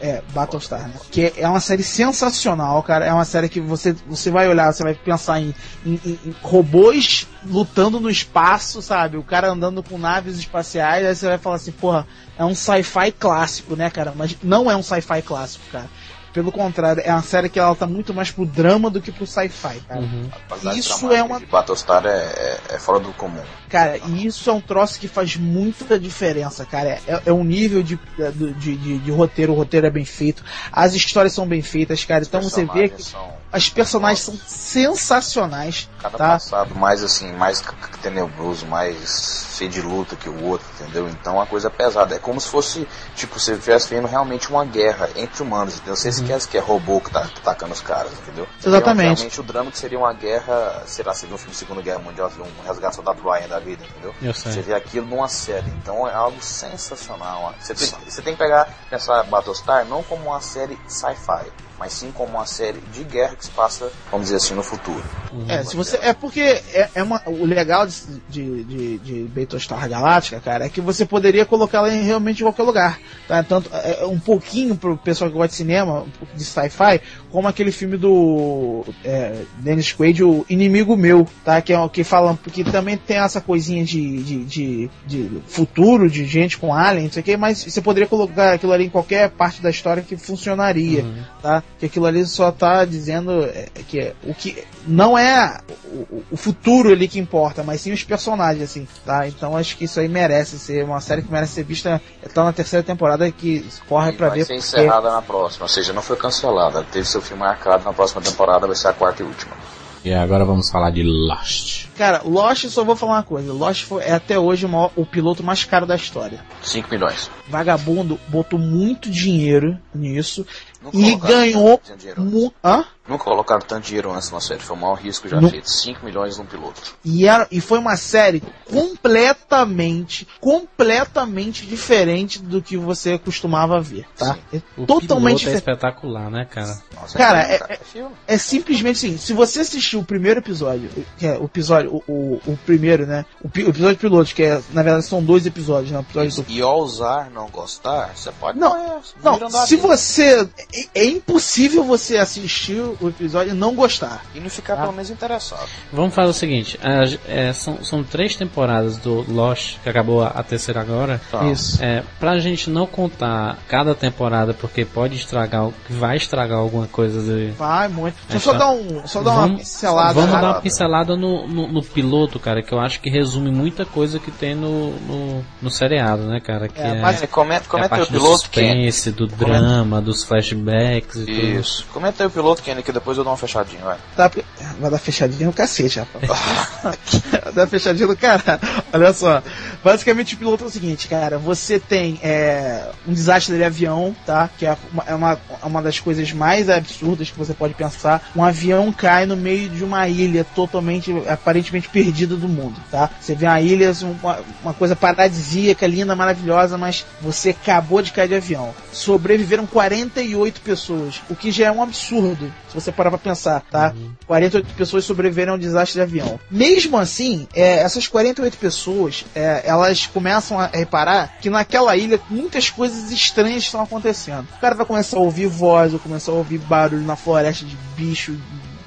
é 0.00 0.22
Battlestar, 0.32 0.88
né? 0.88 0.94
Que 1.10 1.32
é 1.36 1.48
uma 1.48 1.60
série 1.60 1.84
sensacional, 1.84 2.82
cara. 2.82 3.04
É 3.04 3.12
uma 3.12 3.24
série 3.24 3.48
que 3.48 3.60
você 3.60 3.94
você 4.06 4.30
vai 4.30 4.48
olhar, 4.48 4.72
você 4.72 4.82
vai 4.82 4.94
pensar 4.94 5.40
em, 5.40 5.54
em, 5.86 6.00
em 6.04 6.34
robôs 6.42 7.28
lutando 7.46 8.00
no 8.00 8.10
espaço, 8.10 8.82
sabe? 8.82 9.16
O 9.16 9.22
cara 9.22 9.50
andando 9.50 9.82
com 9.82 9.96
naves 9.96 10.36
espaciais, 10.36 11.06
aí 11.06 11.14
você 11.14 11.28
vai 11.28 11.38
falar 11.38 11.56
assim, 11.56 11.72
porra, 11.72 12.06
é 12.36 12.44
um 12.44 12.54
sci-fi 12.54 13.12
clássico, 13.12 13.76
né, 13.76 13.88
cara? 13.88 14.12
Mas 14.16 14.36
não 14.42 14.70
é 14.70 14.76
um 14.76 14.82
sci-fi 14.82 15.22
clássico, 15.22 15.64
cara 15.70 15.88
pelo 16.32 16.52
contrário, 16.52 17.02
é 17.04 17.12
uma 17.12 17.22
série 17.22 17.48
que 17.48 17.58
ela 17.58 17.74
tá 17.74 17.86
muito 17.86 18.14
mais 18.14 18.30
pro 18.30 18.46
drama 18.46 18.90
do 18.90 19.00
que 19.00 19.10
pro 19.10 19.26
sci-fi, 19.26 19.80
cara. 19.80 20.00
Uhum. 20.00 20.30
Isso 20.74 21.10
é 21.12 21.22
uma. 21.22 21.40
Battlestar 21.40 22.06
é, 22.06 22.10
é, 22.10 22.60
é, 22.70 22.78
fora 22.78 23.00
do 23.00 23.12
comum. 23.12 23.42
Cara, 23.68 23.98
e 23.98 24.26
isso 24.26 24.48
é 24.48 24.52
um 24.52 24.60
troço 24.60 24.98
que 25.00 25.08
faz 25.08 25.36
muita 25.36 25.98
diferença, 25.98 26.64
cara. 26.64 26.98
É, 27.06 27.22
é 27.26 27.32
um 27.32 27.44
nível 27.44 27.82
de, 27.82 27.98
de, 28.34 28.76
de, 28.76 28.98
de, 28.98 29.10
roteiro, 29.10 29.52
o 29.52 29.56
roteiro 29.56 29.86
é 29.86 29.90
bem 29.90 30.04
feito, 30.04 30.44
as 30.72 30.94
histórias 30.94 31.32
são 31.32 31.46
bem 31.46 31.62
feitas, 31.62 32.04
cara. 32.04 32.24
Então 32.24 32.42
você 32.42 32.64
vê 32.64 32.88
que 32.88 33.02
são... 33.02 33.39
as 33.52 33.68
personagens 33.68 34.20
são 34.20 34.38
sensacionais. 34.46 35.88
Cada 36.00 36.16
tá? 36.16 36.28
passado 36.28 36.74
mais 36.74 37.02
assim, 37.02 37.32
mais 37.32 37.62
tenebroso, 38.00 38.66
mais 38.66 39.54
cheio 39.56 39.70
de 39.70 39.82
luta 39.82 40.16
que 40.16 40.28
o 40.28 40.44
outro, 40.44 40.66
entendeu? 40.74 41.08
Então 41.08 41.40
a 41.40 41.46
coisa 41.46 41.68
é 41.68 41.70
pesada. 41.70 42.14
É 42.14 42.18
como 42.18 42.40
se 42.40 42.48
fosse, 42.48 42.86
tipo, 43.14 43.38
você 43.38 43.52
estivesse 43.52 43.88
vendo 43.88 44.06
realmente 44.06 44.48
uma 44.48 44.64
guerra 44.64 45.10
entre 45.16 45.42
humanos, 45.42 45.74
entendeu? 45.74 45.96
Você 45.96 46.08
uhum. 46.08 46.14
esquece 46.14 46.48
que 46.48 46.56
é 46.56 46.60
robô 46.60 47.00
que 47.00 47.10
tá 47.10 47.22
atacando 47.22 47.72
os 47.72 47.80
caras, 47.80 48.12
entendeu? 48.12 48.46
Exatamente. 48.64 49.16
Realmente 49.16 49.40
o 49.40 49.42
drama 49.42 49.70
que 49.70 49.78
seria 49.78 49.98
uma 49.98 50.12
guerra, 50.12 50.84
sei 50.86 51.04
lá, 51.04 51.12
viu 51.12 51.34
um 51.34 51.38
filme 51.38 51.52
de 51.52 51.58
Segunda 51.58 51.82
Guerra 51.82 51.98
Mundial, 51.98 52.30
um 52.38 52.66
resgate 52.66 52.96
soldado 52.96 53.20
Ryan 53.22 53.48
da 53.48 53.58
vida, 53.58 53.84
entendeu? 53.84 54.14
Você 54.32 54.62
vê 54.62 54.74
aquilo 54.74 55.06
numa 55.06 55.28
série. 55.28 55.68
Então 55.82 56.08
é 56.08 56.14
algo 56.14 56.40
sensacional. 56.40 57.54
Você 57.60 57.74
tem, 57.74 57.88
você 58.08 58.22
tem 58.22 58.32
que 58.34 58.38
pegar 58.38 58.68
essa 58.90 59.22
Battlestar 59.24 59.84
não 59.84 60.02
como 60.02 60.26
uma 60.26 60.40
série 60.40 60.78
sci-fi 60.88 61.50
mas 61.80 61.94
sim 61.94 62.12
como 62.12 62.34
uma 62.34 62.44
série 62.44 62.78
de 62.92 63.02
guerra 63.04 63.34
que 63.34 63.46
se 63.46 63.50
passa, 63.52 63.90
vamos 64.10 64.26
dizer 64.26 64.36
assim, 64.36 64.54
no 64.54 64.62
futuro. 64.62 65.02
É, 65.48 65.64
se 65.64 65.74
você 65.74 65.98
é 66.02 66.12
porque 66.12 66.40
é, 66.40 66.90
é 66.96 67.02
uma, 67.02 67.22
o 67.24 67.46
legal 67.46 67.86
de, 67.86 67.94
de, 68.28 68.64
de, 68.64 68.98
de 68.98 69.22
Battlestar 69.34 69.88
Galáctica, 69.88 70.38
cara, 70.40 70.66
é 70.66 70.68
que 70.68 70.80
você 70.80 71.06
poderia 71.06 71.46
colocá-la 71.46 71.90
em 71.90 72.02
realmente 72.02 72.42
qualquer 72.42 72.64
lugar, 72.64 73.00
tá? 73.26 73.42
Tanto 73.42 73.70
é, 73.72 74.02
é, 74.02 74.06
um 74.06 74.18
pouquinho 74.18 74.76
pro 74.76 74.94
pessoal 74.98 75.30
que 75.30 75.36
gosta 75.36 75.48
de 75.48 75.54
cinema, 75.54 76.04
de 76.34 76.44
sci-fi, 76.44 77.00
como 77.30 77.48
aquele 77.48 77.72
filme 77.72 77.96
do 77.96 78.84
é, 79.02 79.44
Dennis 79.58 79.94
Quaid, 79.94 80.22
o 80.22 80.44
Inimigo 80.50 80.94
Meu, 80.98 81.26
tá? 81.42 81.62
Que 81.62 81.72
é 81.72 81.78
o 81.78 81.88
que 81.88 82.04
fala 82.04 82.38
porque 82.42 82.62
também 82.62 82.98
tem 82.98 83.16
essa 83.16 83.40
coisinha 83.40 83.82
de, 83.82 84.22
de, 84.22 84.44
de, 84.44 84.90
de 85.06 85.42
futuro, 85.46 86.10
de 86.10 86.26
gente 86.26 86.58
com 86.58 86.74
alien, 86.74 87.04
não 87.04 87.12
sei 87.12 87.22
o 87.22 87.24
que, 87.24 87.36
mas 87.38 87.64
você 87.64 87.80
poderia 87.80 88.06
colocar 88.06 88.52
aquilo 88.52 88.72
ali 88.72 88.84
em 88.84 88.90
qualquer 88.90 89.30
parte 89.30 89.62
da 89.62 89.70
história 89.70 90.02
que 90.02 90.18
funcionaria, 90.18 91.04
uhum. 91.04 91.22
tá? 91.40 91.62
Que 91.78 91.86
aquilo 91.86 92.06
ali 92.06 92.26
só 92.26 92.52
tá 92.52 92.84
dizendo 92.84 93.44
é, 93.44 93.68
que 93.88 94.12
o 94.22 94.34
que 94.34 94.62
não 94.86 95.16
é 95.16 95.60
o, 95.84 96.22
o, 96.30 96.36
futuro 96.36 96.90
ali 96.90 97.08
que 97.08 97.18
importa, 97.18 97.62
mas 97.62 97.80
sim 97.80 97.92
os 97.92 98.04
personagens, 98.04 98.62
assim, 98.62 98.86
tá? 99.04 99.26
Então 99.26 99.56
acho 99.56 99.76
que 99.76 99.84
isso 99.84 99.98
aí 99.98 100.08
merece 100.08 100.58
ser 100.58 100.84
uma 100.84 101.00
série 101.00 101.22
que 101.22 101.32
merece 101.32 101.54
ser 101.54 101.64
vista. 101.64 102.00
Tá 102.34 102.44
na 102.44 102.52
terceira 102.52 102.82
temporada 102.82 103.30
que 103.30 103.66
corre 103.88 104.12
para 104.12 104.28
ver. 104.28 104.44
Vai 104.44 104.46
ser 104.46 104.54
encerrada 104.56 105.10
na 105.10 105.22
próxima, 105.22 105.64
ou 105.64 105.68
seja, 105.68 105.92
não 105.92 106.02
foi 106.02 106.16
cancelada. 106.16 106.84
Teve 106.92 107.06
seu 107.06 107.22
filme 107.22 107.42
marcado 107.42 107.84
na 107.84 107.92
próxima 107.92 108.20
temporada, 108.20 108.66
vai 108.66 108.76
ser 108.76 108.88
a 108.88 108.92
quarta 108.92 109.22
e 109.22 109.26
última. 109.26 109.54
E 110.02 110.14
agora 110.14 110.46
vamos 110.46 110.70
falar 110.70 110.90
de 110.90 111.02
Lost. 111.02 111.86
Cara, 111.96 112.22
Lost, 112.24 112.64
só 112.68 112.82
vou 112.82 112.96
falar 112.96 113.16
uma 113.16 113.22
coisa. 113.22 113.52
Lost 113.52 113.84
foi, 113.84 114.02
é 114.02 114.12
até 114.12 114.38
hoje 114.38 114.64
o, 114.64 114.68
maior, 114.68 114.90
o 114.96 115.04
piloto 115.04 115.42
mais 115.42 115.64
caro 115.64 115.84
da 115.84 115.94
história. 115.94 116.42
5 116.62 116.88
milhões. 116.90 117.30
Vagabundo 117.48 118.18
botou 118.28 118.58
muito 118.58 119.10
dinheiro 119.10 119.78
nisso 119.94 120.46
Nunca 120.82 120.98
e 120.98 121.16
ganhou. 121.16 121.80
Mu 122.18 122.52
Hã? 122.64 122.84
Nunca 123.10 123.24
colocaram 123.24 123.60
tanto 123.60 123.86
dinheiro 123.86 124.12
antes 124.12 124.30
na 124.30 124.40
série. 124.40 124.60
Foi 124.60 124.76
o 124.76 124.78
maior 124.78 124.94
risco 124.94 125.28
já 125.28 125.40
feito. 125.40 125.68
5 125.68 126.04
milhões 126.04 126.38
num 126.38 126.46
piloto. 126.46 126.80
E, 127.04 127.26
era, 127.26 127.48
e 127.50 127.60
foi 127.60 127.80
uma 127.80 127.96
série 127.96 128.40
completamente, 128.70 130.28
completamente 130.40 131.66
diferente 131.66 132.40
do 132.40 132.62
que 132.62 132.76
você 132.76 133.18
costumava 133.18 133.80
ver, 133.80 134.06
tá? 134.16 134.38
É 134.52 134.60
o 134.76 134.86
totalmente 134.86 135.48
é 135.48 135.54
espetacular, 135.54 136.30
né, 136.30 136.44
cara? 136.44 136.80
Nossa, 136.94 137.18
cara, 137.18 137.42
é, 137.42 137.56
é, 137.56 137.72
é, 137.72 138.10
é, 138.28 138.38
simplesmente 138.38 139.04
assim. 139.04 139.18
Se 139.18 139.32
você 139.32 139.60
assistiu 139.60 139.98
o 139.98 140.04
primeiro 140.04 140.38
episódio, 140.38 140.88
que 141.18 141.26
é 141.26 141.36
o 141.36 141.46
episódio, 141.46 142.02
o, 142.06 142.12
o, 142.12 142.40
o 142.46 142.56
primeiro, 142.64 143.06
né? 143.06 143.24
O, 143.42 143.48
o, 143.48 143.70
episódio 143.70 143.96
piloto, 143.96 144.32
que 144.32 144.44
é, 144.44 144.62
na 144.72 144.84
verdade 144.84 145.04
são 145.04 145.20
dois 145.20 145.46
episódios, 145.46 145.90
né? 145.90 145.98
Episódio 145.98 146.42
e, 146.42 146.42
do... 146.44 146.52
e 146.52 146.62
ousar 146.62 147.28
não 147.30 147.48
gostar, 147.48 148.12
você 148.14 148.30
pode 148.32 148.56
não, 148.56 149.02
não, 149.22 149.38
não 149.38 149.50
se 149.66 149.76
você 149.76 150.48
é, 150.72 151.00
é, 151.02 151.04
impossível 151.04 151.82
você 151.82 152.16
assistir 152.16 152.80
o 153.00 153.08
episódio 153.08 153.52
e 153.52 153.56
não 153.56 153.74
gostar. 153.74 154.24
E 154.34 154.40
não 154.40 154.50
ficar 154.50 154.76
tá? 154.76 154.82
pelo 154.82 154.92
menos 154.92 155.10
interessado. 155.10 155.68
Vamos 155.92 156.14
fazer 156.14 156.30
o 156.30 156.34
seguinte: 156.34 156.78
é, 157.26 157.52
são, 157.52 157.82
são 157.82 158.02
três 158.02 158.36
temporadas 158.36 158.96
do 158.96 159.24
Lost, 159.30 159.78
que 159.82 159.88
acabou 159.88 160.22
a, 160.22 160.28
a 160.28 160.42
terceira 160.42 160.80
agora. 160.80 161.20
Tá. 161.30 161.44
Isso. 161.44 161.82
É, 161.82 162.02
pra 162.18 162.38
gente 162.38 162.70
não 162.70 162.86
contar 162.86 163.58
cada 163.68 163.94
temporada, 163.94 164.54
porque 164.54 164.84
pode 164.84 165.16
estragar, 165.16 165.68
vai 165.88 166.16
estragar 166.16 166.58
alguma 166.58 166.86
coisa 166.86 167.20
de. 167.20 167.50
Vai, 167.52 167.88
muito. 167.88 168.16
Deixa 168.28 168.50
eu 168.50 168.52
só 168.52 168.58
dar, 168.58 168.70
um, 168.70 169.06
só 169.06 169.22
dar 169.22 169.32
vamos, 169.32 169.50
uma 169.50 169.58
pincelada. 169.58 170.14
Vamos 170.14 170.30
dar 170.30 170.42
uma 170.42 170.60
pincelada 170.60 171.16
no, 171.16 171.46
no, 171.46 171.68
no, 171.68 171.82
piloto, 171.82 172.38
cara, 172.38 172.62
que 172.62 172.72
eu 172.72 172.80
acho 172.80 173.00
que 173.00 173.10
resume 173.10 173.50
muita 173.50 173.84
coisa 173.84 174.18
que 174.18 174.30
tem 174.30 174.54
no, 174.54 174.90
no, 175.00 175.44
no 175.62 175.70
seriado, 175.70 176.24
né, 176.24 176.40
cara? 176.40 176.68
Que 176.68 176.80
é, 176.80 177.00
mas 177.00 177.20
comenta, 177.26 177.68
comenta 177.68 177.96
é 177.96 178.02
o 178.02 178.06
piloto. 178.06 178.28
Do 178.28 178.38
suspense, 178.38 179.10
do 179.10 179.26
drama, 179.26 180.00
dos 180.00 180.24
flashbacks 180.24 181.16
e 181.26 181.56
Isso. 181.56 181.82
Tudo. 181.82 181.92
Comenta 181.92 182.22
aí 182.22 182.26
o 182.26 182.30
piloto, 182.30 182.62
Que 182.82 182.92
depois 182.92 183.18
eu 183.18 183.24
dou 183.24 183.32
uma 183.32 183.36
fechadinha, 183.36 183.82
vai. 183.82 183.98
Tá, 184.16 184.30
vai 184.78 184.90
dar 184.90 184.98
fechadinha 184.98 185.46
no 185.46 185.52
cacete, 185.52 186.00
rapaz. 186.00 186.24
vai 187.44 187.52
dar 187.52 187.66
fechadinha 187.66 188.06
no 188.06 188.16
cara. 188.16 188.60
Olha 188.92 189.12
só. 189.12 189.42
Basicamente 189.82 190.34
o 190.34 190.38
piloto 190.38 190.64
é 190.64 190.66
o 190.66 190.70
seguinte, 190.70 191.08
cara. 191.08 191.38
Você 191.38 191.78
tem 191.78 192.18
é, 192.22 192.90
um 193.06 193.12
desastre 193.12 193.56
de 193.56 193.64
avião, 193.64 194.14
tá? 194.26 194.48
Que 194.58 194.66
é 194.66 194.76
uma, 194.92 195.04
é 195.06 195.14
uma, 195.14 195.32
é 195.62 195.66
uma 195.66 195.82
das 195.82 195.98
coisas 195.98 196.32
mais 196.32 196.68
absurdas 196.68 197.30
que 197.30 197.38
você 197.38 197.54
pode 197.54 197.74
pensar. 197.74 198.30
Um 198.34 198.44
avião 198.44 198.92
cai 198.92 199.26
no 199.26 199.36
meio 199.36 199.68
de 199.68 199.84
uma 199.84 200.08
ilha 200.08 200.44
totalmente, 200.54 201.12
aparentemente 201.28 201.88
perdida 201.88 202.36
do 202.36 202.48
mundo, 202.48 202.76
tá? 202.90 203.10
Você 203.20 203.34
vê 203.34 203.46
uma 203.46 203.60
ilha, 203.60 203.90
assim, 203.90 204.06
uma, 204.22 204.38
uma 204.62 204.74
coisa 204.74 204.94
paradisíaca, 204.94 205.86
linda, 205.86 206.14
maravilhosa, 206.14 206.76
mas 206.76 207.06
você 207.20 207.50
acabou 207.50 208.02
de 208.02 208.12
cair 208.12 208.28
de 208.28 208.34
avião. 208.34 208.74
Sobreviveram 208.92 209.66
48 209.66 210.60
pessoas, 210.60 211.22
o 211.28 211.34
que 211.34 211.50
já 211.50 211.66
é 211.66 211.72
um 211.72 211.82
absurdo, 211.82 212.52
se 212.70 212.74
você 212.74 212.92
parar 212.92 213.10
pra 213.10 213.18
pensar, 213.18 213.62
tá? 213.70 213.92
Uhum. 213.96 214.12
48 214.26 214.74
pessoas 214.74 215.04
sobreviveram 215.04 215.54
a 215.54 215.56
um 215.56 215.58
desastre 215.58 215.94
de 215.94 216.02
avião. 216.02 216.38
Mesmo 216.50 216.96
assim, 216.96 217.48
é, 217.52 217.78
essas 217.80 218.06
48 218.06 218.56
pessoas, 218.56 219.24
é, 219.34 219.62
elas 219.64 220.06
começam 220.06 220.58
a 220.58 220.66
reparar 220.66 221.38
que 221.40 221.50
naquela 221.50 221.96
ilha 221.96 222.20
muitas 222.30 222.70
coisas 222.70 223.10
estranhas 223.10 223.64
estão 223.64 223.82
acontecendo. 223.82 224.46
O 224.56 224.60
cara 224.60 224.76
vai 224.76 224.86
começar 224.86 225.16
a 225.16 225.20
ouvir 225.20 225.48
voz, 225.48 225.92
vai 225.92 226.00
começar 226.00 226.30
a 226.30 226.36
ouvir 226.36 226.58
barulho 226.58 227.02
na 227.02 227.16
floresta 227.16 227.64
de 227.64 227.76
bicho 227.96 228.38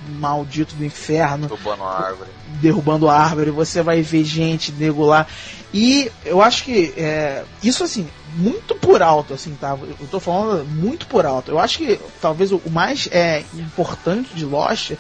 maldito 0.07 0.75
do 0.75 0.86
inferno. 0.86 1.47
Derrubando 1.47 1.84
a 1.84 2.05
árvore. 2.05 2.29
Derrubando 2.61 3.09
a 3.09 3.17
árvore, 3.17 3.51
você 3.51 3.81
vai 3.81 4.01
ver 4.01 4.23
gente, 4.23 4.71
nego 4.71 5.03
lá. 5.03 5.27
E 5.73 6.11
eu 6.23 6.41
acho 6.41 6.63
que 6.63 6.93
é, 6.95 7.43
isso 7.61 7.84
assim, 7.84 8.07
muito 8.36 8.76
por 8.76 9.01
alto, 9.01 9.34
assim, 9.34 9.55
tá? 9.55 9.78
Eu 10.00 10.08
tô 10.08 10.20
falando 10.20 10.66
muito 10.66 11.08
por 11.08 11.26
alto. 11.26 11.51
Eu 11.51 11.60
acho 11.60 11.78
que 11.78 12.00
talvez 12.22 12.51
o 12.51 12.62
mais 12.70 13.08
é, 13.12 13.43
importante 13.54 14.36
de 14.36 14.46
Lost 14.46 14.93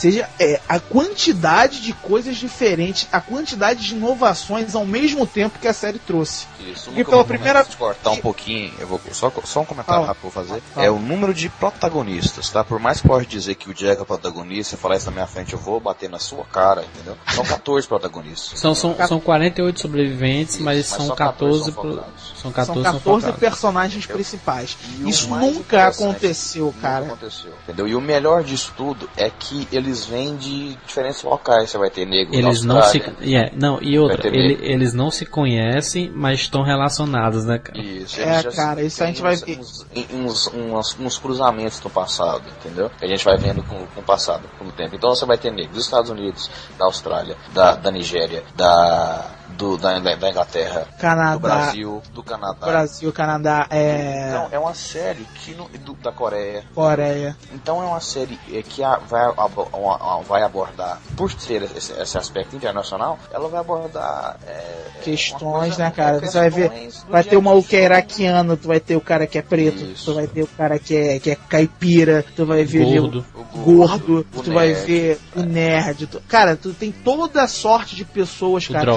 seja 0.00 0.28
é, 0.38 0.58
a 0.66 0.80
quantidade 0.80 1.82
de 1.82 1.92
coisas 1.92 2.36
diferentes, 2.36 3.06
a 3.12 3.20
quantidade 3.20 3.80
de 3.86 3.94
inovações 3.94 4.74
ao 4.74 4.86
mesmo 4.86 5.26
tempo 5.26 5.58
que 5.58 5.68
a 5.68 5.74
série 5.74 5.98
trouxe. 5.98 6.46
Isso, 6.60 6.84
Porque 6.86 7.04
pela 7.04 7.24
primeira 7.24 7.62
cortar 7.64 8.10
um 8.10 8.16
pouquinho, 8.16 8.72
eu 8.78 8.86
vou 8.86 9.00
só, 9.12 9.30
só 9.44 9.60
um 9.60 9.64
comentário 9.64 10.00
Fala. 10.02 10.06
rápido 10.08 10.22
pra 10.22 10.42
fazer. 10.42 10.62
Fala. 10.74 10.86
É 10.86 10.90
o 10.90 10.98
número 10.98 11.34
de 11.34 11.48
protagonistas, 11.50 12.48
tá? 12.50 12.64
Por 12.64 12.78
mais 12.78 13.00
que 13.00 13.08
pode 13.08 13.26
dizer 13.26 13.54
que 13.56 13.68
o 13.68 13.74
Jack 13.74 13.98
é 13.98 14.02
o 14.02 14.06
protagonista, 14.06 14.76
falar 14.76 14.96
isso 14.96 15.06
na 15.06 15.12
minha 15.12 15.26
frente, 15.26 15.52
eu 15.52 15.58
vou 15.58 15.78
bater 15.80 16.08
na 16.08 16.18
sua 16.18 16.44
cara, 16.44 16.82
entendeu? 16.94 17.16
São 17.34 17.44
14 17.44 17.86
protagonistas. 17.86 18.58
São, 18.58 18.74
são, 18.74 18.96
são 19.06 19.20
48 19.20 19.80
sobreviventes, 19.80 20.56
mas, 20.58 20.76
Mas 20.78 20.86
são 20.86 21.06
só 21.08 21.14
14, 21.14 21.72
14 21.72 21.72
pro- 21.72 21.82
são 21.82 21.92
focados. 21.92 22.32
são 22.40 22.52
14, 22.52 22.66
São 22.66 22.74
são 22.74 22.92
14 23.00 23.20
focados. 23.26 23.40
personagens 23.40 24.06
principais. 24.06 24.76
E 25.00 25.08
Isso 25.10 25.28
nunca 25.28 25.88
aconteceu, 25.88 26.66
Nunca 26.66 26.80
cara. 26.80 27.04
aconteceu. 27.06 27.52
Entendeu? 27.64 27.88
E 27.88 27.94
o 27.94 28.00
melhor 28.00 28.42
disso 28.44 28.72
tudo 28.76 29.08
é 29.16 29.28
que 29.30 29.66
eles 29.90 30.06
vêm 30.06 30.36
de 30.36 30.74
diferentes 30.86 31.22
locais. 31.22 31.70
Você 31.70 31.78
vai 31.78 31.90
ter 31.90 32.06
negro 32.06 32.34
Eles 32.34 32.62
não 32.62 32.82
se. 32.82 32.98
É, 33.20 33.50
não, 33.54 33.82
e 33.82 33.98
outra, 33.98 34.28
ele- 34.28 34.58
eles 34.62 34.94
não 34.94 35.10
se 35.10 35.26
conhecem, 35.26 36.10
mas 36.14 36.40
estão 36.40 36.62
relacionados, 36.62 37.44
né, 37.44 37.58
cara? 37.58 37.78
Isso, 37.78 38.20
É, 38.20 38.42
cara, 38.44 38.82
isso 38.82 39.02
a 39.02 39.06
gente 39.06 39.20
vai 39.20 39.34
uns, 39.34 39.42
ver. 39.42 39.58
Uns, 39.58 39.86
uns, 40.12 40.46
uns- 40.54 40.96
uns 41.00 41.18
cruzamentos 41.18 41.80
no 41.82 41.90
passado, 41.90 42.42
entendeu? 42.60 42.90
Que 42.98 43.04
a 43.04 43.08
gente 43.08 43.24
vai 43.24 43.36
vendo 43.36 43.62
com, 43.62 43.86
com 43.86 44.00
o 44.00 44.04
passado, 44.04 44.42
com 44.58 44.64
o 44.66 44.72
tempo. 44.72 44.94
Então 44.94 45.10
você 45.10 45.26
vai 45.26 45.36
ter 45.36 45.50
negros 45.50 45.74
dos 45.74 45.84
Estados 45.84 46.10
Unidos, 46.10 46.50
da 46.78 46.84
Austrália, 46.86 47.36
da, 47.52 47.74
da 47.74 47.90
Nigéria, 47.90 48.42
da, 48.56 49.26
do, 49.60 49.76
da, 49.76 49.98
da 49.98 50.30
Inglaterra, 50.30 50.86
Canadá, 50.98 51.32
do 51.34 51.40
Brasil, 51.40 52.02
do 52.14 52.22
Canadá. 52.22 52.66
Brasil, 52.66 53.12
Canadá, 53.12 53.66
é, 53.70 54.28
Então, 54.30 54.48
é 54.52 54.58
uma 54.58 54.74
série 54.74 55.24
que 55.34 55.52
no- 55.54 55.68
do- 55.68 55.92
da 55.94 56.10
Coreia. 56.10 56.64
Coreia. 56.74 57.36
Então 57.52 57.82
é 57.82 57.84
uma 57.86 58.00
série 58.00 58.38
é, 58.52 58.62
que 58.62 58.82
a- 58.82 58.96
vai, 58.96 59.28
uma- 59.28 59.46
uma- 59.76 60.22
vai 60.22 60.42
abordar, 60.42 60.98
por 61.16 61.32
ter 61.34 61.62
esse, 61.76 61.92
esse 61.92 62.16
aspecto 62.18 62.56
internacional, 62.56 63.18
ela 63.32 63.48
vai 63.48 63.60
abordar 63.60 64.38
é, 64.46 64.80
Questões, 65.02 65.42
uma 65.42 65.58
coisa- 65.60 65.84
né, 65.84 65.90
cara? 65.94 66.20
Você 66.20 66.38
vai 66.38 66.50
ver, 66.50 66.90
vai 67.08 67.24
ter 67.24 67.36
a 67.36 67.38
o 67.38 67.42
maluco 67.42 67.68
que 67.68 67.76
é 67.76 67.84
iraquiano, 67.84 68.56
tu 68.56 68.68
vai 68.68 68.80
ter 68.80 68.96
o 68.96 69.00
cara 69.00 69.26
que 69.26 69.36
é 69.38 69.42
preto, 69.42 69.82
Isso. 69.84 70.06
tu 70.06 70.14
vai 70.14 70.26
ter 70.26 70.42
o 70.42 70.46
cara 70.46 70.78
que 70.78 70.96
é, 70.96 71.18
que 71.18 71.30
é 71.30 71.34
caipira, 71.36 72.24
tu 72.34 72.46
vai 72.46 72.64
ver 72.64 72.84
Gordo. 73.00 73.24
O 73.34 73.58
gordo, 73.60 74.26
o 74.34 74.42
tu 74.42 74.52
vai 74.52 74.68
nerd, 74.68 74.86
ver 74.86 75.20
o 75.36 75.40
nerd. 75.42 76.06
tu- 76.06 76.22
Cara, 76.28 76.56
tu 76.56 76.72
tem 76.72 76.90
toda 76.92 77.46
sorte 77.48 77.94
de 77.96 78.04
pessoas, 78.04 78.68
O 78.68 78.72
cara. 78.72 78.92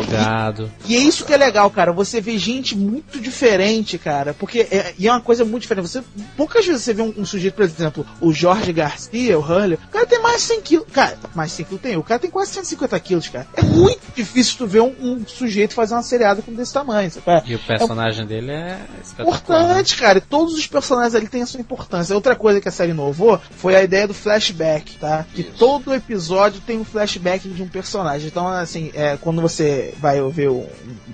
E 0.86 0.96
é 0.96 1.00
isso 1.00 1.26
que 1.26 1.34
é 1.34 1.38
legal, 1.38 1.70
cara. 1.70 1.92
Você 1.92 2.22
vê 2.22 2.38
gente 2.38 2.78
muito 2.78 3.20
diferente, 3.20 3.98
cara. 3.98 4.34
Porque 4.34 4.68
é, 4.72 4.94
e 4.98 5.08
é 5.08 5.12
uma 5.12 5.22
coisa 5.22 5.44
muito 5.46 5.64
diferente. 5.64 5.88
Você, 5.88 6.04
poucas 6.36 6.66
vezes 6.66 6.84
você 6.84 6.94
vê 6.94 7.02
um, 7.02 7.14
um 7.18 7.26
sujeito, 7.26 7.56
por 7.56 7.64
exemplo, 7.64 8.06
o 8.22 8.34
Jorge 8.34 8.72
Garcia, 8.72 9.38
o 9.38 9.42
Hurley. 9.42 9.78
O 9.88 9.92
cara 9.92 10.06
tem 10.06 10.22
mais 10.22 10.42
de 10.42 10.48
100 10.48 10.62
quilos. 10.62 10.88
Cara, 10.92 11.18
mais 11.36 11.52
de 11.52 11.58
100 11.58 11.66
quilos 11.66 11.82
tem. 11.82 11.98
O 11.98 12.04
cara 12.04 12.20
tem 12.20 12.30
quase 12.30 12.52
150 12.54 13.00
quilos, 13.00 13.28
cara. 13.28 13.48
É 13.56 13.62
muito 13.62 14.02
difícil 14.16 14.58
tu 14.58 14.68
ver 14.68 14.82
um, 14.82 14.94
um 15.00 15.26
sujeito 15.26 15.74
fazer 15.74 15.94
uma 15.94 16.04
seriada 16.04 16.42
com 16.42 16.54
desse 16.54 16.74
tamanho. 16.74 17.10
Sabe? 17.12 17.52
E 17.52 17.56
o 17.56 17.60
personagem 17.60 18.26
dele 18.26 18.52
é. 18.52 18.80
Importante, 19.20 19.96
cara. 19.96 20.18
E 20.18 20.22
todos 20.22 20.54
os 20.54 20.68
personagens 20.68 21.16
ali 21.16 21.28
têm 21.28 21.42
a 21.42 21.46
sua 21.46 21.60
importância. 21.60 22.16
Outra 22.16 22.36
coisa 22.36 22.62
que 22.62 22.68
a 22.68 22.72
série 22.72 22.92
inovou 22.92 23.40
foi 23.52 23.76
a 23.76 23.84
ideia 23.84 24.08
do 24.08 24.14
flashback, 24.14 24.98
tá? 24.98 25.26
Que 25.34 25.42
Isso. 25.42 25.52
todo 25.58 25.94
episódio 25.94 26.62
tem 26.62 26.80
um 26.80 26.86
flashback 26.86 27.48
de 27.48 27.62
um 27.62 27.68
personagem. 27.68 28.28
Então, 28.28 28.48
assim, 28.48 28.92
é, 28.94 29.18
quando 29.18 29.42
você 29.42 29.94
vai 30.00 30.20
ver 30.34 30.50
um, 30.50 30.68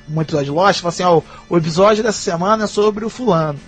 um 0.09 0.21
episódio 0.21 0.45
de 0.45 0.51
Lost, 0.51 0.79
fala 0.81 0.89
assim, 0.89 1.03
ó, 1.03 1.21
o 1.49 1.57
episódio 1.57 2.03
dessa 2.03 2.17
semana 2.19 2.63
é 2.63 2.67
sobre 2.67 3.05
o 3.05 3.09
fulano. 3.09 3.59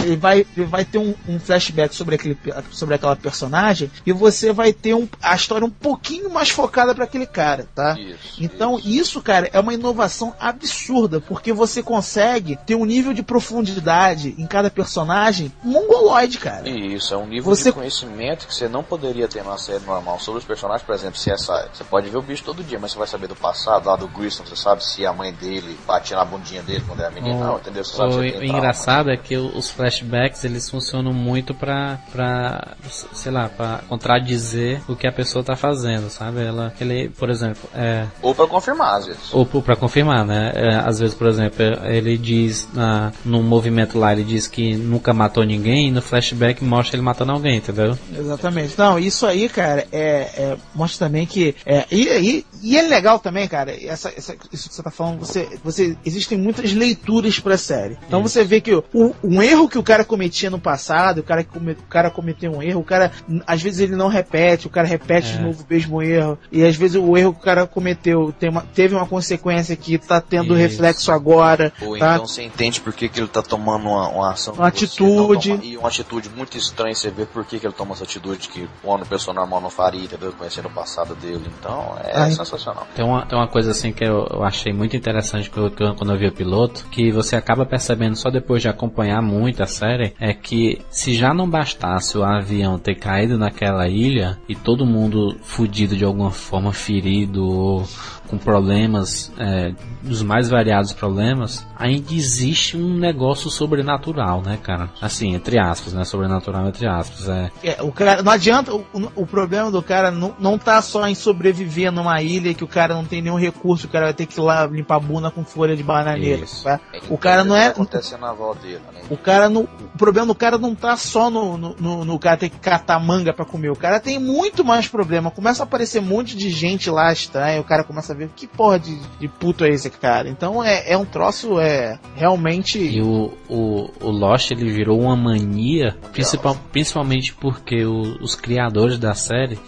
Ele 0.00 0.16
vai, 0.16 0.46
ele 0.56 0.66
vai 0.66 0.84
ter 0.84 0.98
um, 0.98 1.14
um 1.28 1.38
flashback 1.40 1.94
sobre, 1.94 2.16
aquele, 2.16 2.36
sobre 2.70 2.94
aquela 2.96 3.16
personagem 3.16 3.90
e 4.04 4.12
você 4.12 4.52
vai 4.52 4.72
ter 4.72 4.94
um, 4.94 5.08
a 5.22 5.34
história 5.34 5.66
um 5.66 5.70
pouquinho 5.70 6.28
mais 6.30 6.50
focada 6.50 6.94
para 6.94 7.04
aquele 7.04 7.26
cara, 7.26 7.66
tá? 7.74 7.96
Isso, 7.98 8.42
Então, 8.42 8.78
isso. 8.78 8.88
isso, 8.88 9.22
cara, 9.22 9.48
é 9.52 9.60
uma 9.60 9.72
inovação 9.74 10.34
absurda, 10.40 11.20
porque 11.20 11.52
você 11.52 11.82
consegue 11.82 12.56
ter 12.66 12.74
um 12.74 12.84
nível 12.84 13.12
de 13.14 13.22
profundidade 13.22 14.34
em 14.38 14.46
cada 14.46 14.70
personagem 14.70 15.52
mongoloide, 15.62 16.38
cara. 16.38 16.68
Isso, 16.68 17.14
é 17.14 17.16
um 17.16 17.26
nível 17.26 17.54
Você- 17.54 17.70
de 17.70 17.72
conhecimento 17.76 18.46
que 18.46 18.54
você 18.54 18.68
não 18.68 18.82
poderia 18.82 19.28
ter 19.28 19.42
numa 19.42 19.58
série 19.58 19.84
normal 19.84 20.18
sobre 20.20 20.40
os 20.40 20.44
personagens, 20.46 20.84
por 20.84 20.94
exemplo, 20.94 21.16
se 21.18 21.30
essa. 21.30 21.68
Você 21.72 21.84
pode 21.84 22.08
ver 22.10 22.16
o 22.18 22.22
bicho 22.22 22.42
todo 22.44 22.62
dia, 22.64 22.78
mas 22.78 22.92
você 22.92 22.98
vai 22.98 23.06
saber 23.06 23.28
do 23.28 23.36
passado, 23.36 23.86
lá 23.86 23.96
do 23.96 24.08
Grissom, 24.08 24.44
você 24.44 24.56
sabe 24.56 24.84
se 24.96 25.04
a 25.04 25.12
mãe 25.12 25.30
dele 25.32 25.76
batia 25.86 26.16
na 26.16 26.24
bundinha 26.24 26.62
dele 26.62 26.82
quando 26.86 27.00
era 27.00 27.10
menino, 27.10 27.36
O- 27.36 27.40
não, 27.44 27.56
entendeu? 27.58 27.84
Você 27.84 27.96
sabe 27.96 28.08
O, 28.08 28.12
se 28.30 28.36
o 28.38 28.44
engraçado 28.44 29.10
é 29.10 29.16
que 29.16 29.36
os 29.36 29.68
flashbacks 29.70 30.42
eles 30.44 30.70
funcionam 30.70 31.12
muito 31.12 31.52
pra, 31.54 31.98
pra 32.10 32.76
sei 33.12 33.30
lá, 33.30 33.48
pra 33.48 33.80
contradizer 33.88 34.80
o 34.88 34.96
que 34.96 35.06
a 35.06 35.12
pessoa 35.12 35.44
tá 35.44 35.54
fazendo, 35.54 36.08
sabe? 36.08 36.42
Ela, 36.42 36.72
ele, 36.80 37.10
por 37.10 37.28
exemplo, 37.28 37.68
é, 37.74 38.06
Ou 38.22 38.34
pra 38.34 38.46
confirmar, 38.46 38.96
às 38.96 39.06
vezes. 39.06 39.32
ou 39.34 39.44
pra 39.44 39.76
confirmar, 39.76 40.24
né? 40.24 40.52
É, 40.54 40.74
às 40.76 40.98
vezes, 40.98 41.14
por 41.14 41.26
exemplo, 41.26 41.62
ele 41.84 42.16
diz 42.16 42.66
na, 42.72 43.12
no 43.24 43.42
movimento 43.42 43.98
lá, 43.98 44.12
ele 44.12 44.24
diz 44.24 44.46
que 44.48 44.74
nunca 44.76 45.12
matou 45.12 45.44
ninguém 45.44 45.88
e 45.88 45.90
no 45.90 46.00
flashback 46.00 46.64
mostra 46.64 46.96
ele 46.96 47.02
matando 47.04 47.32
alguém, 47.32 47.56
entendeu? 47.56 47.98
Exatamente. 48.16 48.78
Não, 48.78 48.98
isso 48.98 49.26
aí, 49.26 49.48
cara, 49.48 49.86
é, 49.92 50.30
é- 50.36 50.56
mostra 50.74 51.06
também 51.06 51.26
que. 51.26 51.54
É, 51.66 51.84
e, 51.90 52.02
e, 52.04 52.46
e 52.62 52.76
é 52.76 52.82
legal 52.82 53.18
também, 53.18 53.46
cara, 53.48 53.72
essa, 53.84 54.08
essa- 54.16 54.34
isso 54.52 54.68
que 54.68 54.74
você 54.74 54.82
tá 54.82 54.90
falando, 54.90 55.18
você, 55.20 55.58
você 55.62 55.96
existem 56.04 56.36
muitas 56.38 56.72
leituras 56.72 57.38
pra 57.38 57.56
série. 57.58 57.96
Então 58.06 58.22
você 58.22 58.44
vê 58.44 58.60
que 58.60 58.74
o, 58.74 58.84
um 59.22 59.42
erro 59.42 59.68
que 59.68 59.78
o 59.78 59.82
cara 59.82 60.04
cometia 60.04 60.50
no 60.50 60.58
passado, 60.58 61.18
o 61.18 61.22
cara, 61.22 61.42
que 61.44 61.50
come- 61.50 61.72
o 61.72 61.82
cara 61.88 62.10
cometeu 62.10 62.52
um 62.52 62.62
erro, 62.62 62.80
o 62.80 62.84
cara, 62.84 63.12
às 63.46 63.62
vezes 63.62 63.80
ele 63.80 63.96
não 63.96 64.08
repete, 64.08 64.66
o 64.66 64.70
cara 64.70 64.86
repete 64.86 65.28
É. 65.32 65.36
de 65.36 65.42
novo 65.42 65.62
o 65.62 65.66
mesmo 65.72 66.02
erro, 66.02 66.38
e 66.50 66.64
às 66.64 66.76
vezes 66.76 66.96
o 67.00 67.16
erro 67.16 67.32
que 67.32 67.40
o 67.40 67.42
cara 67.44 67.66
cometeu 67.66 68.32
tem 68.38 68.48
uma- 68.50 68.62
teve 68.62 68.94
uma 68.94 69.06
consequência 69.06 69.74
que 69.76 69.98
tá 69.98 70.20
tendo 70.20 70.54
Isso. 70.54 70.62
reflexo 70.62 71.12
agora. 71.12 71.72
Ou 71.80 71.98
tá? 71.98 72.14
então 72.14 72.26
você 72.26 72.42
entende 72.42 72.80
por 72.80 72.92
que, 72.92 73.08
que 73.08 73.20
ele 73.20 73.28
tá 73.28 73.42
tomando 73.42 73.86
uma, 73.88 74.08
uma 74.08 74.32
ação. 74.32 74.54
Uma 74.54 74.68
atitude. 74.68 75.50
toma- 75.50 75.64
e 75.64 75.76
uma 75.76 75.88
atitude 75.88 76.28
muito 76.30 76.56
estranha, 76.56 76.94
você 76.94 77.10
vê 77.10 77.24
por 77.26 77.44
que, 77.44 77.58
que 77.58 77.66
ele 77.66 77.74
toma 77.74 77.94
essa 77.94 78.04
atitude 78.04 78.48
que 78.48 78.68
uma 78.82 78.98
pessoa 79.04 79.34
normal 79.34 79.60
não 79.60 79.70
faria, 79.70 80.04
entendeu? 80.04 80.32
Conhecendo 80.32 80.68
o 80.68 80.70
passado 80.70 81.14
dele. 81.14 81.44
Então 81.58 81.96
é 82.04 82.12
Ai. 82.14 82.30
Sensacional. 82.46 82.86
Tem 82.94 83.04
uma, 83.04 83.26
tem 83.26 83.38
uma 83.38 83.48
coisa 83.48 83.70
assim 83.70 83.92
que 83.92 84.04
eu, 84.04 84.26
eu 84.30 84.42
achei 84.42 84.72
muito 84.72 84.96
interessante 84.96 85.50
eu- 85.56 85.70
quando 85.94 86.12
eu 86.12 86.18
vi 86.18 86.26
o 86.26 86.32
piloto, 86.32 86.86
que 86.90 87.10
você 87.10 87.36
acaba 87.36 87.66
percebendo 87.66 88.16
só 88.16 88.30
depois 88.30 88.62
de 88.62 88.68
acompanhar 88.68 89.20
muito 89.22 89.62
a 89.62 89.66
série, 89.66 90.14
é 90.20 90.32
que 90.32 90.80
se 90.90 91.14
já 91.14 91.32
não 91.34 91.48
bastasse 91.48 92.16
o 92.16 92.24
avião 92.24 92.78
ter 92.78 92.94
caído 92.94 93.36
naquela 93.38 93.88
ilha 93.88 94.38
e 94.48 94.54
todo 94.54 94.86
mundo 94.86 95.36
fudido 95.42 95.96
de 95.96 96.04
alguma 96.04 96.30
forma, 96.30 96.72
ferido 96.72 97.46
ou 97.46 97.84
com 98.28 98.38
problemas, 98.38 99.32
é, 99.38 99.72
dos 100.02 100.22
mais 100.22 100.48
variados 100.48 100.92
problemas, 100.92 101.66
ainda 101.76 102.12
existe 102.12 102.76
um 102.76 102.96
negócio 102.96 103.50
sobrenatural, 103.50 104.42
né, 104.42 104.58
cara? 104.62 104.90
Assim, 105.00 105.34
entre 105.34 105.58
aspas, 105.58 105.92
né? 105.92 106.04
Sobrenatural 106.04 106.66
entre 106.68 106.86
aspas. 106.86 107.28
É, 107.28 107.50
É, 107.62 107.82
o 107.82 107.92
cara, 107.92 108.22
não 108.22 108.32
adianta, 108.32 108.74
o, 108.74 108.84
o 109.14 109.26
problema 109.26 109.70
do 109.70 109.82
cara 109.82 110.10
não, 110.10 110.34
não 110.38 110.58
tá 110.58 110.80
só 110.82 111.06
em 111.06 111.14
sobreviver 111.14 111.92
numa 111.92 112.20
ilha 112.22 112.54
que 112.54 112.64
o 112.64 112.68
cara 112.68 112.94
não 112.94 113.04
tem 113.04 113.22
nenhum 113.22 113.38
recurso, 113.38 113.86
o 113.86 113.90
cara 113.90 114.06
vai 114.06 114.14
ter 114.14 114.26
que 114.26 114.38
ir 114.38 114.42
lá 114.42 114.66
limpar 114.66 114.96
a 114.96 115.00
bunda 115.00 115.30
com 115.30 115.44
folha 115.44 115.76
de 115.76 115.82
bananeira. 115.82 116.46
Tá? 116.62 116.80
É 116.92 117.00
O 117.08 117.18
cara 117.18 117.44
não 117.44 117.56
é. 117.56 117.68
acontecendo 117.68 118.20
na 118.20 118.30
avó 118.30 118.54
dele, 118.54 118.80
né? 118.92 119.00
O 119.10 119.16
cara 119.16 119.48
não. 119.48 119.62
O 119.62 119.98
problema 119.98 120.26
do 120.26 120.34
cara 120.34 120.58
não 120.58 120.74
tá 120.74 120.96
só 120.96 121.30
no, 121.30 121.56
no, 121.56 121.76
no, 121.78 122.04
no 122.04 122.18
cara 122.18 122.36
ter 122.36 122.48
que 122.48 122.58
catar 122.58 122.98
manga 122.98 123.32
pra 123.32 123.44
comer. 123.44 123.70
O 123.70 123.76
cara 123.76 124.00
tem 124.00 124.18
muito 124.18 124.64
mais 124.64 124.88
problema. 124.88 125.30
Começa 125.30 125.62
a 125.62 125.64
aparecer 125.64 126.00
um 126.00 126.06
monte 126.06 126.36
de 126.36 126.50
gente 126.50 126.90
lá 126.90 127.12
estranha. 127.12 127.60
O 127.60 127.64
cara 127.64 127.84
começa 127.84 128.12
a 128.12 128.15
ver 128.16 128.30
que 128.34 128.46
porra 128.46 128.78
de, 128.80 128.98
de 129.20 129.28
puto 129.28 129.64
é 129.64 129.68
esse 129.68 129.90
cara. 129.90 130.28
Então 130.28 130.62
é, 130.64 130.90
é 130.92 130.96
um 130.98 131.04
troço, 131.04 131.60
é 131.60 131.98
realmente. 132.14 132.78
E 132.78 133.00
o, 133.02 133.32
o, 133.48 133.90
o 134.00 134.10
Lost 134.10 134.50
ele 134.50 134.70
virou 134.70 135.00
uma 135.00 135.16
mania, 135.16 135.96
principal, 136.12 136.56
principalmente 136.72 137.34
porque 137.34 137.84
o- 137.84 138.16
os 138.22 138.34
criadores 138.34 138.98
da 138.98 139.14
série 139.14 139.58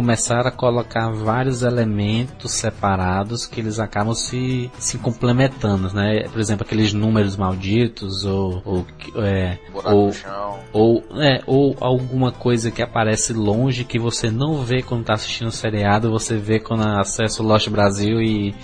começaram 0.00 0.48
a 0.48 0.50
colocar 0.50 1.10
vários 1.10 1.62
elementos 1.62 2.52
separados 2.52 3.44
que 3.44 3.60
eles 3.60 3.78
acabam 3.78 4.14
se, 4.14 4.70
se 4.78 4.96
complementando, 4.96 5.92
né? 5.92 6.26
Por 6.32 6.40
exemplo, 6.40 6.64
aqueles 6.64 6.94
números 6.94 7.36
malditos 7.36 8.24
ou, 8.24 8.62
ou, 8.64 8.86
é, 9.22 9.58
ou, 9.84 10.10
ou, 10.72 11.04
é, 11.20 11.42
ou 11.46 11.76
alguma 11.78 12.32
coisa 12.32 12.70
que 12.70 12.80
aparece 12.80 13.34
longe 13.34 13.84
que 13.84 13.98
você 13.98 14.30
não 14.30 14.62
vê 14.62 14.80
quando 14.80 15.04
tá 15.04 15.12
assistindo 15.12 15.48
o 15.48 15.52
seriado, 15.52 16.10
você 16.10 16.38
vê 16.38 16.58
quando 16.58 16.82
acessa 16.82 17.42
o 17.42 17.46
Lost 17.46 17.68
Brasil 17.68 18.22
e, 18.22 18.54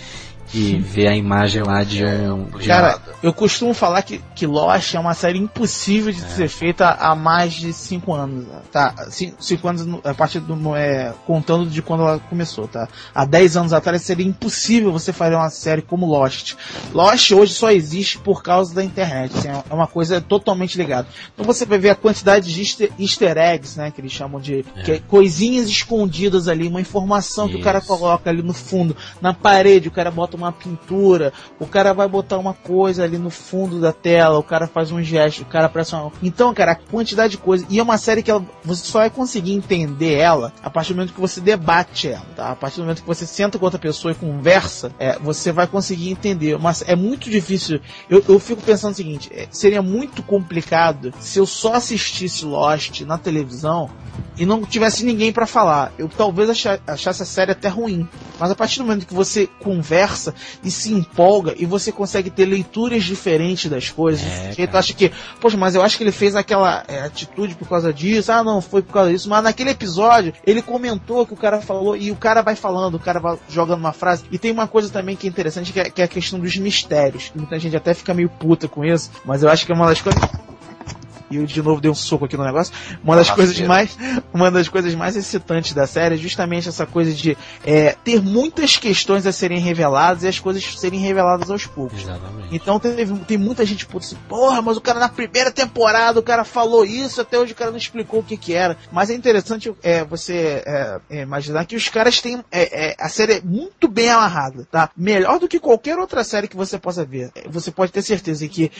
e 0.55 0.77
ver 0.79 1.09
a 1.09 1.17
imagem 1.17 1.63
lá 1.63 1.83
de 1.83 2.05
um. 2.05 2.47
Cara, 2.67 2.99
eu 3.23 3.33
costumo 3.33 3.75
falar 3.75 4.03
que, 4.03 4.21
que 4.35 4.47
Lost 4.47 4.95
é 4.95 5.01
uma 5.01 5.15
série 5.15 5.39
impossível 5.39 6.13
de 6.13 6.23
é. 6.23 6.29
ser 6.29 6.49
feita 6.49 6.91
há 6.91 7.15
mais 7.15 7.55
de 7.55 7.73
5 7.73 8.13
anos. 8.13 8.47
Tá? 8.71 8.95
5 9.11 9.69
anos 9.69 10.01
a 10.05 10.15
partir 10.15 10.41
do. 10.41 10.77
É, 10.77 11.13
contando 11.27 11.69
de 11.69 11.83
quando 11.83 12.03
ela 12.03 12.19
começou, 12.19 12.69
tá? 12.69 12.89
Há 13.15 13.25
10 13.25 13.57
anos 13.57 13.73
atrás 13.73 14.03
seria 14.03 14.27
impossível 14.27 14.93
você 14.93 15.13
fazer 15.13 15.35
uma 15.35 15.51
série 15.51 15.83
como 15.83 16.07
Lost. 16.07 16.55
Lost 16.93 17.31
hoje 17.33 17.55
só 17.55 17.71
existe 17.71 18.19
por 18.19 18.43
causa 18.43 18.75
da 18.75 18.85
internet. 18.85 19.37
Assim, 19.37 19.49
é 19.49 19.75
uma 19.75 19.87
coisa 19.87 20.21
totalmente 20.21 20.77
ligada. 20.77 21.09
Então 21.35 21.45
você 21.45 21.65
vai 21.65 21.79
ver 21.79 21.91
a 21.91 21.95
quantidade 21.95 22.53
de 22.53 22.61
easter, 22.61 22.93
easter 22.99 23.37
eggs, 23.37 23.79
né? 23.79 23.91
Que 23.91 24.01
eles 24.01 24.13
chamam 24.13 24.41
de 24.41 24.65
é. 24.77 24.91
é 24.93 24.99
coisinhas 24.99 25.69
escondidas 25.69 26.49
ali, 26.49 26.69
uma 26.69 26.81
informação 26.81 27.47
Isso. 27.47 27.55
que 27.55 27.61
o 27.61 27.65
cara 27.65 27.81
coloca 27.81 28.31
ali 28.31 28.43
no 28.43 28.53
fundo, 28.53 28.97
na 29.21 29.35
parede, 29.35 29.89
o 29.89 29.91
cara 29.91 30.11
bota 30.11 30.37
uma 30.37 30.46
pintura, 30.53 31.33
o 31.59 31.67
cara 31.67 31.93
vai 31.93 32.09
botar 32.09 32.39
uma 32.39 32.55
coisa 32.55 33.05
ali 33.05 33.19
no 33.19 33.31
fundo 33.31 33.81
da 33.81 33.93
tela, 33.93 34.39
o 34.39 34.43
cara 34.43 34.67
faz 34.67 34.91
um 34.91 35.03
gesto, 35.03 35.43
o 35.43 35.47
cara 35.47 35.69
pressa 35.69 35.97
uma... 35.97 36.13
Então, 36.23 36.53
cara, 36.55 36.73
a 36.73 36.77
quantidade 36.77 37.33
de 37.33 37.39
coisas. 37.39 37.67
E 37.71 37.79
é 37.79 37.83
uma 37.83 37.99
série 37.99 38.23
que 38.23 38.31
ela, 38.31 38.45
você 38.65 38.85
só 38.85 39.01
vai 39.01 39.11
conseguir 39.11 39.53
entender 39.53 40.15
ela 40.15 40.53
a 40.63 40.71
partir 40.71 40.93
do 40.93 40.97
momento 40.97 41.15
que 41.15 41.21
você 41.21 41.41
debate 41.41 42.09
ela, 42.09 42.27
tá? 42.35 42.51
A 42.51 42.57
partir 42.57 42.77
do 42.77 42.83
momento 42.83 43.03
que 43.03 43.07
você 43.07 43.27
senta 43.27 43.59
com 43.59 43.65
outra 43.65 43.79
pessoa 43.79 44.13
e 44.13 44.15
conversa, 44.15 44.93
é, 44.99 45.19
você 45.19 45.53
vai 45.53 45.67
conseguir 45.67 46.11
entender. 46.11 46.59
Mas 46.59 46.83
é 46.87 46.97
muito 46.97 47.31
difícil. 47.31 47.81
Eu, 48.09 48.23
eu 48.29 48.39
fico 48.39 48.63
pensando 48.63 48.93
o 48.93 48.97
seguinte: 48.97 49.31
é, 49.33 49.47
seria 49.51 49.83
muito 49.83 50.23
complicado 50.23 51.13
se 51.21 51.39
eu 51.39 51.47
só 51.47 51.75
assistisse 51.75 52.45
Lost 52.45 53.01
na 53.03 53.19
televisão 53.19 53.91
e 54.37 54.45
não 54.45 54.63
tivesse 54.63 55.05
ninguém 55.05 55.33
para 55.33 55.47
falar. 55.47 55.93
Eu 55.99 56.09
talvez 56.09 56.51
achasse 56.87 57.23
a 57.23 57.27
série 57.27 57.53
até 57.53 57.69
ruim. 57.69 58.09
Mas 58.39 58.51
a 58.51 58.55
partir 58.55 58.79
do 58.79 58.85
momento 58.85 59.07
que 59.07 59.15
você 59.15 59.47
conversa 59.61 60.26
e 60.63 60.71
se 60.71 60.93
empolga 60.93 61.55
e 61.57 61.67
você 61.67 61.91
consegue 61.93 62.31
ter 62.31 62.47
leituras 62.47 63.05
diferentes 63.05 63.71
das 63.71 63.91
coisas, 63.91 64.27
é, 64.59 64.67
tu 64.67 64.77
acha 64.77 64.95
que, 64.95 65.13
poxa, 65.41 65.57
mas 65.57 65.75
eu 65.75 65.83
acho 65.83 65.97
que 65.97 66.05
ele 66.05 66.13
fez 66.13 66.35
aquela 66.35 66.85
é, 66.89 67.01
atitude 67.01 67.55
por 67.55 67.69
causa 67.69 67.93
disso, 67.93 68.33
ah 68.33 68.43
não, 68.43 68.61
foi 68.61 68.83
por 68.83 68.93
causa 68.93 69.11
disso, 69.11 69.29
mas 69.29 69.43
naquele 69.43 69.71
episódio 69.71 70.33
ele 70.47 70.63
comentou 70.63 71.27
que 71.27 71.35
o 71.35 71.37
cara 71.37 71.61
falou 71.61 71.97
e 71.97 72.11
o 72.11 72.17
cara 72.17 72.43
vai 72.43 72.57
falando, 72.57 72.95
o 72.95 73.01
cara 73.01 73.21
vai 73.21 73.39
jogando 73.49 73.81
uma 73.81 73.93
frase. 73.93 74.25
E 74.31 74.39
tem 74.39 74.51
uma 74.51 74.67
coisa 74.67 74.89
também 74.91 75.17
que 75.17 75.27
é 75.27 75.31
interessante 75.31 75.73
que 75.73 75.81
é, 75.81 75.91
que 75.91 76.03
é 76.03 76.05
a 76.05 76.09
questão 76.09 76.39
dos 76.39 76.57
mistérios. 76.57 77.31
Muita 77.35 77.59
gente 77.59 77.77
até 77.77 77.95
fica 77.95 78.15
meio 78.15 78.29
puta 78.29 78.69
com 78.69 78.85
isso, 78.85 79.11
mas 79.25 79.43
eu 79.43 79.49
acho 79.49 79.65
que 79.67 79.73
é 79.73 79.75
uma 79.75 79.87
das 79.87 80.01
coisas 80.01 80.21
e 81.31 81.37
eu 81.37 81.47
de 81.47 81.63
novo 81.63 81.81
dei 81.81 81.91
um 81.91 81.95
soco 81.95 82.25
aqui 82.25 82.37
no 82.37 82.45
negócio. 82.45 82.73
Uma 83.03 83.17
das 83.17 83.31
coisas 83.31 83.59
mais, 83.61 83.97
uma 84.33 84.51
das 84.51 84.69
coisas 84.69 84.95
mais 84.95 85.17
excitantes 85.17 85.73
da 85.73 85.87
série 85.87 86.15
é 86.15 86.19
justamente 86.19 86.69
essa 86.69 86.87
coisa 86.87 87.13
de 87.13 87.37
é, 87.65 87.97
ter 88.05 88.23
muitas 88.23 88.77
questões 88.77 89.27
a 89.27 89.33
serem 89.33 89.59
reveladas 89.59 90.23
e 90.23 90.29
as 90.29 90.39
coisas 90.39 90.79
serem 90.79 91.01
reveladas 91.01 91.51
aos 91.51 91.67
poucos. 91.67 92.03
Exatamente. 92.03 92.49
Então 92.55 92.79
teve, 92.79 93.15
tem 93.21 93.37
muita 93.37 93.65
gente 93.65 93.87
puta 93.87 94.05
assim, 94.05 94.17
porra, 94.29 94.63
mas 94.63 94.77
o 94.77 94.81
cara 94.81 95.01
na 95.01 95.09
primeira 95.09 95.51
temporada 95.51 96.21
o 96.21 96.23
cara 96.23 96.45
falou 96.45 96.85
isso, 96.85 97.21
até 97.21 97.39
hoje 97.39 97.53
o 97.53 97.57
cara 97.57 97.71
não 97.71 97.79
explicou 97.79 98.21
o 98.21 98.23
que 98.23 98.37
que 98.37 98.55
era. 98.55 98.77
Mas 98.93 99.11
é 99.11 99.15
interessante 99.15 99.73
é, 99.83 100.05
você 100.05 100.63
é, 100.65 101.01
é 101.11 101.23
imaginar 101.23 101.65
que 101.67 101.77
os 101.77 101.89
caras 101.89 102.21
têm 102.21 102.45
é, 102.51 102.91
é, 102.91 102.97
a 102.99 103.09
série 103.09 103.35
é 103.35 103.41
muito 103.41 103.89
bem 103.89 104.11
amarrada, 104.11 104.67
tá? 104.71 104.91
Melhor 104.97 105.39
do 105.39 105.49
que 105.49 105.59
qualquer 105.59 105.99
outra 105.99 106.23
série 106.23 106.49
que 106.49 106.57
você 106.57 106.79
possa 106.79 107.05
ver. 107.05 107.31
Você 107.49 107.71
pode 107.71 107.93
ter 107.93 108.03
certeza 108.03 108.47
que 108.49 108.71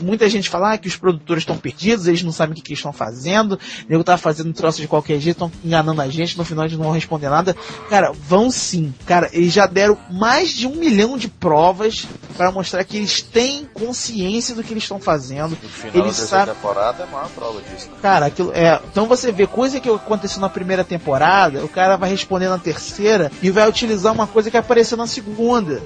muita 0.00 0.28
gente 0.28 0.48
fala 0.48 0.72
ah, 0.72 0.78
que 0.78 0.88
os 0.88 0.96
produtores 0.96 1.42
estão 1.42 1.56
perdidos, 1.68 2.06
eles 2.06 2.22
não 2.22 2.32
sabem 2.32 2.52
o 2.52 2.56
que, 2.56 2.62
que 2.62 2.72
estão 2.72 2.92
fazendo, 2.92 3.52
o 3.52 3.58
nego 3.88 4.02
tá 4.02 4.16
fazendo 4.16 4.52
troço 4.52 4.80
de 4.80 4.88
qualquer 4.88 5.20
jeito, 5.20 5.44
estão 5.44 5.52
enganando 5.62 6.00
a 6.00 6.08
gente, 6.08 6.38
no 6.38 6.44
final 6.44 6.64
eles 6.64 6.76
não 6.76 6.84
vão 6.84 6.92
responder 6.92 7.28
nada. 7.28 7.54
Cara, 7.90 8.12
vão 8.12 8.50
sim. 8.50 8.94
Cara, 9.06 9.28
eles 9.32 9.52
já 9.52 9.66
deram 9.66 9.98
mais 10.10 10.50
de 10.50 10.66
um 10.66 10.74
milhão 10.74 11.18
de 11.18 11.28
provas 11.28 12.06
para 12.36 12.50
mostrar 12.50 12.82
que 12.84 12.96
eles 12.96 13.20
têm 13.20 13.68
consciência 13.74 14.54
do 14.54 14.64
que 14.64 14.72
eles 14.72 14.84
estão 14.84 14.98
fazendo. 14.98 15.50
No 15.50 15.68
final 15.68 16.06
eles 16.06 16.16
sabem... 16.16 16.54
temporada 16.54 17.02
é 17.02 17.06
a 17.06 17.10
maior 17.10 17.28
prova 17.30 17.60
disso. 17.60 17.88
Né? 17.88 17.96
Cara, 18.00 18.26
aquilo 18.26 18.52
é. 18.54 18.80
Então 18.90 19.06
você 19.06 19.30
vê 19.30 19.46
coisa 19.46 19.80
que 19.80 19.90
aconteceu 19.90 20.40
na 20.40 20.48
primeira 20.48 20.84
temporada, 20.84 21.64
o 21.64 21.68
cara 21.68 21.96
vai 21.96 22.08
responder 22.08 22.48
na 22.48 22.58
terceira 22.58 23.30
e 23.42 23.50
vai 23.50 23.68
utilizar 23.68 24.12
uma 24.12 24.26
coisa 24.26 24.50
que 24.50 24.56
apareceu 24.56 24.96
na 24.96 25.06
segunda. 25.06 25.82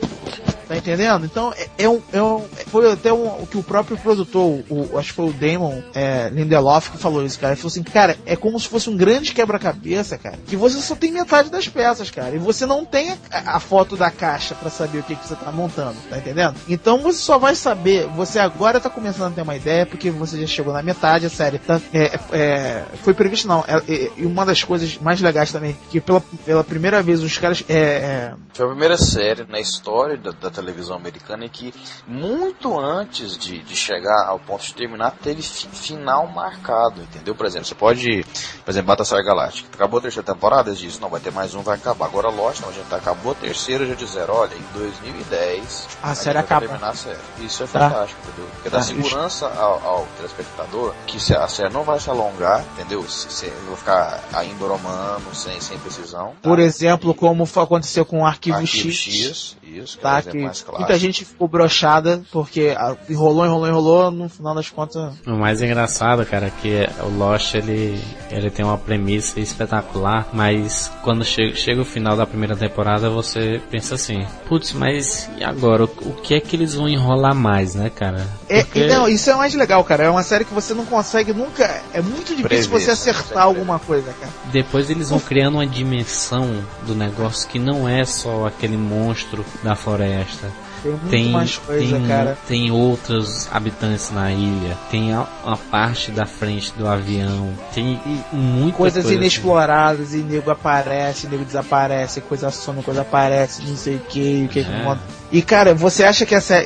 Tá 0.72 0.78
entendendo? 0.78 1.26
Então 1.26 1.52
é, 1.54 1.68
é, 1.84 1.88
um, 1.88 2.00
é 2.10 2.22
um, 2.22 2.42
Foi 2.68 2.90
até 2.90 3.12
um, 3.12 3.42
o 3.42 3.46
que 3.46 3.58
o 3.58 3.62
próprio 3.62 3.98
produtor, 3.98 4.64
o, 4.70 4.98
acho 4.98 5.10
que 5.10 5.14
foi 5.14 5.28
o 5.28 5.32
Damon 5.32 5.82
é, 5.94 6.30
Lindelof 6.30 6.90
que 6.90 6.96
falou 6.96 7.22
isso, 7.22 7.38
cara. 7.38 7.52
Ele 7.52 7.60
falou 7.60 7.70
assim, 7.70 7.82
cara, 7.82 8.16
é 8.24 8.34
como 8.34 8.58
se 8.58 8.68
fosse 8.68 8.88
um 8.88 8.96
grande 8.96 9.34
quebra-cabeça, 9.34 10.16
cara. 10.16 10.38
Que 10.46 10.56
você 10.56 10.80
só 10.80 10.94
tem 10.94 11.12
metade 11.12 11.50
das 11.50 11.68
peças, 11.68 12.10
cara. 12.10 12.34
E 12.34 12.38
você 12.38 12.64
não 12.64 12.86
tem 12.86 13.12
a, 13.30 13.56
a 13.56 13.60
foto 13.60 13.98
da 13.98 14.10
caixa 14.10 14.54
para 14.54 14.70
saber 14.70 15.00
o 15.00 15.02
que, 15.02 15.14
que 15.14 15.28
você 15.28 15.36
tá 15.36 15.52
montando, 15.52 15.96
tá 16.08 16.16
entendendo? 16.16 16.54
Então 16.66 16.96
você 17.02 17.18
só 17.18 17.36
vai 17.36 17.54
saber, 17.54 18.06
você 18.06 18.38
agora 18.38 18.80
tá 18.80 18.88
começando 18.88 19.32
a 19.32 19.34
ter 19.34 19.42
uma 19.42 19.56
ideia, 19.56 19.84
porque 19.84 20.10
você 20.10 20.40
já 20.40 20.46
chegou 20.46 20.72
na 20.72 20.82
metade, 20.82 21.26
a 21.26 21.30
série 21.30 21.58
tá, 21.58 21.78
é, 21.92 22.18
é, 22.32 22.84
foi 23.02 23.12
previsto, 23.12 23.46
não. 23.46 23.62
É, 23.68 23.76
é, 23.92 24.10
e 24.16 24.24
uma 24.24 24.46
das 24.46 24.64
coisas 24.64 24.96
mais 24.96 25.20
legais 25.20 25.52
também, 25.52 25.76
que 25.90 26.00
pela, 26.00 26.22
pela 26.46 26.64
primeira 26.64 27.02
vez 27.02 27.22
os 27.22 27.36
caras. 27.36 27.62
É, 27.68 27.74
é 27.76 28.34
foi 28.54 28.66
a 28.66 28.68
primeira 28.68 28.96
série 28.96 29.44
na 29.48 29.60
história 29.60 30.16
da, 30.16 30.30
da 30.30 30.50
televisão 30.62 30.96
americana 30.96 31.44
e 31.44 31.48
que 31.48 31.74
muito 32.06 32.78
antes 32.78 33.36
de, 33.36 33.58
de 33.62 33.76
chegar 33.76 34.26
ao 34.26 34.38
ponto 34.38 34.64
de 34.64 34.74
terminar 34.74 35.12
teve 35.22 35.42
fi, 35.42 35.68
final 35.68 36.26
marcado, 36.26 37.02
entendeu? 37.02 37.34
Por 37.34 37.46
exemplo, 37.46 37.66
você 37.66 37.74
pode, 37.74 38.24
por 38.64 38.70
exemplo, 38.70 38.88
Battlestar 38.88 39.24
Galactica, 39.24 39.68
acabou 39.74 39.98
a 39.98 40.02
terceira 40.02 40.32
temporada, 40.32 40.70
eles 40.70 40.78
dizem, 40.78 41.00
não, 41.00 41.08
vai 41.08 41.20
ter 41.20 41.32
mais 41.32 41.54
um, 41.54 41.62
vai 41.62 41.76
acabar. 41.76 42.06
Agora 42.06 42.28
Lost, 42.28 42.60
não, 42.60 42.68
a 42.68 42.72
gente 42.72 42.92
acabou 42.94 43.32
a 43.32 43.34
terceira, 43.34 43.86
já 43.86 43.94
disseram, 43.94 44.34
olha, 44.34 44.54
em 44.54 44.78
2010 44.78 45.88
a, 46.02 46.10
a 46.10 46.14
série 46.14 46.38
acaba. 46.38 46.66
terminar 46.66 46.90
a 46.90 46.94
série. 46.94 47.18
Isso 47.40 47.62
é 47.62 47.66
tá. 47.66 47.90
fantástico, 47.90 48.20
entendeu? 48.26 48.50
Porque 48.54 48.70
dá 48.70 48.78
tá, 48.78 48.84
segurança 48.84 49.46
ao, 49.48 49.84
ao, 49.84 50.06
telespectador 50.16 50.94
que 51.06 51.18
a 51.34 51.48
série 51.48 51.72
não 51.72 51.82
vai 51.82 51.98
se 51.98 52.08
alongar, 52.08 52.64
entendeu? 52.74 53.02
Se, 53.08 53.30
se, 53.30 53.46
vou 53.66 53.76
ficar 53.76 54.22
ainda 54.32 54.62
romano, 54.66 55.34
sem, 55.34 55.60
sem 55.60 55.78
precisão. 55.78 56.28
Tá? 56.28 56.48
Por 56.48 56.58
exemplo, 56.58 57.14
como 57.14 57.44
aconteceu 57.44 58.04
com 58.04 58.22
o 58.22 58.26
Arquivo, 58.26 58.58
Arquivo 58.58 58.90
X. 58.90 59.04
X 59.04 59.56
isso, 59.78 59.96
que 59.96 60.02
tá, 60.02 60.18
é 60.18 60.22
que 60.22 60.36
muita 60.36 60.98
gente 60.98 61.24
ficou 61.24 61.48
brochada 61.48 62.22
porque 62.30 62.74
enrolou, 63.08 63.44
enrolou, 63.44 63.68
enrolou, 63.68 64.10
no 64.10 64.28
final 64.28 64.54
das 64.54 64.70
contas. 64.70 65.14
O 65.26 65.32
mais 65.32 65.62
engraçado, 65.62 66.24
cara, 66.26 66.46
é 66.46 66.50
que 66.50 66.88
o 67.04 67.18
Lost 67.18 67.54
ele, 67.54 68.00
ele 68.30 68.50
tem 68.50 68.64
uma 68.64 68.78
premissa 68.78 69.40
espetacular, 69.40 70.28
mas 70.32 70.90
quando 71.02 71.24
chega, 71.24 71.54
chega 71.54 71.80
o 71.80 71.84
final 71.84 72.16
da 72.16 72.26
primeira 72.26 72.56
temporada 72.56 73.10
você 73.10 73.60
pensa 73.70 73.94
assim, 73.94 74.26
putz, 74.48 74.72
mas 74.72 75.28
e 75.38 75.44
agora? 75.44 75.84
O, 75.84 75.86
o, 75.86 76.14
que 76.22 76.34
é 76.34 76.40
que 76.40 76.56
eles 76.56 76.74
vão 76.74 76.88
enrolar 76.88 77.34
mais, 77.34 77.74
né, 77.74 77.90
cara? 77.90 78.26
É, 78.48 78.62
porque... 78.62 78.80
É, 78.80 78.88
não, 78.88 79.08
isso 79.08 79.30
é 79.30 79.34
mais 79.34 79.54
legal, 79.54 79.82
cara. 79.84 80.04
É 80.04 80.10
uma 80.10 80.22
série 80.22 80.44
que 80.44 80.54
você 80.54 80.74
não 80.74 80.84
consegue 80.84 81.32
nunca. 81.32 81.64
É 81.92 82.00
muito 82.00 82.34
difícil 82.34 82.42
Previsto, 82.42 82.70
você 82.70 82.90
acertar 82.90 83.44
alguma 83.44 83.78
coisa, 83.78 84.12
cara. 84.12 84.32
Depois 84.52 84.90
eles 84.90 85.10
vão 85.10 85.20
criando 85.20 85.54
uma 85.54 85.66
dimensão 85.66 86.62
do 86.82 86.94
negócio 86.94 87.48
que 87.48 87.58
não 87.58 87.88
é 87.88 88.04
só 88.04 88.46
aquele 88.46 88.76
monstro 88.76 89.44
da 89.62 89.74
floresta. 89.74 90.50
Tem 90.82 90.98
tem, 91.08 91.32
coisa, 91.32 91.96
tem, 91.96 92.06
cara. 92.08 92.38
Tem 92.48 92.70
outros 92.72 93.48
habitantes 93.52 94.10
na 94.10 94.32
ilha. 94.32 94.76
Tem 94.90 95.12
a, 95.14 95.26
a 95.44 95.56
parte 95.56 96.10
da 96.10 96.26
frente 96.26 96.72
do 96.76 96.88
avião. 96.88 97.52
Tem 97.72 98.00
muitas 98.32 98.76
coisas 98.76 99.04
coisa 99.04 99.16
inexploradas 99.16 100.08
assim. 100.08 100.20
e 100.20 100.22
nego 100.24 100.50
aparece, 100.50 101.28
nego 101.28 101.44
desaparece, 101.44 102.20
coisa 102.22 102.50
some, 102.50 102.82
coisa 102.82 103.02
aparece, 103.02 103.62
não 103.62 103.76
sei 103.76 103.94
o 103.96 104.00
que, 104.00 104.46
o 104.46 104.48
que, 104.48 104.60
é. 104.60 104.64
que 104.64 104.98
e 105.30 105.40
cara, 105.40 105.72
você 105.72 106.04
acha 106.04 106.26
que 106.26 106.34
essa. 106.34 106.60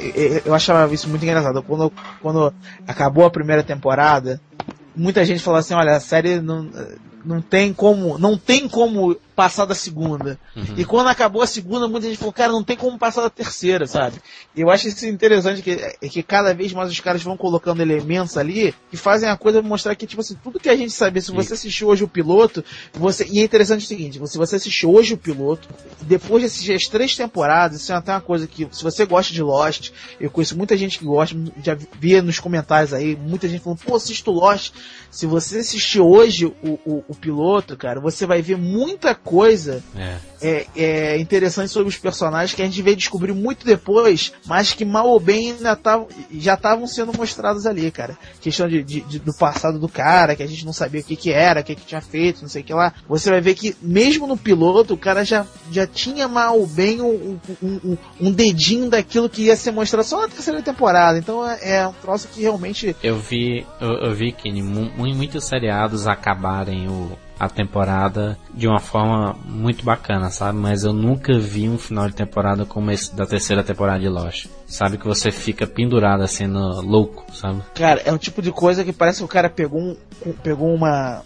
Eu 0.45 0.55
achava 0.55 0.93
isso 0.93 1.09
muito 1.09 1.25
engraçado. 1.25 1.63
Quando, 1.63 1.93
quando 2.23 2.53
acabou 2.89 3.27
a 3.27 3.31
primeira 3.31 3.63
temporada, 3.63 4.41
muita 4.95 5.25
gente 5.27 5.43
falou 5.43 5.61
assim, 5.61 5.75
olha, 5.75 5.93
a 5.93 6.01
série 6.01 6.41
não, 6.41 6.69
não 7.25 7.43
tem 7.43 7.73
como. 7.73 8.19
Não 8.19 8.39
tem 8.39 8.67
como 8.67 9.17
passar 9.37 9.67
da 9.67 9.75
segunda. 9.75 10.41
Uhum. 10.57 10.75
E 10.79 10.85
quando 10.85 11.09
acabou 11.09 11.43
a 11.43 11.47
segunda, 11.47 11.87
muita 11.87 12.07
gente 12.07 12.17
falou, 12.17 12.33
cara, 12.33 12.51
não 12.51 12.65
tem 12.65 12.75
como 12.75 12.99
passar 12.99 13.21
da 13.21 13.29
terceira, 13.29 13.87
sabe? 13.87 14.17
E 14.57 14.63
eu 14.63 14.71
acho 14.71 14.89
isso 14.89 15.07
interessante, 15.07 15.61
que, 15.61 15.73
é 15.73 16.09
que 16.09 16.23
cada 16.23 16.55
vez 16.55 16.73
mais 16.73 16.91
os 16.91 16.99
caras 16.99 17.23
vão 17.23 17.37
colocando 17.37 17.83
elementos 17.83 18.39
ali 18.39 18.75
que 18.91 18.97
fazem 18.97 19.29
a 19.29 19.37
coisa 19.37 19.61
mostrar 19.61 19.95
que, 19.95 20.07
tipo 20.07 20.23
assim, 20.23 20.37
tudo 20.43 20.59
que 20.59 20.71
a 20.71 20.77
gente 20.77 20.91
sabia, 20.91 21.21
se 21.21 21.31
você 21.31 21.53
assistiu 21.53 21.89
hoje 21.89 22.03
o 22.03 22.09
piloto, 22.09 22.65
você. 22.95 23.27
E 23.31 23.41
é 23.41 23.45
interessante 23.45 23.85
o 23.85 23.87
seguinte, 23.87 24.19
se 24.27 24.39
você 24.39 24.57
assistiu 24.57 24.95
hoje 24.95 25.13
o 25.13 25.19
piloto, 25.19 25.69
depois 26.01 26.41
de 26.41 26.47
assistir 26.47 26.73
as 26.73 26.87
três 26.87 27.15
temporadas, 27.15 27.83
isso 27.83 27.93
é 27.93 27.95
até 27.95 28.13
uma 28.13 28.23
coisa 28.23 28.47
que, 28.47 28.67
se 28.73 28.83
você 28.83 29.05
gosta 29.05 29.35
de 29.35 29.43
Lost, 29.43 29.91
eu 30.19 30.31
conheço 30.31 30.57
muita 30.57 30.77
gente 30.79 30.99
que 30.99 31.05
gosta, 31.05 31.37
já 31.63 31.77
via 32.01 32.23
nos 32.23 32.41
comentários 32.41 32.95
aí, 32.95 33.15
muita 33.15 33.47
gente 33.47 33.63
falando, 33.63 33.81
pô, 33.81 33.97
assisto 33.97 34.31
Lost. 34.31 34.73
Se 35.11 35.27
você 35.27 35.59
assistir 35.59 36.01
hoje 36.01 36.47
o, 36.47 36.79
o, 36.85 37.05
o 37.09 37.15
piloto, 37.15 37.77
cara, 37.77 38.01
você 38.01 38.27
vai 38.27 38.41
ver 38.41 38.57
muita 38.57 39.15
coisa 39.15 39.26
é. 39.97 40.17
É, 40.41 40.67
é, 40.77 41.19
interessante 41.19 41.71
sobre 41.71 41.89
os 41.89 41.97
personagens 41.97 42.55
que 42.55 42.63
a 42.63 42.65
gente 42.65 42.81
veio 42.83 42.97
descobrir 42.97 43.33
muito 43.33 43.65
depois, 43.65 44.33
mas 44.47 44.73
que 44.73 44.85
mal 44.85 45.09
ou 45.09 45.19
bem 45.19 45.53
ainda 45.53 45.75
tavam, 45.75 46.07
já 46.31 46.55
estavam 46.55 46.87
sendo 46.87 47.17
mostrados 47.17 47.67
ali, 47.67 47.91
cara. 47.91 48.17
Questão 48.41 48.69
de, 48.69 48.83
de, 48.83 49.01
de, 49.01 49.19
do 49.19 49.35
passado 49.35 49.79
do 49.79 49.89
cara, 49.89 50.37
que 50.37 50.43
a 50.43 50.47
gente 50.47 50.65
não 50.65 50.73
sabia 50.73 51.01
o 51.01 51.05
que 51.05 51.17
que 51.17 51.33
era, 51.33 51.61
o 51.61 51.65
que 51.65 51.75
que 51.75 51.87
tinha 51.87 52.01
feito, 52.01 52.43
não 52.43 52.49
sei 52.49 52.63
o 52.63 52.65
que 52.65 52.75
lá. 52.75 52.93
Você 53.09 53.31
vai 53.31 53.41
ver 53.41 53.55
que 53.55 53.75
mesmo 53.81 54.27
no 54.27 54.37
piloto, 54.37 54.95
o 54.95 54.99
cara 54.99 55.25
já, 55.25 55.47
já 55.71 55.87
tinha 55.87 56.29
mal 56.29 56.59
ou 56.59 56.67
bem 56.67 57.01
um, 57.01 57.39
um, 57.63 57.81
um, 57.85 57.99
um 58.21 58.31
dedinho 58.31 58.91
daquilo 58.91 59.29
que 59.29 59.45
ia 59.45 59.57
ser 59.57 59.71
mostrado 59.71 60.07
só 60.07 60.21
na 60.21 60.29
terceira 60.29 60.63
temporada. 60.63 61.19
Então 61.19 61.49
é, 61.49 61.77
é 61.77 61.89
um 61.89 61.93
troço 61.95 62.29
que 62.29 62.43
realmente... 62.43 62.95
Eu 63.03 63.19
vi, 63.19 63.67
eu, 63.81 63.93
eu 64.09 64.15
vi 64.15 64.33
que 64.33 64.53
muitos 64.63 65.45
seriados 65.45 66.07
acabarem 66.07 66.89
o, 66.89 67.19
a 67.39 67.49
temporada 67.49 68.39
de 68.55 68.67
uma 68.67 68.81
forma 68.81 69.37
muito 69.45 69.85
bacana, 69.85 70.31
sabe? 70.31 70.59
Mas 70.59 70.85
eu 70.85 70.93
nunca 70.93 71.39
vi 71.39 71.69
um 71.69 71.79
final 71.79 72.09
de 72.09 72.15
temporada 72.15 72.65
como 72.65 72.91
esse 72.91 73.15
da 73.15 73.27
terceira 73.27 73.63
temporada 73.63 74.01
de 74.01 74.09
Lost. 74.09 74.49
Sabe 74.67 74.99
que 74.99 75.07
você 75.07 75.31
fica 75.31 75.67
pendurado 75.67 76.23
assim 76.23 76.47
no 76.47 76.81
louco, 76.81 77.25
sabe? 77.35 77.63
Cara, 77.75 78.01
é 78.05 78.13
um 78.13 78.19
tipo 78.19 78.41
de 78.41 78.51
coisa 78.51 78.85
que 78.85 78.93
parece 78.93 79.19
que 79.19 79.25
o 79.25 79.29
cara 79.29 79.51
pegou 79.51 79.81
um, 79.81 79.97
pegou 80.43 80.75
uma 80.75 81.23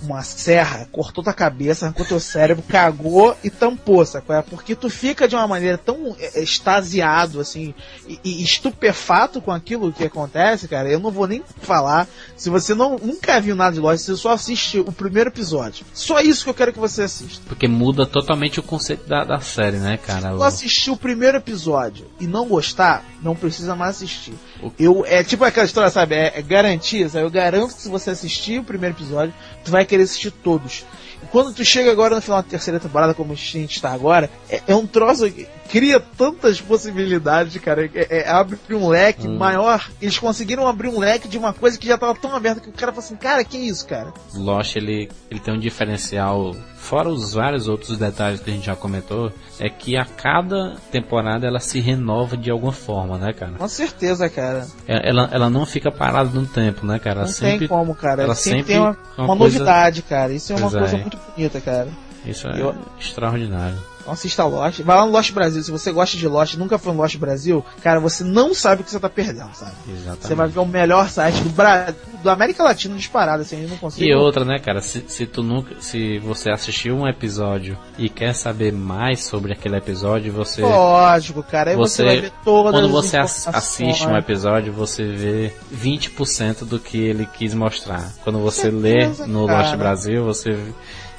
uma 0.00 0.22
serra, 0.22 0.88
cortou 0.90 1.22
tua 1.22 1.32
cabeça, 1.32 1.86
arrancou 1.86 2.06
teu 2.06 2.20
cérebro, 2.20 2.64
cagou 2.66 3.36
e 3.42 3.50
tampou, 3.50 4.04
sacou? 4.04 4.34
É 4.34 4.42
porque 4.42 4.74
tu 4.74 4.88
fica 4.88 5.28
de 5.28 5.34
uma 5.34 5.46
maneira 5.46 5.78
tão 5.78 6.16
é, 6.18 6.42
extasiado, 6.42 7.40
assim, 7.40 7.74
e, 8.08 8.18
e, 8.24 8.42
estupefato 8.42 9.40
com 9.40 9.50
aquilo 9.50 9.92
que 9.92 10.04
acontece, 10.04 10.68
cara, 10.68 10.88
eu 10.88 10.98
não 10.98 11.10
vou 11.10 11.26
nem 11.26 11.42
falar. 11.60 12.08
Se 12.36 12.50
você 12.50 12.74
não, 12.74 12.98
nunca 12.98 13.40
viu 13.40 13.54
nada 13.54 13.72
de 13.72 13.80
Lost, 13.80 14.04
você 14.04 14.16
só 14.16 14.32
assiste 14.32 14.78
o 14.78 14.92
primeiro 14.92 15.30
episódio. 15.30 15.84
Só 15.92 16.20
isso 16.20 16.44
que 16.44 16.50
eu 16.50 16.54
quero 16.54 16.72
que 16.72 16.78
você 16.78 17.02
assista. 17.02 17.42
Porque 17.46 17.68
muda 17.68 18.06
totalmente 18.06 18.60
o 18.60 18.62
conceito 18.62 19.06
da, 19.08 19.24
da 19.24 19.40
série, 19.40 19.78
né, 19.78 19.98
cara? 19.98 20.30
Se 20.30 20.36
tu 20.36 20.42
assistir 20.42 20.90
o 20.90 20.96
primeiro 20.96 21.36
episódio 21.36 22.06
e 22.18 22.26
não 22.26 22.46
gostar, 22.46 23.04
não 23.22 23.34
precisa 23.34 23.76
mais 23.76 23.96
assistir. 23.96 24.34
Eu, 24.78 25.04
é 25.06 25.22
tipo 25.22 25.44
aquela 25.44 25.66
história, 25.66 25.90
sabe? 25.90 26.14
É, 26.14 26.38
é 26.38 26.42
garantia, 26.42 27.08
sabe? 27.08 27.24
Eu 27.24 27.30
garanto 27.30 27.74
que 27.74 27.82
se 27.82 27.88
você 27.88 28.10
assistir 28.10 28.58
o 28.58 28.64
primeiro 28.64 28.96
episódio, 28.96 29.19
tu 29.64 29.70
vai 29.70 29.84
querer 29.84 30.04
assistir 30.04 30.30
todos. 30.30 30.84
E 31.22 31.26
quando 31.26 31.54
tu 31.54 31.64
chega 31.64 31.90
agora 31.90 32.14
no 32.14 32.22
final 32.22 32.42
da 32.42 32.48
terceira 32.48 32.80
temporada, 32.80 33.12
como 33.12 33.32
a 33.32 33.36
gente 33.36 33.76
está 33.76 33.92
agora, 33.92 34.30
é, 34.48 34.62
é 34.68 34.74
um 34.74 34.86
troço 34.86 35.30
que 35.30 35.46
cria 35.70 36.00
tantas 36.00 36.60
possibilidades, 36.60 37.60
cara. 37.60 37.90
É, 37.94 38.20
é, 38.20 38.28
abre 38.28 38.58
um 38.70 38.88
leque 38.88 39.28
hum. 39.28 39.36
maior. 39.36 39.90
Eles 40.00 40.18
conseguiram 40.18 40.66
abrir 40.66 40.88
um 40.88 40.98
leque 40.98 41.28
de 41.28 41.38
uma 41.38 41.52
coisa 41.52 41.78
que 41.78 41.86
já 41.86 41.94
estava 41.94 42.14
tão 42.14 42.34
aberta 42.34 42.60
que 42.60 42.68
o 42.68 42.72
cara 42.72 42.92
fala 42.92 43.04
assim, 43.04 43.16
cara, 43.16 43.44
que 43.44 43.58
isso, 43.58 43.86
cara? 43.86 44.12
Lost, 44.34 44.76
ele, 44.76 45.10
ele 45.30 45.40
tem 45.40 45.54
um 45.54 45.60
diferencial 45.60 46.54
fora 46.80 47.08
os 47.08 47.34
vários 47.34 47.68
outros 47.68 47.96
detalhes 47.98 48.40
que 48.40 48.50
a 48.50 48.52
gente 48.52 48.66
já 48.66 48.74
comentou, 48.74 49.30
é 49.58 49.68
que 49.68 49.96
a 49.96 50.04
cada 50.04 50.76
temporada 50.90 51.46
ela 51.46 51.60
se 51.60 51.78
renova 51.78 52.36
de 52.36 52.50
alguma 52.50 52.72
forma, 52.72 53.18
né, 53.18 53.32
cara? 53.32 53.52
Com 53.52 53.68
certeza, 53.68 54.28
cara. 54.28 54.66
É, 54.88 55.08
ela, 55.08 55.28
ela 55.30 55.50
não 55.50 55.66
fica 55.66 55.92
parada 55.92 56.30
no 56.30 56.46
tempo, 56.46 56.84
né, 56.86 56.98
cara? 56.98 57.20
Não 57.20 57.28
sempre, 57.28 57.60
tem 57.60 57.68
como, 57.68 57.94
cara. 57.94 58.22
Ela 58.22 58.34
sempre, 58.34 58.60
sempre 58.60 58.72
tem 58.72 58.80
uma, 58.80 58.96
uma, 59.18 59.36
coisa... 59.36 59.58
novidade, 59.58 60.02
cara. 60.02 60.32
Isso 60.32 60.52
é 60.52 60.56
uma 60.56 60.70
coisa 60.70 60.96
é. 60.96 61.00
muito 61.00 61.18
bonita, 61.36 61.60
cara. 61.60 61.88
Isso 62.24 62.48
é 62.48 62.60
Eu... 62.60 62.74
extraordinário. 62.98 63.78
Não 64.10 64.14
assista 64.14 64.44
Lost. 64.44 64.80
Vai 64.80 64.96
lá 64.96 65.06
no 65.06 65.12
Lost 65.12 65.32
Brasil. 65.32 65.62
Se 65.62 65.70
você 65.70 65.92
gosta 65.92 66.16
de 66.16 66.26
Lost 66.26 66.54
nunca 66.54 66.78
foi 66.78 66.92
no 66.92 67.00
Lost 67.00 67.16
Brasil, 67.16 67.64
cara, 67.80 68.00
você 68.00 68.24
não 68.24 68.52
sabe 68.52 68.82
o 68.82 68.84
que 68.84 68.90
você 68.90 68.98
tá 68.98 69.08
perdendo, 69.08 69.54
sabe? 69.54 69.72
Exatamente. 69.88 70.26
Você 70.26 70.34
vai 70.34 70.48
ver 70.48 70.58
o 70.58 70.66
melhor 70.66 71.08
site 71.08 71.40
do 71.42 71.50
Brasil, 71.50 71.94
do 72.20 72.28
América 72.28 72.64
Latina 72.64 72.96
disparado, 72.96 73.42
assim, 73.42 73.66
não 73.68 73.76
consigo. 73.76 74.04
E 74.04 74.12
outra, 74.12 74.44
né, 74.44 74.58
cara, 74.58 74.80
se, 74.80 75.04
se 75.06 75.26
tu 75.26 75.44
nunca, 75.44 75.80
se 75.80 76.18
você 76.18 76.50
assistiu 76.50 76.96
um 76.96 77.06
episódio 77.06 77.78
e 77.96 78.08
quer 78.08 78.34
saber 78.34 78.72
mais 78.72 79.22
sobre 79.22 79.52
aquele 79.52 79.76
episódio, 79.76 80.32
você 80.32 80.60
Lógico, 80.60 81.42
cara, 81.44 81.70
aí 81.70 81.76
você, 81.76 82.02
você 82.02 82.04
vai 82.04 82.20
ver 82.20 82.32
todas 82.44 82.72
Quando 82.72 82.88
você 82.88 83.16
assiste 83.16 84.06
um 84.08 84.16
episódio, 84.16 84.72
você 84.72 85.04
vê 85.04 85.52
20% 85.72 86.64
do 86.64 86.80
que 86.80 86.98
ele 86.98 87.26
quis 87.26 87.54
mostrar. 87.54 88.12
Quando 88.24 88.40
você 88.40 88.72
certeza, 88.72 89.24
lê 89.24 89.30
no 89.30 89.46
cara. 89.46 89.62
Lost 89.62 89.76
Brasil, 89.76 90.24
você 90.24 90.58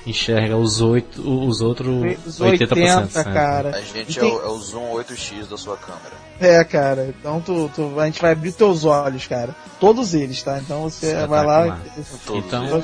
enxerga 0.05 0.57
os, 0.57 0.81
oito, 0.81 1.21
os 1.21 1.61
outros 1.61 1.87
os 2.25 2.39
80%. 2.39 2.71
80 2.71 3.23
cara. 3.25 3.75
A 3.75 3.81
gente 3.81 4.19
é, 4.19 4.23
o, 4.23 4.41
é 4.41 4.47
o 4.47 4.57
zoom 4.57 4.93
8x 4.93 5.47
da 5.47 5.57
sua 5.57 5.77
câmera. 5.77 6.15
É, 6.39 6.63
cara. 6.63 7.13
Então 7.19 7.39
tu, 7.39 7.69
tu, 7.75 7.99
a 7.99 8.05
gente 8.05 8.21
vai 8.21 8.31
abrir 8.31 8.51
teus 8.51 8.83
olhos, 8.83 9.27
cara. 9.27 9.55
Todos 9.79 10.13
eles, 10.13 10.41
tá? 10.41 10.59
Então 10.59 10.83
você, 10.83 11.15
você 11.15 11.27
vai 11.27 11.45
lá. 11.45 11.79
Então. 12.33 12.65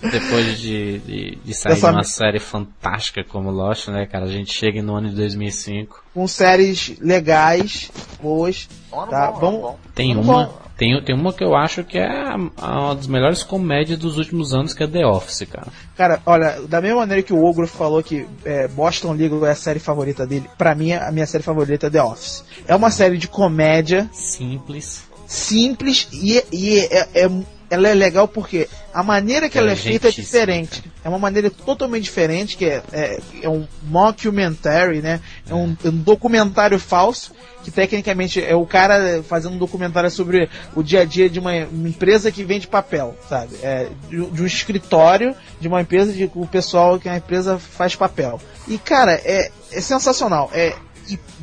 Depois 0.00 0.60
de, 0.60 0.98
de, 1.00 1.38
de 1.44 1.54
sair 1.54 1.72
Essa... 1.72 1.88
de 1.88 1.96
uma 1.96 2.04
série 2.04 2.38
fantástica 2.38 3.24
como 3.24 3.50
Lost, 3.50 3.88
né, 3.88 4.06
cara? 4.06 4.26
A 4.26 4.30
gente 4.30 4.52
chega 4.52 4.80
no 4.82 4.94
ano 4.94 5.08
de 5.08 5.16
2005. 5.16 6.04
Com 6.14 6.28
séries 6.28 6.96
legais, 7.00 7.90
boas. 8.22 8.68
Tá? 9.10 9.32
Bom, 9.32 9.40
Vamos... 9.40 9.74
Tem 9.94 10.16
uma. 10.16 10.63
Tem, 10.76 11.00
tem 11.02 11.14
uma 11.14 11.32
que 11.32 11.44
eu 11.44 11.54
acho 11.54 11.84
que 11.84 11.98
é 11.98 12.34
uma 12.34 12.94
das 12.94 13.06
melhores 13.06 13.42
comédias 13.42 13.98
dos 13.98 14.18
últimos 14.18 14.52
anos, 14.52 14.74
que 14.74 14.82
é 14.82 14.86
The 14.86 15.06
Office, 15.06 15.46
cara. 15.48 15.68
Cara, 15.96 16.20
olha, 16.26 16.62
da 16.62 16.80
mesma 16.80 17.00
maneira 17.00 17.22
que 17.22 17.32
o 17.32 17.44
Ogro 17.44 17.66
falou 17.68 18.02
que 18.02 18.26
é, 18.44 18.66
Boston 18.66 19.12
Legal 19.12 19.46
é 19.46 19.52
a 19.52 19.54
série 19.54 19.78
favorita 19.78 20.26
dele, 20.26 20.50
pra 20.58 20.74
mim 20.74 20.92
a 20.92 21.12
minha 21.12 21.26
série 21.26 21.44
favorita 21.44 21.86
é 21.86 21.90
The 21.90 22.02
Office. 22.02 22.44
É 22.66 22.74
uma 22.74 22.90
série 22.90 23.18
de 23.18 23.28
comédia. 23.28 24.08
Simples. 24.12 25.04
Simples 25.26 26.08
e, 26.12 26.42
e 26.52 26.78
é, 26.78 27.08
é, 27.24 27.30
ela 27.74 27.88
é 27.88 27.94
legal 27.94 28.26
porque 28.26 28.68
a 28.92 29.02
maneira 29.02 29.48
que 29.48 29.58
ela 29.58 29.72
é 29.72 29.76
feita 29.76 30.08
é 30.08 30.10
diferente. 30.10 30.82
É 31.04 31.08
uma 31.08 31.18
maneira 31.18 31.50
totalmente 31.50 32.04
diferente, 32.04 32.56
que 32.56 32.64
é, 32.64 32.82
é, 32.92 33.20
é 33.42 33.48
um 33.48 33.66
mockumentary, 33.82 35.02
né? 35.02 35.20
É 35.48 35.54
um, 35.54 35.76
é 35.84 35.88
um, 35.88 35.96
documentário 35.96 36.78
falso, 36.78 37.32
que 37.62 37.70
tecnicamente 37.70 38.42
é 38.42 38.54
o 38.54 38.64
cara 38.64 39.22
fazendo 39.22 39.54
um 39.54 39.58
documentário 39.58 40.10
sobre 40.10 40.48
o 40.74 40.82
dia 40.82 41.02
a 41.02 41.04
dia 41.04 41.28
de 41.28 41.38
uma, 41.38 41.52
uma 41.66 41.88
empresa 41.88 42.30
que 42.30 42.44
vende 42.44 42.66
papel, 42.66 43.16
sabe? 43.28 43.56
É, 43.62 43.88
de, 44.08 44.24
de, 44.24 44.42
um 44.42 44.46
escritório 44.46 45.34
de 45.60 45.68
uma 45.68 45.80
empresa, 45.80 46.12
de 46.12 46.30
o 46.34 46.46
pessoal 46.46 46.98
que 46.98 47.08
a 47.08 47.16
empresa 47.16 47.58
faz 47.58 47.94
papel. 47.94 48.40
E, 48.68 48.78
cara, 48.78 49.12
é, 49.24 49.50
é 49.72 49.80
sensacional. 49.80 50.50
É, 50.54 50.74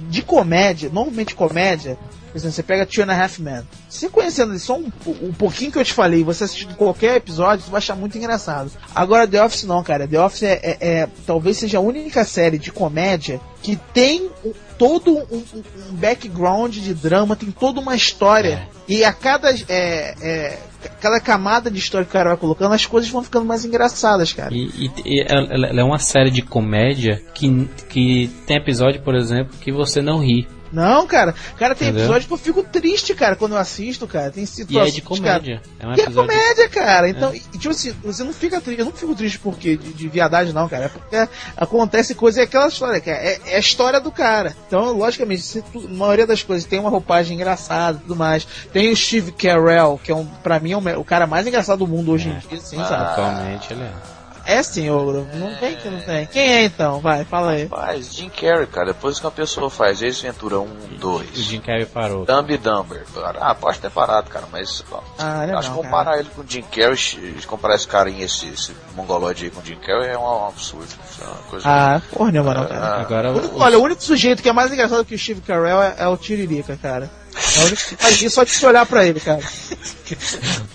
de 0.10 0.24
comédia, 0.24 0.90
normalmente 0.92 1.36
comédia, 1.36 1.98
por 2.32 2.38
exemplo, 2.38 2.54
você 2.54 2.64
pega 2.64 2.86
Two 2.86 3.04
and 3.04 3.12
a 3.12 3.24
Half 3.24 3.40
Men. 3.40 3.62
Se 3.90 4.10
conhecendo 4.10 4.58
só 4.58 4.78
um, 4.78 4.92
um 5.22 5.34
pouquinho 5.34 5.72
que 5.72 5.78
eu 5.78 5.84
te 5.84 5.94
falei, 5.94 6.24
você 6.24 6.46
assistir 6.46 6.68
qualquer 6.76 7.18
episódio, 7.18 7.66
você 7.66 7.72
vai 7.72 7.80
achar 7.80 7.96
muito 7.96 8.18
engraçado. 8.18 8.72
Agora, 8.96 9.28
The 9.28 9.44
Office 9.44 9.64
não, 9.64 9.84
cara. 9.84 10.08
The 10.08 10.20
Office 10.20 10.44
é, 10.44 10.60
é, 10.64 10.78
é 10.82 11.10
talvez 11.26 11.58
seja 11.58 11.78
a 11.78 11.82
única 11.82 12.24
série 12.24 12.58
de 12.58 12.72
comédia 12.72 13.40
que 13.62 13.76
tem 13.94 14.30
todo 14.78 15.16
um, 15.16 15.44
um, 15.54 15.64
background 15.92 16.76
de 16.76 16.94
drama, 16.94 17.36
tem 17.36 17.52
toda 17.52 17.80
uma 17.80 17.96
história. 17.96 18.68
É. 18.68 18.82
E 18.88 19.04
a 19.04 19.14
cada, 19.14 19.54
é, 19.70 20.16
é, 20.20 20.60
cada 21.00 21.20
camada 21.20 21.70
de 21.70 21.78
história 21.78 22.04
que 22.04 22.10
o 22.10 22.14
cara 22.14 22.30
vai 22.30 22.38
colocando, 22.38 22.74
as 22.74 22.86
coisas 22.86 23.10
vão 23.10 23.22
ficando 23.22 23.46
mais 23.46 23.64
engraçadas, 23.64 24.34
cara. 24.34 24.54
E, 24.54 24.66
e, 24.66 24.92
e 25.06 25.22
ela, 25.22 25.68
ela 25.68 25.82
é 25.82 25.84
uma 25.84 26.00
série 26.00 26.32
de 26.32 26.42
comédia 26.42 27.22
que, 27.34 27.70
que 27.90 28.32
tem 28.48 28.58
episódio, 28.58 29.02
por 29.02 29.16
exemplo, 29.16 29.56
que 29.62 29.72
você 29.72 30.02
não 30.02 30.20
ri. 30.20 30.48
Não, 30.72 31.06
cara. 31.06 31.34
Cara, 31.58 31.76
tem 31.76 31.90
Entendeu? 31.90 32.06
episódio 32.06 32.28
que 32.28 32.34
eu 32.34 32.38
fico 32.38 32.64
triste, 32.64 33.14
cara, 33.14 33.36
quando 33.36 33.54
eu 33.54 33.58
assisto, 33.58 34.08
cara. 34.08 34.32
Tem 34.32 34.46
situações. 34.46 34.88
E 34.88 34.90
é 34.90 34.92
de 34.92 35.02
comédia. 35.02 35.62
Cara, 35.62 35.80
é 35.80 35.88
um 35.88 35.94
episódio... 35.94 36.32
é 36.32 36.36
comédia, 36.36 36.70
cara. 36.70 37.10
Então, 37.10 37.30
é. 37.32 37.36
e, 37.36 37.58
tipo 37.58 37.70
assim, 37.70 37.94
você 38.04 38.24
não 38.24 38.34
fica 38.34 38.62
triste. 38.62 38.80
Eu 38.80 38.86
não 38.86 38.94
fico 38.94 39.16
triste 39.16 39.40
porque 39.40 39.76
de, 39.78 39.94
de 39.94 40.08
viadagem, 40.08 40.54
não, 40.54 40.68
cara. 40.70 40.86
É 40.86 40.90
porque 40.90 41.28
acontece 41.58 42.16
coisa, 42.16 42.42
é 42.42 42.44
aquela 42.44 42.68
história, 42.68 43.02
cara. 43.02 43.18
É, 43.18 43.40
é 43.48 43.56
a 43.56 43.60
história 43.60 44.00
do 44.00 44.12
cara. 44.12 44.56
Então, 44.68 44.94
logicamente, 44.94 45.42
se 45.42 45.62
tu, 45.62 45.86
a 45.86 45.94
maioria 45.94 46.28
das 46.28 46.44
coisas 46.44 46.66
tem 46.66 46.80
uma 46.80 46.90
roupagem 46.90 47.36
engraçada 47.36 47.98
e 47.98 48.02
tudo 48.02 48.16
mais. 48.16 48.48
Tem 48.72 48.92
o 48.92 48.96
Steve 48.96 49.32
Carell, 49.32 50.00
que 50.04 50.12
é 50.12 50.16
um, 50.16 50.26
pra 50.26 50.60
mim, 50.60 50.72
é 50.72 50.78
um, 50.78 51.00
o 51.00 51.04
cara 51.04 51.28
mais 51.28 51.46
engraçado 51.46 51.80
do 51.80 51.88
mundo 51.88 52.12
hoje 52.12 52.30
em 52.30 52.34
é. 52.34 52.42
dia, 52.50 52.58
assim, 52.58 52.80
ah, 52.80 52.86
sabe? 52.86 53.04
Atualmente 53.04 53.74
ele 53.74 53.84
é. 53.84 54.21
É 54.46 54.64
sim, 54.64 54.90
Ogro. 54.90 55.28
Não 55.34 55.56
vem 55.60 55.76
que 55.76 55.90
não 55.90 56.00
tem. 56.00 56.26
Quem 56.28 56.54
é 56.54 56.64
então? 56.66 57.00
Vai, 57.00 57.24
fala 57.24 57.52
aí. 57.52 57.64
Rapaz, 57.64 58.14
Jim 58.14 58.30
Carrey, 58.30 58.68
cara. 58.68 58.88
Depois 58.88 59.20
que 59.20 59.26
uma 59.26 59.32
pessoa 59.32 59.70
faz 59.70 60.02
Ace 60.02 60.22
Ventura 60.22 60.60
1, 60.60 60.68
2. 61.00 61.30
O 61.32 61.42
Jim 61.42 61.62
Carrey 61.62 61.86
parou. 61.86 62.26
Dumb 62.26 62.58
Dumber. 62.58 63.06
Ah, 63.40 63.56
pode 63.56 63.80
ter 63.80 63.92
parado, 63.92 64.30
cara, 64.30 64.46
mas. 64.52 64.84
Ah, 65.18 65.46
é 65.46 65.54
acho 65.54 65.70
que 65.70 65.76
comparar 65.76 66.20
ele 66.20 66.30
com 66.36 66.42
o 66.42 66.46
Jim 66.48 66.64
Carrey, 66.64 66.98
comparar 67.46 67.76
esse 67.76 67.88
carinha, 67.88 68.26
esse, 68.26 68.48
esse 68.48 68.76
mongoloide 68.96 69.46
aí 69.46 69.52
com 69.52 69.62
o 69.62 69.66
Jim 69.66 69.78
Carrey 69.78 70.10
é 70.10 70.18
um, 70.18 70.48
absurdo. 70.48 70.88
É 71.22 71.24
uma 71.24 71.36
coisa 71.50 71.70
ah, 71.70 72.02
porra 72.12 72.32
não, 72.32 72.44
cara. 72.44 72.68
Ah, 72.72 73.02
Agora, 73.02 73.32
o, 73.32 73.60
olha, 73.60 73.80
o 73.80 73.84
único 73.84 74.02
sujeito 74.02 74.42
que 74.42 74.50
é 74.50 74.54
mais 74.54 74.72
engraçado 74.72 75.06
que 75.06 75.16
o 75.16 75.20
Steve 75.20 75.42
Carell 75.42 75.82
é, 75.82 75.96
é 76.00 76.08
o 76.08 76.18
Tiririca, 76.18 76.78
cara. 76.82 77.10
É 77.34 77.60
o 77.60 77.66
único 77.68 77.82
que 77.82 77.96
faz 77.96 78.22
isso 78.22 78.36
só 78.36 78.44
de 78.44 78.52
se 78.52 78.66
olhar 78.66 78.86
pra 78.86 79.06
ele, 79.06 79.20
cara. 79.20 79.42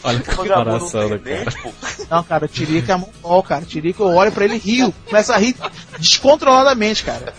Olha 0.02 0.20
que 0.20 0.34
comparação, 0.34 1.08
né, 1.08 1.18
cara? 1.18 1.76
Não, 2.10 2.22
cara, 2.24 2.44
o 2.46 2.48
Tirica 2.48 2.92
é 2.92 2.96
mongol, 2.96 3.42
cara. 3.42 3.62
O 3.62 3.66
Tirica 3.66 4.02
eu 4.02 4.08
olho 4.08 4.32
pra 4.32 4.44
ele 4.44 4.54
e 4.54 4.58
rio. 4.58 4.94
Começa 5.06 5.34
a 5.34 5.38
rir 5.38 5.54
descontroladamente, 5.98 7.04
cara. 7.04 7.34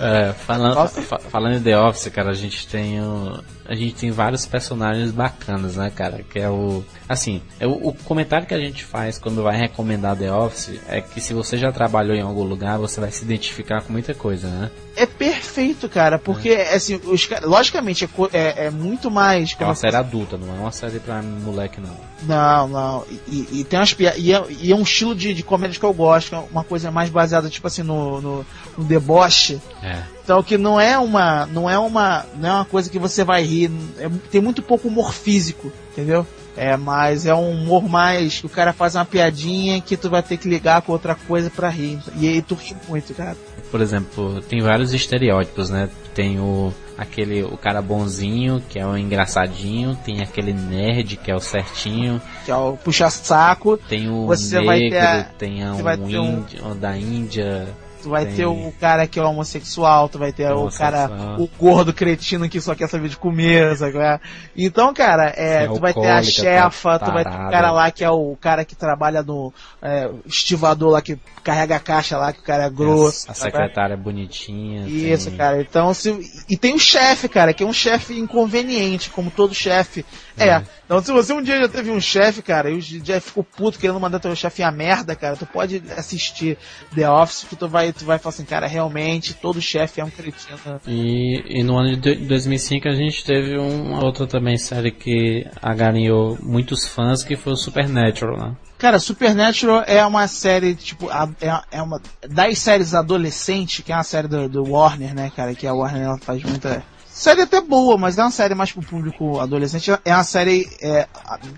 É, 0.00 0.34
falando, 0.46 0.88
fa 0.88 1.18
falando 1.18 1.56
em 1.56 1.62
The 1.62 1.78
Office, 1.78 2.08
cara, 2.12 2.30
a 2.30 2.34
gente 2.34 2.66
tem 2.66 3.00
o, 3.00 3.42
a 3.68 3.74
gente 3.74 3.94
tem 3.94 4.10
vários 4.10 4.46
personagens 4.46 5.10
bacanas, 5.10 5.76
né, 5.76 5.92
cara? 5.94 6.22
Que 6.22 6.38
é 6.38 6.48
o. 6.48 6.82
Assim, 7.06 7.42
é 7.60 7.66
o, 7.66 7.88
o, 7.88 7.92
comentário 7.92 8.46
que 8.46 8.54
a 8.54 8.58
gente 8.58 8.82
faz 8.82 9.18
quando 9.18 9.42
vai 9.42 9.56
recomendar 9.56 10.16
The 10.16 10.32
Office 10.32 10.80
é 10.88 11.02
que 11.02 11.20
se 11.20 11.34
você 11.34 11.58
já 11.58 11.70
trabalhou 11.70 12.16
em 12.16 12.22
algum 12.22 12.44
lugar, 12.44 12.78
você 12.78 12.98
vai 12.98 13.10
se 13.10 13.24
identificar 13.24 13.82
com 13.82 13.92
muita 13.92 14.14
coisa, 14.14 14.48
né? 14.48 14.70
É 14.96 15.04
perfeito, 15.04 15.86
cara, 15.86 16.18
porque, 16.18 16.48
é. 16.48 16.74
assim, 16.74 16.98
os, 17.04 17.28
logicamente 17.42 18.04
é, 18.04 18.38
é, 18.38 18.66
é 18.66 18.70
muito 18.70 19.10
mais. 19.10 19.54
É 19.60 19.64
uma 19.64 19.74
série 19.74 19.96
adulta, 19.96 20.38
não 20.38 20.48
é 20.56 20.58
uma 20.60 20.72
série 20.72 20.98
pra 20.98 21.20
moleque, 21.22 21.78
não. 21.78 22.07
Não, 22.22 22.68
não. 22.68 23.04
E, 23.28 23.60
e 23.60 23.64
tem 23.64 23.78
umas 23.78 23.94
e 23.98 24.32
é, 24.32 24.44
e 24.48 24.72
é 24.72 24.74
um 24.74 24.82
estilo 24.82 25.14
de, 25.14 25.32
de 25.32 25.42
comédia 25.42 25.78
que 25.78 25.84
eu 25.84 25.92
gosto, 25.92 26.30
que 26.30 26.34
é 26.34 26.44
uma 26.50 26.64
coisa 26.64 26.90
mais 26.90 27.10
baseada, 27.10 27.48
tipo 27.48 27.66
assim, 27.66 27.82
no, 27.82 28.20
no, 28.20 28.46
no 28.76 28.84
deboche. 28.84 29.60
É. 29.82 30.02
Então 30.24 30.42
que 30.42 30.58
não 30.58 30.80
é 30.80 30.98
uma. 30.98 31.46
Não 31.46 31.70
é 31.70 31.78
uma. 31.78 32.26
Não 32.36 32.48
é 32.48 32.52
uma 32.52 32.64
coisa 32.64 32.90
que 32.90 32.98
você 32.98 33.24
vai 33.24 33.42
rir. 33.42 33.70
É, 33.98 34.08
tem 34.30 34.40
muito 34.40 34.62
pouco 34.62 34.88
humor 34.88 35.12
físico, 35.12 35.72
entendeu? 35.92 36.26
É, 36.56 36.76
mas 36.76 37.24
é 37.24 37.34
um 37.34 37.52
humor 37.52 37.88
mais. 37.88 38.42
O 38.42 38.48
cara 38.48 38.72
faz 38.72 38.96
uma 38.96 39.04
piadinha 39.04 39.80
que 39.80 39.96
tu 39.96 40.10
vai 40.10 40.22
ter 40.22 40.36
que 40.36 40.48
ligar 40.48 40.82
com 40.82 40.90
outra 40.90 41.14
coisa 41.14 41.48
para 41.48 41.68
rir. 41.68 42.00
E 42.16 42.26
aí 42.26 42.42
tu 42.42 42.56
ri 42.56 42.74
muito, 42.88 43.14
cara. 43.14 43.36
Por 43.70 43.80
exemplo, 43.80 44.42
tem 44.42 44.60
vários 44.60 44.92
estereótipos, 44.92 45.70
né? 45.70 45.88
Tem 46.14 46.40
o 46.40 46.74
aquele 46.98 47.44
o 47.44 47.56
cara 47.56 47.80
bonzinho, 47.80 48.60
que 48.68 48.78
é 48.78 48.84
o 48.84 48.98
engraçadinho, 48.98 49.96
tem 50.04 50.20
aquele 50.20 50.52
nerd, 50.52 51.16
que 51.16 51.30
é 51.30 51.34
o 51.34 51.40
certinho, 51.40 52.20
que 52.44 52.50
é 52.50 52.56
o 52.56 52.76
puxa 52.76 53.08
saco. 53.08 53.78
Tem 53.88 54.10
o 54.10 54.26
você 54.26 54.56
negro, 54.56 54.66
vai 54.66 54.80
ter 54.90 54.98
a, 54.98 55.24
tem 55.38 55.64
um, 55.64 56.08
índio, 56.08 56.66
um 56.66 56.76
da 56.76 56.96
Índia, 56.98 57.68
Tu 58.08 58.10
vai 58.10 58.24
Tem. 58.24 58.36
ter 58.36 58.46
o 58.46 58.72
cara 58.80 59.06
que 59.06 59.18
é 59.18 59.22
homossexual, 59.22 60.08
tu 60.08 60.18
vai 60.18 60.32
ter 60.32 60.50
o 60.50 60.70
cara, 60.70 61.36
o 61.38 61.46
gordo 61.58 61.92
cretino 61.92 62.48
que 62.48 62.58
só 62.58 62.74
quer 62.74 62.88
saber 62.88 63.10
de 63.10 63.18
comer, 63.18 63.76
sabe? 63.76 63.98
É? 63.98 64.18
Então, 64.56 64.94
cara, 64.94 65.30
é, 65.36 65.66
tu 65.66 65.78
vai 65.78 65.92
ter 65.92 66.08
a 66.08 66.22
chefa, 66.22 66.98
tu 66.98 67.12
vai 67.12 67.22
ter 67.22 67.30
o 67.30 67.50
cara 67.50 67.70
lá 67.70 67.90
que 67.90 68.02
é 68.02 68.08
o 68.08 68.34
cara 68.40 68.64
que 68.64 68.74
trabalha 68.74 69.22
no 69.22 69.52
é, 69.82 70.08
estivador 70.24 70.92
lá, 70.92 71.02
que 71.02 71.18
carrega 71.44 71.76
a 71.76 71.80
caixa 71.80 72.16
lá, 72.16 72.32
que 72.32 72.40
o 72.40 72.44
cara 72.44 72.64
é 72.64 72.70
grosso. 72.70 73.28
A, 73.28 73.32
a 73.32 73.34
secretária 73.34 73.92
é 73.92 73.96
bonitinha. 73.98 74.88
Isso, 74.88 75.28
tem... 75.28 75.36
cara. 75.36 75.60
Então, 75.60 75.92
se, 75.92 76.44
e 76.48 76.56
tem 76.56 76.74
o 76.74 76.78
chefe, 76.78 77.28
cara, 77.28 77.52
que 77.52 77.62
é 77.62 77.66
um 77.66 77.74
chefe 77.74 78.18
inconveniente, 78.18 79.10
como 79.10 79.30
todo 79.30 79.54
chefe 79.54 80.02
é. 80.38 80.48
é. 80.48 80.64
Então, 80.88 81.02
se 81.02 81.12
você 81.12 81.34
um 81.34 81.42
dia 81.42 81.60
já 81.60 81.68
teve 81.68 81.90
um 81.90 82.00
chefe, 82.00 82.40
cara, 82.40 82.70
e 82.70 82.80
já 82.80 83.20
ficou 83.20 83.44
puto 83.44 83.78
querendo 83.78 84.00
mandar 84.00 84.18
teu 84.18 84.34
chefe 84.34 84.62
a 84.62 84.72
merda, 84.72 85.14
cara, 85.14 85.36
tu 85.36 85.44
pode 85.44 85.82
assistir 85.94 86.56
The 86.94 87.10
Office 87.10 87.44
que 87.44 87.56
tu 87.56 87.68
vai, 87.68 87.92
tu 87.92 88.06
vai 88.06 88.18
falar 88.18 88.34
assim, 88.34 88.46
cara, 88.46 88.66
realmente 88.66 89.34
todo 89.34 89.60
chefe 89.60 90.00
é 90.00 90.04
um 90.04 90.08
cretino. 90.08 90.58
E, 90.86 91.60
e 91.60 91.62
no 91.62 91.76
ano 91.76 91.94
de 91.94 92.14
2005 92.14 92.88
a 92.88 92.94
gente 92.94 93.22
teve 93.22 93.58
uma 93.58 94.02
outra 94.02 94.26
também 94.26 94.56
série 94.56 94.90
que 94.90 95.46
agarinhou 95.60 96.38
muitos 96.42 96.88
fãs, 96.88 97.22
que 97.22 97.36
foi 97.36 97.52
o 97.52 97.56
Supernatural, 97.56 98.38
né? 98.38 98.56
Cara, 98.78 98.98
Supernatural 98.98 99.84
é 99.86 100.06
uma 100.06 100.26
série, 100.26 100.74
tipo, 100.74 101.10
é, 101.10 101.60
é 101.70 101.82
uma 101.82 102.00
das 102.26 102.58
séries 102.60 102.94
adolescente, 102.94 103.82
que 103.82 103.92
é 103.92 103.94
uma 103.94 104.04
série 104.04 104.28
do, 104.28 104.48
do 104.48 104.70
Warner, 104.70 105.14
né, 105.14 105.30
cara, 105.36 105.54
que 105.54 105.66
a 105.66 105.74
Warner 105.74 106.02
ela 106.02 106.18
faz 106.18 106.42
muita 106.42 106.82
Série 107.18 107.42
até 107.42 107.60
boa, 107.60 107.98
mas 107.98 108.14
não 108.14 108.22
é 108.22 108.26
uma 108.26 108.30
série 108.30 108.54
mais 108.54 108.70
pro 108.70 108.80
público 108.80 109.40
adolescente. 109.40 109.90
É 110.04 110.14
uma 110.14 110.22
série 110.22 110.70
é, 110.80 111.08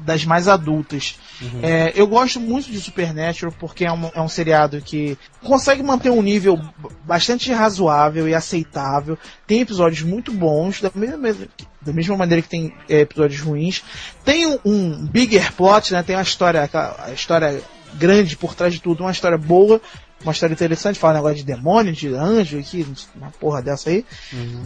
das 0.01 0.25
mais 0.25 0.49
adultas. 0.49 1.21
Uhum. 1.39 1.61
É, 1.63 1.93
eu 1.95 2.07
gosto 2.07 2.41
muito 2.41 2.71
de 2.71 2.81
Supernatural 2.81 3.53
porque 3.61 3.85
é 3.85 3.93
um, 3.93 4.11
é 4.15 4.23
um 4.23 4.29
seriado 4.29 4.81
que 4.81 5.19
consegue 5.45 5.83
manter 5.83 6.09
um 6.09 6.23
nível 6.23 6.59
bastante 7.05 7.53
razoável 7.53 8.27
e 8.27 8.35
aceitável. 8.35 9.19
Tem 9.47 9.61
episódios 9.61 10.01
muito 10.01 10.33
bons, 10.33 10.81
da 10.81 10.91
mesma, 10.95 11.47
da 11.83 11.93
mesma 11.93 12.17
maneira 12.17 12.41
que 12.41 12.49
tem 12.49 12.73
é, 12.89 13.01
episódios 13.01 13.43
ruins. 13.43 13.85
Tem 14.25 14.47
um, 14.47 14.59
um, 14.65 15.07
bigger 15.09 15.53
plot, 15.53 15.93
né? 15.93 16.03
Tem 16.03 16.17
uma 16.17 16.23
história, 16.23 16.71
a 16.73 17.13
história 17.13 17.63
grande 17.97 18.35
por 18.35 18.55
trás 18.55 18.73
de 18.73 18.81
tudo, 18.81 19.03
uma 19.03 19.13
história 19.13 19.37
boa, 19.37 19.79
uma 20.23 20.33
história 20.33 20.53
interessante, 20.53 20.99
fala 20.99 21.15
um 21.15 21.17
negócio 21.17 21.39
de 21.39 21.45
demônio, 21.45 21.93
de 21.93 22.09
anjo 22.09 22.59
aqui, 22.59 22.87
uma 23.17 23.31
porra 23.31 23.63
dessa 23.63 23.89
aí. 23.91 24.05
Uhum. 24.33 24.65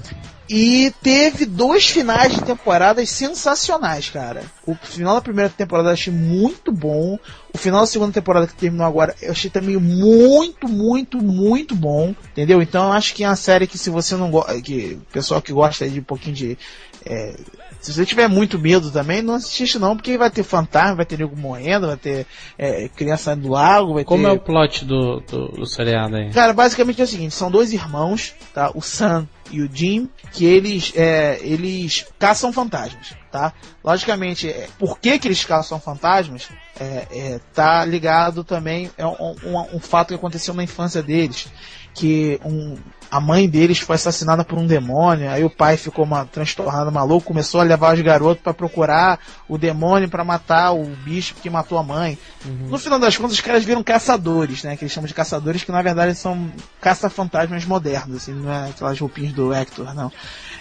E 0.48 0.93
teve 1.02 1.47
dois 1.47 1.86
finais 1.89 2.35
de 2.35 2.43
temporadas 2.43 3.09
sensacionais, 3.09 4.10
cara. 4.10 4.43
O 4.66 4.74
final 4.74 5.14
da 5.14 5.20
primeira 5.20 5.48
temporada 5.48 5.89
eu 5.89 5.93
achei 5.93 6.12
muito 6.12 6.72
bom. 6.72 7.18
O 7.52 7.56
final 7.56 7.81
da 7.81 7.86
segunda 7.86 8.12
temporada 8.12 8.47
que 8.47 8.55
terminou 8.55 8.86
agora 8.86 9.14
eu 9.22 9.31
achei 9.31 9.48
também 9.48 9.76
muito, 9.76 10.68
muito, 10.68 11.18
muito 11.18 11.74
bom. 11.74 12.14
Entendeu? 12.32 12.60
Então 12.60 12.86
eu 12.86 12.93
acho 12.93 13.14
que 13.14 13.24
é 13.24 13.28
uma 13.28 13.36
série 13.36 13.66
que 13.66 13.78
se 13.78 13.90
você 13.90 14.16
não 14.16 14.31
gosta. 14.31 14.60
que 14.60 14.98
pessoal 15.12 15.40
que 15.40 15.52
gosta 15.52 15.89
de 15.89 16.01
um 16.01 16.05
pouquinho 16.05 16.35
de. 16.35 16.59
É, 17.06 17.36
se 17.85 17.93
você 17.93 18.06
tiver 18.06 18.28
muito 18.28 18.59
medo 18.59 18.90
também, 18.90 19.20
não 19.20 19.35
assiste 19.35 19.78
não, 19.78 19.94
porque 19.94 20.16
vai 20.16 20.31
ter 20.31 20.43
fantasma, 20.43 20.97
vai 20.97 21.05
ter 21.05 21.19
nego 21.19 21.36
morrendo, 21.36 21.86
vai 21.86 21.98
ter 21.98 22.27
é, 22.56 22.89
criança 22.89 23.24
saindo 23.24 23.43
do 23.43 23.51
lago, 23.51 23.93
vai 23.93 24.05
Como 24.05 24.24
ter... 24.24 24.31
é 24.31 24.32
o 24.32 24.40
plot 24.40 24.86
do, 24.86 25.20
do, 25.20 25.48
do 25.48 25.66
seriado 25.66 26.16
aí? 26.16 26.31
Cara, 26.31 26.55
basicamente 26.55 27.02
é 27.02 27.05
o 27.05 27.06
seguinte, 27.06 27.35
são 27.35 27.51
dois 27.51 27.74
irmãos, 27.74 28.35
tá? 28.55 28.70
O 28.74 28.81
Sam 28.81 29.28
e 29.51 29.61
o 29.61 29.69
Jim, 29.70 30.09
que 30.32 30.47
eles, 30.47 30.93
é, 30.97 31.39
eles 31.43 32.06
caçam 32.19 32.52
fantasmas, 32.52 33.15
tá? 33.35 33.52
Logicamente, 33.82 34.48
é, 34.48 34.69
por 34.78 34.97
que, 35.01 35.19
que 35.19 35.27
eles 35.27 35.44
caçam 35.44 35.81
fantasmas? 35.81 36.48
É, 36.78 37.06
é, 37.11 37.40
tá 37.52 37.85
ligado 37.85 38.44
também, 38.44 38.93
é 38.97 39.05
um, 39.05 39.35
um, 39.44 39.77
um 39.77 39.81
fato 39.81 40.09
que 40.09 40.15
aconteceu 40.15 40.55
na 40.55 40.62
infância 40.62 41.02
deles 41.02 41.48
que 41.94 42.40
um, 42.44 42.77
a 43.09 43.20
mãe 43.20 43.48
deles 43.48 43.78
foi 43.78 43.94
assassinada 43.94 44.44
por 44.44 44.59
um 44.59 44.66
demônio, 44.66 45.31
aí 45.31 45.44
o 45.44 45.48
pai 45.48 45.77
ficou 45.77 46.05
uma, 46.05 46.27
transtornado, 46.27 46.90
maluco, 46.90 47.28
começou 47.28 47.61
a 47.61 47.65
levar 47.65 47.94
os 47.94 48.01
garotos 48.02 48.43
para 48.43 48.52
procurar 48.52 49.20
o 49.48 49.56
demônio 49.56 50.09
para 50.09 50.24
matar 50.24 50.73
o 50.73 50.85
bicho 50.85 51.36
que 51.36 51.48
matou 51.48 51.78
a 51.78 51.82
mãe. 51.85 52.19
Uhum. 52.44 52.69
No 52.70 52.78
final 52.78 52.98
das 52.98 53.16
contas, 53.16 53.35
os 53.35 53.40
caras 53.40 53.65
viram 53.65 53.85
caçadores, 53.85 54.65
né? 54.65 54.77
Que 54.77 54.82
eles 54.82 54.93
chamam 54.93 55.06
de 55.06 55.15
caçadores, 55.15 55.62
que 55.62 55.70
na 55.70 55.81
verdade 55.81 56.16
são 56.16 56.51
caça-fantasmas 56.81 57.65
modernos, 57.65 58.16
assim, 58.16 58.32
não 58.32 58.52
é 58.52 58.70
aquelas 58.70 58.98
roupinhas 58.98 59.32
do 59.32 59.55
Hector, 59.55 59.94
não. 59.94 60.11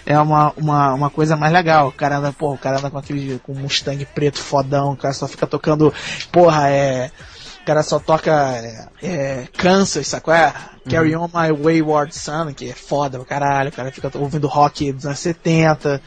É 0.06 0.18
uma, 0.18 0.52
uma, 0.56 0.94
uma 0.94 1.10
coisa 1.10 1.34
mais 1.34 1.52
legal. 1.52 1.88
O 1.88 1.92
cara 1.92 2.18
anda, 2.18 2.34
o 2.38 2.58
cara 2.64 2.78
anda 2.78 2.90
com 2.90 2.98
aquele 2.98 3.38
com 3.40 3.52
um 3.52 3.56
Mustang 3.56 4.04
preto 4.06 4.40
fodão, 4.40 4.92
o 4.92 4.96
cara 4.96 5.12
só 5.12 5.28
fica 5.28 5.46
tocando, 5.46 5.92
porra, 6.32 6.70
é 6.70 7.10
o 7.62 7.66
cara 7.66 7.82
só 7.82 7.98
toca 7.98 8.30
é, 8.32 8.88
é, 9.02 9.48
Kansas, 9.56 10.06
sacou? 10.06 10.34
É? 10.34 10.52
Carry 10.88 11.16
uhum. 11.16 11.22
On 11.22 11.28
My 11.28 11.50
Wayward 11.50 12.14
Son, 12.14 12.52
que 12.52 12.68
é 12.68 12.74
foda 12.74 13.16
pra 13.16 13.26
caralho. 13.26 13.70
O 13.70 13.72
cara 13.72 13.90
fica 13.90 14.10
ouvindo 14.18 14.46
rock 14.46 14.92
dos 14.92 15.06
anos 15.06 15.18
70 15.18 15.98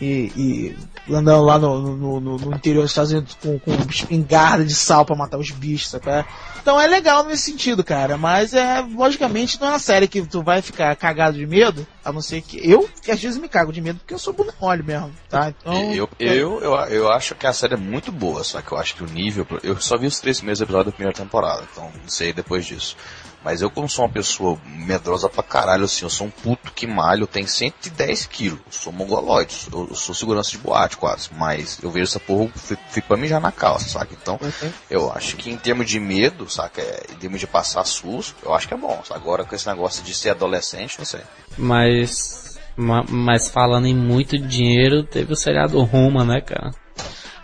e, 0.00 0.32
e 0.36 0.76
andando 1.12 1.44
lá 1.44 1.58
no, 1.58 1.96
no, 1.96 2.20
no, 2.20 2.38
no, 2.38 2.54
interior 2.54 2.82
dos 2.82 2.90
Estados 2.90 3.12
Unidos 3.12 3.36
com, 3.40 3.58
com 3.58 3.72
espingarda 3.90 4.64
de 4.64 4.74
sal 4.74 5.04
para 5.04 5.16
matar 5.16 5.38
os 5.38 5.50
bichos, 5.50 5.90
sabe? 5.90 6.26
Então 6.60 6.80
é 6.80 6.86
legal 6.86 7.24
nesse 7.24 7.50
sentido, 7.50 7.82
cara, 7.82 8.16
mas 8.16 8.52
é, 8.52 8.80
logicamente, 8.80 9.60
não 9.60 9.68
é 9.68 9.70
uma 9.70 9.78
série 9.78 10.06
que 10.06 10.22
tu 10.22 10.42
vai 10.42 10.60
ficar 10.60 10.94
cagado 10.96 11.38
de 11.38 11.46
medo, 11.46 11.86
a 12.04 12.12
não 12.12 12.20
ser 12.20 12.42
que 12.42 12.58
eu, 12.62 12.88
que 13.02 13.10
às 13.10 13.20
vezes 13.20 13.38
me 13.38 13.48
cago 13.48 13.72
de 13.72 13.80
medo 13.80 13.98
porque 13.98 14.14
eu 14.14 14.18
sou 14.18 14.32
bunda 14.32 14.54
mole 14.60 14.82
mesmo, 14.82 15.10
tá? 15.28 15.48
Então. 15.48 15.92
Eu, 15.94 16.08
eu, 16.18 16.60
eu, 16.60 16.74
eu 16.88 17.10
acho 17.10 17.34
que 17.34 17.46
a 17.46 17.52
série 17.52 17.74
é 17.74 17.78
muito 17.78 18.12
boa, 18.12 18.44
só 18.44 18.60
que 18.60 18.72
eu 18.72 18.78
acho 18.78 18.94
que 18.94 19.02
o 19.02 19.06
nível. 19.06 19.46
Eu 19.62 19.80
só 19.80 19.96
vi 19.96 20.06
os 20.06 20.20
três 20.20 20.38
primeiros 20.38 20.60
episódios 20.60 20.86
da 20.86 20.92
primeira 20.92 21.16
temporada, 21.16 21.66
então 21.72 21.84
não 21.84 22.08
sei 22.08 22.32
depois 22.32 22.66
disso. 22.66 22.96
Mas 23.44 23.62
eu, 23.62 23.70
como 23.70 23.88
sou 23.88 24.04
uma 24.04 24.10
pessoa 24.10 24.58
medrosa 24.64 25.28
pra 25.28 25.42
caralho, 25.42 25.84
assim, 25.84 26.04
eu 26.04 26.10
sou 26.10 26.26
um 26.26 26.30
puto 26.30 26.72
que 26.72 26.86
malho, 26.86 27.26
tem 27.26 27.46
110 27.46 28.26
quilos, 28.26 28.58
eu 28.66 28.72
sou 28.72 28.92
mongoloide, 28.92 29.68
eu, 29.72 29.86
eu, 29.88 29.94
sou 29.94 30.14
segurança 30.14 30.50
de 30.50 30.58
boate 30.58 30.96
quase, 30.96 31.30
mas 31.32 31.78
eu 31.82 31.90
vejo 31.90 32.04
essa 32.04 32.20
porra, 32.20 32.50
fico, 32.56 32.82
fico 32.90 33.06
pra 33.06 33.16
mijar 33.16 33.40
na 33.40 33.52
calça, 33.52 33.88
saca? 33.88 34.12
Então, 34.20 34.38
uhum. 34.42 34.72
eu 34.90 35.12
acho 35.12 35.36
que 35.36 35.50
em 35.50 35.56
termos 35.56 35.88
de 35.88 36.00
medo, 36.00 36.50
saca? 36.50 36.82
É, 36.82 37.06
em 37.12 37.16
termos 37.16 37.40
de 37.40 37.46
passar 37.46 37.84
susto, 37.84 38.36
eu 38.44 38.54
acho 38.54 38.66
que 38.66 38.74
é 38.74 38.76
bom. 38.76 39.00
Agora 39.10 39.44
com 39.44 39.54
esse 39.54 39.66
negócio 39.66 40.02
de 40.02 40.14
ser 40.14 40.30
adolescente, 40.30 40.98
não 40.98 41.06
sei. 41.06 41.20
Mas, 41.56 42.58
mas 42.76 43.48
falando 43.48 43.86
em 43.86 43.94
muito 43.94 44.36
dinheiro, 44.36 45.04
teve 45.04 45.32
o 45.32 45.36
seriado 45.36 45.80
Roma, 45.82 46.24
né, 46.24 46.40
cara? 46.40 46.72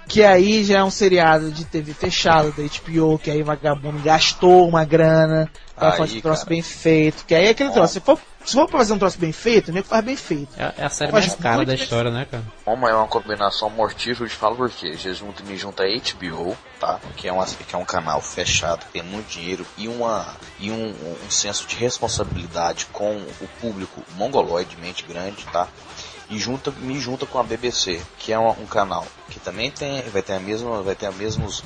que 0.07 0.23
aí 0.23 0.63
já 0.63 0.79
é 0.79 0.85
um 0.85 0.91
seriado 0.91 1.51
de 1.51 1.65
TV 1.65 1.93
fechado 1.93 2.53
da 2.53 2.63
HBO, 2.63 3.19
que 3.19 3.31
aí 3.31 3.43
vagabundo 3.43 3.99
gastou 4.01 4.69
uma 4.69 4.85
grana 4.85 5.51
pra 5.75 5.93
fazer 5.93 6.19
um 6.19 6.21
troço 6.21 6.45
cara. 6.45 6.51
bem 6.51 6.63
feito, 6.63 7.25
que 7.25 7.35
aí 7.35 7.47
é 7.47 7.51
aquele 7.51 7.71
troço, 7.71 7.95
se 7.95 8.01
for, 8.01 8.19
se 8.45 8.53
for 8.53 8.69
pra 8.69 8.79
fazer 8.79 8.93
um 8.93 8.99
troço 8.99 9.19
bem 9.19 9.33
feito, 9.33 9.73
nem 9.73 9.83
faz 9.83 10.05
bem 10.05 10.17
feito. 10.17 10.49
É, 10.57 10.73
é 10.79 10.85
a 10.85 10.91
série 10.91 11.13
mais 11.13 11.35
cara 11.35 11.65
da 11.65 11.75
história, 11.75 12.11
né, 12.11 12.27
cara? 12.31 12.45
Como 12.65 12.89
é 12.89 12.95
uma 12.95 13.09
combinação 13.09 13.69
mortífera, 13.71 14.25
eu 14.25 14.29
te 14.29 14.37
falo 14.37 14.57
porque 14.57 14.87
eles 14.87 15.19
juntam, 15.19 15.45
me 15.47 15.57
junta 15.57 15.83
a 15.83 15.87
HBO, 15.87 16.57
tá? 16.79 17.01
Que 17.17 17.29
é, 17.29 17.33
uma, 17.33 17.45
que 17.45 17.75
é 17.75 17.79
um 17.79 17.85
canal 17.85 18.21
fechado, 18.21 18.85
tem 18.93 19.03
muito 19.03 19.29
dinheiro 19.29 19.67
e, 19.77 19.89
uma, 19.89 20.27
e 20.59 20.71
um, 20.71 20.95
um 21.27 21.31
senso 21.31 21.67
de 21.67 21.77
responsabilidade 21.77 22.87
com 22.93 23.17
o 23.41 23.49
público 23.61 24.03
mongoloide, 24.17 24.77
mente 24.77 25.05
grande, 25.05 25.45
tá? 25.53 25.69
e 26.31 26.39
junta, 26.39 26.71
me 26.71 26.99
junta 26.99 27.27
com 27.27 27.39
a 27.39 27.43
BBC, 27.43 28.01
que 28.19 28.33
é 28.33 28.39
um, 28.39 28.49
um 28.51 28.67
canal 28.67 29.07
que 29.29 29.39
também 29.39 29.71
tem, 29.71 30.03
vai 30.03 30.23
ter 30.23 30.35
a 30.35 30.41
mesma, 30.41 30.83
vai 30.83 30.95
ter 30.95 31.07
a 31.07 31.13
mesmos 31.13 31.63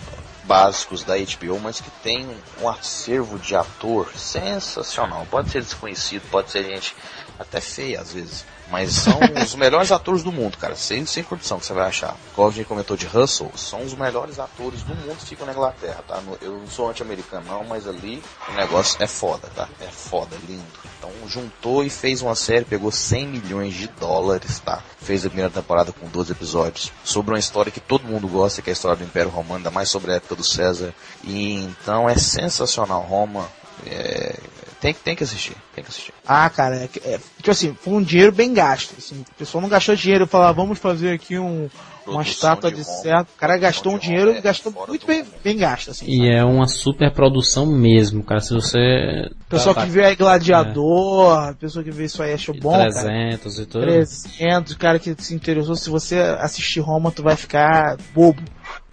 básicos 0.49 1.05
da 1.05 1.15
HBO, 1.15 1.61
mas 1.61 1.79
que 1.79 1.91
tem 2.03 2.27
um 2.63 2.69
acervo 2.69 3.39
de 3.39 3.55
ator 3.55 4.11
sensacional. 4.17 5.27
Pode 5.31 5.51
ser 5.51 5.61
desconhecido, 5.61 6.23
pode 6.31 6.51
ser 6.51 6.65
gente 6.65 6.97
até 7.39 7.61
feia 7.61 8.01
às 8.01 8.15
vezes. 8.15 8.47
Mas 8.71 8.93
são 8.93 9.19
os 9.43 9.55
melhores 9.55 9.91
atores 9.91 10.23
do 10.23 10.33
mundo, 10.33 10.57
cara. 10.57 10.77
Sem, 10.77 11.05
sem 11.07 11.23
condição 11.23 11.59
que 11.59 11.67
você 11.67 11.73
vai 11.73 11.87
achar. 11.87 12.17
Como 12.35 12.49
a 12.49 12.53
gente 12.53 12.67
comentou 12.67 12.97
de 12.97 13.07
Russell, 13.07 13.51
são 13.57 13.83
os 13.83 13.95
melhores 13.95 14.39
atores 14.39 14.83
do 14.83 14.95
mundo 14.95 15.17
que 15.19 15.27
ficam 15.27 15.47
na 15.47 15.53
Inglaterra, 15.53 16.03
tá? 16.07 16.21
Eu 16.41 16.59
não 16.59 16.67
sou 16.67 16.91
anti-americano 16.91 17.47
não, 17.47 17.65
mas 17.65 17.87
ali 17.87 18.23
o 18.49 18.53
negócio 18.53 19.03
é 19.03 19.07
foda, 19.07 19.49
tá? 19.55 19.69
É 19.81 19.87
foda, 19.87 20.37
é 20.37 20.47
lindo. 20.47 20.65
Então 20.99 21.11
juntou 21.29 21.85
e 21.85 21.91
fez 21.91 22.23
uma 22.23 22.35
série, 22.35 22.65
pegou 22.65 22.91
100 22.91 23.27
milhões 23.27 23.75
de 23.75 23.87
dólares, 23.87 24.59
tá? 24.61 24.83
Fez 25.01 25.25
a 25.25 25.29
primeira 25.29 25.51
temporada 25.51 25.93
com 25.93 26.09
12 26.09 26.33
episódios. 26.33 26.93
Sobre 27.05 27.33
uma 27.33 27.39
história 27.39 27.71
que 27.71 27.81
todo 27.81 28.05
mundo 28.05 28.27
gosta, 28.29 28.61
que 28.61 28.71
é 28.71 28.73
a 28.73 28.75
história 28.75 28.97
do 28.97 29.05
Império 29.05 29.31
Romano, 29.31 29.57
ainda 29.57 29.71
mais 29.71 29.89
sobre 29.89 30.13
a 30.13 30.17
época 30.17 30.35
do 30.35 30.45
César. 30.45 30.93
E 31.25 31.55
então 31.55 32.09
é 32.09 32.17
sensacional. 32.17 33.03
Roma 33.03 33.49
é, 33.87 34.39
tem, 34.81 34.95
tem 34.95 35.17
que 35.17 35.25
assistir, 35.25 35.57
tem 35.75 35.83
que 35.83 35.91
assistir. 35.91 36.13
Ah, 36.27 36.49
cara, 36.49 36.77
é, 36.77 36.89
é, 37.05 37.19
tipo 37.37 37.51
assim, 37.51 37.77
foi 37.81 37.95
um 37.95 38.03
dinheiro 38.03 38.31
bem 38.31 38.55
gasto. 38.55 38.95
Assim, 38.97 39.21
o 39.21 39.35
pessoal 39.35 39.61
não 39.61 39.69
gastou 39.69 39.97
dinheiro 39.97 40.27
falar, 40.27 40.53
vamos 40.53 40.79
fazer 40.79 41.13
aqui 41.13 41.37
um, 41.37 41.69
uma 42.07 42.23
estátua 42.23 42.71
de, 42.71 42.79
de 42.79 42.85
certo. 42.85 43.29
O 43.35 43.39
cara 43.39 43.57
gastou 43.59 43.95
um 43.95 43.99
dinheiro 43.99 44.31
e 44.31 44.41
gastou 44.41 44.73
muito 44.87 45.05
bem, 45.05 45.25
bem 45.43 45.57
gasto. 45.57 45.91
Assim, 45.91 46.07
e 46.07 46.19
sabe? 46.19 46.31
é 46.31 46.45
uma 46.45 46.69
super 46.69 47.13
produção 47.13 47.67
mesmo, 47.67 48.23
cara. 48.23 48.41
Se 48.41 48.55
você. 48.55 49.29
Pessoal 49.49 49.75
tá, 49.75 49.85
que 49.85 49.91
vê 49.91 50.05
aí 50.05 50.15
Gladiador, 50.15 51.49
é. 51.49 51.55
pessoa 51.55 51.85
que 51.85 51.91
vê 51.91 52.05
isso 52.05 52.23
aí 52.23 52.33
achou 52.33 52.55
bom. 52.55 52.73
300 52.73 53.03
cara. 53.03 53.63
e 53.63 53.67
tudo. 53.67 53.83
300, 53.83 54.75
cara 54.75 54.99
que 55.01 55.15
se 55.19 55.35
interessou. 55.35 55.75
Se 55.75 55.91
você 55.91 56.19
assistir 56.39 56.81
Roma, 56.81 57.11
tu 57.11 57.23
vai 57.23 57.35
ficar 57.35 57.97
bobo. 58.15 58.43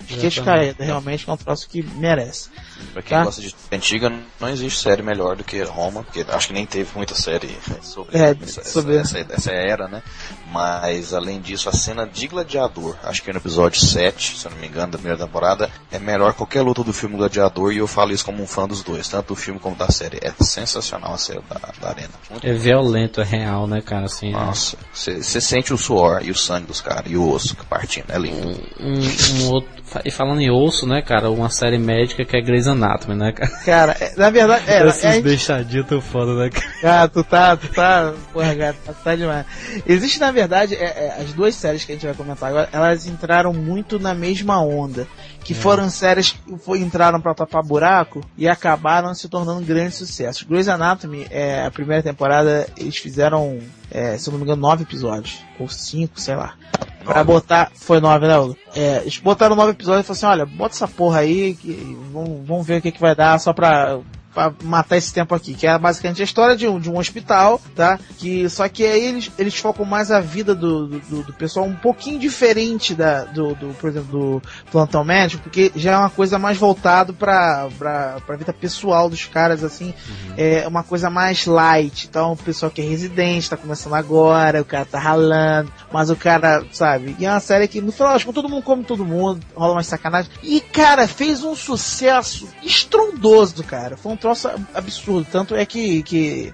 De 0.07 0.17
queixo 0.17 0.43
caído, 0.43 0.83
realmente 0.83 1.27
é 1.27 1.33
um 1.33 1.37
troço 1.37 1.67
que 1.67 1.81
merece. 1.81 2.49
Pra 2.93 3.01
quem 3.01 3.17
tá? 3.17 3.23
gosta 3.23 3.41
de 3.41 3.55
antiga, 3.71 4.13
não 4.39 4.49
existe 4.49 4.79
série 4.79 5.01
melhor 5.01 5.35
do 5.35 5.43
que 5.43 5.61
Roma, 5.63 6.03
porque 6.03 6.25
acho 6.29 6.47
que 6.47 6.53
nem 6.53 6.65
teve 6.65 6.89
muita 6.95 7.15
série 7.15 7.57
sobre, 7.81 8.17
é, 8.17 8.35
essa, 8.41 8.63
sobre... 8.63 8.97
Essa, 8.97 9.19
essa, 9.19 9.33
essa, 9.33 9.51
era, 9.51 9.87
né? 9.87 10.03
Mas 10.51 11.13
além 11.13 11.41
disso, 11.41 11.69
a 11.69 11.71
cena 11.71 12.05
de 12.05 12.27
Gladiador, 12.27 12.95
acho 13.03 13.23
que 13.23 13.29
é 13.29 13.33
no 13.33 13.39
episódio 13.39 13.81
7, 13.81 14.37
se 14.37 14.45
eu 14.45 14.51
não 14.51 14.59
me 14.59 14.67
engano, 14.67 14.91
da 14.91 14.97
primeira 14.97 15.25
temporada, 15.25 15.71
é 15.91 15.97
melhor 15.97 16.33
qualquer 16.33 16.61
luta 16.61 16.83
do 16.83 16.93
filme 16.93 17.17
Gladiador 17.17 17.73
e 17.73 17.77
eu 17.77 17.87
falo 17.87 18.11
isso 18.11 18.25
como 18.25 18.43
um 18.43 18.47
fã 18.47 18.67
dos 18.67 18.83
dois, 18.83 19.07
tanto 19.07 19.29
do 19.29 19.35
filme 19.35 19.59
como 19.59 19.75
da 19.75 19.89
série. 19.89 20.19
É 20.21 20.31
sensacional 20.43 21.13
a 21.13 21.17
série 21.17 21.41
da, 21.49 21.59
da 21.81 21.89
arena. 21.89 22.13
Muito 22.29 22.45
é 22.45 22.53
bom. 22.53 22.59
violento, 22.59 23.21
é 23.21 23.23
real, 23.23 23.65
né, 23.65 23.81
cara? 23.81 24.05
Assim, 24.05 24.31
né? 24.31 24.37
Nossa, 24.37 24.77
você 24.93 25.15
né? 25.15 25.21
sente 25.21 25.73
o 25.73 25.77
suor 25.77 26.21
e 26.23 26.31
o 26.31 26.35
sangue 26.35 26.67
dos 26.67 26.81
caras 26.81 27.11
e 27.11 27.17
o 27.17 27.27
osso 27.27 27.55
partindo, 27.67 28.11
é 28.11 28.19
lindo. 28.19 28.61
Um, 28.79 29.43
um 29.43 29.49
outro 29.51 29.64
e 30.03 30.11
falando 30.11 30.41
em 30.41 30.49
osso, 30.49 30.85
né, 30.87 31.01
cara, 31.01 31.29
uma 31.29 31.49
série 31.49 31.77
médica 31.77 32.25
que 32.25 32.35
é 32.35 32.41
Grey's 32.41 32.67
Anatomy, 32.67 33.15
né, 33.15 33.31
cara? 33.31 33.51
Cara, 33.63 33.97
é, 33.99 34.13
na 34.17 34.29
verdade, 34.29 34.63
é. 34.67 34.87
Esses 34.87 35.03
é, 35.03 35.21
deixadinhos 35.21 35.87
tão 35.87 36.01
foda, 36.01 36.33
né, 36.35 36.49
cara? 36.49 37.03
Ah, 37.03 37.07
tu 37.07 37.23
tá, 37.23 37.55
tu 37.55 37.67
tá, 37.69 38.13
porra, 38.33 38.55
cara, 38.55 38.75
tá, 38.85 38.93
tá 38.93 39.15
demais. 39.15 39.45
Existe, 39.85 40.19
na 40.19 40.31
verdade, 40.31 40.75
é, 40.75 40.83
é, 40.83 41.17
as 41.21 41.33
duas 41.33 41.55
séries 41.55 41.85
que 41.85 41.91
a 41.91 41.95
gente 41.95 42.05
vai 42.05 42.15
comentar 42.15 42.49
agora, 42.49 42.69
elas 42.71 43.05
entraram 43.05 43.53
muito 43.53 43.99
na 43.99 44.13
mesma 44.13 44.59
onda 44.61 45.07
que 45.45 45.53
é. 45.53 45.55
foram 45.55 45.89
séries 45.91 46.31
que 46.31 46.57
foi, 46.57 46.79
entraram 46.79 47.21
para 47.21 47.35
tapar 47.35 47.63
buraco 47.63 48.21
e 48.35 48.47
acabaram 48.47 49.13
se 49.13 49.29
tornando 49.29 49.63
grandes 49.63 49.95
sucessos. 49.95 50.41
Grey's 50.41 50.67
Anatomy, 50.67 51.27
é, 51.29 51.63
a 51.63 51.69
primeira 51.69 52.01
temporada, 52.01 52.67
eles 52.75 52.97
fizeram, 52.97 53.59
é, 53.91 54.17
se 54.17 54.27
eu 54.27 54.31
não 54.31 54.39
me 54.39 54.45
engano, 54.45 54.61
nove 54.61 54.83
episódios, 54.83 55.43
ou 55.59 55.69
cinco, 55.69 56.19
sei 56.19 56.35
lá. 56.35 56.55
Pra 57.03 57.23
botar. 57.23 57.71
Foi 57.75 57.99
nove, 57.99 58.27
né, 58.27 58.37
Hugo? 58.37 58.57
É, 58.75 58.97
eles 59.01 59.19
botaram 59.19 59.55
nove 59.55 59.71
episódios 59.71 60.05
e 60.05 60.07
falaram 60.07 60.41
assim: 60.41 60.41
olha, 60.41 60.57
bota 60.57 60.75
essa 60.75 60.87
porra 60.87 61.19
aí, 61.19 61.55
que, 61.55 61.97
vamos, 62.11 62.47
vamos 62.47 62.65
ver 62.65 62.79
o 62.79 62.81
que, 62.81 62.91
que 62.91 62.99
vai 62.99 63.15
dar, 63.15 63.39
só 63.39 63.53
pra 63.53 63.99
para 64.35 64.53
matar 64.63 64.97
esse 64.97 65.13
tempo 65.13 65.33
aqui, 65.33 65.53
que 65.53 65.65
é 65.65 65.77
basicamente 65.79 66.21
a 66.21 66.25
história 66.25 66.55
de 66.57 66.67
um, 66.67 66.77
de 66.77 66.91
um 66.91 66.97
hospital, 66.97 67.61
tá? 67.73 67.97
Que 68.17 68.49
só 68.49 68.67
que 68.67 68.85
aí 68.85 69.05
eles, 69.05 69.31
eles 69.39 69.55
focam 69.55 69.85
mais 69.85 70.11
a 70.11 70.19
vida 70.19 70.53
do, 70.53 70.87
do, 70.87 71.23
do 71.23 71.33
pessoal 71.33 71.65
um 71.65 71.75
pouquinho 71.75 72.19
diferente 72.19 72.93
da 72.93 73.23
do, 73.23 73.55
do, 73.55 73.73
por 73.75 73.89
exemplo, 73.89 74.11
do 74.11 74.41
plantão 74.69 75.03
médico, 75.05 75.43
porque 75.43 75.71
já 75.75 75.93
é 75.93 75.97
uma 75.97 76.09
coisa 76.09 76.37
mais 76.37 76.57
voltado 76.57 77.13
para 77.13 77.69
para 77.77 78.35
vida 78.35 78.51
pessoal 78.51 79.09
dos 79.09 79.25
caras 79.25 79.63
assim, 79.63 79.93
uhum. 80.07 80.33
é 80.37 80.67
uma 80.67 80.83
coisa 80.83 81.09
mais 81.09 81.45
light. 81.45 82.07
Então, 82.07 82.33
o 82.33 82.37
pessoal 82.37 82.69
que 82.69 82.81
é 82.81 82.83
residente 82.83 83.49
tá 83.49 83.55
começando 83.55 83.93
agora, 83.93 84.61
o 84.61 84.65
cara 84.65 84.85
tá 84.85 84.99
ralando, 84.99 85.71
mas 85.91 86.09
o 86.09 86.15
cara, 86.15 86.65
sabe? 86.71 87.15
E 87.17 87.25
é 87.25 87.31
uma 87.31 87.39
série 87.39 87.67
que 87.67 87.79
no 87.79 87.91
final, 87.91 88.13
acho 88.13 88.25
que 88.25 88.33
todo 88.33 88.49
mundo 88.49 88.63
come 88.63 88.83
todo 88.83 89.05
mundo, 89.05 89.39
rola 89.55 89.73
umas 89.73 89.87
sacanagem. 89.87 90.29
E 90.43 90.59
cara, 90.59 91.07
fez 91.07 91.43
um 91.43 91.55
sucesso 91.55 92.47
estrondoso, 92.61 93.63
cara. 93.63 93.95
Foi 93.95 94.11
um 94.11 94.17
troço 94.25 94.49
absurdo. 94.73 95.27
Tanto 95.31 95.55
é 95.55 95.65
que, 95.65 96.01
que 96.01 96.53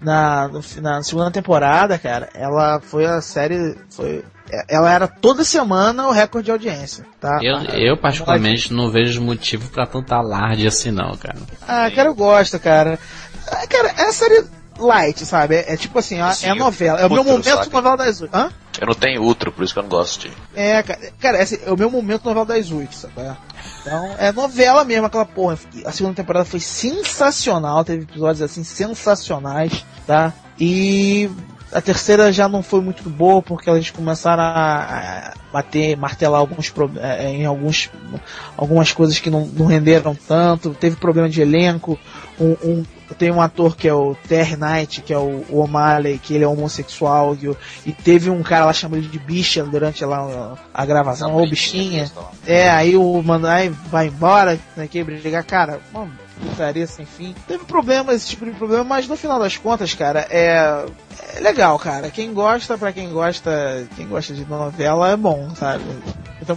na, 0.00 0.50
na 0.80 1.02
segunda 1.02 1.30
temporada, 1.30 1.98
cara, 1.98 2.30
ela 2.34 2.80
foi 2.80 3.04
a 3.04 3.20
série. 3.20 3.76
Foi, 3.90 4.24
ela 4.68 4.90
era 4.90 5.06
toda 5.06 5.44
semana 5.44 6.08
o 6.08 6.10
recorde 6.10 6.46
de 6.46 6.50
audiência, 6.52 7.04
tá? 7.20 7.38
Eu, 7.42 7.58
eu 7.78 7.96
particularmente 7.96 8.72
não 8.72 8.90
vejo 8.90 9.20
motivo 9.20 9.70
para 9.70 9.86
tanta 9.86 10.16
alarde 10.16 10.66
assim 10.66 10.90
não, 10.90 11.16
cara. 11.16 11.38
Ah, 11.68 11.90
cara, 11.90 12.08
eu 12.08 12.14
gosto, 12.14 12.58
cara. 12.58 12.98
Ah, 13.46 13.66
cara, 13.66 13.88
essa 13.90 14.24
série 14.24 14.44
light, 14.78 15.24
sabe? 15.26 15.56
É, 15.56 15.74
é 15.74 15.76
tipo 15.76 15.98
assim, 15.98 16.20
ó, 16.20 16.30
Sim, 16.32 16.48
é 16.48 16.54
novela. 16.54 16.98
É 16.98 17.06
o 17.06 17.12
meu 17.12 17.24
momento 17.24 17.44
sabe? 17.44 17.72
novela 17.72 17.96
das 17.96 18.22
oito. 18.22 18.34
Hã? 18.34 18.50
Eu 18.80 18.86
não 18.86 18.94
tenho 18.94 19.22
outro, 19.22 19.52
por 19.52 19.62
isso 19.62 19.74
que 19.74 19.78
eu 19.78 19.82
não 19.82 19.90
gosto 19.90 20.28
de. 20.28 20.32
É, 20.54 20.82
cara, 20.82 21.00
cara 21.20 21.42
esse 21.42 21.60
é 21.64 21.70
o 21.70 21.76
meu 21.76 21.90
momento 21.90 22.24
novela 22.24 22.46
das 22.46 22.70
oito, 22.70 22.94
sabe? 22.94 23.14
Então, 23.82 24.14
é 24.18 24.32
novela 24.32 24.84
mesmo, 24.84 25.06
aquela 25.06 25.26
porra. 25.26 25.58
A 25.84 25.92
segunda 25.92 26.14
temporada 26.14 26.44
foi 26.44 26.60
sensacional, 26.60 27.84
teve 27.84 28.04
episódios 28.04 28.40
assim 28.42 28.62
sensacionais, 28.62 29.84
tá? 30.06 30.32
E 30.58 31.28
a 31.72 31.80
terceira 31.80 32.32
já 32.32 32.48
não 32.48 32.62
foi 32.62 32.80
muito 32.80 33.08
boa 33.10 33.42
porque 33.42 33.68
eles 33.68 33.90
começaram 33.90 34.42
a, 34.42 35.34
bater, 35.52 35.96
martelar 35.96 36.40
alguns 36.40 36.72
é, 37.00 37.30
em 37.30 37.46
alguns 37.46 37.90
algumas 38.56 38.92
coisas 38.92 39.18
que 39.18 39.30
não, 39.30 39.46
não 39.46 39.66
renderam 39.66 40.14
tanto. 40.14 40.74
Teve 40.74 40.96
problema 40.96 41.28
de 41.28 41.40
elenco. 41.40 41.98
Um, 42.38 42.52
um, 42.62 42.84
tem 43.12 43.30
um 43.30 43.40
ator 43.40 43.76
que 43.76 43.88
é 43.88 43.94
o 43.94 44.14
Terry 44.28 44.56
Knight, 44.56 45.02
que 45.02 45.12
é 45.12 45.18
o, 45.18 45.44
O'Malley, 45.50 46.18
que 46.18 46.34
ele 46.34 46.44
é 46.44 46.48
homossexual, 46.48 47.34
e, 47.34 47.56
e, 47.86 47.92
teve 47.92 48.30
um 48.30 48.42
cara 48.42 48.66
lá 48.66 48.72
chamando 48.72 49.00
ele 49.00 49.08
de 49.08 49.18
bicha 49.18 49.64
durante 49.64 50.04
lá 50.04 50.56
a 50.72 50.86
gravação, 50.86 51.34
ou 51.34 51.48
bichinha. 51.48 52.10
É, 52.46 52.70
aí 52.70 52.96
o 52.96 53.22
Mandai 53.22 53.68
vai 53.68 54.08
embora, 54.08 54.58
né, 54.76 54.86
que 54.86 55.02
brigar, 55.02 55.44
cara, 55.44 55.80
mano, 55.92 56.12
putaria 56.40 56.86
sem 56.86 57.06
fim. 57.06 57.34
Teve 57.46 57.64
problema, 57.64 58.12
esse 58.12 58.28
tipo 58.28 58.44
de 58.44 58.52
problema, 58.52 58.84
mas 58.84 59.08
no 59.08 59.16
final 59.16 59.38
das 59.38 59.56
contas, 59.56 59.94
cara, 59.94 60.26
é, 60.30 60.84
é 61.36 61.40
legal, 61.40 61.78
cara. 61.78 62.10
Quem 62.10 62.32
gosta, 62.32 62.76
para 62.76 62.92
quem 62.92 63.10
gosta, 63.10 63.86
quem 63.96 64.06
gosta 64.06 64.34
de 64.34 64.44
novela 64.44 65.10
é 65.10 65.16
bom, 65.16 65.54
sabe? 65.54 65.84
Então, 66.42 66.56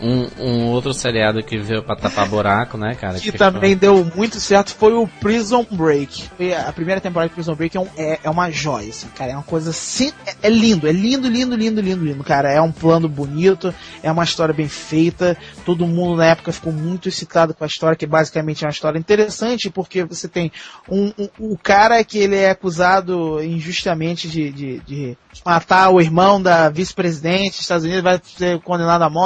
um, 0.00 0.28
um 0.38 0.66
outro 0.68 0.94
seriado 0.94 1.42
que 1.42 1.58
veio 1.58 1.82
pra 1.82 1.94
tapar 1.94 2.26
buraco, 2.26 2.78
né, 2.78 2.94
cara? 2.94 3.20
Que, 3.20 3.30
que 3.30 3.38
também 3.38 3.72
foi... 3.72 3.74
deu 3.74 4.10
muito 4.16 4.40
certo 4.40 4.74
foi 4.74 4.94
o 4.94 5.06
Prison 5.06 5.64
Break. 5.70 6.30
A 6.66 6.72
primeira 6.72 7.00
temporada 7.02 7.28
de 7.28 7.34
Prison 7.34 7.54
Break 7.54 7.76
é, 7.76 7.80
um, 7.80 7.88
é, 7.98 8.18
é 8.24 8.30
uma 8.30 8.50
joia, 8.50 8.88
assim, 8.88 9.08
cara. 9.08 9.32
É 9.32 9.34
uma 9.34 9.42
coisa 9.42 9.70
assim. 9.70 10.10
É, 10.26 10.34
é, 10.44 10.48
lindo, 10.48 10.88
é 10.88 10.92
lindo, 10.92 11.28
lindo, 11.28 11.54
lindo, 11.54 11.80
lindo, 11.82 12.04
lindo, 12.04 12.24
cara. 12.24 12.50
É 12.50 12.60
um 12.62 12.72
plano 12.72 13.08
bonito, 13.08 13.74
é 14.02 14.10
uma 14.10 14.24
história 14.24 14.54
bem 14.54 14.68
feita. 14.68 15.36
Todo 15.66 15.86
mundo 15.86 16.16
na 16.16 16.26
época 16.26 16.50
ficou 16.50 16.72
muito 16.72 17.08
excitado 17.08 17.52
com 17.52 17.62
a 17.62 17.66
história, 17.66 17.96
que 17.96 18.06
basicamente 18.06 18.64
é 18.64 18.66
uma 18.66 18.72
história 18.72 18.98
interessante, 18.98 19.68
porque 19.68 20.02
você 20.02 20.28
tem 20.28 20.50
um, 20.88 21.12
um, 21.18 21.28
o 21.38 21.58
cara 21.58 22.02
que 22.02 22.18
ele 22.18 22.36
é 22.36 22.50
acusado 22.50 23.42
injustamente 23.42 24.28
de, 24.28 24.50
de, 24.50 24.80
de 24.80 25.18
matar 25.44 25.90
o 25.90 26.00
irmão 26.00 26.40
da 26.40 26.70
vice-presidente 26.70 27.50
dos 27.50 27.60
Estados 27.60 27.84
Unidos, 27.84 28.02
vai 28.02 28.20
ser 28.24 28.60
condenado 28.60 29.02
à 29.02 29.10
morte. 29.10 29.25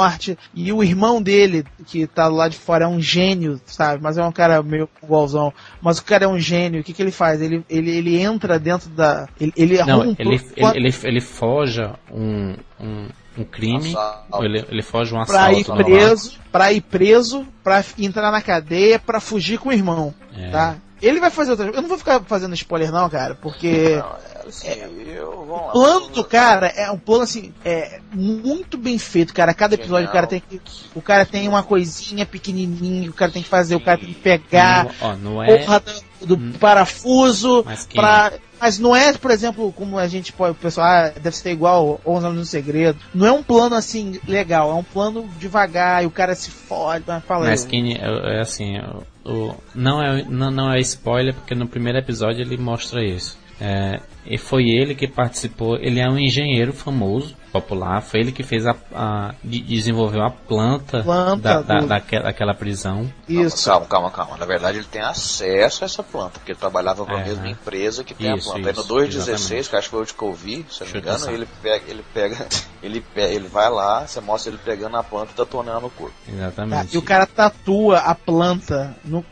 E 0.53 0.71
o 0.71 0.83
irmão 0.83 1.21
dele, 1.21 1.65
que 1.85 2.07
tá 2.07 2.27
lá 2.27 2.47
de 2.47 2.57
fora, 2.57 2.85
é 2.85 2.87
um 2.87 3.01
gênio, 3.01 3.59
sabe? 3.65 4.01
Mas 4.01 4.17
é 4.17 4.23
um 4.23 4.31
cara 4.31 4.61
meio 4.61 4.89
igualzão. 5.01 5.53
Mas 5.81 5.99
o 5.99 6.03
cara 6.03 6.25
é 6.25 6.27
um 6.27 6.39
gênio. 6.39 6.81
O 6.81 6.83
que, 6.83 6.93
que 6.93 7.01
ele 7.01 7.11
faz? 7.11 7.41
Ele, 7.41 7.63
ele, 7.69 7.91
ele 7.91 8.19
entra 8.19 8.59
dentro 8.59 8.89
da. 8.89 9.27
Ele, 9.39 9.53
ele 9.55 9.83
Não, 9.83 10.03
ele, 10.03 10.15
ele, 10.19 10.41
ele, 10.75 10.95
ele 11.03 11.21
foge 11.21 11.81
um, 12.11 12.55
um, 12.79 13.07
um 13.37 13.43
crime, 13.43 13.95
ele, 14.39 14.65
ele 14.69 14.81
foge 14.81 15.13
um 15.13 15.21
assalto. 15.21 15.65
Pra 15.65 15.81
ir 15.81 15.83
preso, 15.83 16.39
pra 16.51 16.73
ir 16.73 16.81
preso, 16.81 17.47
pra 17.63 17.83
entrar 17.97 18.31
na 18.31 18.41
cadeia, 18.41 18.99
pra 18.99 19.19
fugir 19.19 19.57
com 19.57 19.69
o 19.69 19.73
irmão, 19.73 20.13
é. 20.35 20.49
tá? 20.49 20.75
Ele 21.01 21.19
vai 21.19 21.31
fazer 21.31 21.51
outra 21.51 21.65
Eu 21.67 21.81
não 21.81 21.89
vou 21.89 21.97
ficar 21.97 22.21
fazendo 22.21 22.53
spoiler 22.53 22.91
não, 22.91 23.09
cara, 23.09 23.35
porque... 23.35 23.95
Não, 23.97 24.15
é, 24.15 24.30
assim, 24.49 24.67
é, 24.67 24.89
eu, 25.07 25.29
o 25.29 25.71
plano 25.71 26.07
do 26.09 26.23
cara 26.23 26.67
é 26.67 26.89
um 26.91 26.97
plano 26.97 27.23
assim, 27.23 27.53
é 27.63 27.99
muito 28.13 28.77
bem 28.77 28.97
feito, 28.97 29.33
cara. 29.33 29.53
Cada 29.53 29.75
episódio 29.75 30.09
o 30.09 30.11
cara 30.11 30.27
tem 30.27 30.39
que, 30.41 30.61
o 30.95 31.01
cara 31.01 31.25
tem 31.25 31.47
uma 31.47 31.63
coisinha 31.63 32.25
pequenininha, 32.25 33.09
o 33.09 33.13
cara 33.13 33.31
tem 33.31 33.43
que 33.43 33.49
fazer, 33.49 33.75
Sim. 33.75 33.81
o 33.81 33.85
cara 33.85 33.97
tem 33.97 34.09
que 34.13 34.19
pegar. 34.19 34.85
Não, 34.85 34.91
ó, 35.09 35.15
não 35.15 35.43
é... 35.43 35.57
Porra 35.57 35.79
da 35.79 35.93
do 36.21 36.35
Hum. 36.35 36.53
parafuso, 36.59 37.63
Mas 37.65 37.85
quem- 37.85 37.99
pra... 37.99 38.31
Mas 38.59 38.77
não 38.77 38.95
é, 38.95 39.11
por 39.13 39.31
exemplo, 39.31 39.73
como 39.73 39.97
a 39.97 40.07
gente 40.07 40.31
pode, 40.31 40.51
o 40.51 40.55
pessoal, 40.55 40.85
ah, 40.85 41.09
deve 41.09 41.35
ser 41.35 41.49
igual 41.51 41.99
11 42.05 42.25
anos 42.27 42.37
no 42.37 42.45
segredo. 42.45 42.99
Não 43.11 43.25
é 43.25 43.31
um 43.31 43.41
plano 43.41 43.73
assim 43.75 44.19
legal, 44.27 44.69
é 44.69 44.75
um 44.75 44.83
plano 44.83 45.27
devagar 45.39 46.03
e 46.03 46.05
o 46.05 46.11
cara 46.11 46.35
se 46.35 46.51
fode, 46.51 47.03
mas 47.07 47.23
fala 47.25 47.45
Mas 47.47 47.65
é, 47.65 48.35
é 48.37 48.39
assim, 48.39 48.77
o, 49.25 49.31
o- 49.31 49.55
não, 49.73 49.99
é, 49.99 50.23
não, 50.29 50.51
não 50.51 50.71
é 50.71 50.79
spoiler, 50.79 51.33
porque 51.33 51.55
no 51.55 51.67
primeiro 51.67 51.97
episódio 51.97 52.41
ele 52.41 52.55
mostra 52.55 53.03
isso. 53.03 53.35
É, 53.59 53.99
e 54.25 54.37
foi 54.37 54.69
ele 54.69 54.93
que 54.95 55.07
participou, 55.07 55.77
ele 55.77 55.99
é 55.99 56.07
um 56.09 56.17
engenheiro 56.17 56.71
famoso, 56.73 57.35
popular, 57.51 58.01
foi 58.01 58.21
ele 58.21 58.31
que 58.31 58.43
fez 58.43 58.65
a, 58.65 58.73
a- 58.95 59.35
de- 59.43 59.59
desenvolveu 59.59 60.23
a 60.23 60.29
planta, 60.31 61.03
Planta 61.03 61.41
da, 61.41 61.61
da- 61.61 61.79
do- 61.79 61.87
daquela, 61.87 62.23
daquela 62.25 62.53
prisão. 62.53 63.11
Isso. 63.27 63.65
Calma, 63.69 63.85
calma, 63.87 64.11
calma. 64.11 64.37
Na 64.37 64.45
verdade, 64.45 64.77
ele 64.77 64.87
tem 64.89 65.01
acesso 65.01 65.83
a 65.83 65.85
essa 65.85 66.01
planta, 66.01 66.39
porque 66.39 66.53
ele 66.53 66.59
trabalhava 66.59 67.03
para 67.03 67.17
a 67.17 67.19
É, 67.21 67.25
mesma 67.27 67.43
né? 67.43 67.49
empresa 67.49 68.03
que 68.05 68.13
tem 68.13 68.33
Isso, 68.37 68.49
a 68.49 68.53
planta. 68.53 68.69
Aí 68.69 68.73
no 68.75 68.79
isso, 68.79 68.87
216, 68.87 69.27
exatamente. 69.51 69.69
que 69.69 69.75
acho 69.75 69.87
que 69.87 69.91
foi 69.91 70.01
o 70.01 70.05
de 70.05 70.13
que 70.13 70.21
eu 70.23 70.33
vi, 70.33 70.65
se 70.69 70.81
eu 70.81 70.87
não 70.87 70.93
me 70.93 70.99
engano, 70.99 71.31
ele 71.31 71.47
pega, 71.61 71.83
ele 71.91 72.05
pega, 72.13 72.47
ele 72.81 73.01
pega, 73.01 73.33
ele 73.33 73.47
vai 73.49 73.69
lá, 73.69 74.07
você 74.07 74.21
mostra 74.21 74.49
ele 74.51 74.59
pegando 74.63 74.95
a 74.95 75.03
planta 75.03 75.31
e 75.33 75.35
tatuando 75.35 75.71
no 75.81 75.89
corpo. 75.89 76.13
Exatamente. 76.29 76.95
E 76.95 76.97
o 76.97 77.01
cara 77.01 77.25
tatua 77.25 77.97
a 77.97 78.15
planta 78.15 78.95
no, 79.03 79.25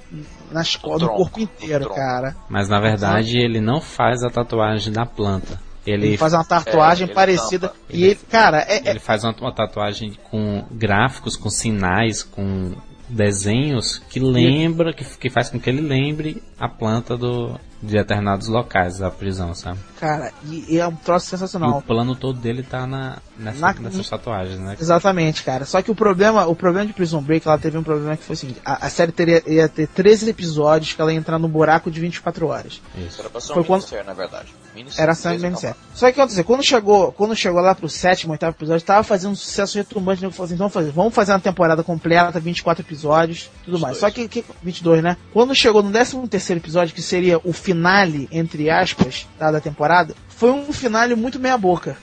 nas 0.52 0.76
co- 0.76 0.94
no 0.94 1.00
tronco, 1.00 1.16
corpo 1.18 1.38
no 1.38 1.44
inteiro, 1.44 1.90
cara. 1.94 2.36
Mas 2.50 2.68
na 2.70 2.80
verdade 2.80 3.38
ele 3.40 3.60
não 3.62 3.80
faz 3.82 4.24
a 4.24 4.30
tatuagem 4.30 4.92
da 4.94 5.06
planta. 5.06 5.60
Ele, 5.86 6.08
Ele 6.08 6.18
faz 6.18 6.34
uma 6.34 6.44
tatuagem 6.46 7.06
É, 7.06 7.08
ele 7.08 7.16
parecida. 7.16 7.68
tampa. 7.70 7.80
E 7.90 8.04
ele, 8.04 8.20
cara, 8.30 8.60
é, 8.68 8.78
é- 8.86 8.90
ele 8.92 9.00
faz 9.00 9.24
uma, 9.24 9.34
uma 9.40 9.54
tatuagem 9.54 10.14
com 10.30 10.64
gráficos, 10.72 11.36
com 11.36 11.50
sinais, 11.50 12.22
com 12.22 12.74
desenhos 13.08 13.98
que 14.10 14.20
lembra, 14.20 14.94
que, 14.94 15.04
que 15.18 15.30
faz 15.30 15.50
com 15.50 15.60
que 15.60 15.70
ele 15.70 15.82
lembre 15.82 16.44
a 16.60 16.68
planta 16.70 17.18
do, 17.18 17.60
de 17.82 17.94
determinados 17.94 18.48
locais 18.48 18.98
da 18.98 19.10
prisão, 19.10 19.54
sabe? 19.56 19.80
cara, 20.00 20.32
e, 20.46 20.76
e 20.76 20.80
é 20.80 20.88
um 20.88 20.96
troço 20.96 21.28
E 21.28 21.30
sensacional. 21.30 21.78
o 21.78 21.82
plano 21.82 22.16
todo 22.16 22.40
dele 22.40 22.64
tá 22.64 22.86
na, 22.88 23.18
nessa, 23.38 23.60
Na- 23.60 23.74
nessas 23.74 24.10
tatuagens, 24.10 24.60
né? 24.60 24.76
Exatamente, 24.80 25.44
cara. 25.44 25.66
Só 25.66 25.82
que 25.82 25.90
o 25.92 25.96
problema, 25.96 26.46
o 26.48 26.56
problema 26.56 26.86
de 26.88 26.94
Prison 26.94 27.22
Break, 27.22 27.48
ela 27.48 27.58
teve 27.58 27.78
um 27.78 27.84
problema 27.84 28.16
que 28.18 28.24
foi 28.24 28.34
o 28.34 28.38
seguinte: 28.38 28.62
a, 28.66 28.86
a 28.86 28.90
série 28.90 29.12
teria, 29.12 29.44
ia 29.46 29.68
ter 29.70 29.88
13 29.88 30.30
episódios 30.30 30.94
que 30.94 31.02
ela 31.02 31.12
ia 31.12 31.18
entrar 31.20 31.38
no 31.40 31.48
buraco 31.48 31.90
de 31.92 32.00
24 32.00 32.48
horas. 32.48 32.82
Isso. 32.98 33.20
Era 33.22 33.30
pra 33.30 33.42
ser 33.42 33.54
Foi 33.54 33.62
um 33.62 33.66
quando- 33.66 33.82
minissérie, 33.82 34.06
na 34.08 34.14
verdade. 34.14 34.54
Era 34.98 35.16
três 35.16 35.42
minissérie. 35.42 35.76
etapas. 35.76 35.90
Só 35.94 36.06
que 36.06 36.12
o 36.12 36.14
que 36.16 36.22
aconteceu? 36.22 36.44
Quando 36.44 36.64
chegou, 36.64 37.12
quando 37.12 37.36
chegou 37.36 37.62
lá 37.62 37.76
pro 37.76 37.90
sétimo, 37.90 38.32
oitavo 38.32 38.56
episódio, 38.56 38.86
tava 38.86 39.04
fazendo 39.04 39.32
um 39.32 39.36
sucesso 39.36 39.78
retumbante. 39.78 40.22
Né? 40.22 40.28
Assim, 40.28 40.56
vamos 40.56 40.74
fazer, 40.74 40.92
vamos 40.92 41.14
fazer 41.14 41.32
uma 41.34 41.40
temporada 41.40 41.84
completa, 41.84 42.40
24 42.40 42.84
episódios, 42.84 43.50
tudo 43.66 43.80
mais. 43.80 43.98
22. 43.98 44.00
Só 44.00 44.12
que, 44.12 44.28
que 44.28 44.46
22, 44.64 45.04
né? 45.04 45.18
Quando 45.34 45.54
chegou 45.56 45.84
no 45.84 45.92
13 45.92 46.28
terceiro 46.28 46.60
episódio, 46.62 46.96
que 46.96 47.02
seria 47.02 47.40
o 47.44 47.54
finale, 47.54 48.28
entre 48.32 48.70
aspas, 48.70 49.28
tá, 49.38 49.52
da 49.52 49.60
temporada, 49.60 50.16
foi 50.28 50.52
um 50.52 50.72
finale 50.72 51.16
muito 51.16 51.40
meia 51.40 51.58
boca. 51.58 51.98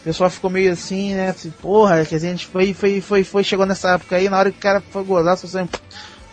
O 0.00 0.04
pessoal 0.04 0.30
ficou 0.30 0.48
meio 0.48 0.72
assim, 0.72 1.14
né? 1.14 1.30
Assim, 1.30 1.50
porra, 1.50 2.04
que 2.04 2.14
a 2.14 2.18
gente 2.18 2.46
foi, 2.46 2.72
foi, 2.72 3.00
foi, 3.00 3.24
foi, 3.24 3.44
chegou 3.44 3.66
nessa 3.66 3.94
época 3.94 4.16
aí, 4.16 4.28
na 4.28 4.38
hora 4.38 4.50
que 4.50 4.58
o 4.58 4.60
cara 4.60 4.80
foi 4.90 5.02
gozar, 5.04 5.36
só 5.36 5.46
saiu 5.46 5.68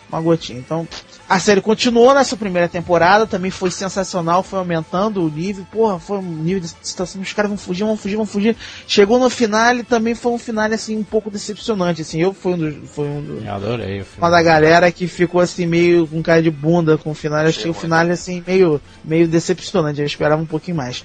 uma 0.08 0.20
gotinha. 0.20 0.58
Então, 0.58 0.86
a 1.28 1.38
série 1.38 1.60
continuou 1.60 2.12
nessa 2.12 2.36
primeira 2.36 2.68
temporada, 2.68 3.26
também 3.26 3.50
foi 3.50 3.70
sensacional, 3.70 4.42
foi 4.42 4.58
aumentando 4.58 5.24
o 5.24 5.30
nível, 5.30 5.66
porra, 5.72 5.98
foi 5.98 6.18
um 6.18 6.22
nível 6.22 6.60
de 6.60 6.68
situação, 6.82 7.20
os 7.22 7.32
caras 7.32 7.48
vão 7.48 7.56
fugir, 7.56 7.84
vão 7.84 7.96
fugir, 7.96 8.16
vão 8.16 8.26
fugir. 8.26 8.56
Chegou 8.86 9.18
no 9.18 9.30
final 9.30 9.74
e 9.76 9.82
também 9.82 10.14
foi 10.14 10.32
um 10.32 10.38
final 10.38 10.70
assim 10.72 10.96
um 10.96 11.04
pouco 11.04 11.30
decepcionante, 11.30 12.02
assim. 12.02 12.20
Eu 12.20 12.34
fui 12.34 12.52
um 12.52 12.58
dos, 12.58 12.90
foi 12.90 13.08
um 13.08 13.22
dos, 13.22 13.44
Eu 13.44 13.52
adorei 13.52 14.00
o 14.02 14.06
uma 14.18 14.30
da 14.30 14.42
galera 14.42 14.92
que 14.92 15.08
ficou 15.08 15.40
assim 15.40 15.66
meio 15.66 16.06
com 16.06 16.22
cara 16.22 16.42
de 16.42 16.50
bunda 16.50 16.98
com 16.98 17.10
o 17.10 17.14
final. 17.14 17.42
Eu 17.42 17.48
achei 17.48 17.70
o 17.70 17.74
final 17.74 18.06
assim 18.10 18.42
meio, 18.46 18.80
meio 19.04 19.26
decepcionante. 19.26 20.00
Eu 20.00 20.06
esperava 20.06 20.40
um 20.40 20.46
pouquinho 20.46 20.76
mais. 20.76 21.04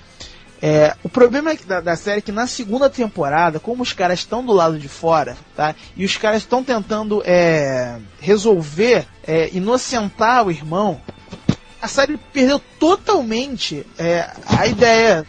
É, 0.62 0.96
o 1.04 1.10
problema 1.10 1.52
é 1.52 1.56
da, 1.56 1.80
da 1.80 1.96
série 1.96 2.20
é 2.20 2.22
que 2.22 2.32
na 2.32 2.46
segunda 2.46 2.90
temporada, 2.90 3.60
como 3.60 3.82
os 3.82 3.94
caras 3.94 4.20
estão 4.20 4.46
do 4.46 4.52
lado 4.52 4.78
de 4.78 4.90
fora, 4.90 5.38
tá? 5.56 5.74
E 5.96 6.04
os 6.04 6.18
caras 6.18 6.42
estão 6.42 6.64
tentando 6.64 7.22
é, 7.26 7.98
resolver, 8.20 9.08
é, 9.26 9.50
inocentar 9.54 10.46
o 10.46 10.52
irmão, 10.52 11.00
a 11.82 11.88
série 11.88 12.18
perdeu 12.34 12.60
totalmente 12.78 13.86
é, 13.98 14.30
a 14.46 14.68
ideia 14.68 15.26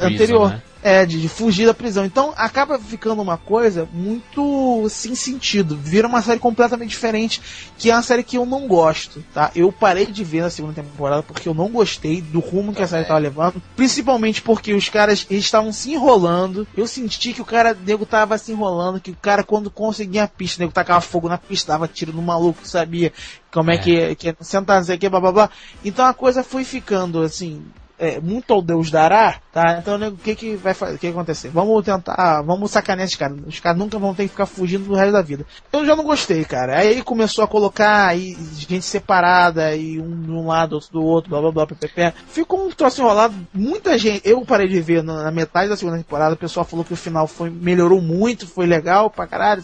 anterior. 0.00 0.50
né? 0.50 0.62
É, 0.86 1.06
de, 1.06 1.18
de 1.18 1.30
fugir 1.30 1.64
da 1.64 1.72
prisão. 1.72 2.04
Então 2.04 2.34
acaba 2.36 2.78
ficando 2.78 3.22
uma 3.22 3.38
coisa 3.38 3.88
muito 3.90 4.86
sem 4.90 5.14
sentido. 5.14 5.78
Vira 5.78 6.06
uma 6.06 6.20
série 6.20 6.38
completamente 6.38 6.90
diferente, 6.90 7.40
que 7.78 7.90
é 7.90 7.94
uma 7.94 8.02
série 8.02 8.22
que 8.22 8.36
eu 8.36 8.44
não 8.44 8.68
gosto, 8.68 9.24
tá? 9.32 9.50
Eu 9.56 9.72
parei 9.72 10.04
de 10.04 10.22
ver 10.22 10.42
na 10.42 10.50
segunda 10.50 10.74
temporada 10.74 11.22
porque 11.22 11.48
eu 11.48 11.54
não 11.54 11.70
gostei 11.70 12.20
do 12.20 12.38
rumo 12.38 12.74
que 12.74 12.82
a 12.82 12.86
série 12.86 13.00
estava 13.00 13.18
levando. 13.18 13.62
Principalmente 13.74 14.42
porque 14.42 14.74
os 14.74 14.90
caras 14.90 15.26
estavam 15.30 15.72
se 15.72 15.90
enrolando. 15.92 16.68
Eu 16.76 16.86
senti 16.86 17.32
que 17.32 17.40
o 17.40 17.46
cara, 17.46 17.72
o 17.72 17.82
nego 17.82 18.04
tava 18.04 18.36
se 18.36 18.52
enrolando, 18.52 19.00
que 19.00 19.10
o 19.10 19.16
cara 19.16 19.42
quando 19.42 19.70
conseguia 19.70 20.24
a 20.24 20.28
pista, 20.28 20.58
o 20.58 20.60
nego 20.64 20.72
tacava 20.74 21.00
fogo 21.00 21.30
na 21.30 21.38
pista, 21.38 21.72
dava 21.72 21.88
tiro 21.88 22.12
no 22.12 22.20
maluco, 22.20 22.68
sabia 22.68 23.10
como 23.50 23.70
é, 23.70 23.76
É. 23.76 23.78
que, 23.78 24.14
que 24.16 24.36
sentar, 24.44 24.78
não 24.78 24.84
sei 24.84 24.96
o 24.96 24.98
que, 24.98 25.08
blá 25.08 25.18
blá 25.20 25.32
blá. 25.32 25.50
Então 25.82 26.04
a 26.04 26.12
coisa 26.12 26.44
foi 26.44 26.62
ficando 26.62 27.22
assim, 27.22 27.64
é, 27.98 28.20
muito 28.20 28.52
ao 28.52 28.60
Deus 28.60 28.90
dará, 28.90 29.36
tá? 29.52 29.78
Então 29.78 29.96
o 30.08 30.16
que 30.16 30.34
que 30.34 30.56
vai 30.56 30.74
fazer? 30.74 30.96
O 30.96 30.98
que 30.98 31.06
acontecer? 31.06 31.48
Vamos 31.48 31.84
tentar, 31.84 32.42
vamos 32.42 32.70
sacanear 32.70 33.06
esses 33.06 33.16
caras. 33.16 33.38
Os 33.46 33.60
caras 33.60 33.78
nunca 33.78 33.98
vão 33.98 34.14
ter 34.14 34.24
que 34.24 34.30
ficar 34.30 34.46
fugindo 34.46 34.84
do 34.84 34.94
resto 34.94 35.12
da 35.12 35.22
vida. 35.22 35.46
Eu 35.72 35.86
já 35.86 35.94
não 35.94 36.04
gostei, 36.04 36.44
cara. 36.44 36.78
Aí 36.78 37.02
começou 37.02 37.44
a 37.44 37.48
colocar 37.48 38.08
aí 38.08 38.36
gente 38.56 38.84
separada 38.84 39.74
e 39.76 40.00
um 40.00 40.22
de 40.22 40.30
um 40.30 40.46
lado, 40.46 40.74
outro 40.74 40.92
do 40.92 41.02
outro, 41.02 41.30
blá 41.30 41.40
blá 41.40 41.52
blá, 41.52 41.66
ppp. 41.66 42.12
Ficou 42.28 42.66
um 42.66 42.70
troço 42.70 43.00
enrolado. 43.00 43.34
Muita 43.52 43.96
gente, 43.96 44.22
eu 44.24 44.44
parei 44.44 44.68
de 44.68 44.80
ver 44.80 45.02
na 45.02 45.30
metade 45.30 45.68
da 45.68 45.76
segunda 45.76 45.98
temporada, 45.98 46.34
o 46.34 46.38
pessoal 46.38 46.64
falou 46.64 46.84
que 46.84 46.92
o 46.92 46.96
final 46.96 47.26
foi 47.26 47.50
melhorou 47.50 48.00
muito, 48.00 48.46
foi 48.46 48.66
legal 48.66 49.10
pra 49.10 49.26
caralho. 49.26 49.62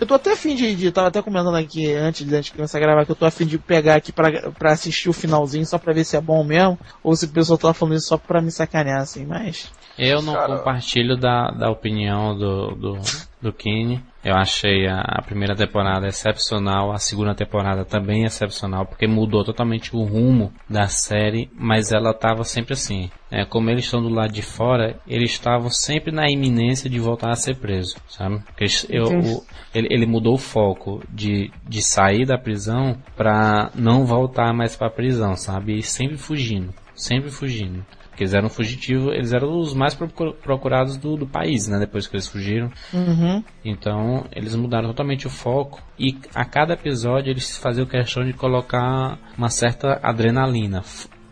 Eu 0.00 0.06
tô 0.06 0.14
até 0.14 0.32
afim 0.32 0.54
de, 0.54 0.74
de 0.74 0.90
tava 0.90 1.08
até 1.08 1.20
comentando 1.20 1.56
aqui 1.56 1.92
antes 1.92 2.26
de 2.26 2.34
a 2.34 2.36
gente 2.36 2.52
começar 2.52 2.78
a 2.78 2.80
gravar 2.80 3.04
que 3.04 3.12
eu 3.12 3.16
tô 3.16 3.24
afim 3.24 3.46
de 3.46 3.58
pegar 3.58 3.96
aqui 3.96 4.12
pra, 4.12 4.50
pra 4.52 4.72
assistir 4.72 5.08
o 5.08 5.12
finalzinho 5.12 5.66
só 5.66 5.78
pra 5.78 5.92
ver 5.92 6.04
se 6.04 6.16
é 6.16 6.20
bom 6.20 6.44
mesmo, 6.44 6.78
ou 7.02 7.14
se 7.16 7.24
o 7.24 7.28
pessoal 7.28 7.58
tá 7.68 7.74
falando 7.74 7.96
isso 7.96 8.08
só 8.08 8.18
pra 8.18 8.40
me 8.40 8.50
sacanear 8.50 9.00
assim, 9.00 9.24
mas 9.26 9.70
Eu 9.98 10.20
não 10.22 10.34
Cara- 10.34 10.56
compartilho 10.58 11.16
da, 11.16 11.50
da 11.50 11.70
opinião 11.70 12.36
do, 12.36 12.74
do, 12.74 12.98
do 13.40 13.52
Kenny. 13.52 14.02
Eu 14.24 14.34
achei 14.34 14.86
a, 14.88 15.00
a 15.00 15.22
primeira 15.22 15.54
temporada 15.54 16.08
excepcional, 16.08 16.90
a 16.92 16.98
segunda 16.98 17.34
temporada 17.34 17.84
também 17.84 18.24
excepcional, 18.24 18.86
porque 18.86 19.06
mudou 19.06 19.44
totalmente 19.44 19.94
o 19.94 20.02
rumo 20.02 20.50
da 20.68 20.88
série, 20.88 21.48
mas 21.54 21.92
ela 21.92 22.10
estava 22.10 22.42
sempre 22.42 22.72
assim. 22.72 23.10
É, 23.30 23.44
como 23.44 23.68
eles 23.70 23.84
estão 23.84 24.00
do 24.02 24.08
lado 24.08 24.32
de 24.32 24.40
fora, 24.42 24.98
eles 25.06 25.30
estavam 25.32 25.68
sempre 25.70 26.10
na 26.10 26.28
iminência 26.30 26.88
de 26.88 26.98
voltar 26.98 27.30
a 27.30 27.36
ser 27.36 27.56
preso, 27.56 27.96
sabe? 28.08 28.38
Porque 28.46 28.64
eles- 28.64 28.86
eu- 28.88 29.08
o- 29.20 29.44
ele, 29.74 29.88
ele 29.90 30.06
mudou 30.06 30.34
o 30.34 30.38
foco 30.38 31.02
de, 31.10 31.52
de 31.68 31.82
sair 31.82 32.24
da 32.24 32.38
prisão 32.38 32.96
pra 33.16 33.70
não 33.74 34.06
voltar 34.06 34.52
mais 34.54 34.74
pra 34.74 34.88
prisão, 34.90 35.36
sabe? 35.36 35.78
E 35.78 35.82
sempre 35.82 36.16
fugindo, 36.16 36.72
sempre 36.94 37.30
fugindo. 37.30 37.84
Porque 38.08 38.22
eles 38.22 38.34
eram 38.34 38.48
fugitivos, 38.48 39.12
eles 39.12 39.32
eram 39.32 39.58
os 39.58 39.74
mais 39.74 39.92
procur- 39.92 40.34
procurados 40.34 40.96
do, 40.96 41.16
do 41.16 41.26
país, 41.26 41.66
né? 41.66 41.80
Depois 41.80 42.06
que 42.06 42.14
eles 42.14 42.28
fugiram. 42.28 42.70
Uhum. 42.92 43.42
Então, 43.64 44.24
eles 44.30 44.54
mudaram 44.54 44.86
totalmente 44.88 45.26
o 45.26 45.30
foco. 45.30 45.82
E 45.98 46.16
a 46.32 46.44
cada 46.44 46.74
episódio 46.74 47.32
eles 47.32 47.58
faziam 47.58 47.84
questão 47.86 48.24
de 48.24 48.32
colocar 48.32 49.18
uma 49.36 49.48
certa 49.48 49.98
adrenalina. 50.00 50.84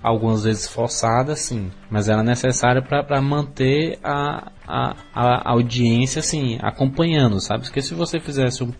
Algumas 0.02 0.42
vezes 0.42 0.66
forçada, 0.66 1.36
sim. 1.36 1.70
Mas 1.88 2.08
era 2.08 2.24
necessária 2.24 2.82
para 2.82 3.22
manter 3.22 4.00
a, 4.02 4.50
a, 4.66 4.96
a 5.14 5.50
audiência, 5.52 6.18
assim, 6.18 6.58
acompanhando, 6.60 7.40
sabe? 7.40 7.62
Porque 7.62 7.80
se 7.80 7.94
você 7.94 8.18
fizesse 8.18 8.64
um, 8.64 8.72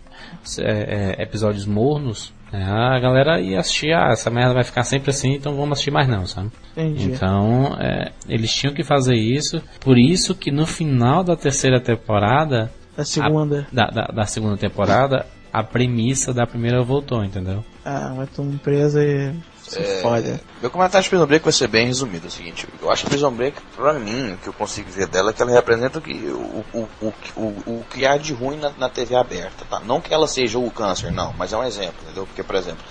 é, 0.59 1.15
é, 1.17 1.23
episódios 1.23 1.65
mornos, 1.65 2.33
é, 2.53 2.63
a 2.63 2.99
galera 2.99 3.41
ia 3.41 3.59
assistir, 3.59 3.91
ah, 3.93 4.09
essa 4.11 4.29
merda 4.29 4.53
vai 4.53 4.63
ficar 4.63 4.83
sempre 4.83 5.09
assim, 5.09 5.33
então 5.33 5.55
vamos 5.55 5.71
assistir 5.73 5.89
mais 5.91 6.07
não, 6.07 6.25
sabe? 6.25 6.51
Entendi. 6.77 7.05
Então, 7.11 7.75
é, 7.79 8.11
eles 8.29 8.53
tinham 8.53 8.73
que 8.73 8.83
fazer 8.83 9.15
isso. 9.15 9.59
Por 9.79 9.97
isso 9.97 10.35
que 10.35 10.51
no 10.51 10.67
final 10.67 11.23
da 11.23 11.35
terceira 11.35 11.79
temporada, 11.81 12.71
Da 12.95 13.03
segunda. 13.03 13.67
da, 13.71 13.87
da, 13.87 14.03
da 14.13 14.25
segunda 14.25 14.55
temporada, 14.55 15.25
a 15.51 15.63
premissa 15.63 16.31
da 16.33 16.45
primeira 16.45 16.83
voltou, 16.83 17.23
entendeu? 17.23 17.63
Ah, 17.83 18.13
vai 18.15 18.27
tomar 18.27 18.57
presa 18.59 19.03
e 19.03 19.33
se 19.73 19.79
É, 19.79 20.01
foda. 20.01 20.39
Meu 20.61 20.69
comentário 20.71 21.03
de 21.03 21.09
Prison 21.09 21.25
Break 21.25 21.43
vai 21.43 21.53
ser 21.53 21.67
bem 21.67 21.87
resumido. 21.87 22.25
É 22.25 22.29
o 22.29 22.31
seguinte, 22.31 22.67
eu 22.81 22.91
acho 22.91 23.03
que 23.03 23.09
Prison 23.09 23.31
Break, 23.31 23.59
pra 23.75 23.93
mim, 23.93 24.33
o 24.33 24.37
que 24.37 24.47
eu 24.47 24.53
consigo 24.53 24.89
ver 24.89 25.07
dela 25.07 25.31
é 25.31 25.33
que 25.33 25.41
ela 25.41 25.51
representa 25.51 25.99
o 25.99 26.01
que, 26.01 26.13
o, 26.13 26.63
o, 26.73 26.89
o, 27.01 27.13
o, 27.35 27.43
o 27.79 27.85
que 27.89 28.05
há 28.05 28.17
de 28.17 28.33
ruim 28.33 28.57
na, 28.57 28.69
na 28.77 28.89
TV 28.89 29.15
aberta, 29.15 29.65
tá? 29.69 29.79
Não 29.79 29.99
que 29.99 30.13
ela 30.13 30.27
seja 30.27 30.57
o 30.59 30.71
câncer, 30.71 31.11
não, 31.11 31.33
mas 31.37 31.51
é 31.53 31.57
um 31.57 31.63
exemplo, 31.63 31.95
entendeu? 32.03 32.25
Porque, 32.25 32.43
por 32.43 32.55
exemplo, 32.55 32.83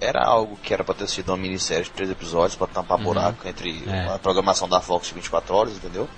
era 0.00 0.24
algo 0.24 0.58
que 0.62 0.74
era 0.74 0.84
pra 0.84 0.94
ter 0.94 1.08
sido 1.08 1.30
uma 1.30 1.36
minissérie 1.38 1.84
de 1.84 1.90
três 1.90 2.10
episódios 2.10 2.54
pra 2.54 2.66
tampar 2.66 2.98
buraco 2.98 3.48
entre 3.48 3.82
É. 3.86 4.14
a 4.14 4.18
programação 4.18 4.68
da 4.68 4.80
Fox 4.80 5.08
de 5.08 5.14
24 5.14 5.54
horas, 5.54 5.72
entendeu? 5.74 6.08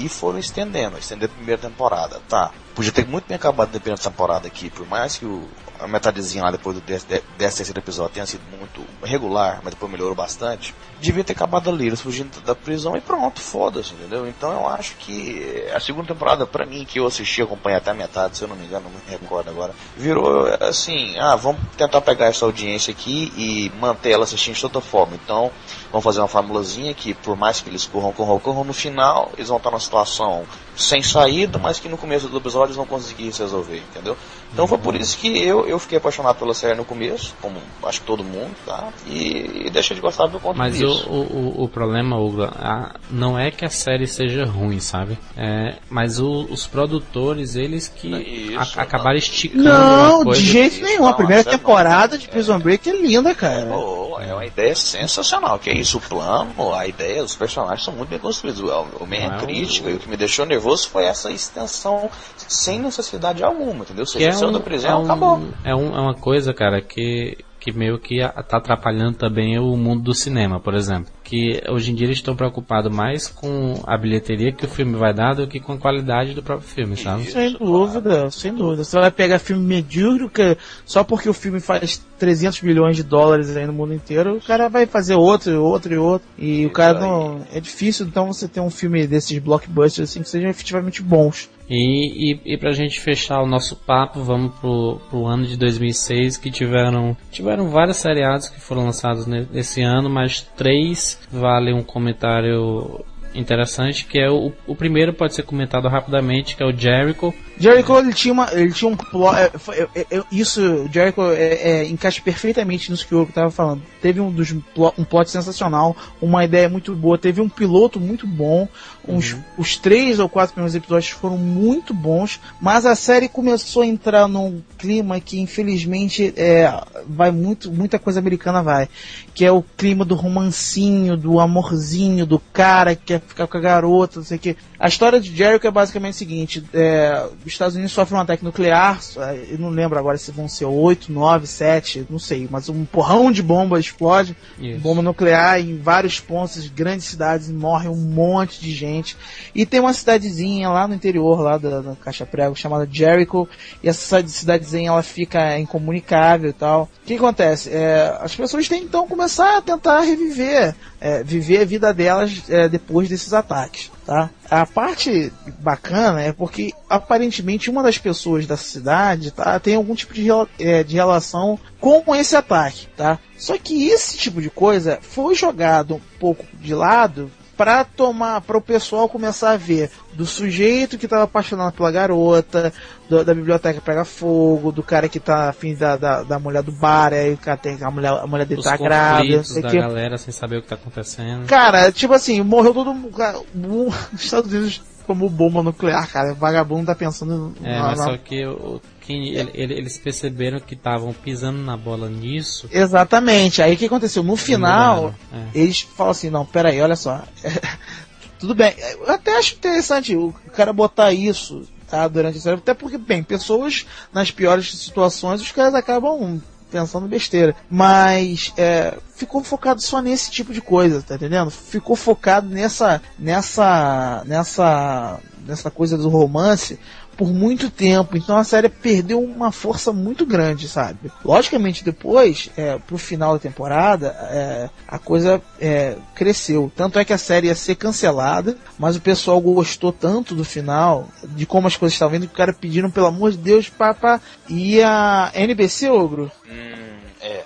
e 0.00 0.08
foram 0.08 0.38
estendendo, 0.38 0.96
estendendo 0.96 1.32
a 1.32 1.36
primeira 1.36 1.60
temporada. 1.60 2.20
Tá, 2.28 2.52
podia 2.72 2.92
ter 2.92 3.04
muito 3.04 3.26
bem 3.26 3.34
acabado 3.34 3.74
a 3.76 3.80
primeira 3.80 4.00
temporada 4.00 4.46
aqui, 4.46 4.70
por 4.70 4.86
mais 4.86 5.16
que 5.16 5.24
o, 5.26 5.42
a 5.78 5.86
metadezinha 5.86 6.44
lá 6.44 6.50
depois 6.50 6.76
do 6.76 6.82
desse, 6.82 7.06
desse 7.06 7.56
terceiro 7.56 7.78
episódio 7.78 8.14
tenha 8.14 8.26
sido 8.26 8.42
muito 8.56 8.84
regular, 9.02 9.60
mas 9.62 9.74
depois 9.74 9.90
melhorou 9.90 10.14
bastante, 10.14 10.74
devia 11.00 11.24
ter 11.24 11.32
acabado 11.32 11.70
ali, 11.70 11.86
eles 11.86 12.00
fugindo 12.00 12.40
da 12.40 12.54
prisão 12.54 12.96
e 12.96 13.00
pronto, 13.00 13.40
foda-se, 13.40 13.94
entendeu? 13.94 14.26
Então 14.28 14.52
eu 14.52 14.68
acho 14.68 14.96
que 14.96 15.64
a 15.72 15.80
segunda 15.80 16.08
temporada, 16.08 16.46
pra 16.46 16.66
mim, 16.66 16.84
que 16.84 16.98
eu 16.98 17.06
assisti, 17.06 17.42
acompanhei 17.42 17.78
até 17.78 17.90
a 17.90 17.94
metade, 17.94 18.36
se 18.36 18.42
eu 18.42 18.48
não 18.48 18.56
me 18.56 18.64
engano, 18.64 18.84
não 18.84 18.90
me 18.90 18.98
recordo 19.08 19.48
agora, 19.50 19.72
virou 19.96 20.46
assim, 20.60 21.16
ah, 21.18 21.36
vamos 21.36 21.60
tentar 21.76 22.00
pegar 22.00 22.26
essa 22.26 22.44
audiência 22.44 22.90
aqui 22.90 23.32
e 23.36 23.72
manter 23.80 24.10
ela 24.10 24.24
assistindo 24.24 24.54
de 24.54 24.60
toda 24.60 24.80
forma. 24.80 25.14
Então, 25.14 25.50
vamos 25.90 26.04
fazer 26.04 26.20
uma 26.20 26.28
formulazinha 26.28 26.92
que, 26.94 27.14
por 27.14 27.36
mais 27.36 27.60
que 27.60 27.68
eles 27.68 27.86
corram, 27.86 28.12
corram, 28.12 28.38
corram, 28.38 28.64
no 28.64 28.72
final 28.72 29.30
eles 29.36 29.48
vão 29.48 29.58
estar 29.58 29.70
numa 29.70 29.80
situação 29.80 30.44
sem 30.76 31.02
saída, 31.02 31.58
mas 31.58 31.80
que 31.80 31.88
no 31.88 31.98
começo 31.98 32.28
do 32.28 32.36
episódio 32.38 32.68
eles 32.68 32.76
vão 32.76 32.86
conseguir 32.86 33.32
se 33.32 33.42
resolver, 33.42 33.78
entendeu? 33.78 34.16
Então 34.52 34.66
foi 34.66 34.78
por 34.78 34.94
isso 34.94 35.18
que 35.18 35.42
eu, 35.42 35.66
eu 35.66 35.78
fiquei 35.78 35.98
apaixonado 35.98 36.38
pela 36.38 36.54
série 36.54 36.74
no 36.74 36.84
começo, 36.84 37.34
como 37.40 37.60
acho 37.82 38.00
que 38.00 38.06
todo 38.06 38.22
mundo, 38.22 38.54
tá? 38.64 38.88
E, 39.06 39.66
e 39.66 39.70
deixei 39.70 39.94
de 39.94 40.00
gostar 40.00 40.28
por 40.28 40.40
conta 40.40 40.58
Mas 40.58 40.72
disso. 40.72 40.87
O, 40.90 41.54
o, 41.60 41.64
o 41.64 41.68
problema, 41.68 42.18
Hugo, 42.18 42.44
a, 42.44 42.94
não 43.10 43.38
é 43.38 43.50
que 43.50 43.64
a 43.64 43.70
série 43.70 44.06
seja 44.06 44.44
ruim, 44.44 44.80
sabe? 44.80 45.18
É, 45.36 45.76
mas 45.90 46.18
o, 46.20 46.46
os 46.50 46.66
produtores, 46.66 47.54
eles 47.56 47.88
que 47.88 48.08
Isso, 48.54 48.78
a, 48.78 48.82
acabaram 48.82 49.12
não. 49.12 49.18
esticando 49.18 49.62
Não, 49.64 50.20
a 50.20 50.24
coisa. 50.24 50.40
de 50.40 50.46
jeito 50.46 50.82
nenhum. 50.82 51.06
A 51.06 51.10
Não, 51.10 51.16
primeira 51.16 51.40
essa 51.40 51.50
não. 51.52 51.58
temporada 51.58 52.18
de 52.18 52.28
Prison 52.28 52.58
Break 52.58 52.88
é 52.88 52.96
linda, 53.00 53.34
cara. 53.34 53.66
Pô, 53.66 54.18
é 54.20 54.32
uma 54.32 54.46
ideia 54.46 54.74
sensacional. 54.74 55.58
Que 55.58 55.70
é 55.70 55.74
isso, 55.78 55.98
o 55.98 56.00
plano, 56.00 56.74
a 56.74 56.86
ideia, 56.86 57.22
os 57.22 57.36
personagens 57.36 57.84
são 57.84 57.94
muito 57.94 58.08
bem 58.10 58.18
construídos. 58.18 58.60
O, 58.60 58.86
o 59.00 59.06
minha 59.06 59.28
Não 59.28 59.36
é 59.36 59.40
crítica 59.40 59.90
e 59.90 59.94
o 59.94 59.98
que 59.98 60.08
me 60.08 60.16
deixou 60.16 60.44
nervoso 60.46 60.88
foi 60.88 61.04
essa 61.04 61.30
extensão 61.30 62.10
sem 62.36 62.78
necessidade 62.80 63.42
alguma, 63.42 63.84
entendeu? 63.84 64.04
Que 64.04 64.24
é, 64.24 64.34
um, 64.36 64.52
da 64.52 64.58
é, 64.58 64.62
prisão, 64.62 65.00
um- 65.02 65.04
acabou. 65.04 65.42
é, 65.64 65.74
um- 65.74 65.96
é 65.96 66.00
uma 66.00 66.14
coisa, 66.14 66.52
cara, 66.54 66.80
que, 66.80 67.38
que 67.72 67.78
meio 67.78 67.98
que 67.98 68.20
tá 68.48 68.56
atrapalhando 68.56 69.18
também 69.18 69.58
o 69.58 69.76
mundo 69.76 70.02
do 70.02 70.14
cinema, 70.14 70.58
por 70.58 70.74
exemplo. 70.74 71.12
Que 71.28 71.62
hoje 71.68 71.92
em 71.92 71.94
dia 71.94 72.06
eles 72.06 72.16
estão 72.16 72.34
preocupados 72.34 72.90
mais 72.90 73.28
com 73.28 73.82
a 73.86 73.98
bilheteria 73.98 74.50
que 74.50 74.64
o 74.64 74.68
filme 74.68 74.96
vai 74.96 75.12
dar 75.12 75.34
do 75.34 75.46
que 75.46 75.60
com 75.60 75.72
a 75.74 75.76
qualidade 75.78 76.32
do 76.32 76.42
próprio 76.42 76.66
filme, 76.66 76.96
sabe? 76.96 77.24
Isso. 77.24 77.32
Sem 77.32 77.52
dúvida, 77.52 78.30
sem 78.30 78.54
dúvida. 78.54 78.82
Você 78.82 78.98
vai 78.98 79.10
pegar 79.10 79.38
filme 79.38 79.62
medíocre, 79.62 80.56
só 80.86 81.04
porque 81.04 81.28
o 81.28 81.34
filme 81.34 81.60
faz 81.60 82.02
300 82.18 82.62
milhões 82.62 82.96
de 82.96 83.02
dólares 83.02 83.54
aí 83.56 83.66
no 83.66 83.74
mundo 83.74 83.92
inteiro, 83.92 84.36
o 84.36 84.40
cara 84.40 84.68
vai 84.68 84.86
fazer 84.86 85.16
outro, 85.16 85.62
outro 85.62 85.92
e 85.92 85.98
outro. 85.98 86.26
E 86.38 86.64
o 86.64 86.70
cara 86.70 86.98
aí. 86.98 87.04
não. 87.04 87.42
É 87.52 87.60
difícil 87.60 88.06
então 88.06 88.32
você 88.32 88.48
ter 88.48 88.60
um 88.60 88.70
filme 88.70 89.06
desses 89.06 89.38
blockbusters 89.38 90.08
assim 90.10 90.22
que 90.22 90.30
sejam 90.30 90.48
efetivamente 90.48 91.02
bons. 91.02 91.50
E, 91.70 92.32
e, 92.32 92.54
e 92.54 92.56
pra 92.56 92.72
gente 92.72 92.98
fechar 92.98 93.42
o 93.42 93.46
nosso 93.46 93.76
papo, 93.76 94.22
vamos 94.22 94.54
pro, 94.54 94.98
pro 95.10 95.26
ano 95.26 95.46
de 95.46 95.54
2006, 95.58 96.38
que 96.38 96.50
tiveram, 96.50 97.14
tiveram 97.30 97.68
vários 97.68 97.98
seriados 97.98 98.48
que 98.48 98.58
foram 98.58 98.86
lançados 98.86 99.26
ne- 99.26 99.46
nesse 99.52 99.82
ano, 99.82 100.08
mas 100.08 100.40
três 100.56 101.17
valem 101.30 101.74
um 101.74 101.82
comentário 101.82 103.04
interessante, 103.34 104.04
que 104.04 104.18
é 104.18 104.30
o, 104.30 104.52
o 104.66 104.74
primeiro 104.74 105.12
pode 105.12 105.34
ser 105.34 105.42
comentado 105.42 105.88
rapidamente, 105.88 106.56
que 106.56 106.62
é 106.62 106.66
o 106.66 106.76
Jericho. 106.76 107.32
Jericho 107.58 107.98
ele 107.98 108.12
tinha, 108.12 108.32
uma, 108.32 108.48
ele 108.52 108.72
tinha 108.72 108.90
um 108.90 108.96
plot. 108.96 109.36
é, 109.36 109.50
é, 109.94 110.06
é, 110.10 110.22
isso, 110.30 110.88
Jericho 110.92 111.22
é, 111.32 111.54
é, 111.54 111.84
encaixa 111.86 112.20
perfeitamente 112.22 112.90
nisso 112.90 113.06
que 113.06 113.14
o 113.14 113.20
Hugo 113.20 113.30
estava 113.30 113.50
falando. 113.50 113.82
Teve 114.00 114.20
um, 114.20 114.30
dos, 114.30 114.52
um 114.52 115.04
plot 115.04 115.30
sensacional, 115.30 115.96
uma 116.20 116.44
ideia 116.44 116.68
muito 116.68 116.94
boa, 116.94 117.18
teve 117.18 117.40
um 117.40 117.48
piloto 117.48 117.98
muito 117.98 118.26
bom. 118.26 118.68
Uns, 119.06 119.36
Os 119.56 119.76
três 119.76 120.18
ou 120.18 120.28
quatro 120.28 120.52
primeiros 120.52 120.74
episódios 120.74 121.10
foram 121.10 121.38
muito 121.38 121.94
bons, 121.94 122.38
mas 122.60 122.84
a 122.84 122.94
série 122.94 123.26
começou 123.26 123.82
a 123.82 123.86
entrar 123.86 124.28
num 124.28 124.60
clima 124.76 125.18
que 125.18 125.40
infelizmente 125.40 126.34
é, 126.36 126.70
vai 127.08 127.30
muito, 127.30 127.72
muita 127.72 127.98
coisa 127.98 128.20
americana 128.20 128.62
vai, 128.62 128.86
que 129.34 129.46
é 129.46 129.50
o 129.50 129.62
clima 129.62 130.04
do 130.04 130.14
romancinho, 130.14 131.16
do 131.16 131.40
amorzinho, 131.40 132.26
do 132.26 132.38
cara 132.52 132.94
que 132.94 133.06
quer 133.06 133.20
ficar 133.20 133.46
com 133.46 133.56
a 133.56 133.60
garota, 133.60 134.18
não 134.18 134.26
sei 134.26 134.36
o 134.36 134.40
que. 134.40 134.56
A 134.78 134.88
história 134.88 135.18
de 135.18 135.34
Jericho 135.34 135.66
é 135.66 135.70
basicamente 135.70 136.14
o 136.14 136.18
seguinte: 136.18 136.64
é, 136.74 137.26
os 137.48 137.54
Estados 137.54 137.74
Unidos 137.74 137.92
sofrem 137.92 138.18
um 138.18 138.22
ataque 138.22 138.44
nuclear, 138.44 139.00
é, 139.16 139.46
eu 139.50 139.58
não 139.58 139.70
lembro 139.70 139.98
agora 139.98 140.16
se 140.16 140.30
vão 140.30 140.46
ser 140.48 140.66
8, 140.66 141.10
9, 141.10 141.46
7, 141.46 142.06
não 142.08 142.18
sei, 142.18 142.46
mas 142.50 142.68
um 142.68 142.84
porrão 142.84 143.32
de 143.32 143.42
bomba 143.42 143.80
explode, 143.80 144.36
Isso. 144.60 144.78
bomba 144.80 145.02
nuclear 145.02 145.58
em 145.60 145.78
vários 145.78 146.20
pontos, 146.20 146.66
grandes 146.68 147.06
cidades, 147.06 147.50
morre 147.50 147.88
um 147.88 147.96
monte 147.96 148.60
de 148.60 148.72
gente. 148.72 149.16
E 149.54 149.66
tem 149.66 149.80
uma 149.80 149.92
cidadezinha 149.92 150.68
lá 150.68 150.86
no 150.86 150.94
interior, 150.94 151.40
lá 151.40 151.58
da, 151.58 151.80
da 151.80 151.96
Caixa 151.96 152.24
Prego, 152.26 152.54
chamada 152.54 152.88
Jericho, 152.90 153.48
e 153.82 153.88
essa 153.88 154.18
cida- 154.18 154.28
cidadezinha 154.28 154.88
ela 154.90 155.02
fica 155.02 155.58
incomunicável 155.58 156.50
e 156.50 156.52
tal. 156.52 156.88
O 157.02 157.06
que 157.06 157.14
acontece? 157.14 157.70
É, 157.72 158.16
as 158.20 158.34
pessoas 158.36 158.68
têm 158.68 158.82
então 158.82 159.08
começar 159.08 159.56
a 159.58 159.62
tentar 159.62 160.00
reviver, 160.00 160.74
é, 161.00 161.22
viver 161.22 161.60
a 161.60 161.64
vida 161.64 161.92
delas 161.92 162.42
é, 162.48 162.68
depois 162.68 163.08
desses 163.08 163.32
ataques. 163.32 163.90
Tá? 164.04 164.30
A 164.50 164.64
parte 164.66 165.32
bacana 165.60 166.22
é 166.22 166.32
porque 166.32 166.72
aparentemente 166.88 167.70
uma 167.70 167.82
das 167.82 167.98
pessoas 167.98 168.46
da 168.46 168.56
cidade 168.56 169.30
tá, 169.30 169.58
tem 169.60 169.74
algum 169.74 169.94
tipo 169.94 170.14
de, 170.14 170.28
é, 170.58 170.82
de 170.82 170.94
relação 170.94 171.58
com 171.80 172.14
esse 172.14 172.34
ataque. 172.34 172.88
Tá? 172.96 173.18
Só 173.36 173.56
que 173.58 173.88
esse 173.88 174.16
tipo 174.16 174.40
de 174.40 174.50
coisa 174.50 174.98
foi 175.00 175.34
jogado 175.34 175.96
um 175.96 176.00
pouco 176.18 176.44
de 176.60 176.74
lado 176.74 177.30
para 177.58 177.84
tomar, 177.84 178.40
para 178.40 178.56
o 178.56 178.60
pessoal 178.62 179.08
começar 179.08 179.50
a 179.50 179.56
ver 179.56 179.90
do 180.14 180.24
sujeito 180.24 180.96
que 180.96 181.06
estava 181.06 181.24
apaixonado 181.24 181.72
pela 181.74 181.90
garota, 181.90 182.72
do- 183.10 183.24
da 183.24 183.34
biblioteca 183.34 183.80
pega 183.80 184.04
fogo, 184.04 184.70
do 184.70 184.82
cara 184.82 185.08
que 185.08 185.18
tá 185.18 185.48
afim 185.48 185.74
da, 185.74 185.96
da, 185.96 186.22
da 186.22 186.38
mulher 186.38 186.62
do 186.62 186.70
bar, 186.72 187.12
aí 187.12 187.34
o 187.34 187.36
cara 187.36 187.56
tem 187.56 187.76
a 187.82 187.90
mulher, 187.90 188.12
a 188.12 188.26
mulher 188.28 188.46
dele 188.46 188.60
Os 188.60 188.64
tá 188.64 188.76
grávida, 188.76 189.42
não 189.54 189.60
da 189.62 189.70
que. 189.70 189.76
galera 189.78 190.16
sem 190.16 190.32
saber 190.32 190.58
o 190.58 190.62
que 190.62 190.68
tá 190.68 190.76
acontecendo. 190.76 191.46
Cara, 191.46 191.90
tipo 191.90 192.14
assim, 192.14 192.40
morreu 192.42 192.72
todo 192.72 192.94
mundo. 192.94 193.12
Os 194.14 194.22
Estados 194.22 194.52
Unidos 194.52 194.80
como 195.08 195.28
bomba 195.28 195.62
nuclear, 195.62 196.08
cara. 196.08 196.34
Vagabundo 196.34 196.86
tá 196.86 196.94
pensando 196.94 197.52
É, 197.64 197.72
na- 197.78 197.82
mas 197.88 197.98
na- 197.98 198.04
só 198.04 198.16
que 198.18 198.46
o, 198.46 198.80
quem, 199.00 199.30
ele- 199.34 199.50
ele- 199.54 199.74
eles 199.74 199.98
perceberam 199.98 200.60
que 200.60 200.74
estavam 200.74 201.12
pisando 201.12 201.58
na 201.62 201.76
bola 201.76 202.08
nisso. 202.08 202.68
Exatamente. 202.70 203.60
Aí 203.62 203.74
o 203.74 203.76
que 203.76 203.86
aconteceu? 203.86 204.22
No 204.22 204.36
final, 204.36 205.14
é. 205.32 205.58
eles 205.58 205.80
falam 205.80 206.10
assim, 206.12 206.28
não, 206.30 206.44
peraí, 206.46 206.80
olha 206.80 206.94
só. 206.94 207.24
Tudo 208.38 208.54
bem. 208.54 208.72
Eu 208.78 209.10
até 209.10 209.36
acho 209.36 209.54
interessante 209.56 210.14
o 210.14 210.32
cara 210.54 210.72
botar 210.72 211.12
isso, 211.12 211.62
tá, 211.90 212.06
durante 212.06 212.38
a 212.38 212.40
série. 212.40 212.58
Até 212.58 212.72
porque, 212.74 212.96
bem, 212.98 213.22
pessoas 213.22 213.84
nas 214.12 214.30
piores 214.30 214.72
situações, 214.76 215.40
os 215.40 215.50
caras 215.50 215.74
acabam 215.74 216.40
pensando 216.70 217.08
besteira. 217.08 217.54
Mas 217.70 218.52
é, 218.56 218.96
ficou 219.14 219.42
focado 219.42 219.80
só 219.82 220.00
nesse 220.00 220.30
tipo 220.30 220.52
de 220.52 220.60
coisa, 220.60 221.02
tá 221.02 221.14
entendendo? 221.16 221.50
Ficou 221.50 221.96
focado 221.96 222.48
nessa. 222.48 223.02
nessa. 223.18 224.22
nessa. 224.26 225.20
nessa 225.46 225.70
coisa 225.70 225.96
do 225.96 226.08
romance 226.08 226.78
por 227.18 227.32
muito 227.34 227.68
tempo. 227.68 228.16
Então 228.16 228.36
a 228.36 228.44
série 228.44 228.68
perdeu 228.68 229.20
uma 229.20 229.50
força 229.50 229.92
muito 229.92 230.24
grande, 230.24 230.68
sabe? 230.68 231.10
Logicamente 231.24 231.84
depois, 231.84 232.48
é, 232.56 232.78
pro 232.78 232.96
final 232.96 233.32
da 233.32 233.40
temporada, 233.40 234.16
é, 234.30 234.70
a 234.86 235.00
coisa 235.00 235.42
é, 235.60 235.96
cresceu. 236.14 236.70
Tanto 236.76 236.96
é 236.96 237.04
que 237.04 237.12
a 237.12 237.18
série 237.18 237.48
ia 237.48 237.56
ser 237.56 237.74
cancelada, 237.74 238.56
mas 238.78 238.94
o 238.94 239.00
pessoal 239.00 239.40
gostou 239.40 239.92
tanto 239.92 240.32
do 240.32 240.44
final, 240.44 241.08
de 241.24 241.44
como 241.44 241.66
as 241.66 241.76
coisas 241.76 241.94
estavam 241.94 242.16
indo, 242.16 242.28
que 242.28 242.34
o 242.34 242.36
cara 242.36 242.52
pediram, 242.52 242.88
pelo 242.88 243.06
amor 243.08 243.32
de 243.32 243.38
Deus, 243.38 243.68
papá. 243.68 244.20
E 244.48 244.80
a 244.80 245.32
NBC, 245.34 245.90
Ogro? 245.90 246.30
Hum, 246.48 246.98
é. 247.20 247.44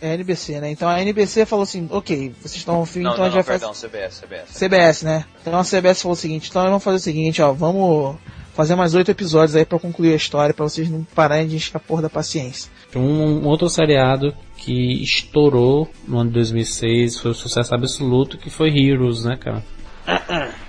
É 0.00 0.10
a 0.10 0.14
NBC, 0.14 0.60
né? 0.60 0.70
Então 0.70 0.88
a 0.88 1.00
NBC 1.00 1.46
falou 1.46 1.62
assim, 1.62 1.88
ok, 1.90 2.34
vocês 2.40 2.56
estão 2.56 2.80
no 2.80 2.84
fim, 2.86 3.02
Não, 3.02 3.12
então 3.12 3.24
a 3.24 3.28
gente 3.28 3.36
não, 3.36 3.44
vai 3.44 3.58
fazer... 3.58 3.66
perdão, 3.66 3.88
CBS, 3.88 4.20
CBS. 4.20 4.58
CBS, 4.58 5.02
né? 5.04 5.24
Então 5.40 5.56
a 5.56 5.62
CBS 5.62 6.02
falou 6.02 6.14
o 6.14 6.16
seguinte, 6.16 6.50
então 6.50 6.64
vamos 6.64 6.82
fazer 6.82 6.96
o 6.96 7.00
seguinte, 7.00 7.40
ó, 7.40 7.52
vamos 7.52 8.16
fazer 8.56 8.74
mais 8.74 8.94
oito 8.94 9.10
episódios 9.10 9.54
aí 9.54 9.66
pra 9.66 9.78
concluir 9.78 10.14
a 10.14 10.16
história, 10.16 10.54
pra 10.54 10.64
vocês 10.64 10.88
não 10.88 11.04
pararem 11.14 11.46
de 11.46 11.56
encher 11.56 11.76
a 11.76 11.80
porra 11.80 12.02
da 12.02 12.08
paciência. 12.08 12.70
Um, 12.94 13.42
um 13.42 13.46
outro 13.46 13.68
seriado 13.68 14.34
que 14.56 15.02
estourou 15.02 15.90
no 16.08 16.18
ano 16.18 16.30
de 16.30 16.34
2006, 16.36 17.20
foi 17.20 17.30
um 17.32 17.34
sucesso 17.34 17.74
absoluto, 17.74 18.38
que 18.38 18.48
foi 18.48 18.70
Heroes, 18.70 19.24
né, 19.24 19.36
cara? 19.36 19.62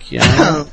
Que 0.00 0.16
é 0.16 0.22
um, 0.22 0.64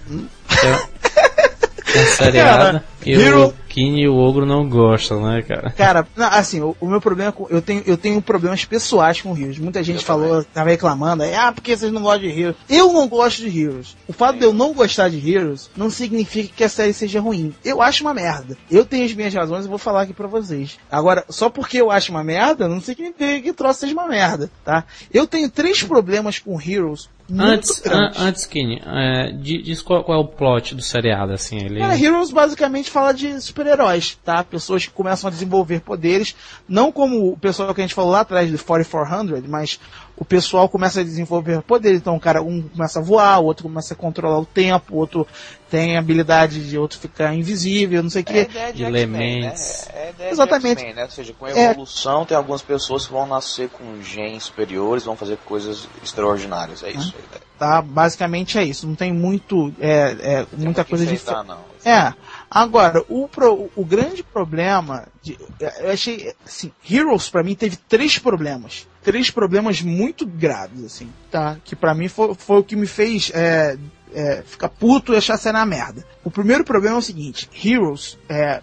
que 0.48 0.66
é, 0.66 2.02
um 2.02 2.06
seriado 2.18 2.84
Hero- 3.14 3.48
o 3.48 3.54
Kine 3.68 4.04
e 4.04 4.08
o 4.08 4.16
Ogro 4.18 4.46
não 4.46 4.68
gostam, 4.68 5.22
né, 5.26 5.42
cara? 5.42 5.72
Cara, 5.72 6.08
não, 6.16 6.28
assim, 6.28 6.62
o, 6.62 6.76
o 6.80 6.88
meu 6.88 7.00
problema 7.00 7.32
com, 7.32 7.48
eu 7.50 7.62
tenho 7.62 7.84
eu 7.86 7.98
tenho 7.98 8.22
problemas 8.22 8.66
pessoais 8.66 9.22
com 9.22 9.38
Heroes. 9.38 9.60
Muita 9.60 9.84
gente 9.84 9.98
Eu 9.98 10.04
falou, 10.04 10.44
tava 10.44 10.70
reclamando, 10.70 11.24
aí, 11.24 11.34
ah, 11.36 11.52
porque 11.52 11.76
vocês 11.76 11.92
não 11.92 12.02
gostam 12.02 12.30
de 12.30 12.40
Heroes. 12.40 12.56
Eu 12.70 12.92
não 12.94 13.08
gosto 13.08 13.42
de 13.42 13.62
Heroes. 13.62 13.96
O 14.08 14.14
fato 14.14 14.40
de 14.40 14.46
eu 14.46 14.54
não 14.54 14.74
gostar 14.74 15.10
de 15.10 15.32
Heroes 15.32 15.70
não 15.76 15.90
significa 15.90 16.54
que 16.56 16.64
a 16.64 16.70
série 16.70 16.94
seja 16.94 17.20
ruim. 17.20 17.54
Eu 17.64 17.82
acho 17.82 18.04
uma 18.04 18.14
merda. 18.14 18.58
Eu 18.70 18.86
tenho 18.86 19.06
as 19.06 19.14
minhas 19.14 19.34
razões 19.34 19.66
e 19.66 19.70
vou 19.70 19.78
falar 19.78 20.04
aqui 20.04 20.14
pra 20.14 20.28
vocês. 20.28 20.78
Agora, 20.92 21.24
só 21.30 21.50
porque 21.50 21.80
eu 21.80 21.92
acho 21.92 22.12
uma 22.12 22.24
merda, 22.24 22.68
não 22.68 22.82
significa 22.82 23.42
que 23.42 23.50
o 23.50 23.54
troço 23.54 23.82
seja 23.82 23.94
uma 23.94 24.08
merda, 24.08 24.50
tá? 24.64 24.84
Eu 25.14 25.28
tenho 25.28 25.50
três 25.50 25.84
problemas 25.84 26.40
com 26.40 26.60
Heroes 26.60 27.10
antes, 27.36 27.86
an, 27.86 28.12
antes, 28.18 28.46
Kine, 28.46 28.82
é, 28.86 29.32
diz 29.32 29.82
qual, 29.82 30.04
qual, 30.04 30.20
é 30.20 30.22
o 30.22 30.28
plot 30.28 30.76
do 30.76 30.82
seriado, 30.82 31.34
assim, 31.34 31.58
ele... 31.58 31.82
É, 31.82 32.00
Heroes 32.00 32.32
basicamente 32.32 32.90
fala 32.98 33.14
de 33.14 33.40
super-heróis, 33.40 34.18
tá? 34.26 34.44
Pessoas 34.44 34.88
que 34.88 34.92
começam 34.92 35.28
a 35.28 35.32
desenvolver 35.32 35.82
poderes, 35.82 36.36
não 36.68 36.92
como 36.92 37.32
o 37.32 37.38
pessoal 37.38 37.74
que 37.74 37.80
a 37.80 37.84
gente 37.84 37.94
falou 37.94 38.12
lá 38.12 38.22
atrás 38.22 38.50
de 38.50 38.58
4400, 38.58 39.48
mas 39.48 39.80
o 40.16 40.26
pessoal 40.26 40.68
começa 40.68 41.02
a 41.02 41.04
desenvolver 41.04 41.62
poderes. 41.62 42.00
Então, 42.00 42.16
o 42.16 42.20
cara, 42.20 42.42
um 42.42 42.64
começa 42.64 43.00
a 43.00 43.04
voar, 43.04 43.40
o 43.40 43.46
outro 43.46 43.64
começa 43.64 43.94
a 43.94 43.98
controlar 43.98 44.40
o 44.40 44.46
tempo, 44.46 44.96
o 44.96 44.98
outro 44.98 45.28
tem 45.70 45.96
a 45.96 46.00
habilidade 46.00 46.68
de 46.68 46.76
outro 46.76 46.98
ficar 46.98 47.36
invisível, 47.36 48.02
não 48.02 48.10
sei 48.10 48.24
o 48.24 48.26
que. 48.26 48.40
É 48.58 48.72
de 48.72 48.84
elementos. 48.84 49.88
Né? 49.94 50.14
É 50.20 50.32
Exatamente. 50.32 50.84
né? 50.94 51.04
Ou 51.04 51.12
seja, 51.12 51.34
com 51.34 51.46
a 51.46 51.52
é. 51.52 51.72
evolução, 51.72 52.24
é... 52.24 52.26
tem 52.26 52.38
algumas 52.38 52.64
pessoas 52.64 53.06
que 53.06 53.14
vão 53.14 53.28
nascer 53.28 53.70
com 53.70 54.02
genes 54.02 54.46
superiores, 54.46 55.04
vão 55.04 55.16
fazer 55.16 55.38
coisas 55.46 55.88
extraordinárias. 56.02 56.82
É 56.82 56.90
isso. 56.90 57.14
Hum. 57.16 57.40
Tá, 57.60 57.82
basicamente 57.82 58.58
é 58.58 58.64
isso. 58.64 58.88
Não 58.88 58.96
tem 58.96 59.12
muito, 59.12 59.74
é, 59.80 60.16
é 60.20 60.48
muita 60.58 60.84
coisa 60.84 61.06
diferente. 61.06 61.52
É. 61.84 62.14
Agora, 62.50 63.04
o, 63.10 63.28
pro, 63.28 63.70
o 63.76 63.84
grande 63.84 64.24
problema, 64.24 65.08
de, 65.22 65.38
eu 65.80 65.92
achei, 65.92 66.34
assim, 66.46 66.72
Heroes 66.90 67.30
para 67.30 67.44
mim 67.44 67.56
teve 67.56 67.76
três 67.76 68.18
problemas 68.18 68.88
três 69.08 69.32
problemas 69.32 69.82
muito 69.82 70.26
graves, 70.26 70.84
assim, 70.84 71.10
tá? 71.32 71.56
Que 71.64 71.78
para 71.78 71.96
mim 71.96 72.10
foi, 72.10 72.36
foi, 72.36 72.60
o 72.60 72.64
que 72.64 72.76
me 72.76 72.86
fez 72.86 73.32
é, 73.34 73.78
é, 74.14 74.44
ficar 74.46 74.68
puto 74.68 75.14
e 75.14 75.16
achar 75.16 75.36
a 75.36 75.38
cena 75.38 75.66
merda. 75.66 76.06
O 76.26 76.30
primeiro 76.30 76.66
problema 76.66 76.98
é 76.98 77.00
o 77.00 77.02
seguinte: 77.02 77.50
Heroes, 77.64 78.18
é, 78.28 78.62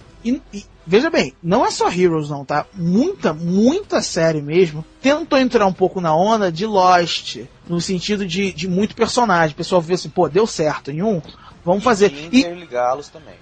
veja 0.87 1.09
bem, 1.09 1.33
não 1.43 1.65
é 1.65 1.71
só 1.71 1.91
Heroes, 1.91 2.29
não, 2.29 2.45
tá? 2.45 2.67
Muita, 2.75 3.33
muita 3.33 4.03
série 4.03 4.43
mesmo 4.43 4.85
tentou 5.01 5.39
entrar 5.39 5.67
um 5.67 5.73
pouco 5.73 5.99
na 5.99 6.15
onda 6.15 6.53
de 6.53 6.67
Lost, 6.67 7.39
no 7.67 7.81
sentido 7.81 8.27
de, 8.27 8.53
de 8.53 8.69
muito 8.69 8.95
personagem. 8.95 9.55
O 9.55 9.57
pessoal 9.57 9.81
viu 9.81 9.95
assim, 9.95 10.11
pô, 10.11 10.29
deu 10.29 10.47
certo 10.47 10.91
em 10.91 11.03
um, 11.03 11.23
vamos 11.65 11.83
fazer. 11.83 12.13
E 12.31 12.41
interligá-los 12.41 13.09
também. 13.09 13.35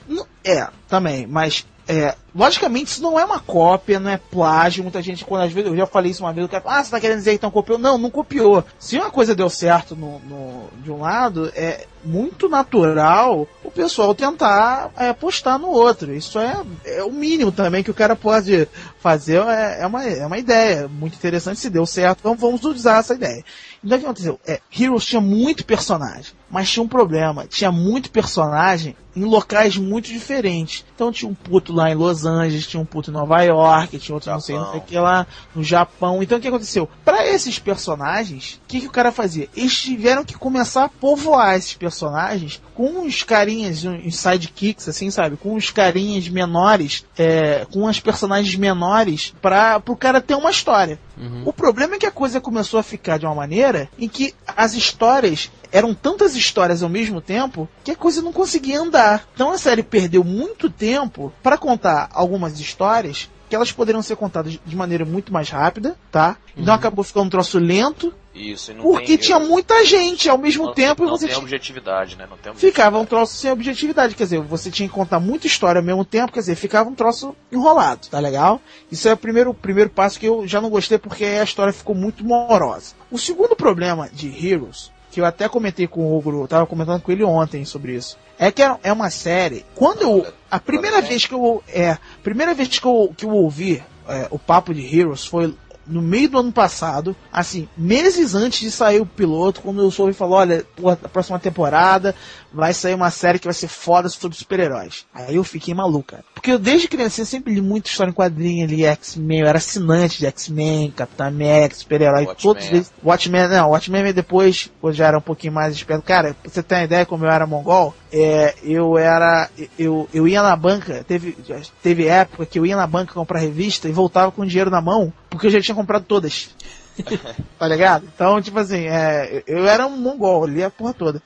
É, 0.44 0.69
também, 0.89 1.27
mas 1.27 1.65
é, 1.86 2.15
logicamente 2.35 2.93
isso 2.93 3.03
não 3.03 3.19
é 3.19 3.24
uma 3.24 3.40
cópia, 3.40 3.99
não 3.99 4.11
é 4.11 4.16
plágio. 4.16 4.82
Muita 4.85 5.03
gente, 5.03 5.24
quando 5.24 5.43
às 5.43 5.53
vezes 5.53 5.70
eu 5.70 5.77
já 5.77 5.86
falei 5.86 6.11
isso 6.11 6.23
uma 6.23 6.32
vez, 6.32 6.44
eu 6.44 6.49
quero, 6.49 6.69
ah, 6.69 6.82
você 6.82 6.90
tá 6.90 7.01
querendo 7.01 7.19
dizer 7.19 7.32
que 7.32 7.36
então 7.36 7.51
copiou? 7.51 7.78
Não, 7.78 7.99
não 7.99 8.11
copiou. 8.11 8.65
Se 8.78 8.97
uma 8.97 9.11
coisa 9.11 9.35
deu 9.35 9.51
certo 9.51 9.97
no, 9.97 10.20
no 10.20 10.70
de 10.82 10.90
um 10.90 11.01
lado, 11.01 11.51
é 11.55 11.86
muito 12.05 12.49
natural 12.49 13.49
o 13.62 13.70
pessoal 13.70 14.15
tentar 14.15 14.90
é, 14.97 15.12
postar 15.12 15.59
no 15.59 15.69
outro. 15.69 16.15
Isso 16.15 16.39
é, 16.39 16.62
é 16.85 17.03
o 17.03 17.11
mínimo 17.11 17.51
também 17.51 17.82
que 17.82 17.90
o 17.90 17.94
cara 17.94 18.15
pode 18.15 18.69
fazer. 19.01 19.43
É, 19.43 19.82
é, 19.82 19.86
uma, 19.86 20.05
é 20.05 20.27
uma 20.27 20.39
ideia 20.39 20.89
muito 20.89 21.15
interessante. 21.15 21.61
Se 21.61 21.70
deu 21.70 21.85
certo, 21.85 22.20
então 22.20 22.36
vamos 22.36 22.65
usar 22.65 22.99
essa 22.99 23.15
ideia. 23.15 23.44
Então 23.85 23.97
o 23.97 24.01
que 24.01 24.07
aconteceu? 24.07 24.40
É, 24.47 24.61
Heroes 24.78 25.05
tinha 25.05 25.20
muito 25.20 25.65
personagem, 25.65 26.32
mas 26.52 26.70
tinha 26.70 26.82
um 26.82 26.88
problema. 26.88 27.46
Tinha 27.46 27.72
muito 27.72 28.10
personagem 28.10 28.94
em 29.14 29.24
locais 29.24 29.76
muito 29.76 30.08
diferentes. 30.08 30.84
Então 30.94 31.12
tinha 31.12 31.30
um 31.30 31.34
puto 31.34 31.72
lá 31.72 31.90
em 31.90 31.94
Los 31.94 32.24
Angeles, 32.24 32.66
tinha 32.66 32.80
um 32.80 32.84
puto 32.84 33.10
em 33.10 33.14
Nova 33.14 33.42
York, 33.42 33.98
tinha 33.98 34.14
outro 34.14 34.30
não 34.30 34.40
sei, 34.40 34.56
não 34.56 34.70
sei 34.70 34.80
o 34.80 34.82
que 34.82 34.98
lá 34.98 35.26
no 35.54 35.62
Japão. 35.62 36.22
Então 36.22 36.38
o 36.38 36.40
que 36.40 36.48
aconteceu? 36.48 36.88
Para 37.04 37.26
esses 37.26 37.58
personagens, 37.58 38.60
o 38.64 38.68
que, 38.68 38.80
que 38.80 38.86
o 38.86 38.90
cara 38.90 39.12
fazia? 39.12 39.48
Eles 39.56 39.80
tiveram 39.80 40.24
que 40.24 40.34
começar 40.34 40.84
a 40.84 40.88
povoar 40.88 41.56
esses 41.56 41.74
personagens 41.74 42.60
com 42.74 43.04
uns 43.04 43.22
carinhas, 43.22 43.84
uns 43.84 44.16
sidekicks, 44.16 44.88
assim, 44.88 45.10
sabe? 45.10 45.36
Com 45.36 45.54
uns 45.54 45.70
carinhas 45.70 46.28
menores, 46.28 47.04
é, 47.18 47.66
com 47.70 47.86
as 47.86 48.00
personagens 48.00 48.54
menores, 48.56 49.34
para 49.40 49.82
o 49.86 49.96
cara 49.96 50.20
ter 50.20 50.34
uma 50.34 50.50
história. 50.50 50.98
Uhum. 51.16 51.42
O 51.46 51.52
problema 51.52 51.94
é 51.94 51.98
que 51.98 52.06
a 52.06 52.10
coisa 52.10 52.40
começou 52.40 52.80
a 52.80 52.82
ficar 52.82 53.18
de 53.18 53.26
uma 53.26 53.34
maneira 53.34 53.88
em 53.98 54.08
que 54.08 54.34
as 54.46 54.74
histórias 54.74 55.50
eram 55.73 55.94
tantas 55.94 56.36
histórias 56.36 56.82
ao 56.82 56.89
mesmo 56.89 57.20
tempo 57.20 57.69
que 57.82 57.90
a 57.90 57.97
coisa 57.97 58.20
não 58.20 58.32
conseguia 58.32 58.81
andar. 58.81 59.27
Então 59.35 59.51
a 59.51 59.59
série 59.59 59.82
perdeu 59.82 60.23
muito 60.23 60.69
tempo 60.69 61.32
para 61.43 61.59
contar 61.59 62.11
algumas 62.12 62.61
histórias 62.61 63.31
que 63.49 63.57
elas 63.57 63.70
poderiam 63.70 64.01
ser 64.01 64.16
contadas 64.16 64.59
de 64.65 64.77
maneira 64.77 65.05
muito 65.05 65.31
mais 65.31 65.51
rápida, 65.51 65.94
tá? 66.11 66.39
Então 66.57 66.73
uhum. 66.73 66.78
acabou 66.78 67.05
ficando 67.05 67.27
um 67.27 67.31
troço 67.31 67.59
lento. 67.59 68.15
Isso, 68.35 68.73
porque 68.77 69.19
tinha 69.19 69.39
muita 69.39 69.85
gente 69.85 70.27
ao 70.27 70.39
mesmo 70.39 70.65
não, 70.65 70.73
tempo. 70.73 71.05
Não 71.05 71.11
você 71.11 71.27
tem 71.27 71.35
tinha... 71.35 71.44
objetividade, 71.44 72.16
né? 72.16 72.27
Não 72.31 72.39
tem 72.39 72.51
objetividade. 72.51 72.61
Ficava 72.61 72.99
um 72.99 73.05
troço 73.05 73.35
sem 73.35 73.51
objetividade, 73.51 74.15
quer 74.15 74.24
dizer, 74.24 74.40
você 74.40 74.70
tinha 74.70 74.89
que 74.89 74.94
contar 74.94 75.20
muita 75.20 75.47
história 75.47 75.81
ao 75.81 75.85
mesmo 75.85 76.03
tempo, 76.03 76.32
quer 76.32 76.40
dizer, 76.40 76.55
ficava 76.55 76.89
um 76.89 76.94
troço 76.94 77.36
enrolado, 77.53 78.09
tá 78.09 78.19
legal? 78.19 78.59
Isso 78.90 79.07
é 79.07 79.12
o 79.12 79.19
primeiro, 79.19 79.53
primeiro 79.53 79.90
passo 79.90 80.19
que 80.19 80.24
eu 80.24 80.49
já 80.49 80.59
não 80.59 80.70
gostei 80.70 80.97
porque 80.97 81.23
a 81.23 81.44
história 81.44 81.74
ficou 81.74 81.94
muito 81.94 82.24
morosa. 82.24 82.94
O 83.11 83.19
segundo 83.19 83.55
problema 83.55 84.09
de 84.11 84.28
Heroes 84.28 84.90
que 85.12 85.20
eu 85.20 85.26
até 85.26 85.47
comentei 85.47 85.86
com 85.86 86.01
o 86.01 86.18
Ogro, 86.18 86.40
eu 86.40 86.48
tava 86.48 86.66
comentando 86.66 87.02
com 87.02 87.12
ele 87.12 87.22
ontem 87.22 87.66
sobre 87.66 87.94
isso. 87.94 88.18
É 88.39 88.51
que 88.51 88.62
é, 88.62 88.76
é 88.82 88.93
uma 88.93 89.10
série. 89.10 89.64
Quando 89.74 90.01
eu. 90.02 90.26
A 90.51 90.59
primeira 90.59 91.02
vez 91.02 91.26
que 91.26 91.34
eu. 91.34 91.62
É. 91.68 91.98
Primeira 92.22 92.55
vez 92.55 92.78
que 92.78 92.86
eu, 92.86 93.14
que 93.14 93.26
eu 93.26 93.30
ouvi 93.30 93.82
é, 94.09 94.26
o 94.30 94.39
papo 94.39 94.72
de 94.72 94.98
Heroes 94.98 95.26
foi 95.26 95.55
no 95.86 96.01
meio 96.01 96.30
do 96.30 96.39
ano 96.39 96.52
passado, 96.52 97.14
assim, 97.30 97.68
meses 97.76 98.34
antes 98.34 98.60
de 98.60 98.70
sair 98.70 99.01
o 99.01 99.06
piloto, 99.06 99.60
quando 99.60 99.82
eu 99.82 99.90
soube 99.90 100.12
falou, 100.12 100.39
olha, 100.39 100.64
a 101.05 101.09
próxima 101.09 101.39
temporada 101.39 102.14
vai 102.52 102.72
sair 102.72 102.94
uma 102.94 103.10
série 103.10 103.39
que 103.39 103.47
vai 103.47 103.55
ser 103.55 103.68
foda 103.68 104.09
sobre 104.09 104.39
super-heróis. 104.39 105.05
Aí 105.12 105.34
eu 105.34 105.44
fiquei 105.44 105.74
maluca. 105.74 106.24
Porque 106.43 106.51
eu 106.51 106.59
desde 106.59 106.89
criança 106.89 107.20
eu 107.20 107.24
sempre 107.24 107.55
li 107.55 107.60
muita 107.60 107.89
história 107.89 108.10
em 108.10 108.12
quadrinho 108.12 108.64
ali, 108.64 108.85
X-Men, 108.85 109.43
eu 109.43 109.47
era 109.47 109.59
assinante 109.59 110.19
de 110.19 110.27
X-Men, 110.27 110.90
Capitão 110.90 111.28
América, 111.28 111.77
super-herói, 111.77 112.27
todos 112.35 112.66
eles. 112.66 112.93
Watchmen, 113.01 113.47
não, 113.47 113.70
Watchmen 113.70 114.02
veio 114.02 114.12
depois, 114.12 114.69
quando 114.81 114.93
já 114.93 115.06
era 115.06 115.19
um 115.19 115.20
pouquinho 115.23 115.52
mais 115.52 115.73
esperto. 115.73 116.02
Cara, 116.02 116.35
pra 116.35 116.51
você 116.51 116.60
ter 116.60 116.74
uma 116.74 116.82
ideia 116.82 117.06
como 117.06 117.24
eu 117.24 117.31
era 117.31 117.47
mongol, 117.47 117.94
é, 118.12 118.56
eu 118.64 118.98
era, 118.98 119.48
eu, 119.78 120.09
eu 120.12 120.27
ia 120.27 120.43
na 120.43 120.56
banca, 120.56 121.05
teve, 121.05 121.36
teve 121.81 122.09
época 122.09 122.44
que 122.44 122.59
eu 122.59 122.66
ia 122.66 122.74
na 122.74 122.89
banca 122.89 123.14
comprar 123.14 123.39
revista 123.39 123.89
e 123.89 123.93
voltava 123.93 124.32
com 124.32 124.44
dinheiro 124.44 124.69
na 124.69 124.81
mão, 124.81 125.12
porque 125.31 125.47
eu 125.47 125.51
já 125.52 125.60
tinha 125.60 125.77
comprado 125.77 126.06
todas. 126.06 126.51
tá 127.56 127.69
ligado? 127.69 128.10
Então, 128.12 128.43
tipo 128.43 128.59
assim, 128.59 128.89
é, 128.89 129.44
eu 129.47 129.69
era 129.69 129.86
um 129.86 129.97
mongol, 129.97 130.43
ali 130.43 130.64
a 130.64 130.70
porra 130.70 130.93
toda. 130.93 131.23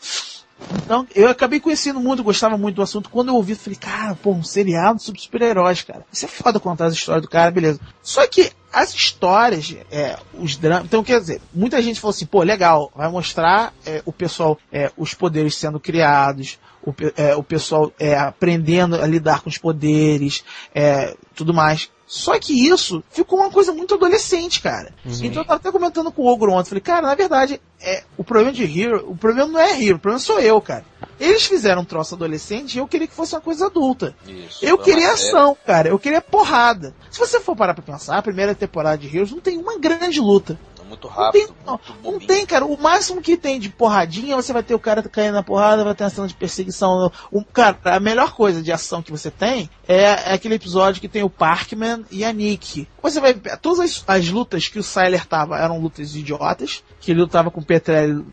Então, 0.85 1.07
eu 1.15 1.29
acabei 1.29 1.61
conhecendo 1.61 2.01
muito, 2.01 2.25
gostava 2.25 2.57
muito 2.57 2.77
do 2.77 2.83
assunto. 2.83 3.11
Quando 3.11 3.29
eu 3.29 3.35
ouvi, 3.35 3.55
falei, 3.55 3.79
cara, 3.79 4.15
pô, 4.15 4.31
um 4.33 4.43
seriado 4.43 5.01
sobre 5.01 5.21
super-heróis, 5.21 5.83
cara. 5.83 6.05
Isso 6.13 6.25
é 6.25 6.29
foda 6.29 6.59
contar 6.59 6.87
as 6.87 6.95
histórias 6.95 7.23
do 7.23 7.29
cara, 7.29 7.51
beleza. 7.51 7.81
Só 8.03 8.27
que 8.27 8.51
as 8.73 8.95
histórias, 8.95 9.75
é, 9.91 10.19
os 10.35 10.57
dramas. 10.57 10.87
Então, 10.87 11.03
quer 11.03 11.21
dizer, 11.21 11.41
muita 11.53 11.81
gente 11.83 12.01
falou 12.01 12.11
assim, 12.11 12.27
pô, 12.27 12.43
legal, 12.43 12.91
vai 12.95 13.11
mostrar 13.11 13.73
é, 13.85 14.03
o 14.05 14.13
pessoal, 14.13 14.59
é, 14.73 14.91
os 14.97 15.13
poderes 15.15 15.55
sendo 15.55 15.81
criados, 15.81 16.59
o, 16.83 16.95
é, 17.17 17.35
o 17.35 17.43
pessoal 17.43 17.93
é, 17.99 18.17
aprendendo 18.17 18.97
a 18.97 19.07
lidar 19.07 19.41
com 19.41 19.49
os 19.49 19.59
poderes, 19.59 20.45
é, 20.75 21.17
tudo 21.35 21.53
mais. 21.53 21.91
Só 22.07 22.39
que 22.39 22.69
isso 22.69 23.03
ficou 23.11 23.41
uma 23.41 23.51
coisa 23.51 23.73
muito 23.73 23.95
adolescente, 23.95 24.61
cara. 24.63 24.95
Uhum. 25.05 25.25
Então 25.25 25.43
eu 25.43 25.47
tava 25.47 25.59
até 25.59 25.73
comentando 25.73 26.13
com 26.13 26.23
o 26.23 26.27
Ogro 26.27 26.53
ontem. 26.53 26.69
Falei, 26.69 26.81
cara, 26.81 27.09
na 27.09 27.15
verdade, 27.15 27.61
é, 27.81 28.05
o 28.17 28.23
problema 28.23 28.53
de 28.53 28.63
Hero, 28.63 29.11
o 29.11 29.17
problema 29.17 29.51
não 29.51 29.61
é 29.61 29.73
Hero, 29.73 29.97
o 29.97 29.99
problema 29.99 30.21
sou 30.21 30.39
eu, 30.39 30.61
cara. 30.61 30.85
Eles 31.19 31.45
fizeram 31.45 31.83
um 31.83 31.85
troço 31.85 32.15
adolescente 32.15 32.75
e 32.75 32.79
eu 32.79 32.87
queria 32.87 33.09
que 33.09 33.15
fosse 33.15 33.35
uma 33.35 33.41
coisa 33.41 33.67
adulta. 33.67 34.15
Isso, 34.27 34.65
eu 34.65 34.79
queria 34.79 35.13
ação, 35.13 35.57
cara. 35.67 35.89
Eu 35.89 35.99
queria 35.99 36.21
porrada. 36.21 36.95
Se 37.11 37.19
você 37.19 37.41
for 37.41 37.57
parar 37.57 37.75
pra 37.75 37.83
pensar, 37.83 38.17
a 38.17 38.23
primeira 38.23 38.55
temporada 38.55 38.99
de 38.99 39.09
Heroes 39.09 39.33
não 39.33 39.41
tem 39.41 39.59
uma 39.59 39.79
grande 39.79 40.21
luta 40.21 40.59
muito 40.87 41.09
rápido. 41.09 41.55
Não 41.65 41.79
tem, 41.79 41.97
não, 42.03 42.13
não 42.13 42.21
tem, 42.21 42.47
cara. 42.47 42.65
O 42.65 42.81
máximo 42.81 43.21
que 43.21 43.37
tem 43.37 43.59
de 43.59 43.69
porradinha, 43.69 44.37
você 44.37 44.53
vai 44.53 44.63
ter 44.63 44.75
o 44.75 44.79
cara 44.79 45.03
caindo 45.03 45.35
na 45.35 45.43
porrada, 45.43 45.85
vai 45.85 45.95
ter 45.95 46.05
uma 46.05 46.11
cena 46.11 46.29
de 46.29 46.35
perseguição. 46.35 47.11
O, 47.31 47.45
cara, 47.45 47.79
a 47.85 48.01
melhor 48.01 48.33
coisa 48.33 48.63
de 48.63 48.73
ação 48.73 49.03
que 49.03 49.11
você 49.11 49.31
tem 49.31 49.69
é, 49.87 50.03
é 50.03 50.33
aquele 50.35 50.55
episódio 50.55 51.01
que 51.01 51.09
tem 51.09 51.23
o 51.23 51.31
Parkman 51.31 52.05
e 52.11 52.25
a 52.25 52.33
Nick. 52.33 52.89
Você 53.03 53.21
vai 53.21 53.35
ver, 53.35 53.57
todas 53.59 53.81
as, 53.81 54.05
as 54.07 54.29
lutas 54.29 54.69
que 54.69 54.79
o 54.79 54.83
Siler 54.83 55.27
tava 55.27 55.59
eram 55.59 55.79
lutas 55.81 56.15
idiotas, 56.15 56.83
que 57.01 57.13
ele 57.13 57.21
lutava 57.21 57.51
com 57.51 57.61
o 57.61 57.65
Petrelli, 57.65 58.25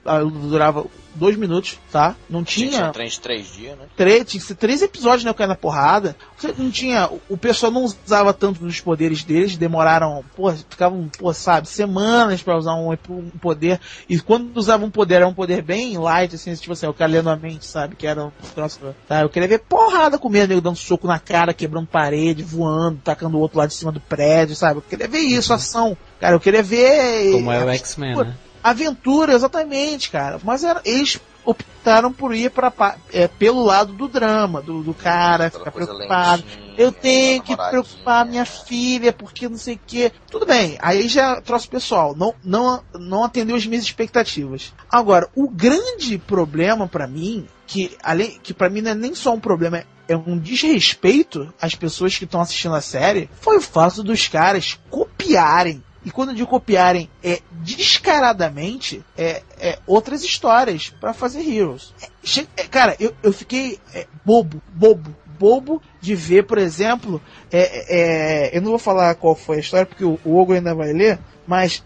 durava 0.49 0.85
dois 1.15 1.35
minutos, 1.35 1.79
tá? 1.91 2.15
Não 2.29 2.43
tinha. 2.43 2.69
Tinha 2.69 2.91
três, 2.91 3.17
três 3.17 3.53
dias, 3.53 3.77
né? 3.77 3.85
Três, 3.95 4.25
tinha 4.25 4.41
que 4.41 4.47
ser 4.47 4.55
três 4.55 4.81
episódios, 4.81 5.23
né? 5.23 5.31
O 5.31 5.35
cara 5.35 5.49
na 5.49 5.55
porrada. 5.55 6.15
Não 6.57 6.71
tinha. 6.71 7.09
O 7.29 7.37
pessoal 7.37 7.71
não 7.71 7.83
usava 7.83 8.33
tanto 8.33 8.63
dos 8.63 8.79
poderes 8.79 9.23
deles, 9.23 9.57
demoraram, 9.57 10.23
pô, 10.35 10.51
ficavam, 10.51 11.09
pô, 11.17 11.33
sabe, 11.33 11.67
semanas 11.67 12.41
para 12.41 12.57
usar 12.57 12.75
um, 12.75 12.91
um, 12.91 13.29
poder. 13.39 13.79
E 14.09 14.19
quando 14.19 14.55
usavam 14.57 14.87
um 14.87 14.91
poder, 14.91 15.15
era 15.15 15.27
um 15.27 15.33
poder 15.33 15.61
bem 15.61 15.97
light, 15.97 16.35
assim, 16.35 16.53
tipo 16.55 16.73
assim, 16.73 16.87
o 16.87 16.93
cara 16.93 17.11
lendo 17.11 17.29
a 17.29 17.35
mente, 17.35 17.65
sabe? 17.65 17.95
Que 17.95 18.07
era 18.07 18.25
um 18.25 18.31
troço. 18.55 18.79
Tá? 19.07 19.21
Eu 19.21 19.29
queria 19.29 19.47
ver 19.47 19.59
porrada 19.59 20.17
com 20.17 20.29
medo, 20.29 20.59
dando 20.59 20.77
soco 20.77 21.07
na 21.07 21.19
cara, 21.19 21.53
quebrando 21.53 21.87
parede, 21.87 22.43
voando, 22.43 22.99
tacando 23.03 23.37
o 23.37 23.41
outro 23.41 23.57
lado 23.59 23.69
de 23.69 23.75
cima 23.75 23.91
do 23.91 23.99
prédio, 23.99 24.55
sabe? 24.55 24.77
Eu 24.77 24.81
queria 24.81 25.07
ver 25.07 25.19
isso, 25.19 25.53
ação. 25.53 25.95
Cara, 26.23 26.37
eu 26.37 26.39
queria 26.39 26.63
ver. 26.63 27.33
Como 27.33 27.51
é 27.51 27.65
o 27.65 27.69
X-Men, 27.71 28.15
né? 28.15 28.33
Aventura, 28.63 29.33
exatamente, 29.33 30.09
cara. 30.09 30.39
Mas 30.41 30.63
era, 30.63 30.81
eles 30.85 31.19
optaram 31.43 32.13
por 32.13 32.33
ir 32.33 32.49
para 32.49 32.95
é, 33.11 33.27
pelo 33.27 33.61
lado 33.61 33.91
do 33.91 34.07
drama, 34.07 34.61
do, 34.61 34.81
do 34.81 34.93
cara 34.93 35.49
ficar 35.49 35.69
preocupado. 35.69 36.43
Lentinha, 36.43 36.75
eu 36.77 36.93
tenho 36.93 37.43
que 37.43 37.57
preocupar 37.57 38.25
minha 38.25 38.45
filha 38.45 39.11
porque 39.11 39.49
não 39.49 39.57
sei 39.57 39.75
o 39.75 39.79
que. 39.85 40.13
Tudo 40.31 40.45
bem, 40.45 40.77
aí 40.81 41.09
já 41.09 41.41
trouxe 41.41 41.67
pessoal, 41.67 42.15
não, 42.15 42.33
não, 42.41 42.81
não 42.97 43.25
atendeu 43.25 43.57
as 43.57 43.65
minhas 43.65 43.83
expectativas. 43.83 44.73
Agora, 44.89 45.27
o 45.35 45.49
grande 45.49 46.17
problema 46.17 46.87
para 46.87 47.05
mim 47.05 47.45
que 47.67 47.97
além 48.01 48.39
que 48.41 48.53
para 48.53 48.69
mim 48.69 48.79
não 48.79 48.91
é 48.91 48.95
nem 48.95 49.13
só 49.13 49.33
um 49.33 49.41
problema, 49.41 49.83
é 50.07 50.15
um 50.15 50.39
desrespeito 50.39 51.53
às 51.61 51.75
pessoas 51.75 52.17
que 52.17 52.23
estão 52.23 52.39
assistindo 52.39 52.75
a 52.75 52.81
série, 52.81 53.29
foi 53.41 53.57
o 53.57 53.61
fato 53.61 54.01
dos 54.01 54.29
caras 54.29 54.79
copiarem 54.89 55.83
e 56.05 56.11
quando 56.11 56.33
digo 56.33 56.47
copiarem, 56.47 57.09
é 57.23 57.41
descaradamente 57.51 59.03
é, 59.17 59.41
é 59.59 59.79
outras 59.87 60.23
histórias 60.23 60.89
para 60.89 61.13
fazer 61.13 61.41
Heroes. 61.41 61.93
É, 62.01 62.61
é, 62.61 62.63
cara, 62.67 62.95
eu, 62.99 63.13
eu 63.23 63.31
fiquei 63.31 63.79
é, 63.93 64.07
bobo, 64.25 64.61
bobo, 64.73 65.15
bobo 65.39 65.81
de 66.01 66.15
ver, 66.15 66.43
por 66.43 66.57
exemplo, 66.57 67.21
é, 67.53 68.49
é, 68.49 68.57
eu 68.57 68.61
não 68.61 68.71
vou 68.71 68.79
falar 68.79 69.13
qual 69.15 69.35
foi 69.35 69.57
a 69.57 69.59
história 69.59 69.85
porque 69.85 70.03
o, 70.03 70.19
o 70.25 70.37
Ogo 70.37 70.53
ainda 70.53 70.73
vai 70.73 70.91
ler, 70.91 71.19
mas 71.45 71.83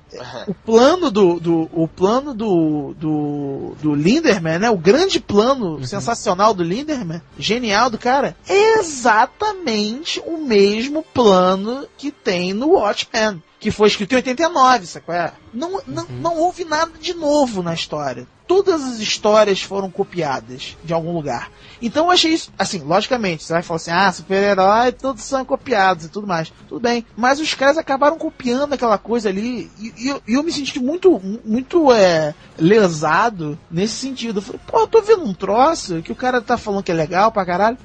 o 0.48 0.53
plano 0.53 1.11
do, 1.11 1.39
do 1.39 1.69
o 1.73 1.88
plano 1.88 2.34
do, 2.34 2.94
do, 2.94 3.76
do 3.81 3.95
Linderman, 3.95 4.60
né? 4.60 4.69
O 4.69 4.77
grande 4.77 5.19
plano 5.19 5.76
uhum. 5.76 5.84
sensacional 5.84 6.53
do 6.53 6.64
Linderman, 6.64 7.22
genial 7.38 7.89
do 7.89 7.98
cara, 7.98 8.35
é 8.48 8.80
exatamente 8.80 10.22
o 10.26 10.38
mesmo 10.38 11.03
plano 11.14 11.88
que 11.98 12.11
tem 12.11 12.53
no 12.53 12.69
Watchmen 12.69 13.41
que 13.60 13.72
foi 13.72 13.88
escrito 13.88 14.14
em 14.14 14.18
89, 14.18 14.85
sacou? 14.85 15.15
É? 15.15 15.34
Não, 15.53 15.81
não, 15.88 16.03
uhum. 16.03 16.22
não 16.22 16.38
houve 16.38 16.64
nada 16.64 16.91
de 16.99 17.14
novo 17.14 17.64
na 17.64 17.73
história. 17.73 18.27
Todas 18.45 18.84
as 18.84 18.99
histórias 18.99 19.61
foram 19.61 19.89
copiadas 19.89 20.77
de 20.84 20.94
algum 20.94 21.11
lugar. 21.11 21.52
Então 21.81 22.06
eu 22.06 22.11
achei 22.11 22.34
isso, 22.34 22.52
assim, 22.57 22.80
logicamente, 22.80 23.44
você 23.44 23.53
vai 23.53 23.61
falar 23.61 23.76
assim, 23.77 23.91
ah, 23.91 24.11
super-herói, 24.11 24.91
todos 24.91 25.23
são 25.23 25.44
copiados 25.57 26.05
e 26.05 26.09
tudo 26.09 26.27
mais. 26.27 26.51
Tudo 26.67 26.79
bem. 26.79 27.05
Mas 27.15 27.39
os 27.39 27.53
caras 27.53 27.77
acabaram 27.77 28.17
copiando 28.17 28.73
aquela 28.73 28.97
coisa 28.97 29.29
ali 29.29 29.69
e, 29.79 29.93
e 29.97 30.07
eu, 30.07 30.21
eu, 30.27 30.43
me 30.43 30.51
senti 30.51 30.79
muito, 30.79 31.19
muito 31.43 31.91
é, 31.91 32.34
lesado 32.57 33.57
nesse 33.69 33.95
sentido. 33.95 34.38
Eu 34.38 34.43
falei, 34.43 34.61
pô, 34.65 34.79
eu 34.79 34.88
tô 34.88 35.01
vendo 35.01 35.23
um 35.23 35.34
troço 35.34 36.01
que 36.01 36.11
o 36.11 36.15
cara 36.15 36.41
tá 36.41 36.57
falando 36.57 36.84
que 36.84 36.91
é 36.91 36.95
legal 36.95 37.31
pra 37.31 37.45
caralho. 37.45 37.77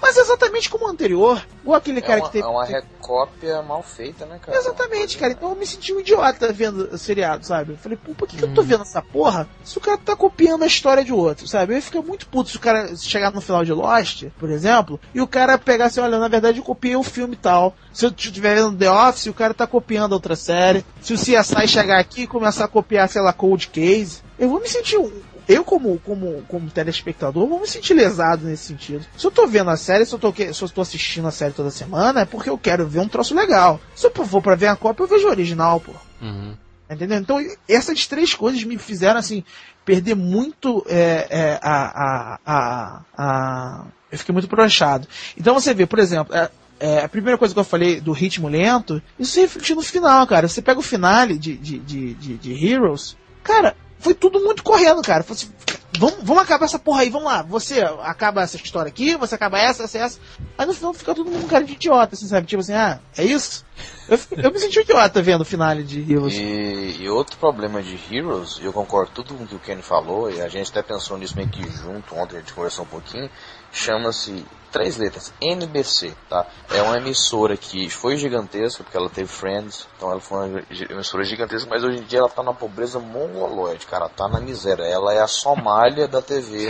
Mas 0.00 0.16
exatamente 0.16 0.70
como 0.70 0.86
o 0.86 0.88
anterior. 0.88 1.44
Ou 1.64 1.74
aquele 1.74 1.98
é 1.98 2.02
cara 2.02 2.20
uma, 2.20 2.26
que 2.26 2.32
teve. 2.32 2.44
É 2.44 2.50
uma 2.50 2.64
recópia 2.64 3.62
mal 3.62 3.82
feita, 3.82 4.24
né, 4.24 4.38
cara? 4.40 4.56
Exatamente, 4.56 5.18
cara. 5.18 5.32
Então 5.32 5.50
eu 5.50 5.56
me 5.56 5.66
senti 5.66 5.92
um 5.92 6.00
idiota 6.00 6.52
vendo 6.52 6.88
o 6.92 6.98
seriado, 6.98 7.44
sabe? 7.44 7.72
Eu 7.72 7.78
falei, 7.78 7.98
pô, 8.02 8.14
por 8.14 8.26
que, 8.26 8.36
hum. 8.36 8.38
que 8.38 8.44
eu 8.46 8.54
tô 8.54 8.62
hum. 8.62 8.64
vendo 8.64 8.82
essa 8.82 9.02
porra 9.02 9.48
se 9.62 9.76
o 9.76 9.80
cara 9.80 9.98
tá 9.98 10.16
copiando 10.16 10.62
a 10.62 10.66
história 10.66 11.04
de 11.04 11.12
outro, 11.12 11.46
sabe? 11.46 11.72
Eu 11.72 11.76
ia 11.76 11.82
ficar 11.82 12.02
muito 12.02 12.26
puto 12.26 12.50
se 12.50 12.56
o 12.56 12.60
cara 12.60 12.96
chegar 12.96 13.30
no 13.32 13.40
final 13.40 13.64
de 13.64 13.72
Lost, 13.72 14.24
por 14.38 14.50
exemplo, 14.50 14.98
e 15.14 15.20
o 15.20 15.26
cara 15.26 15.58
pegar 15.58 15.86
assim, 15.86 16.00
olha, 16.00 16.18
na 16.18 16.28
verdade 16.28 16.58
eu 16.58 16.64
copiei 16.64 16.96
o 16.96 17.00
um 17.00 17.04
filme 17.04 17.36
tal. 17.36 17.74
Se 17.92 18.06
eu 18.06 18.10
estiver 18.10 18.54
vendo 18.54 18.76
The 18.76 18.90
Office, 18.90 19.26
o 19.26 19.34
cara 19.34 19.52
tá 19.52 19.66
copiando 19.66 20.12
outra 20.12 20.36
série. 20.36 20.84
Se 21.00 21.12
o 21.12 21.18
CSI 21.18 21.68
chegar 21.68 21.98
aqui 21.98 22.22
e 22.22 22.26
começar 22.26 22.64
a 22.64 22.68
copiar, 22.68 23.08
sei 23.08 23.20
lá, 23.20 23.32
Cold 23.32 23.68
Case, 23.68 24.22
eu 24.38 24.48
vou 24.48 24.60
me 24.60 24.68
sentir 24.68 24.96
um, 24.96 25.12
eu, 25.50 25.64
como, 25.64 25.98
como, 25.98 26.42
como 26.46 26.70
telespectador, 26.70 27.48
vou 27.48 27.60
me 27.60 27.66
sentir 27.66 27.92
lesado 27.92 28.46
nesse 28.46 28.64
sentido. 28.64 29.04
Se 29.16 29.26
eu 29.26 29.30
tô 29.32 29.48
vendo 29.48 29.68
a 29.68 29.76
série, 29.76 30.06
se 30.06 30.14
eu 30.14 30.18
tô, 30.18 30.32
se 30.32 30.62
eu 30.62 30.68
tô 30.68 30.80
assistindo 30.80 31.26
a 31.26 31.32
série 31.32 31.52
toda 31.52 31.70
semana, 31.70 32.20
é 32.20 32.24
porque 32.24 32.48
eu 32.48 32.56
quero 32.56 32.86
ver 32.86 33.00
um 33.00 33.08
troço 33.08 33.34
legal. 33.34 33.80
Se 33.94 34.06
eu 34.06 34.26
for 34.26 34.40
pra 34.40 34.54
ver 34.54 34.68
a 34.68 34.76
cópia, 34.76 35.02
eu 35.02 35.08
vejo 35.08 35.26
o 35.26 35.30
original, 35.30 35.80
pô. 35.80 35.92
Uhum. 36.22 36.54
Entendeu? 36.88 37.18
Então, 37.18 37.44
essas 37.68 38.06
três 38.06 38.32
coisas 38.32 38.62
me 38.62 38.78
fizeram, 38.78 39.18
assim, 39.18 39.42
perder 39.84 40.14
muito 40.14 40.84
é, 40.88 41.26
é, 41.30 41.58
a, 41.62 41.84
a, 42.04 42.38
a, 42.46 43.02
a, 43.16 43.84
Eu 44.10 44.18
fiquei 44.18 44.32
muito 44.32 44.48
brochado. 44.48 45.08
Então, 45.36 45.54
você 45.54 45.74
vê, 45.74 45.84
por 45.84 45.98
exemplo, 45.98 46.32
é, 46.34 46.48
é, 46.78 47.04
a 47.04 47.08
primeira 47.08 47.36
coisa 47.36 47.52
que 47.52 47.58
eu 47.58 47.64
falei 47.64 48.00
do 48.00 48.12
ritmo 48.12 48.48
lento, 48.48 49.02
isso 49.18 49.32
se 49.32 49.40
refletiu 49.40 49.76
no 49.76 49.82
final, 49.82 50.24
cara. 50.28 50.46
Você 50.46 50.62
pega 50.62 50.78
o 50.78 50.82
finale 50.82 51.36
de, 51.38 51.56
de, 51.56 51.78
de, 51.80 52.14
de, 52.14 52.36
de 52.36 52.66
Heroes, 52.66 53.16
cara, 53.42 53.76
foi 54.00 54.14
tudo 54.14 54.40
muito 54.40 54.62
correndo, 54.62 55.02
cara. 55.02 55.24
Assim, 55.28 55.50
vamos, 55.98 56.18
vamos 56.22 56.42
acabar 56.42 56.64
essa 56.64 56.78
porra 56.78 57.02
aí, 57.02 57.10
vamos 57.10 57.26
lá. 57.26 57.42
Você 57.42 57.80
acaba 58.02 58.42
essa 58.42 58.56
história 58.56 58.88
aqui, 58.88 59.16
você 59.16 59.34
acaba 59.34 59.58
essa, 59.58 59.84
essa, 59.84 59.98
essa. 59.98 60.20
Aí 60.56 60.66
no 60.66 60.74
final 60.74 60.94
fica 60.94 61.14
todo 61.14 61.30
mundo 61.30 61.44
um 61.44 61.48
cara 61.48 61.64
de 61.64 61.74
idiota, 61.74 62.14
assim, 62.14 62.26
sabe? 62.26 62.46
Tipo 62.46 62.60
assim, 62.60 62.72
ah, 62.72 62.98
é 63.16 63.24
isso? 63.24 63.64
Eu, 64.08 64.18
eu 64.42 64.50
me 64.50 64.58
senti 64.58 64.80
idiota 64.80 65.22
vendo 65.22 65.42
o 65.42 65.44
finale 65.44 65.82
de 65.82 66.00
Heroes. 66.00 66.34
E, 66.34 67.02
e, 67.02 67.08
outro 67.08 67.36
problema 67.36 67.82
de 67.82 67.98
Heroes, 68.10 68.58
eu 68.62 68.72
concordo 68.72 69.12
tudo 69.14 69.34
com 69.34 69.44
o 69.44 69.46
que 69.46 69.54
o 69.54 69.58
Kenny 69.58 69.82
falou, 69.82 70.30
e 70.30 70.40
a 70.40 70.48
gente 70.48 70.70
até 70.70 70.82
pensou 70.82 71.18
nisso 71.18 71.36
meio 71.36 71.48
que 71.48 71.62
junto, 71.70 72.14
ontem 72.16 72.36
a 72.36 72.40
gente 72.40 72.54
conversou 72.54 72.84
um 72.84 72.88
pouquinho, 72.88 73.30
chama-se 73.70 74.44
três 74.70 74.96
letras, 74.96 75.32
NBC, 75.40 76.14
tá? 76.28 76.46
É 76.70 76.82
uma 76.82 76.96
emissora 76.96 77.56
que 77.56 77.88
foi 77.90 78.16
gigantesca, 78.16 78.82
porque 78.82 78.96
ela 78.96 79.10
teve 79.10 79.28
Friends, 79.28 79.86
então 79.96 80.10
ela 80.10 80.20
foi 80.20 80.48
uma 80.48 80.62
emissora 80.90 81.24
gigantesca, 81.24 81.68
mas 81.68 81.82
hoje 81.82 81.98
em 81.98 82.04
dia 82.04 82.20
ela 82.20 82.28
tá 82.28 82.42
na 82.42 82.52
pobreza 82.52 82.98
mongoloide, 82.98 83.86
cara, 83.86 84.08
tá 84.08 84.28
na 84.28 84.40
miséria. 84.40 84.84
Ela 84.84 85.14
é 85.14 85.20
a 85.20 85.26
Somália 85.26 86.06
da 86.06 86.22
TV. 86.22 86.68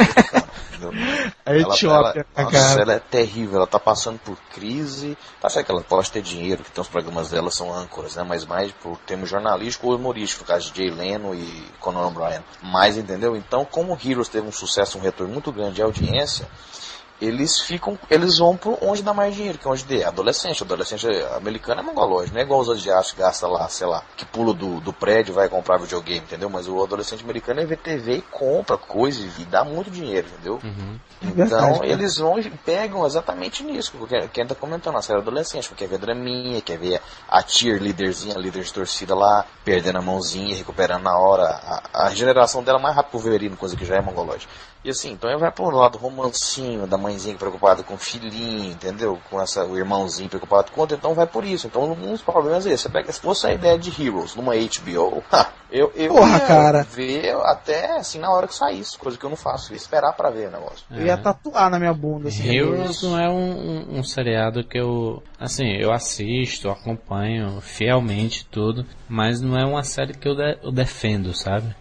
a 1.45 1.55
Etiópia, 1.55 2.27
ela, 2.35 2.51
ela, 2.51 2.81
ela 2.81 2.93
é 2.95 2.99
terrível, 2.99 3.59
ela 3.59 3.67
tá 3.67 3.79
passando 3.79 4.19
por 4.19 4.37
crise. 4.53 5.17
Tá 5.41 5.49
certo 5.49 5.67
que 5.67 5.73
ela 5.73 5.83
pode 5.83 6.11
ter 6.11 6.23
dinheiro, 6.23 6.65
que 6.65 6.71
tem 6.71 6.81
os 6.81 6.89
programas 6.89 7.31
dela 7.31 7.51
são 7.51 7.73
âncoras, 7.73 8.17
né? 8.17 8.25
Mas 8.27 8.45
mais 8.45 8.73
por 8.73 8.97
termo 8.99 9.27
jornalístico 9.27 9.89
ou 9.89 9.97
humorístico, 9.97 10.43
no 10.43 10.49
caso 10.49 10.73
de 10.73 10.79
Jay 10.79 10.91
Leno 10.91 11.35
e 11.35 11.65
Conan 11.81 12.07
O'Brien. 12.07 12.43
Mas, 12.63 12.97
entendeu? 12.97 13.37
Então, 13.37 13.65
como 13.65 13.99
Heroes 14.03 14.29
teve 14.29 14.47
um 14.47 14.53
sucesso, 14.53 14.99
um 14.99 15.03
retorno 15.03 15.33
muito 15.33 15.53
grande 15.53 15.75
de 15.75 15.83
audiência, 15.83 16.49
eles 17.21 17.61
ficam, 17.61 17.99
eles 18.09 18.39
vão 18.39 18.57
pro 18.57 18.79
onde 18.81 19.03
dá 19.03 19.13
mais 19.13 19.35
dinheiro, 19.35 19.59
que 19.59 19.67
é 19.67 19.71
onde 19.71 20.01
é 20.01 20.05
adolescente. 20.05 20.63
Adolescente 20.63 21.07
americano 21.37 21.81
é 21.81 21.85
mongolóide, 21.85 22.33
não 22.33 22.41
é 22.41 22.45
igual 22.45 22.61
os 22.61 22.71
asiáticos 22.71 23.13
que 23.13 23.21
gasta 23.21 23.47
lá, 23.47 23.69
sei 23.69 23.87
lá, 23.87 24.03
que 24.17 24.25
pula 24.25 24.55
do, 24.55 24.81
do 24.81 24.93
prédio 24.93 25.35
vai 25.35 25.49
comprar 25.49 25.79
videogame, 25.79 26.21
entendeu? 26.21 26.49
Mas 26.49 26.69
o 26.69 26.83
adolescente 26.83 27.23
americano 27.23 27.61
é 27.61 27.67
ver 27.67 27.79
TV 27.79 28.17
e 28.17 28.23
compra 28.23 28.77
coisa 28.77 29.21
e 29.39 29.45
dá 29.45 29.65
muito 29.65 29.91
dinheiro, 29.91 30.27
entendeu? 30.29 30.61
Uhum. 30.63 30.99
Então 31.23 31.73
Verdade, 31.75 31.87
eles 31.87 32.17
vão 32.17 32.39
e 32.39 32.51
pegam 32.51 33.07
exatamente 33.07 33.63
nisso, 33.63 33.93
porque 33.99 34.29
quem 34.29 34.47
tá 34.47 34.55
comentando, 34.55 34.97
a 34.97 35.03
série 35.03 35.21
adolescente, 35.21 35.69
porque 35.69 35.85
quer 35.85 35.91
ver 35.91 35.99
draminha, 35.99 36.61
quer 36.61 36.79
ver 36.79 37.01
a 37.29 37.43
cheerleaderzinha, 37.43 38.35
a 38.35 38.39
líder 38.39 38.63
de 38.63 38.73
torcida 38.73 39.15
lá, 39.15 39.45
perdendo 39.65 39.99
a 39.99 40.03
mãozinha, 40.03 40.57
recuperando 40.57 41.03
na 41.03 41.19
hora. 41.19 41.45
A, 41.45 42.05
a 42.05 42.09
regeneração 42.09 42.63
dela 42.63 42.79
é 42.79 42.83
mais 42.83 42.97
rápido 42.97 43.19
Verino, 43.19 43.57
coisa 43.57 43.77
que 43.77 43.85
já 43.85 43.97
é 43.97 44.01
mongolóide. 44.01 44.49
E 44.83 44.89
assim, 44.91 45.13
então 45.13 45.29
ele 45.29 45.39
vai 45.39 45.51
pro 45.51 45.69
lado 45.71 45.99
romancinho, 45.99 46.87
da 46.87 46.97
mãezinha 46.97 47.37
preocupada 47.37 47.83
com 47.83 47.95
o 47.95 47.99
filhinho, 47.99 48.73
entendeu? 48.73 49.19
Com 49.29 49.41
essa, 49.41 49.65
o 49.65 49.77
irmãozinho 49.77 50.29
preocupado 50.29 50.73
com 50.73 50.81
outro, 50.81 50.97
então 50.97 51.13
vai 51.13 51.27
por 51.27 51.45
isso. 51.45 51.67
Então 51.67 51.93
um 51.93 52.13
dos 52.13 52.23
problemas 52.23 52.67
é 52.67 52.73
esse. 52.73 52.85
Você 52.85 52.89
pega, 52.89 53.13
se 53.13 53.21
fosse 53.21 53.47
a 53.47 53.53
ideia 53.53 53.79
de 53.79 53.91
Heroes 53.91 54.35
numa 54.35 54.55
HBO, 54.55 55.23
eu, 55.71 55.93
eu 55.95 56.15
Porra, 56.15 56.39
ia 56.39 56.41
cara. 56.47 56.83
ver 56.83 57.37
até 57.43 57.99
assim 57.99 58.19
na 58.19 58.31
hora 58.31 58.47
que 58.47 58.55
saísse, 58.55 58.97
coisa 58.97 59.19
que 59.19 59.25
eu 59.25 59.31
não 59.31 59.37
faço, 59.37 59.75
esperar 59.75 60.15
para 60.15 60.31
ver 60.31 60.49
o 60.49 60.53
negócio. 60.53 60.87
Eu 60.91 61.05
ia 61.05 61.19
tatuar 61.19 61.69
na 61.69 61.79
minha 61.79 61.93
bunda. 61.93 62.29
Assim, 62.29 62.49
Heroes 62.49 63.03
não 63.03 63.21
é 63.21 63.29
um, 63.29 63.35
um, 63.35 63.99
um 63.99 64.03
seriado 64.03 64.65
que 64.65 64.79
eu, 64.79 65.23
assim, 65.39 65.77
eu 65.79 65.93
assisto, 65.93 66.71
acompanho 66.71 67.61
fielmente 67.61 68.47
tudo, 68.47 68.87
mas 69.07 69.43
não 69.43 69.59
é 69.59 69.65
uma 69.67 69.83
série 69.83 70.15
que 70.15 70.27
eu, 70.27 70.35
de, 70.35 70.59
eu 70.63 70.73
defendo, 70.73 71.35
sabe? 71.35 71.77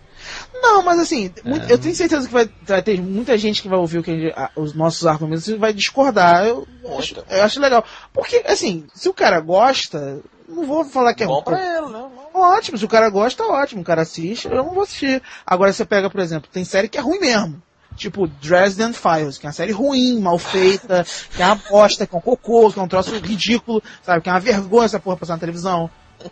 Não, 0.61 0.84
mas 0.84 0.99
assim, 0.99 1.31
é. 1.45 1.72
eu 1.73 1.77
tenho 1.77 1.95
certeza 1.95 2.27
que 2.27 2.34
vai, 2.34 2.49
vai, 2.64 2.81
ter 2.81 3.02
muita 3.02 3.38
gente 3.38 3.61
que 3.61 3.68
vai 3.68 3.80
ouvir 3.80 4.03
gente, 4.03 4.34
os 4.56 4.73
nossos 4.73 5.06
argumentos 5.06 5.48
e 5.48 5.56
vai 5.56 5.73
discordar. 5.73 6.45
Eu 6.45 6.68
acho, 6.98 7.15
eu 7.30 7.44
acho 7.44 7.60
legal. 7.60 7.84
Porque, 8.14 8.44
assim, 8.45 8.86
se 8.94 9.07
o 9.07 9.14
cara 9.14 9.40
gosta, 9.40 10.22
não 10.48 10.65
vou 10.65 10.84
falar 10.84 11.14
que 11.14 11.23
é 11.23 11.27
bom 11.27 11.41
pra 11.41 11.60
ele, 11.60 11.88
né? 11.88 12.06
Ótimo, 12.34 12.77
se 12.77 12.86
o 12.86 12.90
cara 12.90 13.10
gosta, 13.10 13.44
ótimo. 13.44 13.81
O 13.81 13.86
cara 13.86 14.02
assiste, 14.02 14.48
eu 14.48 14.64
não 14.64 14.73
vou 14.73 14.84
assistir. 14.84 15.22
Agora 15.45 15.72
você 15.72 15.86
pega, 15.86 16.10
por 16.10 16.19
exemplo, 16.19 16.49
tem 16.52 16.64
série 16.64 16.90
que 16.90 16.98
é 16.98 17.02
ruim 17.02 17.19
mesmo. 17.19 17.61
Tipo 17.95 18.27
Dresden 18.27 18.94
Files, 18.94 19.38
que 19.38 19.45
é 19.45 19.49
uma 19.49 19.53
série 19.53 19.72
ruim, 19.72 20.19
mal 20.19 20.38
feita, 20.38 21.06
que 21.36 21.41
é 21.41 21.45
uma 21.45 21.56
bosta, 21.56 22.07
que 22.07 22.15
é 22.15 22.18
um 22.18 22.22
cocô, 22.22 22.72
que 22.72 22.80
é 22.80 22.81
um 22.81 22.88
troço 22.88 23.15
ridículo, 23.15 23.84
sabe? 24.03 24.22
Que 24.22 24.30
é 24.30 24.31
uma 24.31 24.40
vergonha 24.40 24.86
essa 24.86 24.99
porra 24.99 25.18
passar 25.18 25.34
na 25.34 25.40
televisão. 25.40 25.90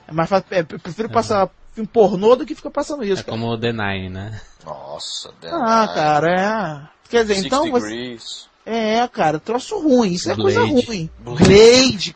É 0.07 0.11
mais 0.11 0.29
fácil, 0.29 0.45
é, 0.51 0.59
eu 0.59 0.79
prefiro 0.79 1.09
passar 1.09 1.49
filme 1.77 1.87
pornô 1.87 2.35
do 2.35 2.45
que 2.45 2.55
fica 2.55 2.71
passando 2.71 3.03
isso. 3.03 3.21
É 3.21 3.25
cara. 3.25 3.37
como 3.37 3.51
o 3.51 3.57
The 3.57 3.71
Nine, 3.71 4.09
né? 4.09 4.41
Nossa, 4.65 5.31
The 5.39 5.49
Ah, 5.51 5.81
Nine. 5.83 5.93
cara, 5.93 6.31
é. 6.31 6.97
Quer 7.09 7.25
dizer, 7.25 7.45
então 7.45 7.69
você. 7.69 8.17
É, 8.65 9.07
cara, 9.07 9.39
troço 9.39 9.79
ruim, 9.79 10.11
isso 10.11 10.25
Blade. 10.25 10.41
é 10.41 10.43
coisa 10.43 10.65
ruim. 10.65 11.09
Blade, 11.19 11.45
Blade 11.45 12.13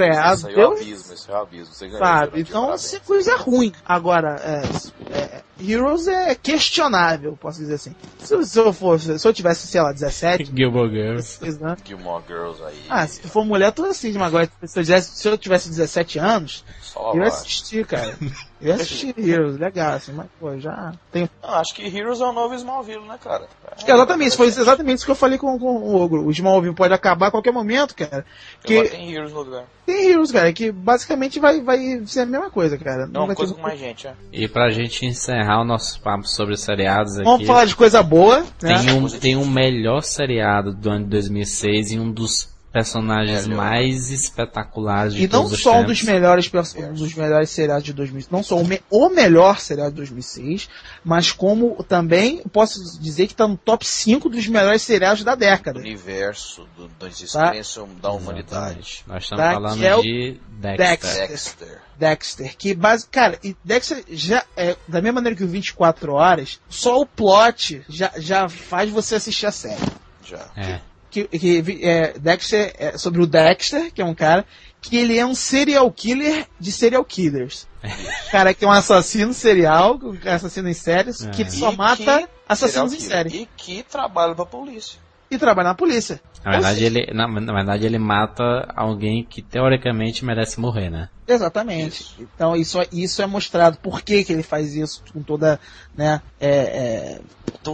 é. 0.00 0.32
Esse 0.32 0.48
é 0.48 0.66
o 0.66 0.72
abismo, 0.72 1.12
esse 1.12 1.30
é 1.30 1.34
o 1.34 1.36
abismo. 1.36 1.74
Você 1.74 1.90
Sabe, 1.90 2.40
então 2.40 2.74
isso 2.74 2.96
é 2.96 3.00
coisa 3.00 3.36
ruim. 3.36 3.72
Agora, 3.84 4.40
é, 4.42 5.14
é, 5.14 5.42
Heroes 5.60 6.06
é 6.06 6.34
questionável, 6.34 7.36
posso 7.40 7.58
dizer 7.58 7.74
assim. 7.74 7.94
Se, 8.18 8.44
se 8.44 8.58
eu 8.58 8.72
fosse, 8.72 9.18
se 9.18 9.26
eu 9.26 9.32
tivesse, 9.32 9.66
sei 9.66 9.80
lá, 9.80 9.92
17, 9.92 10.52
Gilmore 10.54 10.90
Girls. 10.90 11.38
16 11.40 11.62
anos. 11.62 11.82
Gilmore 11.84 12.22
Girls 12.26 12.62
aí. 12.62 12.80
Ah, 12.88 13.06
se 13.06 13.20
tu 13.20 13.28
for 13.28 13.44
mulher, 13.44 13.72
tu 13.72 13.84
assiste, 13.84 14.16
mas 14.16 14.28
agora, 14.28 14.50
se 14.64 14.78
eu 14.78 14.84
tivesse, 14.84 15.16
se 15.18 15.28
eu 15.28 15.38
tivesse 15.38 15.68
17 15.68 16.18
anos, 16.18 16.64
Só 16.80 17.12
eu 17.12 17.22
ia 17.22 17.28
assistir, 17.28 17.86
cara. 17.86 18.16
Eu 18.60 18.68
ia 18.68 18.74
assistir 18.74 19.14
Heroes, 19.18 19.58
legal, 19.58 19.94
assim, 19.94 20.12
mas, 20.12 20.26
pô, 20.38 20.56
já 20.58 20.92
tem 21.10 21.28
Não, 21.42 21.54
acho 21.54 21.74
que 21.74 21.84
Heroes 21.86 22.20
é 22.20 22.24
o 22.24 22.32
novo 22.32 22.54
Smallville, 22.54 23.06
né, 23.06 23.18
cara? 23.22 23.48
É, 23.66 23.92
exatamente, 23.92 24.36
foi 24.36 24.46
exatamente 24.46 24.98
isso 24.98 25.06
que 25.06 25.10
eu 25.10 25.16
falei 25.16 25.38
com, 25.38 25.58
com 25.58 25.76
o 25.76 25.96
Ogro. 25.96 26.24
O 26.24 26.30
Smallville 26.30 26.74
pode 26.74 26.94
acabar 26.94 27.28
a 27.28 27.30
qualquer 27.30 27.52
momento, 27.52 27.94
cara. 27.94 28.24
Agora 28.64 28.88
tem 28.88 29.12
Heroes 29.12 29.32
no 29.32 29.42
lugar. 29.42 29.64
Tem 29.88 30.10
Heroes, 30.10 30.30
cara, 30.30 30.52
que 30.52 30.70
basicamente 30.70 31.40
vai, 31.40 31.60
vai 31.62 32.02
ser 32.06 32.20
a 32.20 32.26
mesma 32.26 32.50
coisa, 32.50 32.76
cara. 32.76 33.06
Não, 33.06 33.26
vai 33.26 33.34
ter 33.34 33.36
coisa 33.36 33.54
com 33.54 33.60
muito- 33.60 33.68
mais 33.70 33.80
gente, 33.80 34.06
é. 34.06 34.12
E 34.32 34.46
pra 34.46 34.70
gente 34.70 35.04
encerrar 35.06 35.60
o 35.62 35.64
nosso 35.64 36.00
papo 36.00 36.28
sobre 36.28 36.56
seriados 36.56 37.14
aqui. 37.16 37.24
Vamos 37.24 37.46
falar 37.46 37.64
de 37.64 37.74
coisa 37.74 38.02
boa, 38.02 38.40
né? 38.62 38.78
Tem 38.78 38.92
um, 38.92 39.06
tem 39.08 39.36
um 39.36 39.46
melhor 39.48 40.02
seriado 40.02 40.74
do 40.74 40.90
ano 40.90 41.04
de 41.04 41.10
2006 41.10 41.92
e 41.92 41.98
um 41.98 42.10
dos 42.12 42.48
personagens 42.72 43.46
Melhor. 43.46 43.64
mais 43.64 44.10
espetaculares 44.10 45.14
de 45.14 45.24
E 45.24 45.28
não 45.28 45.48
só 45.48 45.80
um 45.80 45.84
dos 45.84 46.02
melhores, 46.02 46.50
um 46.76 46.92
dos 46.92 47.14
melhores 47.14 47.50
seriados 47.50 47.84
de 47.84 47.92
2006, 47.92 48.30
não 48.30 48.42
só 48.42 48.56
o, 48.56 48.64
me- 48.66 48.82
o 48.90 49.08
melhor 49.08 49.58
seriado 49.58 49.90
de 49.90 49.96
2006, 49.96 50.68
mas 51.04 51.32
como 51.32 51.82
também 51.84 52.42
posso 52.52 53.00
dizer 53.00 53.26
que 53.26 53.34
tá 53.34 53.48
no 53.48 53.56
top 53.56 53.86
5 53.86 54.28
dos 54.28 54.46
melhores 54.46 54.82
seriados 54.82 55.24
da 55.24 55.34
Do 55.34 55.38
década. 55.40 55.78
universo, 55.80 56.66
do, 56.76 56.88
da 56.88 56.94
Tá. 56.98 57.06
existência 57.08 57.84
da 58.02 58.10
humanidade. 58.12 59.04
Nós 59.06 59.22
estamos 59.24 59.44
Tá, 59.44 59.52
falando 59.54 59.82
é 59.84 59.96
o 59.96 60.02
de 60.02 60.40
Dexter. 60.50 60.76
Dexter. 60.76 61.28
Dexter. 61.28 61.78
Dexter, 61.98 62.56
que 62.56 62.74
base, 62.74 63.06
cara, 63.08 63.38
e 63.42 63.56
Dexter 63.64 64.04
já 64.10 64.44
é 64.56 64.76
da 64.86 65.00
mesma 65.02 65.14
maneira 65.16 65.36
que 65.36 65.42
o 65.42 65.48
24 65.48 66.12
horas, 66.12 66.60
só 66.68 67.00
o 67.00 67.06
plot 67.06 67.82
já, 67.88 68.12
já 68.18 68.48
faz 68.48 68.88
você 68.90 69.16
assistir 69.16 69.46
a 69.46 69.50
série. 69.52 69.82
Já. 70.24 70.48
É. 70.56 70.62
Que, 70.74 70.80
que 71.10 71.28
é, 71.82 72.18
Dexter 72.18 72.72
é 72.78 72.98
sobre 72.98 73.22
o 73.22 73.26
Dexter, 73.26 73.92
que 73.92 74.00
é 74.02 74.04
um 74.04 74.14
cara 74.14 74.44
que 74.80 74.96
ele 74.96 75.18
é 75.18 75.26
um 75.26 75.34
serial 75.34 75.90
killer 75.90 76.46
de 76.60 76.70
serial 76.70 77.04
killers. 77.04 77.66
Cara 78.30 78.52
que 78.54 78.64
é 78.64 78.68
um 78.68 78.72
assassino 78.72 79.32
serial, 79.32 79.98
um 80.02 80.16
assassino 80.28 80.68
em 80.68 80.74
séries, 80.74 81.22
É. 81.24 81.30
que 81.30 81.42
ele 81.42 81.50
só 81.50 81.72
E 81.72 81.76
mata 81.76 82.18
que- 82.22 82.28
assassinos 82.48 82.92
em 82.92 83.00
série 83.00 83.28
E 83.42 83.48
que 83.56 83.82
trabalha 83.82 84.34
pra 84.34 84.44
polícia. 84.46 84.98
e 85.30 85.36
trabalha 85.38 85.68
na 85.68 85.74
polícia. 85.74 86.20
Na 86.48 86.52
verdade, 86.52 86.84
ele, 86.84 87.12
na, 87.12 87.28
na 87.28 87.52
verdade, 87.52 87.84
ele 87.84 87.98
mata 87.98 88.72
alguém 88.74 89.22
que 89.22 89.42
teoricamente 89.42 90.24
merece 90.24 90.58
morrer, 90.58 90.88
né? 90.88 91.10
Exatamente. 91.26 92.00
Isso. 92.00 92.16
Então 92.20 92.56
isso, 92.56 92.78
isso 92.90 93.20
é 93.20 93.26
mostrado. 93.26 93.76
Por 93.78 94.00
que, 94.00 94.24
que 94.24 94.32
ele 94.32 94.42
faz 94.42 94.74
isso 94.74 95.02
com 95.12 95.22
toda, 95.22 95.60
né, 95.94 96.22
é, 96.40 96.48
é, 96.48 97.20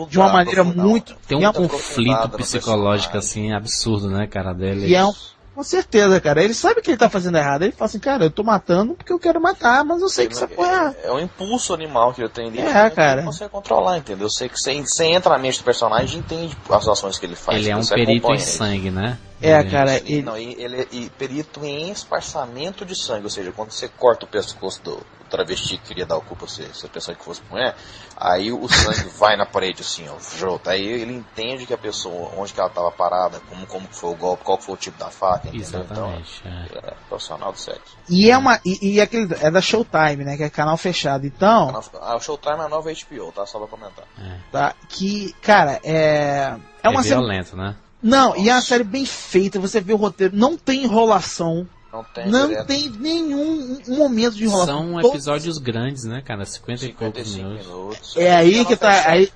de 0.08 0.18
uma 0.18 0.32
maneira 0.32 0.64
muito. 0.64 1.16
Tem 1.26 1.38
um 1.38 1.48
é- 1.48 1.52
conflito 1.52 2.28
psicológico, 2.30 3.16
assim, 3.16 3.52
absurdo, 3.52 4.10
né, 4.10 4.26
cara, 4.26 4.52
dele. 4.52 4.88
E 4.88 4.94
é 4.96 5.04
um, 5.04 5.12
com 5.54 5.62
certeza, 5.62 6.20
cara. 6.20 6.42
Ele 6.42 6.54
sabe 6.54 6.82
que 6.82 6.90
ele 6.90 6.98
tá 6.98 7.08
fazendo 7.08 7.38
errado. 7.38 7.62
Ele 7.62 7.72
fala 7.72 7.86
assim, 7.86 7.98
cara, 7.98 8.24
eu 8.24 8.30
tô 8.30 8.42
matando 8.42 8.94
porque 8.94 9.12
eu 9.12 9.18
quero 9.18 9.40
matar, 9.40 9.84
mas 9.84 10.02
eu 10.02 10.08
sei 10.08 10.26
que 10.26 10.34
essa 10.34 10.48
porra 10.48 10.94
é. 11.02 11.08
É 11.08 11.12
um 11.12 11.18
impulso 11.18 11.72
animal 11.72 12.12
que 12.12 12.20
ele 12.20 12.28
tem 12.28 12.48
ali. 12.48 12.60
É, 12.60 12.90
que 12.90 12.96
cara. 12.96 13.22
Não 13.22 13.26
consegue 13.26 13.50
controlar, 13.50 13.98
entendeu? 13.98 14.28
Você, 14.28 14.48
você, 14.48 14.80
você 14.80 15.04
entra 15.04 15.32
na 15.32 15.38
mente 15.38 15.58
do 15.58 15.64
personagem 15.64 16.16
e 16.16 16.20
entende 16.20 16.56
as 16.68 16.88
ações 16.88 17.18
que 17.18 17.26
ele 17.26 17.36
faz. 17.36 17.58
Ele 17.58 17.70
é 17.70 17.76
um 17.76 17.86
perito 17.86 18.32
em 18.32 18.38
sangue, 18.38 18.90
né? 18.90 19.18
É, 19.40 19.62
cara, 19.62 19.96
ele, 19.96 20.22
não, 20.22 20.36
ele 20.36 20.80
é 20.80 20.86
e 20.90 21.10
perito 21.10 21.64
em 21.64 21.90
esparçamento 21.90 22.84
de 22.84 22.96
sangue, 22.96 23.24
ou 23.24 23.30
seja, 23.30 23.52
quando 23.52 23.72
você 23.72 23.88
corta 23.88 24.24
o 24.24 24.28
pescoço 24.28 24.82
do 24.82 24.98
travesti 25.36 25.76
que 25.78 25.88
queria 25.88 26.06
dar 26.06 26.16
o 26.16 26.20
cu 26.22 26.36
pra 26.36 26.46
você, 26.46 26.68
se 26.72 26.86
a 26.86 26.88
pessoa 26.88 27.16
que 27.16 27.24
fosse 27.24 27.42
mulher, 27.50 27.74
aí 28.16 28.52
o 28.52 28.68
sangue 28.68 29.08
vai 29.18 29.36
na 29.36 29.44
parede 29.46 29.82
assim, 29.82 30.06
ó, 30.08 30.14
jota. 30.38 30.70
Aí 30.70 30.86
ele 30.86 31.12
entende 31.14 31.66
que 31.66 31.74
a 31.74 31.78
pessoa, 31.78 32.30
onde 32.36 32.52
que 32.52 32.60
ela 32.60 32.68
estava 32.68 32.90
parada, 32.90 33.40
como, 33.48 33.66
como 33.66 33.88
que 33.88 33.96
foi 33.96 34.10
o 34.10 34.14
golpe, 34.16 34.44
qual 34.44 34.58
que 34.58 34.64
foi 34.64 34.74
o 34.74 34.78
tipo 34.78 34.98
da 34.98 35.10
faca, 35.10 35.48
entendeu? 35.48 35.60
Exatamente. 35.60 36.42
é. 36.44 36.64
Então, 36.66 36.80
é 36.90 36.94
profissional 37.08 37.52
do 37.52 37.58
sexo. 37.58 37.96
e 38.08 38.30
é 38.30 38.38
uma. 38.38 38.60
E, 38.64 38.94
e 38.94 39.00
aquele, 39.00 39.34
é 39.40 39.50
da 39.50 39.60
Showtime, 39.60 40.24
né? 40.24 40.36
Que 40.36 40.44
é 40.44 40.50
canal 40.50 40.76
fechado. 40.76 41.26
Então, 41.26 41.82
Ah, 42.00 42.16
o 42.16 42.20
Showtime 42.20 42.58
é 42.60 42.64
a 42.64 42.68
nova 42.68 42.90
HBO, 42.92 43.32
tá? 43.32 43.44
Só 43.46 43.58
pra 43.58 43.66
comentar. 43.68 44.04
tá? 44.52 44.74
Que, 44.88 45.34
cara, 45.42 45.80
é. 45.82 46.54
É 46.82 46.88
uma 46.88 47.00
é 47.00 47.02
série. 47.02 47.14
violento, 47.20 47.56
né? 47.56 47.76
Não, 48.02 48.36
e 48.36 48.50
é 48.50 48.52
uma 48.52 48.60
série 48.60 48.84
bem 48.84 49.06
feita, 49.06 49.58
você 49.58 49.80
vê 49.80 49.94
o 49.94 49.96
roteiro, 49.96 50.36
não 50.36 50.58
tem 50.58 50.84
enrolação, 50.84 51.66
Não 51.94 52.04
tem 52.04 52.26
não 52.28 52.48
direto 52.48 52.66
tem 52.66 52.90
nenhum 52.90 53.78
momento 53.86 54.34
de 54.34 54.44
enrolação. 54.44 54.78
São 54.82 54.92
Todos- 55.00 55.10
episódios 55.12 55.58
grandes, 55.58 56.04
né, 56.04 56.20
cara? 56.24 56.44
50 56.44 56.84
e 56.86 56.92
poucos 56.92 57.28
55 57.28 57.48
minutos. 57.48 57.66
minutos. 57.68 58.16
É 58.16 58.34
aí 58.34 58.64
que 58.64 58.74
tá. 58.76 59.08
Aí, 59.08 59.30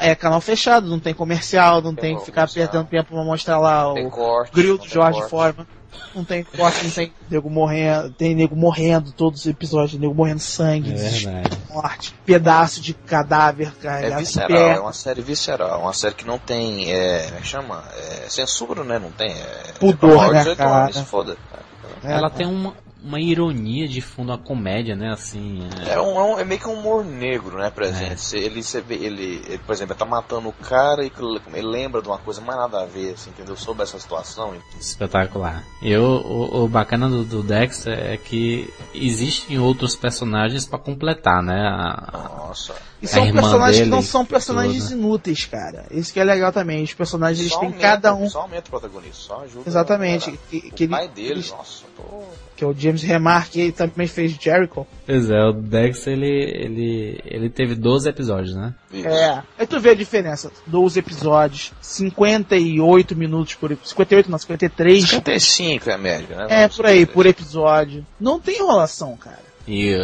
é 0.00 0.14
canal 0.14 0.40
fechado, 0.40 0.88
não 0.88 1.00
tem 1.00 1.12
comercial, 1.12 1.82
não 1.82 1.94
tem, 1.94 2.10
Tem 2.10 2.18
que 2.18 2.24
ficar 2.24 2.42
comercial. 2.42 2.68
perdendo 2.68 2.88
tempo 2.88 3.12
pra 3.12 3.24
mostrar 3.24 3.58
lá 3.58 3.92
Tem 3.94 4.06
o 4.06 4.10
corte, 4.10 4.52
grill 4.54 4.78
do 4.78 4.86
Jorge 4.88 5.18
corte. 5.18 5.30
Foreman. 5.30 5.66
Não 6.12 6.24
tem 6.24 6.42
corte, 6.42 6.84
não 6.84 6.90
tem 6.90 7.12
nego 7.30 7.48
morrendo, 7.50 8.10
tem 8.14 8.34
nego 8.34 8.56
morrendo, 8.56 9.12
todos 9.12 9.40
os 9.40 9.46
episódios, 9.46 10.00
nego 10.00 10.12
morrendo 10.14 10.40
sangue, 10.40 10.92
É 10.92 11.72
morte, 11.72 12.12
pedaço 12.24 12.80
de 12.80 12.94
cadáver, 12.94 13.72
cara, 13.80 14.06
É 14.08 14.12
as 14.14 14.20
visceral, 14.20 14.58
é 14.58 14.80
uma 14.80 14.92
série 14.92 15.22
visceral, 15.22 15.70
é 15.80 15.82
uma 15.82 15.92
série 15.92 16.14
que 16.14 16.26
não 16.26 16.36
tem, 16.38 16.90
é, 16.92 17.24
como 17.26 17.36
é 17.36 17.40
que 17.40 17.46
chama? 17.46 17.84
É, 17.96 18.28
censura, 18.28 18.82
né? 18.82 18.98
Não 18.98 19.12
tem, 19.12 19.30
é, 19.30 19.72
Pudor, 19.78 20.26
de 20.26 20.32
né, 20.32 20.38
18 20.38 20.56
cara? 20.56 20.92
foda. 21.04 21.36
É, 21.52 21.58
Ela 22.04 22.30
tem 22.30 22.46
uma, 22.46 22.74
uma 23.04 23.20
ironia 23.20 23.86
de 23.86 24.00
fundo, 24.00 24.32
uma 24.32 24.38
comédia, 24.38 24.96
né? 24.96 25.12
Assim. 25.12 25.60
é- 25.86 25.92
É, 25.94 26.00
um, 26.00 26.18
é, 26.18 26.22
um- 26.22 26.38
é 26.38 26.44
meio 26.44 26.58
que 26.60 26.66
um 26.66 26.72
humor 26.72 27.04
negro, 27.04 27.58
né, 27.58 27.70
presente. 27.70 28.34
É. 28.36 28.38
Ele, 28.38 28.62
você 28.62 28.80
vê, 28.80 28.94
ele, 28.94 29.42
ele, 29.46 29.58
por 29.58 29.72
exemplo, 29.72 29.92
ele 29.92 29.98
tá 29.98 30.06
matando 30.06 30.48
o 30.48 30.52
cara 30.52 31.04
e 31.04 31.12
ele 31.52 31.66
lembra 31.66 32.00
de 32.00 32.08
uma 32.08 32.18
coisa 32.18 32.40
mais 32.40 32.58
nada 32.58 32.82
a 32.82 32.86
ver, 32.86 33.12
assim, 33.14 33.30
entendeu? 33.30 33.56
Sobre 33.56 33.82
essa 33.82 33.98
situação. 33.98 34.54
Espetacular. 34.80 35.62
E 35.82 35.94
o, 35.96 36.02
o, 36.02 36.64
o 36.64 36.68
bacana 36.68 37.08
do, 37.08 37.24
do 37.24 37.42
Dexter 37.42 37.92
é 37.98 38.16
que 38.16 38.72
existem 38.94 39.58
outros 39.58 39.94
personagens 39.96 40.66
pra 40.66 40.78
completar, 40.78 41.42
né? 41.42 41.60
A- 41.68 42.30
Nossa. 42.38 42.74
E 43.02 43.06
são 43.06 43.30
personagens 43.32 43.82
que 43.84 43.90
não 43.90 44.00
são 44.00 44.24
personagens 44.24 44.84
tudo. 44.84 44.94
inúteis, 44.96 45.44
cara. 45.44 45.84
Isso 45.90 46.10
que 46.12 46.18
é 46.18 46.24
legal 46.24 46.50
também. 46.52 46.82
Os 46.82 46.94
personagens 46.94 47.40
eles 47.40 47.52
têm 47.58 47.68
aumenta- 47.68 47.82
cada 47.82 48.14
um. 48.14 48.30
Só 48.30 48.40
aumenta 48.40 48.68
o 48.68 48.70
protagonista, 48.70 49.14
só 49.16 49.40
ajuda. 49.42 49.68
Exatamente. 49.68 50.38
Que, 50.48 50.70
que 50.70 50.84
o 50.86 50.88
pai 50.88 51.04
ele, 51.04 51.12
dele, 51.12 51.30
eles- 51.32 51.50
nossa, 51.50 51.84
pô. 51.96 52.22
Que 52.56 52.64
é 52.64 52.66
o 52.66 52.74
James 52.74 53.02
Remar, 53.02 53.48
que 53.50 53.60
ele 53.60 53.72
também 53.72 54.06
fez 54.06 54.32
Jericho. 54.32 54.86
Pois 55.06 55.30
é, 55.30 55.44
o 55.44 55.52
Dexter 55.52 56.12
ele, 56.12 56.26
ele, 56.26 57.20
ele 57.24 57.50
teve 57.50 57.74
12 57.74 58.08
episódios, 58.08 58.54
né? 58.54 58.74
Isso. 58.92 59.08
É. 59.08 59.42
Aí 59.58 59.66
tu 59.66 59.80
vê 59.80 59.90
a 59.90 59.94
diferença. 59.94 60.50
12 60.66 60.98
episódios, 60.98 61.72
58 61.80 63.16
minutos 63.16 63.54
por 63.54 63.72
episódio. 63.72 63.90
58 63.90 64.30
não, 64.30 64.38
53. 64.38 65.08
55 65.08 65.90
é 65.90 65.92
a 65.92 65.98
média, 65.98 66.36
né? 66.36 66.46
É, 66.48 66.68
por 66.68 66.86
aí, 66.86 67.06
por 67.06 67.26
episódio. 67.26 68.06
Não 68.20 68.38
tem 68.38 68.56
enrolação, 68.56 69.16
cara. 69.16 69.42
E, 69.66 69.96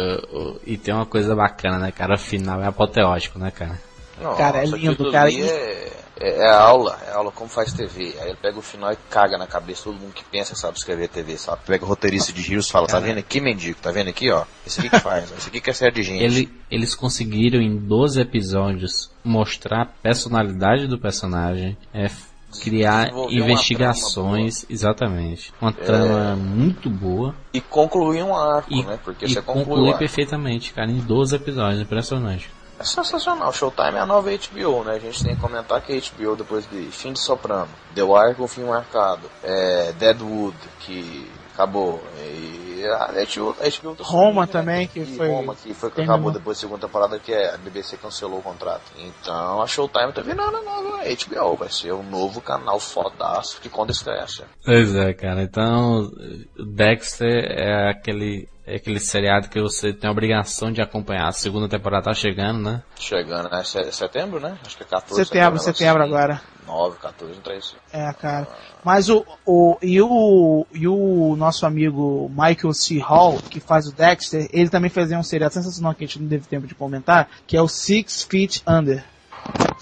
e 0.65 0.77
tem 0.77 0.93
uma 0.93 1.05
coisa 1.05 1.35
bacana, 1.35 1.77
né, 1.77 1.91
cara? 1.91 2.15
O 2.15 2.17
final 2.17 2.61
é 2.61 2.67
apoteótico, 2.67 3.37
né, 3.37 3.51
cara? 3.51 3.79
Nossa, 4.21 4.37
Cara, 4.37 4.63
é 4.63 4.65
lindo, 4.65 5.11
cara. 5.11 5.31
É, 5.31 5.91
é, 6.21 6.45
é 6.45 6.49
aula, 6.49 6.99
é 7.07 7.11
aula 7.11 7.31
como 7.31 7.49
faz 7.49 7.73
TV. 7.73 8.13
Aí 8.19 8.29
ele 8.29 8.37
pega 8.39 8.59
o 8.59 8.61
final 8.61 8.93
e 8.93 8.97
caga 9.09 9.37
na 9.37 9.47
cabeça 9.47 9.85
todo 9.85 9.95
mundo 9.95 10.13
que 10.13 10.23
pensa 10.23 10.55
sabe 10.55 10.77
escrever 10.77 11.09
TV, 11.09 11.37
sabe? 11.37 11.61
Pega 11.65 11.83
o 11.83 11.87
roteirista 11.87 12.31
de 12.31 12.55
e 12.55 12.63
fala, 12.63 12.87
tá 12.87 12.99
vendo 12.99 13.17
aqui, 13.17 13.41
mendigo? 13.41 13.79
Tá 13.81 13.91
vendo 13.91 14.09
aqui, 14.09 14.29
ó? 14.29 14.43
Esse 14.65 14.79
aqui 14.79 14.89
que 14.89 14.99
faz, 14.99 15.31
esse 15.37 15.49
aqui 15.49 15.59
que 15.59 15.69
é 15.69 15.73
série 15.73 15.95
de 15.95 16.03
gente. 16.03 16.23
Ele, 16.23 16.53
eles 16.69 16.93
conseguiram 16.93 17.59
em 17.59 17.75
12 17.75 18.21
episódios 18.21 19.09
mostrar 19.23 19.81
a 19.81 19.85
personalidade 19.85 20.85
do 20.87 20.99
personagem, 20.99 21.75
é, 21.93 22.09
criar 22.61 23.05
Desenvolver 23.05 23.35
uma 23.35 23.43
investigações, 23.43 24.65
exatamente. 24.69 25.53
Uma 25.59 25.71
trama 25.71 26.35
muito 26.35 26.89
boa 26.89 27.33
E 27.53 27.61
concluir 27.61 28.23
um 28.23 28.35
arco, 28.35 28.71
e, 28.71 28.83
né? 28.83 28.99
Porque 29.03 29.25
e 29.25 29.29
você 29.29 29.41
conclui 29.41 29.63
o 29.63 29.65
conclui 29.65 29.87
arco. 29.87 29.99
perfeitamente, 29.99 30.73
cara, 30.73 30.91
em 30.91 30.99
12 30.99 31.35
episódios, 31.35 31.81
impressionante. 31.81 32.49
É 32.81 32.83
sensacional. 32.83 33.53
Showtime 33.53 33.95
é 33.95 33.99
a 33.99 34.05
nova 34.05 34.29
HBO, 34.31 34.83
né? 34.83 34.95
A 34.95 34.99
gente 34.99 35.23
tem 35.23 35.35
que 35.35 35.41
comentar 35.41 35.79
que 35.81 35.93
a 35.93 35.95
HBO, 35.99 36.35
depois 36.35 36.67
de 36.69 36.85
Fim 36.91 37.13
de 37.13 37.19
Soprano, 37.23 37.69
The 37.93 38.01
Wire 38.03 38.35
com 38.35 38.47
fim 38.47 38.63
marcado, 38.63 39.29
é, 39.43 39.91
Deadwood, 39.93 40.57
que 40.79 41.29
acabou, 41.53 42.03
e 42.17 42.83
a 42.83 43.11
HBO, 43.11 43.55
a 43.61 43.69
HBO 43.69 43.95
tá 43.95 44.03
Roma 44.03 44.41
né? 44.41 44.51
também, 44.51 44.87
que 44.87 45.01
E 45.01 45.15
foi- 45.15 45.27
Roma, 45.29 45.53
que 45.55 45.73
foi 45.75 45.89
que 45.91 45.97
terminou. 45.97 46.15
acabou 46.15 46.31
depois 46.31 46.57
da 46.57 46.61
segunda 46.61 46.87
temporada, 46.87 47.19
que 47.19 47.31
é, 47.31 47.53
a 47.53 47.57
BBC 47.57 47.97
cancelou 47.97 48.39
o 48.39 48.41
contrato. 48.41 48.81
Então 48.97 49.61
a 49.61 49.67
Showtime 49.67 50.11
tá 50.11 50.21
virando 50.21 50.57
a 50.57 50.61
nova 50.63 51.03
HBO, 51.03 51.55
vai 51.57 51.69
ser 51.69 51.93
um 51.93 52.01
novo 52.01 52.41
canal 52.41 52.79
fodaço 52.79 53.61
que 53.61 53.69
quando 53.69 53.91
esquece. 53.91 54.43
Pois 54.65 54.95
é, 54.95 55.13
cara. 55.13 55.43
Então, 55.43 56.09
Dexter 56.57 57.45
é 57.51 57.89
aquele 57.91 58.47
é 58.71 58.75
aquele 58.77 58.99
seriado 58.99 59.49
que 59.49 59.59
você 59.61 59.91
tem 59.93 60.07
a 60.07 60.11
obrigação 60.11 60.71
de 60.71 60.81
acompanhar. 60.81 61.27
A 61.27 61.31
segunda 61.31 61.67
temporada 61.67 62.05
tá 62.05 62.13
chegando, 62.13 62.59
né? 62.61 62.81
Chegando, 62.99 63.49
né? 63.49 63.63
Se- 63.63 63.91
Setembro, 63.91 64.39
né? 64.39 64.57
Acho 64.65 64.77
que 64.77 64.83
é 64.83 64.85
14 64.85 65.25
Setembro, 65.25 65.59
setembro 65.59 66.03
assim. 66.03 66.13
agora. 66.13 66.41
9, 66.65 66.97
14, 66.99 67.39
não 67.45 67.55
isso. 67.55 67.75
É, 67.91 68.13
cara. 68.13 68.47
Mas 68.83 69.09
o, 69.09 69.25
o, 69.45 69.77
e 69.81 70.01
o, 70.01 70.65
e 70.73 70.87
o 70.87 71.35
nosso 71.35 71.65
amigo 71.65 72.29
Michael 72.29 72.73
C. 72.73 72.99
Hall, 72.99 73.39
que 73.49 73.59
faz 73.59 73.87
o 73.87 73.91
Dexter, 73.93 74.47
ele 74.53 74.69
também 74.69 74.89
fazia 74.89 75.17
um 75.19 75.23
seriado 75.23 75.53
sensacional 75.53 75.93
que 75.93 76.03
a 76.03 76.07
gente 76.07 76.21
não 76.21 76.29
teve 76.29 76.47
tempo 76.47 76.67
de 76.67 76.75
comentar, 76.75 77.27
que 77.45 77.57
é 77.57 77.61
o 77.61 77.67
Six 77.67 78.23
Feet 78.23 78.61
Under. 78.67 79.03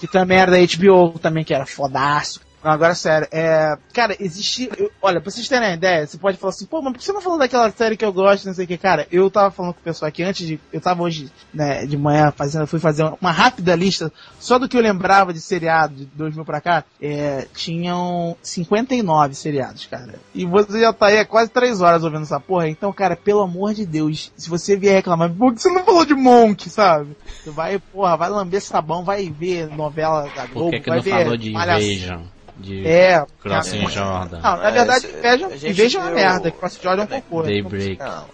Que 0.00 0.08
também 0.08 0.38
era 0.38 0.50
da 0.50 0.58
HBO, 0.58 1.18
também 1.18 1.44
que 1.44 1.54
era 1.54 1.66
fodaço. 1.66 2.40
Não, 2.62 2.70
agora 2.70 2.94
sério, 2.94 3.26
é. 3.32 3.76
Cara, 3.94 4.14
existe. 4.20 4.70
eu- 4.76 4.90
olha, 5.00 5.20
pra 5.20 5.30
vocês 5.30 5.48
terem 5.48 5.68
uma 5.68 5.74
ideia, 5.74 6.06
você 6.06 6.18
pode 6.18 6.36
falar 6.36 6.50
assim, 6.50 6.66
pô, 6.66 6.82
mas 6.82 6.92
por 6.92 6.98
que 6.98 7.04
você 7.04 7.12
não 7.12 7.20
falou 7.22 7.38
daquela 7.38 7.70
série 7.70 7.96
que 7.96 8.04
eu 8.04 8.12
gosto, 8.12 8.46
não 8.46 8.52
sei 8.54 8.66
o 8.66 8.68
que, 8.68 8.76
cara? 8.76 9.06
Eu 9.10 9.30
tava 9.30 9.50
falando 9.50 9.72
com 9.74 9.80
o 9.80 9.84
pessoal 9.84 10.08
aqui 10.08 10.22
antes 10.22 10.46
de. 10.46 10.60
Eu 10.72 10.80
tava 10.80 11.02
hoje, 11.02 11.30
né, 11.54 11.86
de 11.86 11.96
manhã 11.96 12.30
fazendo, 12.36 12.66
fui 12.66 12.78
fazer 12.78 13.04
uma 13.20 13.30
rápida 13.32 13.74
lista 13.74 14.12
só 14.38 14.58
do 14.58 14.68
que 14.68 14.76
eu 14.76 14.82
lembrava 14.82 15.32
de 15.32 15.40
seriado 15.40 15.94
de 15.94 16.04
2000 16.04 16.44
pra 16.44 16.60
cá. 16.60 16.84
É, 17.00 17.46
tinham 17.54 18.36
59 18.42 19.34
seriados, 19.34 19.86
cara. 19.86 20.14
E 20.34 20.44
você 20.44 20.80
já 20.80 20.92
tá 20.92 21.06
aí 21.06 21.18
há 21.18 21.24
quase 21.24 21.50
3 21.50 21.80
horas 21.80 22.04
ouvindo 22.04 22.22
essa 22.22 22.38
porra. 22.40 22.68
Então, 22.68 22.92
cara, 22.92 23.16
pelo 23.16 23.40
amor 23.40 23.72
de 23.72 23.86
Deus, 23.86 24.30
se 24.36 24.50
você 24.50 24.76
vier 24.76 24.94
reclamar, 24.96 25.30
por 25.30 25.54
que 25.54 25.62
você 25.62 25.70
não 25.70 25.84
falou 25.84 26.04
de 26.04 26.14
Monk, 26.14 26.68
sabe? 26.68 27.16
Tu 27.42 27.52
vai, 27.52 27.78
porra, 27.78 28.16
vai 28.16 28.28
lamber 28.28 28.60
sabão, 28.60 29.02
vai 29.02 29.30
ver 29.30 29.68
novela 29.74 30.30
da 30.34 30.42
Por 30.42 30.52
Globo, 30.54 30.70
que, 30.72 30.80
que 30.80 30.88
vai 30.88 30.98
não 30.98 31.04
ver 31.04 31.10
falou 31.10 31.36
de 31.36 31.50
Malhação. 31.50 32.24
De 32.60 32.86
É, 32.86 33.24
Crossing 33.42 33.84
é. 33.84 33.88
Jordan? 33.88 34.40
Não, 34.40 34.56
na 34.56 34.68
É, 34.68 34.70
verdade, 34.72 35.06
esse- 35.06 35.20
vejam, 35.20 35.48
a 35.48 35.56
gente 35.56 35.72
vejam 35.72 36.02
a 36.02 36.06
deu- 36.06 36.14
merda, 36.14 36.50
que 36.50 36.58
Cross 36.58 36.78
Jordan 36.82 37.02
é 37.10 37.16
um 37.16 37.20
cocô. 37.22 37.42
Daybreak. 37.42 37.98
Não. 37.98 38.24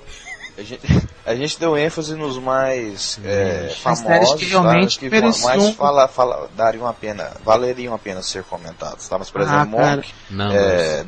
A 0.58 0.62
gente, 0.62 0.80
a 1.26 1.34
gente 1.34 1.60
deu 1.60 1.76
ênfase 1.76 2.14
nos 2.14 2.38
mais 2.38 3.18
é, 3.24 3.74
famosos, 3.80 4.34
que 4.38 4.46
realmente 4.46 4.98
tá? 4.98 5.08
que 5.08 5.20
mais 5.44 5.74
fala, 5.74 6.08
fala, 6.08 6.48
dariam 6.56 6.86
a 6.86 6.94
pena, 6.94 7.30
valeriam 7.44 7.94
a 7.94 7.98
pena 7.98 8.22
ser 8.22 8.42
comentados, 8.44 9.06
tá? 9.08 9.18
Mas, 9.18 9.30
por 9.30 9.42
Ah, 9.42 9.44
exemplo, 9.44 9.76
cara. 9.76 9.96
Monk, 9.96 10.14
Não, 10.30 10.50
é, 10.52 11.04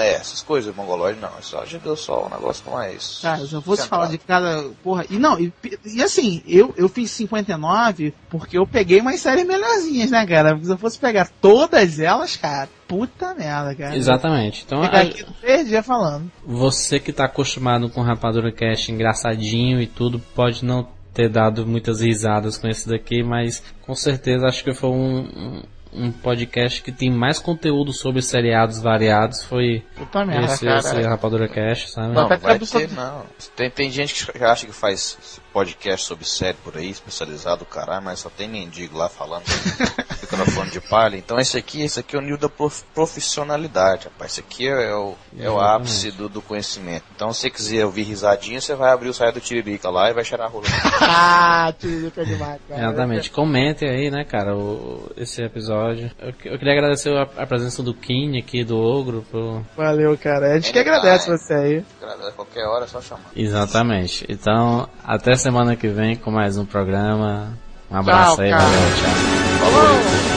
é, 0.00 0.14
essas 0.14 0.42
coisas, 0.42 0.74
mongoloide, 0.74 1.18
não. 1.20 1.30
Só, 1.40 1.60
a 1.60 1.64
gente 1.66 1.82
deu 1.82 1.96
só 1.96 2.26
um 2.26 2.30
negócio 2.30 2.70
mais... 2.70 3.18
Cara, 3.22 3.46
se 3.46 3.52
eu 3.52 3.62
fosse 3.62 3.82
centrado. 3.82 4.02
falar 4.02 4.10
de 4.12 4.18
cada. 4.18 4.68
Porra. 4.82 5.04
E 5.10 5.18
não, 5.18 5.38
e, 5.38 5.52
e 5.84 6.02
assim, 6.02 6.42
eu, 6.46 6.72
eu 6.76 6.88
fiz 6.88 7.10
59 7.10 8.14
porque 8.30 8.58
eu 8.58 8.66
peguei 8.66 9.00
umas 9.00 9.20
séries 9.20 9.46
melhorzinhas, 9.46 10.10
né, 10.10 10.26
cara? 10.26 10.50
Porque 10.50 10.66
se 10.66 10.72
eu 10.72 10.78
fosse 10.78 10.98
pegar 10.98 11.28
todas 11.40 11.98
elas, 11.98 12.36
cara, 12.36 12.68
puta 12.88 13.34
merda, 13.34 13.74
cara. 13.74 13.96
Exatamente. 13.96 14.64
Então, 14.66 14.82
Ficar 14.82 14.98
a- 14.98 15.02
aqui 15.02 15.24
três 15.40 15.68
dias 15.68 15.84
falando. 15.86 16.30
você 16.44 16.98
que 17.00 17.12
tá 17.12 17.24
acostumado 17.26 17.88
com 17.90 18.02
Rapadura 18.02 18.52
Cast 18.52 18.90
engraçadinho 18.90 19.80
e 19.80 19.86
tudo, 19.86 20.18
pode 20.34 20.64
não 20.64 20.88
ter 21.14 21.28
dado 21.30 21.66
muitas 21.66 22.00
risadas 22.02 22.58
com 22.58 22.68
esse 22.68 22.86
daqui, 22.88 23.22
mas 23.22 23.62
com 23.86 23.94
certeza 23.94 24.46
acho 24.46 24.62
que 24.62 24.74
foi 24.74 24.90
um, 24.90 25.62
um, 25.96 26.12
podcast 26.12 26.82
que 26.82 26.92
tem 26.92 27.10
mais 27.10 27.38
conteúdo 27.38 27.92
sobre 27.92 28.22
seriados 28.22 28.80
variados. 28.80 29.42
Foi 29.42 29.84
Puta 29.94 30.24
merda, 30.24 30.52
esse, 30.52 30.64
cara. 30.64 30.78
esse 30.78 31.02
Rapadura 31.02 31.48
Cast, 31.48 31.90
sabe? 31.90 32.08
Não, 32.08 32.28
não 32.28 32.38
vai 32.38 32.58
ter, 32.58 32.90
não. 32.92 33.24
Tem, 33.54 33.70
tem 33.70 33.90
gente 33.90 34.26
que 34.30 34.44
acha 34.44 34.66
que 34.66 34.72
faz 34.72 35.40
podcast 35.56 36.04
sobre 36.06 36.26
série 36.26 36.58
por 36.62 36.76
aí, 36.76 36.90
especializado, 36.90 37.64
caralho, 37.64 38.04
mas 38.04 38.18
só 38.18 38.28
tem 38.28 38.46
mendigo 38.46 38.94
lá 38.98 39.08
falando 39.08 39.44
microfone 40.20 40.70
de 40.70 40.80
palha. 40.82 41.16
Então 41.16 41.38
esse 41.40 41.56
aqui, 41.56 41.80
esse 41.82 41.98
aqui 41.98 42.14
é 42.14 42.18
o 42.18 42.22
nível 42.22 42.36
da 42.36 42.48
prof- 42.50 42.84
profissionalidade, 42.94 44.04
rapaz. 44.04 44.32
Esse 44.32 44.40
aqui 44.40 44.68
é 44.68 44.94
o, 44.94 45.14
é 45.38 45.48
o 45.48 45.58
ápice 45.58 46.10
do, 46.10 46.28
do 46.28 46.42
conhecimento. 46.42 47.04
Então 47.14 47.32
se 47.32 47.40
você 47.40 47.50
quiser 47.50 47.86
ouvir 47.86 48.02
risadinha, 48.02 48.60
você 48.60 48.74
vai 48.74 48.92
abrir 48.92 49.08
o 49.08 49.14
saia 49.14 49.32
do 49.32 49.40
Tiririca 49.40 49.88
lá 49.88 50.10
e 50.10 50.12
vai 50.12 50.24
cheirar 50.24 50.46
a 50.48 50.50
rola. 50.50 50.64
ah, 51.00 51.72
Tiririca 51.78 52.22
demais, 52.22 52.60
cara. 52.68 52.82
Exatamente. 52.82 53.30
Comentem 53.30 53.88
aí, 53.88 54.10
né, 54.10 54.24
cara, 54.24 54.54
o, 54.54 55.10
esse 55.16 55.42
episódio. 55.42 56.10
Eu, 56.18 56.34
que- 56.34 56.48
eu 56.50 56.58
queria 56.58 56.74
agradecer 56.74 57.16
a, 57.16 57.22
a 57.42 57.46
presença 57.46 57.82
do 57.82 57.94
Kim 57.94 58.38
aqui, 58.38 58.62
do 58.62 58.76
Ogro. 58.76 59.24
Por... 59.30 59.62
Valeu, 59.74 60.18
cara. 60.18 60.52
A 60.52 60.54
gente 60.56 60.70
que 60.70 60.78
Anytime. 60.78 60.96
agradece 60.96 61.30
você 61.30 61.54
aí. 61.54 61.84
A 62.02 62.32
qualquer 62.32 62.66
hora 62.66 62.84
é 62.84 62.88
só 62.88 63.00
chamar. 63.00 63.30
Exatamente. 63.34 64.26
Então, 64.28 64.88
até 65.02 65.34
semana 65.46 65.76
que 65.76 65.86
vem 65.86 66.16
com 66.16 66.28
mais 66.28 66.58
um 66.58 66.64
programa. 66.64 67.56
Um 67.88 67.96
abraço 67.98 68.34
Tchau, 68.34 68.44
aí, 68.44 68.50
cara. 68.50 68.64
valeu, 68.64 68.94
tchau. 68.96 69.70
Falou! 69.70 70.35